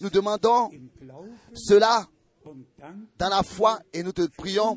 Nous 0.00 0.10
demandons 0.10 0.70
cela 1.54 2.06
dans 3.18 3.28
la 3.28 3.42
foi 3.42 3.80
et 3.92 4.02
nous 4.02 4.12
te 4.12 4.26
prions 4.36 4.76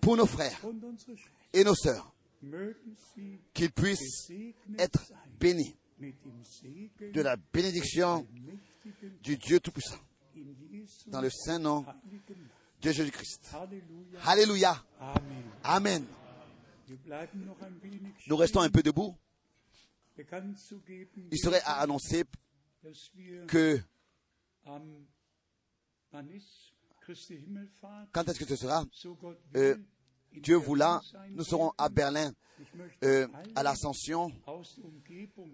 pour 0.00 0.16
nos 0.16 0.26
frères 0.26 0.60
et 1.52 1.64
nos 1.64 1.74
sœurs, 1.74 2.12
qu'ils 3.54 3.72
puissent 3.72 4.30
être 4.78 5.12
bénis 5.38 5.76
de 6.00 7.20
la 7.20 7.36
bénédiction 7.36 8.26
du 9.22 9.36
Dieu 9.36 9.60
Tout-Puissant. 9.60 9.98
Dans 11.06 11.20
le 11.20 11.30
saint 11.30 11.58
nom 11.58 11.84
de 12.80 12.90
Jésus-Christ. 12.90 13.54
Alléluia. 14.24 14.84
Amen. 15.62 16.04
Nous 18.26 18.36
restons 18.36 18.60
un 18.60 18.70
peu 18.70 18.82
debout. 18.82 19.16
Il 20.18 21.38
serait 21.38 21.62
à 21.64 21.80
annoncer 21.80 22.24
que 23.46 23.80
quand 28.12 28.28
est-ce 28.28 28.38
que 28.38 28.46
ce 28.46 28.56
sera? 28.56 28.84
Euh, 29.56 29.76
Dieu 30.40 30.56
voulant, 30.56 31.00
nous 31.30 31.44
serons 31.44 31.72
à 31.78 31.88
Berlin 31.88 32.32
euh, 33.04 33.26
à 33.54 33.62
l'Ascension. 33.62 34.30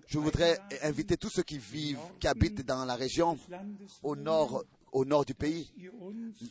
Je 0.06 0.18
voudrais 0.18 0.58
inviter 0.82 1.16
tous 1.16 1.30
ceux 1.30 1.42
qui 1.42 1.58
vivent, 1.58 1.98
qui 2.20 2.26
habitent 2.26 2.64
dans 2.64 2.84
la 2.84 2.94
région 2.94 3.38
au 4.02 4.16
nord, 4.16 4.64
du 5.26 5.34
pays, 5.34 5.72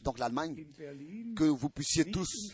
donc 0.03 0.19
l'Allemagne, 0.19 0.65
que 1.35 1.43
vous 1.43 1.69
puissiez 1.69 2.05
tous 2.05 2.53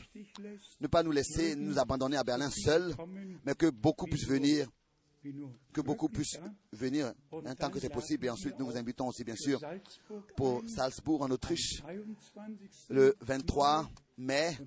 ne 0.82 0.88
pas 0.88 1.04
nous 1.04 1.12
laisser 1.12 1.56
nous 1.56 1.80
abandonner 1.80 2.18
à 2.18 2.24
Berlin 2.24 2.50
seuls, 2.50 2.96
mais 3.46 3.56
que 3.56 3.70
beaucoup 3.70 4.06
puissent 4.06 4.28
venir, 4.28 4.70
que 5.72 5.82
beaucoup 5.82 6.10
puissent 6.10 6.40
venir 6.72 7.14
temps 7.58 7.70
que 7.70 7.80
c'est 7.80 7.90
possible. 7.90 8.26
Et 8.26 8.30
ensuite, 8.30 8.58
nous 8.60 8.66
vous 8.66 8.78
invitons 8.78 9.08
aussi, 9.08 9.24
bien 9.24 9.36
sûr, 9.36 9.60
pour 10.36 10.62
Salzbourg 10.68 11.22
en 11.22 11.32
Autriche 11.32 11.82
am 11.88 12.16
23. 12.36 12.48
le 12.90 13.16
23 13.22 13.90
mai 14.18 14.58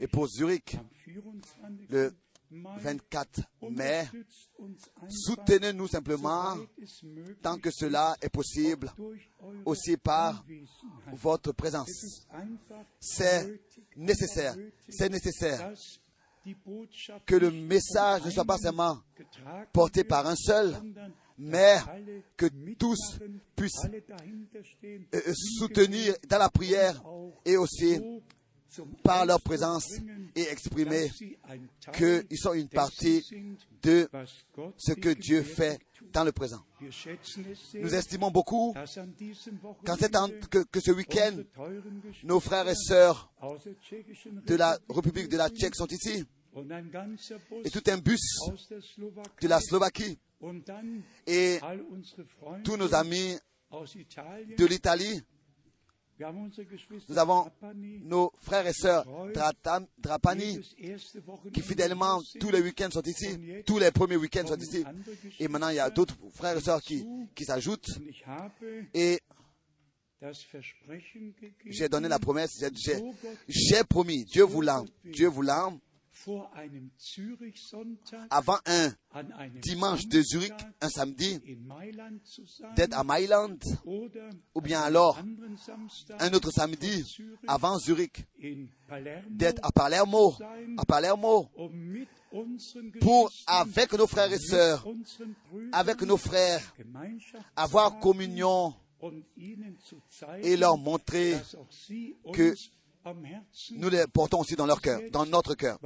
et 0.00 0.06
pour 0.06 0.26
Zurich 0.28 0.76
am 0.76 1.76
24. 1.76 1.88
le 1.90 2.14
Mai 2.50 2.70
24 2.80 3.40
mai. 3.70 4.08
Soutenez-nous 5.08 5.88
simplement 5.88 6.56
tant 7.42 7.58
que 7.58 7.70
cela 7.70 8.16
est 8.22 8.30
possible, 8.30 8.90
aussi 9.66 9.96
par 9.96 10.44
votre 11.12 11.52
présence. 11.52 12.26
C'est 12.98 13.60
nécessaire, 13.96 14.54
c'est 14.88 15.10
nécessaire 15.10 15.72
que 17.26 17.34
le 17.34 17.50
message 17.50 18.24
ne 18.24 18.30
soit 18.30 18.44
pas 18.44 18.56
seulement 18.56 18.98
porté 19.72 20.04
par 20.04 20.26
un 20.26 20.36
seul, 20.36 20.74
mais 21.36 21.78
que 22.36 22.46
tous 22.78 23.18
puissent 23.54 23.84
euh, 23.84 25.00
euh, 25.14 25.34
soutenir 25.58 26.14
dans 26.28 26.38
la 26.38 26.48
prière 26.48 27.00
et 27.44 27.56
aussi 27.56 28.00
par 29.02 29.26
leur 29.26 29.40
présence 29.40 29.86
et 30.34 30.42
exprimer 30.42 31.10
qu'ils 31.92 32.38
sont 32.38 32.52
une 32.54 32.68
partie 32.68 33.24
de 33.82 34.08
ce 34.76 34.92
que 34.92 35.10
Dieu 35.10 35.42
fait 35.42 35.78
dans 36.12 36.24
le 36.24 36.32
présent. 36.32 36.62
Nous 37.74 37.94
estimons 37.94 38.30
beaucoup 38.30 38.74
que, 40.50 40.64
que 40.64 40.80
ce 40.80 40.90
week-end, 40.92 41.36
nos 42.24 42.40
frères 42.40 42.68
et 42.68 42.74
sœurs 42.74 43.32
de 44.46 44.54
la 44.54 44.78
République 44.88 45.28
de 45.28 45.36
la 45.36 45.48
Tchèque 45.48 45.74
sont 45.74 45.86
ici 45.86 46.24
et 47.64 47.70
tout 47.70 47.82
un 47.88 47.98
bus 47.98 48.20
de 49.40 49.48
la 49.48 49.60
Slovaquie 49.60 50.18
et 51.26 51.58
tous 52.64 52.76
nos 52.76 52.94
amis 52.94 53.36
de 53.70 54.66
l'Italie. 54.66 55.22
Nous 57.08 57.18
avons 57.18 57.50
nos 58.04 58.32
frères 58.40 58.66
et 58.66 58.72
sœurs 58.72 59.04
Drapani 59.98 60.60
qui 61.52 61.62
fidèlement 61.62 62.20
tous 62.40 62.50
les 62.50 62.60
week-ends 62.60 62.90
sont 62.90 63.02
ici, 63.02 63.38
tous 63.64 63.78
les 63.78 63.90
premiers 63.92 64.16
week-ends 64.16 64.46
sont 64.46 64.58
ici. 64.58 64.84
Et 65.38 65.48
maintenant 65.48 65.68
il 65.68 65.76
y 65.76 65.80
a 65.80 65.90
d'autres 65.90 66.16
frères 66.34 66.56
et 66.56 66.60
sœurs 66.60 66.80
qui, 66.82 67.04
qui 67.34 67.44
s'ajoutent. 67.44 67.88
Et 68.94 69.20
j'ai 71.66 71.88
donné 71.88 72.08
la 72.08 72.18
promesse, 72.18 72.50
j'ai- 73.46 73.84
promis, 73.84 74.24
Dieu 74.24 74.42
voulant, 74.42 74.84
Dieu 75.04 75.28
voulant, 75.28 75.78
avant 78.30 78.58
un 78.66 78.92
dimanche 79.60 80.06
de 80.06 80.22
Zurich, 80.22 80.52
un 80.80 80.88
samedi, 80.88 81.40
d'être 82.76 82.96
à 82.96 83.04
Mailand, 83.04 83.58
ou 84.54 84.60
bien 84.60 84.80
alors 84.80 85.18
un 86.18 86.32
autre 86.32 86.50
samedi 86.50 87.04
avant 87.46 87.78
Zurich, 87.78 88.26
d'être 89.30 89.60
à 89.62 89.72
Palermo, 89.72 90.34
à 90.76 90.84
Palermo, 90.84 91.48
um 91.56 92.06
pour, 93.00 93.30
avec 93.46 93.92
nos 93.94 94.06
frères 94.06 94.32
et 94.32 94.38
sœurs, 94.38 94.86
avec 95.72 96.02
nos 96.02 96.16
frères, 96.16 96.74
avoir 97.56 97.98
communion 97.98 98.74
et 100.42 100.56
leur 100.56 100.76
montrer 100.76 101.36
que 102.32 102.54
nous 103.76 103.88
les 103.88 104.06
portons 104.06 104.40
aussi 104.40 104.54
dans 104.56 104.66
leur 104.66 104.80
cœur, 104.80 105.00
dans 105.12 105.26
notre 105.26 105.54
cœur. 105.54 105.78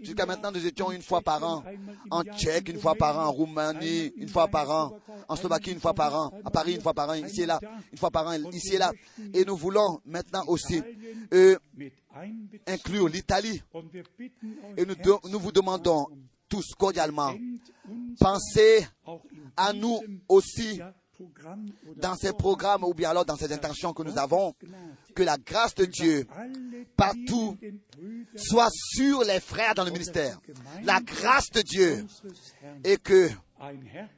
Jusqu'à 0.00 0.26
maintenant, 0.26 0.50
nous 0.52 0.64
étions 0.66 0.90
une 0.92 1.02
fois 1.02 1.20
par 1.20 1.42
an 1.44 1.62
en 2.10 2.22
Tchèque, 2.24 2.68
une 2.68 2.78
fois 2.78 2.94
par 2.94 3.18
an 3.18 3.24
en 3.26 3.32
Roumanie, 3.32 4.12
une 4.16 4.28
fois 4.28 4.48
par 4.48 4.70
an 4.70 4.98
en 5.28 5.36
Slovaquie, 5.36 5.72
une 5.72 5.80
fois 5.80 5.94
par 5.94 6.14
an 6.14 6.32
à 6.44 6.50
Paris, 6.50 6.74
une 6.74 6.80
fois 6.82 6.94
par 6.94 7.08
an 7.10 7.14
ici 7.14 7.42
et 7.42 7.46
là, 7.46 7.58
une 7.92 7.98
fois 7.98 8.10
par 8.10 8.26
an 8.26 8.32
ici 8.52 8.74
et 8.74 8.78
là. 8.78 8.92
Et 9.34 9.44
nous 9.44 9.56
voulons 9.56 10.00
maintenant 10.04 10.44
aussi 10.46 10.82
euh, 11.32 11.56
inclure 12.66 13.08
l'Italie. 13.08 13.62
Et 14.76 14.84
nous, 14.84 14.94
de- 14.94 15.28
nous 15.30 15.38
vous 15.38 15.52
demandons 15.52 15.80
darum, 16.06 16.18
tous 16.48 16.74
cordialement, 16.76 17.32
pensez 18.18 18.86
à 19.56 19.72
nous 19.72 20.00
aussi 20.28 20.80
dans 21.96 22.14
ces 22.16 22.32
programmes 22.32 22.84
ou 22.84 22.94
bien 22.94 23.10
alors 23.10 23.24
dans 23.24 23.36
ces 23.36 23.52
intentions 23.52 23.92
que 23.92 24.02
nous 24.02 24.18
avons, 24.18 24.54
que 25.14 25.22
la 25.22 25.36
grâce 25.38 25.74
de 25.74 25.84
Dieu 25.84 26.26
partout 26.96 27.56
soit 28.36 28.70
sur 28.70 29.22
les 29.24 29.40
frères 29.40 29.74
dans 29.74 29.84
le 29.84 29.90
ministère. 29.90 30.40
La 30.84 31.00
grâce 31.00 31.50
de 31.50 31.62
Dieu 31.62 32.06
et 32.84 32.96
que 32.96 33.28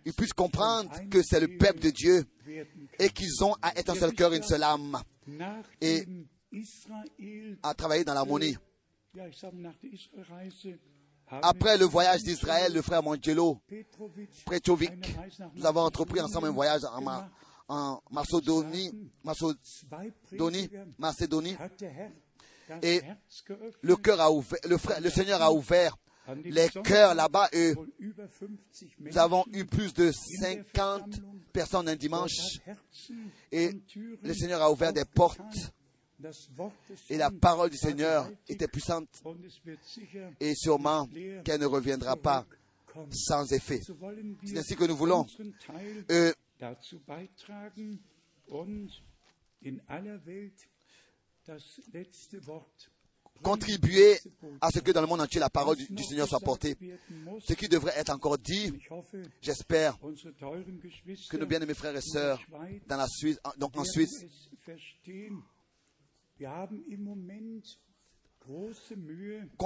ils 0.04 0.12
puissent 0.12 0.32
comprendre 0.32 0.90
que 1.10 1.22
c'est 1.22 1.40
le 1.40 1.56
peuple 1.58 1.80
de 1.80 1.90
Dieu 1.90 2.24
et 2.98 3.08
qu'ils 3.10 3.42
ont 3.42 3.54
à 3.60 3.76
être 3.78 3.90
un 3.90 3.94
seul 3.94 4.12
cœur, 4.12 4.32
une 4.32 4.42
seule 4.42 4.62
âme 4.62 4.98
et 5.80 6.06
à 7.62 7.74
travailler 7.74 8.04
dans 8.04 8.14
l'harmonie. 8.14 8.56
Après 11.40 11.78
le 11.78 11.86
voyage 11.86 12.22
d'Israël, 12.22 12.72
le 12.74 12.82
frère 12.82 13.02
Mangelo 13.02 13.58
Prechovic, 14.44 14.92
nous 15.54 15.64
avons 15.66 15.80
entrepris 15.80 16.20
ensemble 16.20 16.48
un 16.48 16.52
voyage 16.52 16.82
en, 16.84 17.00
Ma- 17.00 17.30
en 17.68 18.00
Macédonie, 18.10 18.90
et 22.82 23.02
le 23.82 25.10
Seigneur 25.10 25.42
a 25.42 25.52
ouvert 25.52 25.96
les 26.44 26.68
cœurs 26.68 27.14
là-bas 27.14 27.48
nous 29.00 29.18
avons 29.18 29.44
eu 29.52 29.64
plus 29.64 29.92
de 29.94 30.12
50 30.12 31.20
personnes 31.52 31.88
un 31.88 31.96
dimanche. 31.96 32.58
Et 33.50 33.72
le 34.22 34.32
Seigneur 34.34 34.62
a 34.62 34.70
ouvert 34.70 34.92
des 34.92 35.04
portes 35.04 35.40
et 37.10 37.16
la 37.16 37.30
parole 37.30 37.70
du 37.70 37.76
Seigneur 37.76 38.30
était 38.48 38.68
puissante 38.68 39.08
et 40.40 40.54
sûrement 40.54 41.08
qu'elle 41.44 41.60
ne 41.60 41.66
reviendra 41.66 42.16
pas 42.16 42.46
sans 43.10 43.50
effet. 43.52 43.80
C'est 44.44 44.58
ainsi 44.58 44.76
que 44.76 44.84
nous 44.84 44.96
voulons 44.96 45.26
euh, 46.10 46.32
contribuer 53.42 54.18
à 54.60 54.70
ce 54.70 54.78
que 54.80 54.92
dans 54.92 55.00
le 55.00 55.06
monde 55.06 55.20
entier 55.20 55.40
la 55.40 55.50
parole 55.50 55.76
du, 55.76 55.86
du 55.88 56.04
Seigneur 56.04 56.28
soit 56.28 56.40
portée. 56.40 56.76
Ce 57.40 57.54
qui 57.54 57.68
devrait 57.68 57.94
être 57.96 58.10
encore 58.10 58.38
dit, 58.38 58.72
j'espère 59.40 59.98
que 59.98 61.36
nos 61.36 61.46
bien-aimés 61.46 61.74
frères 61.74 61.96
et 61.96 62.00
sœurs 62.00 62.40
dans 62.86 62.96
la 62.96 63.08
Suisse, 63.08 63.38
donc 63.56 63.76
en 63.76 63.84
Suisse, 63.84 64.24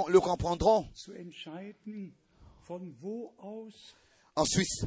le 0.09 0.19
comprendront 0.19 0.87
en 4.35 4.45
Suisse. 4.45 4.85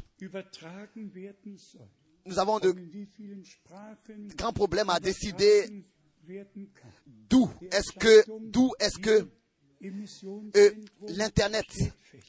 Nous 2.25 2.39
avons 2.39 2.59
de 2.59 2.75
grands 4.35 4.53
problèmes 4.53 4.89
à 4.89 4.99
décider 4.99 5.83
d'où 7.29 7.49
est-ce 7.71 7.91
que, 7.93 8.23
d'où 8.49 8.71
est-ce 8.79 8.97
que 8.99 9.27
euh, 10.55 10.71
l'Internet, 11.07 11.65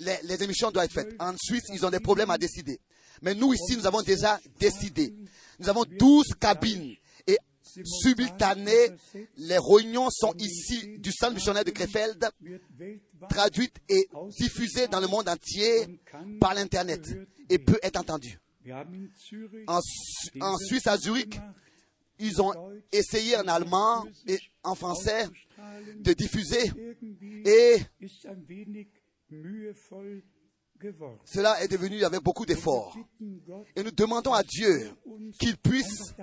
les, 0.00 0.16
les 0.24 0.42
émissions 0.42 0.70
doivent 0.70 0.86
être 0.86 0.92
faites. 0.92 1.14
En 1.20 1.34
Suisse, 1.36 1.64
ils 1.72 1.84
ont 1.84 1.90
des 1.90 2.00
problèmes 2.00 2.30
à 2.30 2.38
décider. 2.38 2.80
Mais 3.20 3.34
nous, 3.34 3.52
ici, 3.52 3.76
nous 3.76 3.86
avons 3.86 4.00
déjà 4.02 4.40
décidé. 4.58 5.14
Nous 5.58 5.68
avons 5.68 5.84
12 5.84 6.34
cabines. 6.40 6.96
Simultanées, 7.85 8.89
les 9.36 9.59
réunions 9.59 10.11
sont 10.11 10.35
ici 10.39 10.99
du 10.99 11.11
centre 11.12 11.35
missionnaire 11.35 11.65
de 11.65 11.70
Krefeld, 11.70 12.28
traduites 13.28 13.77
et 13.89 14.09
diffusées 14.39 14.89
dans 14.89 15.01
le 15.01 15.07
monde 15.07 15.28
entier 15.28 16.01
par 16.40 16.55
l'Internet 16.55 17.01
et 17.49 17.59
peut 17.59 17.78
être 17.82 17.99
entendues. 17.99 18.39
En, 19.66 19.81
en 20.40 20.57
Suisse, 20.59 20.86
à 20.86 20.97
Zurich, 20.97 21.39
ils 22.19 22.40
ont 22.40 22.53
essayé 22.93 23.36
en 23.36 23.49
allemand 23.49 24.05
et 24.27 24.39
en 24.62 24.74
français 24.74 25.24
de 25.97 26.12
diffuser 26.12 26.70
et 27.44 27.78
cela 31.24 31.62
est 31.62 31.68
devenu 31.68 32.04
avec 32.04 32.22
beaucoup 32.22 32.46
d'efforts. 32.46 32.96
Et 33.76 33.82
nous 33.82 33.90
demandons 33.90 34.32
à 34.32 34.42
Dieu 34.42 34.90
qu'il 35.38 35.56
puisse 35.56 36.14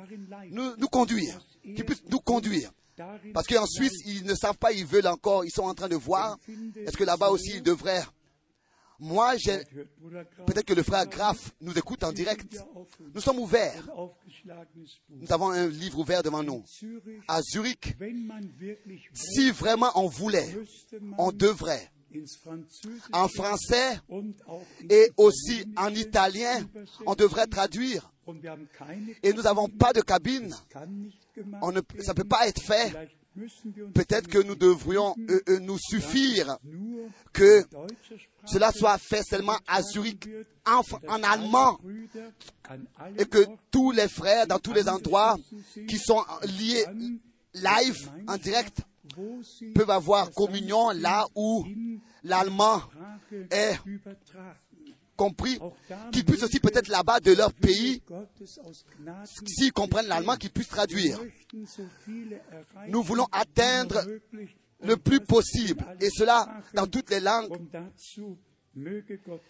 nous, 0.52 0.88
conduire, 0.88 1.40
qu'il 1.64 1.86
puisse 1.86 2.04
nous 2.10 2.20
conduire. 2.20 2.72
Parce 3.34 3.48
qu'en 3.48 3.66
Suisse, 3.66 4.02
ils 4.06 4.26
ne 4.26 4.36
savent 4.36 4.58
pas, 4.58 4.72
ils 4.72 4.86
veulent 4.86 5.08
encore, 5.08 5.46
ils 5.46 5.52
sont 5.52 5.64
en 5.64 5.74
train 5.74 5.88
de 5.88 5.96
voir. 5.96 6.38
Est-ce 6.76 6.98
que 6.98 7.04
là-bas 7.04 7.30
aussi, 7.30 7.54
ils 7.56 7.64
devraient... 7.64 8.04
Moi, 9.02 9.38
j'ai... 9.38 9.64
Peut-être 10.46 10.66
que 10.66 10.74
le 10.74 10.84
frère 10.84 11.08
Graff 11.08 11.54
nous 11.62 11.78
écoute 11.78 12.04
en 12.04 12.12
direct. 12.12 12.58
Nous 13.16 13.22
sommes 13.22 13.40
ouverts. 13.40 13.90
Nous 15.10 15.32
avons 15.32 15.52
un 15.52 15.68
livre 15.70 16.00
ouvert 16.00 16.22
devant 16.22 16.44
nous. 16.44 16.66
À 17.28 17.42
Zurich, 17.42 17.96
si 19.14 19.52
vraiment 19.52 19.92
on 19.96 20.08
voulait, 20.08 20.54
on 21.18 21.32
devrait, 21.32 21.90
en 23.12 23.28
français 23.28 24.00
et 24.90 25.12
aussi 25.18 25.66
en 25.78 25.94
italien, 25.94 26.68
on 27.06 27.16
devrait 27.16 27.48
traduire. 27.48 28.12
Et 29.24 29.34
nous 29.34 29.42
n'avons 29.42 29.68
pas 29.68 29.94
de 29.94 30.02
cabine. 30.02 30.54
ça 30.72 30.86
ne 30.86 32.14
peut 32.14 32.24
pas 32.24 32.48
être 32.48 32.62
fait. 32.62 32.94
Peut-être 33.94 34.28
que 34.28 34.40
nous 34.40 34.56
devrions 34.56 35.16
euh, 35.30 35.42
euh, 35.48 35.60
nous 35.60 35.78
suffire 35.78 36.58
que 37.32 37.64
cela 38.46 38.72
soit 38.72 38.98
fait 38.98 39.24
seulement 39.24 39.58
à 39.68 39.82
Zurich 39.82 40.28
en, 40.66 40.82
en 41.08 41.24
allemand 41.24 41.80
et 43.18 43.26
que 43.26 43.46
tous 43.72 43.92
les 43.92 44.10
frères 44.10 44.46
dans 44.48 44.60
tous 44.60 44.74
les 44.74 44.90
endroits 44.90 45.38
qui 45.88 45.98
sont 46.00 46.22
liés 46.44 46.86
live 47.54 48.10
en 48.28 48.38
direct 48.38 48.82
peuvent 49.74 49.90
avoir 49.90 50.32
communion 50.32 50.90
là 50.92 51.26
où 51.36 51.66
l'allemand 52.24 52.82
est 53.52 53.78
compris, 55.16 55.60
qu'ils 56.12 56.24
puissent 56.24 56.44
aussi 56.44 56.60
peut-être 56.60 56.88
là-bas 56.88 57.20
de 57.20 57.34
leur 57.34 57.52
pays, 57.54 58.02
s'ils 59.46 59.74
comprennent 59.74 60.08
l'allemand, 60.08 60.38
qu'ils 60.38 60.52
puissent 60.52 60.70
traduire. 60.70 61.20
Nous 62.88 63.04
voulons 63.04 63.28
atteindre 63.32 64.02
le 64.82 64.96
plus 64.96 65.20
possible, 65.20 65.86
et 66.00 66.10
cela 66.10 66.62
dans 66.74 66.88
toutes 66.88 67.10
les 67.10 67.20
langues, 67.20 67.58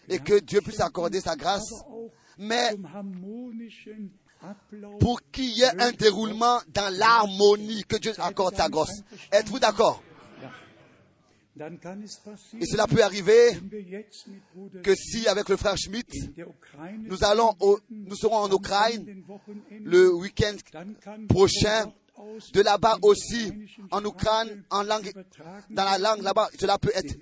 et 0.07 0.19
que 0.19 0.39
Dieu 0.39 0.61
puisse 0.61 0.79
accorder 0.79 1.21
sa 1.21 1.35
grâce, 1.35 1.71
mais 2.37 2.71
pour 4.99 5.21
qu'il 5.31 5.49
y 5.57 5.61
ait 5.63 5.81
un 5.81 5.91
déroulement 5.91 6.59
dans 6.73 6.93
l'harmonie, 6.97 7.83
que 7.83 7.97
Dieu 7.97 8.13
accorde 8.19 8.55
sa 8.55 8.69
grâce. 8.69 9.01
Êtes-vous 9.31 9.59
d'accord? 9.59 10.01
Et 12.61 12.65
cela 12.65 12.87
peut 12.87 13.03
arriver 13.03 13.59
que 14.81 14.95
si 14.95 15.27
avec 15.27 15.49
le 15.49 15.57
frère 15.57 15.75
Schmidt, 15.77 16.31
nous 16.99 17.23
allons 17.25 17.53
au- 17.59 17.79
nous 17.89 18.15
serons 18.15 18.37
en 18.37 18.49
Ukraine 18.51 19.23
le 19.83 20.13
week-end 20.13 20.55
prochain, 21.27 21.91
de 22.53 22.61
là-bas 22.61 22.97
aussi, 23.01 23.51
en 23.91 24.03
Ukraine, 24.03 24.63
en 24.69 24.83
langue, 24.83 25.11
dans 25.69 25.83
la 25.85 25.97
langue 25.97 26.21
là-bas, 26.21 26.49
cela 26.59 26.77
peut 26.77 26.91
être 26.93 27.15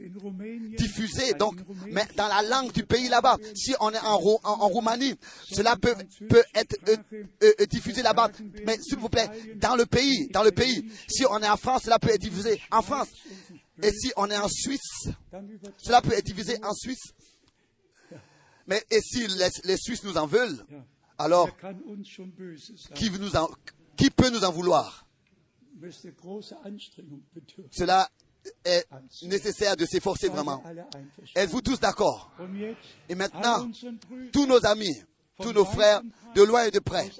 diffusé, 0.75 1.33
donc, 1.33 1.55
mais 1.87 2.05
dans 2.15 2.27
la 2.27 2.41
langue 2.41 2.71
du 2.71 2.83
pays 2.83 3.07
là-bas. 3.07 3.37
Si 3.55 3.73
on 3.79 3.91
est 3.91 3.99
en, 3.99 4.15
en, 4.15 4.39
en 4.43 4.67
Roumanie, 4.67 5.15
cela 5.51 5.75
peut, 5.75 5.95
peut 6.29 6.43
être 6.55 6.75
euh, 6.89 6.97
euh, 7.43 7.53
euh, 7.59 7.65
diffusé 7.67 8.01
là-bas. 8.01 8.31
Mais 8.65 8.77
s'il 8.81 8.97
vous 8.97 9.09
plaît, 9.09 9.29
dans 9.55 9.75
le 9.75 9.85
pays, 9.85 10.27
dans 10.29 10.43
le 10.43 10.51
pays, 10.51 10.89
si 11.07 11.25
on 11.29 11.39
est 11.39 11.49
en 11.49 11.57
France, 11.57 11.83
cela 11.83 11.99
peut 11.99 12.09
être 12.09 12.21
diffusé 12.21 12.59
en 12.71 12.81
France. 12.81 13.09
Et 13.83 13.91
si 13.91 14.11
on 14.17 14.29
est 14.31 14.37
en 14.37 14.47
Suisse, 14.49 15.09
cela 15.77 16.01
peut 16.01 16.13
être 16.13 16.25
diffusé 16.25 16.57
en 16.63 16.73
Suisse. 16.73 17.11
Mais 18.65 18.83
et 18.91 18.99
si 19.01 19.27
les, 19.27 19.47
les 19.63 19.77
Suisses 19.77 20.03
nous 20.03 20.17
en 20.17 20.25
veulent, 20.27 20.57
alors 21.17 21.49
qui, 22.95 23.09
nous 23.11 23.35
en- 23.35 23.49
qui 23.97 24.09
peut 24.09 24.29
nous 24.29 24.43
en 24.43 24.51
vouloir? 24.51 25.05
Cela 27.71 28.09
est 28.63 28.87
nécessaire 29.23 29.75
de 29.75 29.85
s'efforcer 29.85 30.29
vraiment. 30.29 30.63
Êtes-vous 31.35 31.61
tous 31.61 31.79
d'accord? 31.79 32.31
Et 33.09 33.15
maintenant, 33.15 33.69
tous 34.31 34.45
nos 34.45 34.65
amis, 34.65 35.03
tous 35.39 35.51
nos 35.51 35.65
frères, 35.65 36.01
de 36.33 36.43
loin 36.43 36.65
et 36.65 36.71
de 36.71 36.79
près, 36.79 37.11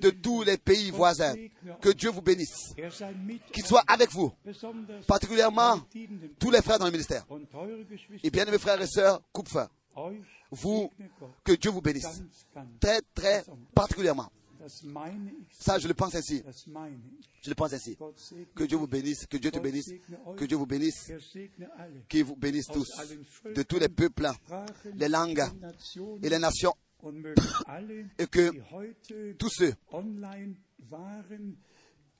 de 0.00 0.10
tous 0.10 0.42
les 0.42 0.56
pays 0.56 0.90
voisins, 0.90 1.34
que 1.80 1.90
Dieu 1.90 2.10
vous 2.10 2.22
bénisse, 2.22 2.74
qu'il 3.52 3.66
soit 3.66 3.84
avec 3.86 4.10
vous, 4.12 4.32
particulièrement 5.06 5.80
tous 6.38 6.50
les 6.50 6.62
frères 6.62 6.78
dans 6.78 6.86
le 6.86 6.92
ministère. 6.92 7.26
Et 8.22 8.30
bien, 8.30 8.44
mes 8.44 8.58
frères 8.58 8.80
et 8.80 8.86
sœurs, 8.86 9.20
coupe 9.32 9.48
fin, 9.48 9.68
euch 9.96 10.24
vous, 10.50 10.90
que 11.42 11.52
Dieu 11.52 11.70
vous 11.70 11.82
bénisse, 11.82 12.22
très, 12.80 13.00
très 13.14 13.44
particulièrement. 13.74 14.30
Ça, 15.50 15.78
je 15.78 15.88
le 15.88 15.94
pense 15.94 16.14
ainsi. 16.14 16.42
Je 17.42 17.48
le 17.50 17.54
pense 17.54 17.72
ainsi. 17.72 17.96
Que 18.54 18.64
Dieu 18.64 18.76
vous 18.76 18.86
bénisse, 18.86 19.26
que 19.26 19.36
Dieu 19.36 19.50
te 19.50 19.58
bénisse, 19.58 19.92
que 20.36 20.44
Dieu 20.44 20.56
vous 20.56 20.66
bénisse, 20.66 21.12
qu'il 22.08 22.24
vous 22.24 22.36
bénisse 22.36 22.66
tous, 22.66 22.90
de 23.54 23.62
tous 23.62 23.78
les 23.78 23.88
peuples, 23.88 24.30
les 24.94 25.08
langues 25.08 25.44
et 26.22 26.28
les 26.28 26.38
nations, 26.38 26.74
et 28.18 28.26
que 28.26 28.50
tous 29.34 29.50
ceux 29.50 29.74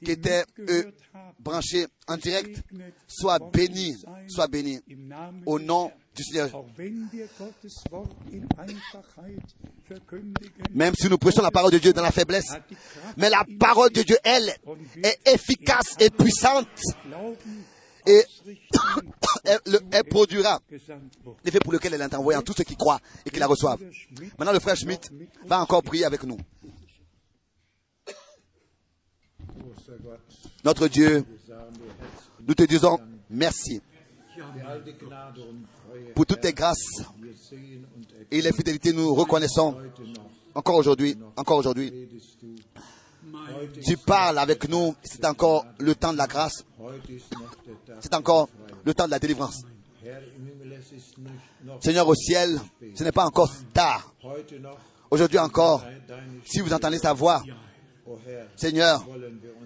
qui 0.04 0.10
étaient, 0.10 0.44
eux, 0.58 0.92
branchés 1.38 1.86
en 2.06 2.16
direct, 2.18 2.62
soient 3.06 3.38
bénis, 3.38 3.96
soient 4.28 4.48
bénis 4.48 4.80
au 5.46 5.58
nom 5.58 5.86
du 5.88 6.03
Seigneur. 6.23 6.51
Même 10.74 10.95
si 10.95 11.09
nous 11.09 11.19
prêchons 11.19 11.43
la 11.43 11.51
parole 11.51 11.73
de 11.73 11.78
Dieu 11.78 11.93
dans 11.93 12.03
la 12.03 12.11
faiblesse, 12.12 12.53
mais 13.16 13.31
la 13.31 13.45
parole 13.59 13.91
de 13.91 14.03
Dieu, 14.03 14.16
elle, 14.23 14.55
est 15.03 15.19
efficace 15.28 15.97
et 16.01 16.11
puissante 16.11 16.69
et 18.07 18.23
elle, 19.45 19.59
le- 19.66 19.81
elle 19.91 20.05
produira 20.05 20.61
l'effet 21.45 21.59
pour 21.61 21.73
lequel 21.73 21.95
elle 21.95 22.03
est 22.03 22.15
envoyée 22.15 22.39
en 22.39 22.43
tous 22.43 22.53
ceux 22.57 22.65
qui 22.65 22.77
croient 22.77 23.01
et 23.24 23.31
qui 23.31 23.39
la 23.41 23.47
reçoivent. 23.47 23.81
Maintenant, 24.39 24.53
le 24.53 24.61
frère 24.61 24.77
Schmidt 24.77 25.11
va 25.47 25.61
encore 25.61 25.82
prier 25.82 26.05
avec 26.05 26.23
nous. 26.24 26.39
Notre 30.65 30.89
Dieu, 30.89 31.24
nous 32.47 32.55
te 32.55 32.62
disons 32.65 32.99
merci 33.31 33.81
pour 36.14 36.26
toutes 36.26 36.40
tes 36.40 36.52
grâces 36.52 37.02
et 38.30 38.40
les 38.40 38.52
fidélités. 38.52 38.92
Nous 38.92 39.14
reconnaissons 39.14 39.76
encore 40.54 40.76
aujourd'hui, 40.76 41.16
encore 41.36 41.58
aujourd'hui. 41.58 42.08
Tu 43.84 43.96
parles 43.96 44.38
avec 44.38 44.68
nous, 44.68 44.94
c'est 45.02 45.24
encore 45.24 45.66
le 45.78 45.94
temps 45.94 46.12
de 46.12 46.18
la 46.18 46.26
grâce, 46.26 46.64
c'est 48.00 48.14
encore 48.14 48.48
le 48.84 48.94
temps 48.94 49.06
de 49.06 49.10
la 49.10 49.18
délivrance. 49.18 49.62
Seigneur 51.80 52.06
au 52.06 52.14
ciel, 52.14 52.60
ce 52.94 53.04
n'est 53.04 53.12
pas 53.12 53.24
encore 53.24 53.50
tard. 53.72 54.14
Aujourd'hui 55.10 55.38
encore, 55.38 55.84
si 56.44 56.60
vous 56.60 56.72
entendez 56.72 56.98
sa 56.98 57.12
voix, 57.12 57.42
Seigneur, 58.56 59.06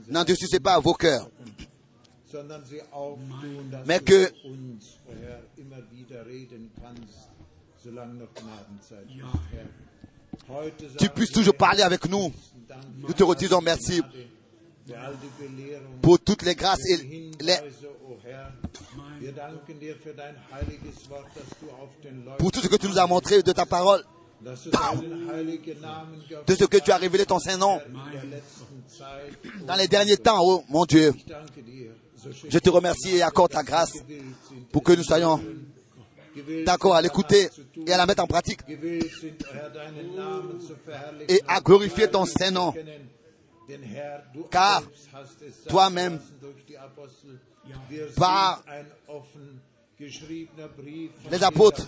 n'endurcissez 0.09 0.61
pas 0.61 0.79
vos 0.79 0.95
cœurs, 0.95 1.29
mais 3.87 4.01
que 4.01 4.31
tu 10.99 11.09
puisses 11.11 11.33
toujours 11.33 11.55
parler 11.55 11.83
avec 11.83 12.09
nous. 12.09 12.33
Nous 12.99 13.13
te 13.15 13.25
redisons 13.25 13.61
merci 13.61 14.03
pour 16.03 16.19
toutes 16.19 16.43
les 16.43 16.55
grâces 16.55 16.85
et 16.87 16.97
les, 17.41 17.57
pour 22.39 22.53
tout 22.53 22.61
ce 22.61 22.69
que 22.69 22.77
tu 22.77 22.89
nous 22.89 22.99
as 22.99 23.07
montré 23.07 23.43
de 23.43 23.53
ta 23.53 23.67
parole, 23.67 24.03
de 24.41 24.55
ce 24.55 24.71
que 26.65 26.79
tu 26.79 26.91
as 26.91 26.97
révélé 26.97 27.27
ton 27.27 27.39
Saint-Nom. 27.39 27.81
Dans 29.67 29.77
les 29.77 29.89
derniers 29.89 30.17
temps, 30.17 30.41
oh 30.43 30.65
mon 30.69 30.85
Dieu. 30.85 31.13
Je 32.49 32.59
te 32.59 32.71
remercie 32.71 33.17
et 33.17 33.23
accorde 33.23 33.53
ta 33.53 33.63
grâce 33.63 33.93
pour 34.73 34.83
que 34.83 34.93
nous 34.93 35.05
soyons 35.05 35.41
d'accord 36.65 36.95
à 36.95 37.03
l'écouter 37.03 37.49
et 37.87 37.93
à 37.93 37.97
la 37.97 38.07
mettre 38.07 38.23
en 38.23 38.27
pratique 38.27 38.61
et 41.29 41.41
à 41.47 41.61
glorifier 41.61 42.09
ton 42.09 42.25
Saint-Nom. 42.25 42.75
Car 44.51 44.83
toi-même, 45.69 46.21
par 48.17 48.65
les 51.31 51.43
apôtres, 51.43 51.87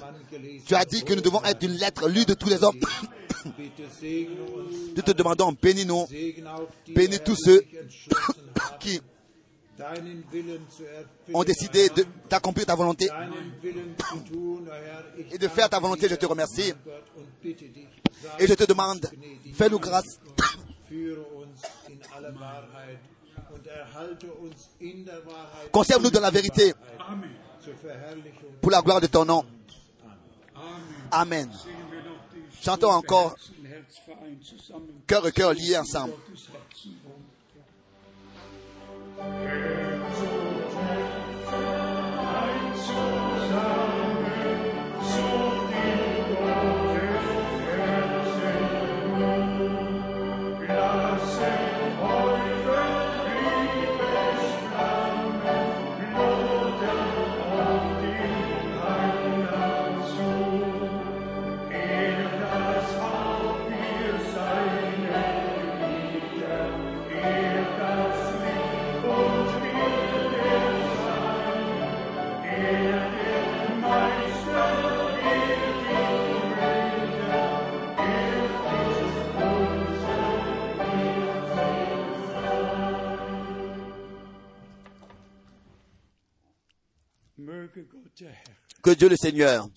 tu 0.67 0.75
as 0.75 0.85
dit 0.85 1.05
que 1.05 1.15
nous 1.15 1.23
devons 1.23 1.43
être 1.45 1.63
une 1.63 1.73
lettre 1.73 2.09
lue 2.09 2.25
de 2.25 2.35
tous 2.35 2.49
les 2.49 2.63
hommes. 2.63 2.79
Nous 4.95 5.03
te 5.03 5.13
demandons, 5.13 5.57
bénis-nous, 5.63 6.07
bénis 6.89 7.21
tous 7.25 7.37
ceux 7.37 7.63
qui 8.81 9.01
ont 11.33 11.45
décidé 11.45 11.89
d'accomplir 12.29 12.67
ta 12.67 12.75
volonté. 12.75 13.09
Et 15.31 15.39
de 15.39 15.49
faire 15.49 15.69
ta 15.69 15.79
volonté. 15.79 16.09
Je 16.09 16.15
te 16.17 16.27
remercie. 16.27 16.73
et 18.39 18.47
je 18.47 18.55
te 18.55 18.65
demande, 18.65 19.09
fais-nous 19.55 19.79
grâce. 19.79 20.19
Conserve-nous 25.73 26.11
dans 26.11 26.21
la 26.21 26.31
vérité. 26.31 26.75
Pour 28.61 28.71
la 28.71 28.83
gloire 28.83 29.01
de 29.01 29.07
ton 29.07 29.25
nom. 29.25 29.45
Amen. 31.11 31.51
Chantons 32.61 32.91
encore. 32.91 33.37
cœur 35.07 35.27
et 35.27 35.33
cœur 35.33 35.53
liés 35.55 35.79
ensemble. 35.79 36.15
Amen. 39.21 39.80
Que 88.91 88.97
Dieu 88.97 89.09
le 89.09 89.15
Seigneur 89.15 89.69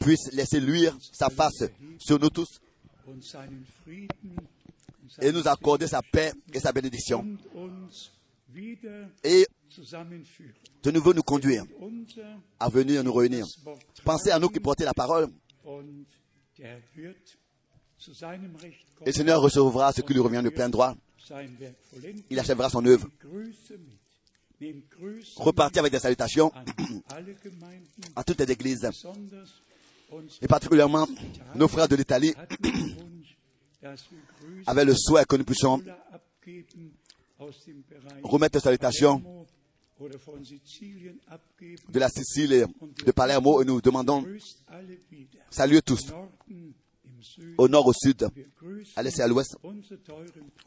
puisse 0.00 0.32
laisser 0.32 0.58
luire 0.58 0.98
sa 1.12 1.30
face 1.30 1.62
sur 2.00 2.18
nous 2.18 2.30
tous 2.30 2.60
et 5.22 5.30
nous 5.30 5.46
accorder 5.46 5.86
sa 5.86 6.02
paix 6.02 6.32
et 6.52 6.58
sa 6.58 6.72
bénédiction. 6.72 7.24
Et 9.22 9.46
de 10.82 10.90
nouveau 10.90 11.14
nous 11.14 11.22
conduire 11.22 11.62
à 12.58 12.68
venir 12.68 13.04
nous 13.04 13.12
réunir. 13.12 13.46
Pensez 14.04 14.32
à 14.32 14.40
nous 14.40 14.48
qui 14.48 14.58
portez 14.58 14.82
la 14.84 14.92
parole 14.92 15.28
et 16.58 16.64
le 19.06 19.12
Seigneur 19.12 19.40
recevra 19.40 19.92
ce 19.92 20.00
qui 20.00 20.12
lui 20.12 20.20
revient 20.20 20.42
de 20.42 20.50
plein 20.50 20.68
droit. 20.68 20.96
Il 22.30 22.40
achèvera 22.40 22.68
son 22.68 22.84
œuvre. 22.84 23.06
Repartir 25.36 25.80
avec 25.80 25.92
des 25.92 25.98
salutations 25.98 26.52
à 28.14 28.24
toutes 28.24 28.40
les 28.40 28.50
églises 28.52 28.88
et 30.40 30.46
particulièrement 30.46 31.06
nos 31.54 31.68
frères 31.68 31.88
de 31.88 31.96
l'Italie 31.96 32.32
avec 34.66 34.86
le 34.86 34.94
souhait 34.94 35.24
que 35.24 35.36
nous 35.36 35.44
puissions 35.44 35.82
remettre 38.22 38.52
des 38.54 38.60
salutations 38.60 39.22
de 40.00 41.98
la 41.98 42.08
Sicile 42.08 42.52
et 42.52 42.64
de 43.04 43.12
Palermo 43.12 43.62
et 43.62 43.64
nous 43.64 43.80
demandons 43.80 44.24
salut 45.50 45.82
tous. 45.82 46.12
Au 47.58 47.68
nord, 47.68 47.86
au 47.86 47.92
sud, 47.92 48.28
à 48.94 49.02
l'est 49.02 49.18
et 49.18 49.22
à 49.22 49.26
l'ouest. 49.26 49.56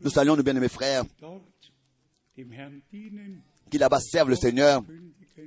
Nous 0.01 0.09
saluons 0.09 0.35
nos 0.35 0.43
bien-aimés 0.43 0.67
frères 0.67 1.05
qui 3.69 3.77
là-bas 3.77 3.99
servent 3.99 4.29
le 4.29 4.35
Seigneur 4.35 4.81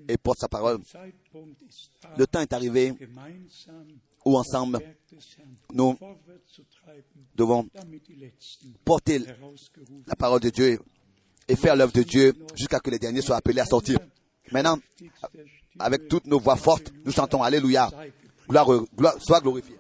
et 0.08 0.16
portent 0.16 0.38
sa 0.40 0.48
parole. 0.48 0.80
Le 2.16 2.26
temps 2.26 2.40
est 2.40 2.52
arrivé 2.52 2.94
où 4.24 4.36
ensemble 4.36 4.78
nous 5.72 5.98
devons 7.34 7.68
porter 8.84 9.20
la 10.06 10.16
parole 10.16 10.40
de 10.40 10.50
Dieu 10.50 10.78
et 11.48 11.56
faire 11.56 11.76
l'œuvre 11.76 11.92
de 11.92 12.02
Dieu 12.02 12.34
jusqu'à 12.54 12.80
que 12.80 12.90
les 12.90 12.98
derniers 12.98 13.22
soient 13.22 13.36
appelés 13.36 13.60
à 13.60 13.66
sortir. 13.66 13.98
Maintenant, 14.50 14.78
avec 15.78 16.08
toutes 16.08 16.26
nos 16.26 16.38
voix 16.38 16.56
fortes, 16.56 16.92
nous 17.04 17.12
chantons 17.12 17.42
Alléluia. 17.42 17.90
Gloire, 18.48 18.66
gloire, 18.94 19.16
sois 19.20 19.40
glorifié. 19.40 19.76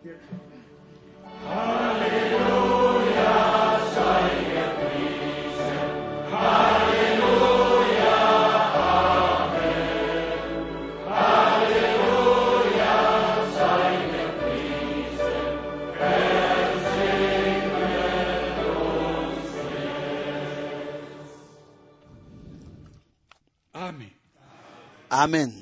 Amen. 25.14 25.52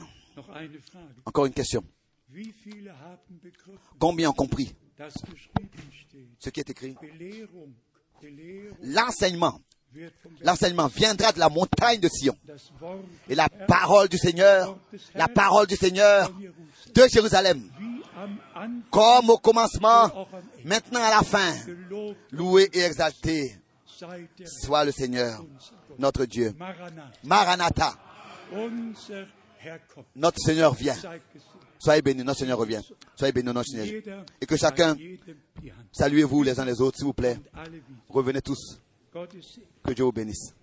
Encore 1.27 1.47
une 1.47 1.53
question. 1.53 1.83
Combien 3.99 4.31
ont 4.31 4.33
compris 4.33 4.73
ce 6.39 6.51
qui 6.51 6.61
est 6.61 6.71
écrit? 6.71 6.95
L'enseignement, 8.83 9.61
viendra 10.87 11.33
de 11.33 11.41
la 11.41 11.49
montagne 11.49 11.99
de 11.99 12.09
Sion. 12.09 12.37
Et 13.29 13.35
la 13.35 13.49
parole 13.49 14.09
du 14.09 14.19
Seigneur, 14.19 14.79
la 15.17 15.27
parole 15.27 15.67
du 15.67 15.75
Seigneur 15.75 16.33
de 16.95 17.09
Jérusalem, 17.13 17.69
comme 18.89 19.31
au 19.31 19.39
commencement, 19.39 20.29
maintenant 20.65 21.03
à 21.03 21.11
la 21.11 21.23
fin, 21.23 21.53
loué 22.31 22.71
et 22.73 22.83
exalté 22.83 23.59
soit 24.47 24.85
le 24.85 24.93
Seigneur, 24.93 25.45
notre 25.99 26.25
Dieu. 26.25 26.55
Maranatha, 27.25 27.97
Notre 30.17 30.39
Seigneur 30.39 30.75
vient. 30.75 30.97
Soyez 31.79 32.03
bénis, 32.03 32.25
notre 32.25 32.41
Seigneur 32.41 32.59
revient. 32.59 32.83
Soyez 33.17 33.33
bénis, 33.33 33.53
notre 33.53 33.69
Seigneur. 33.69 34.25
Et 34.41 34.47
que 34.47 34.57
chacun, 34.57 34.97
saluez-vous 35.93 36.43
les 36.43 36.61
uns 36.61 36.65
les 36.65 36.81
autres, 36.81 36.99
s'il 36.99 37.07
vous 37.07 37.15
plaît. 37.15 37.39
Revenez 38.09 38.43
tous. 38.43 38.81
Que 39.13 39.93
Dieu 39.93 40.05
vous 40.05 40.13
bénisse. 40.13 40.55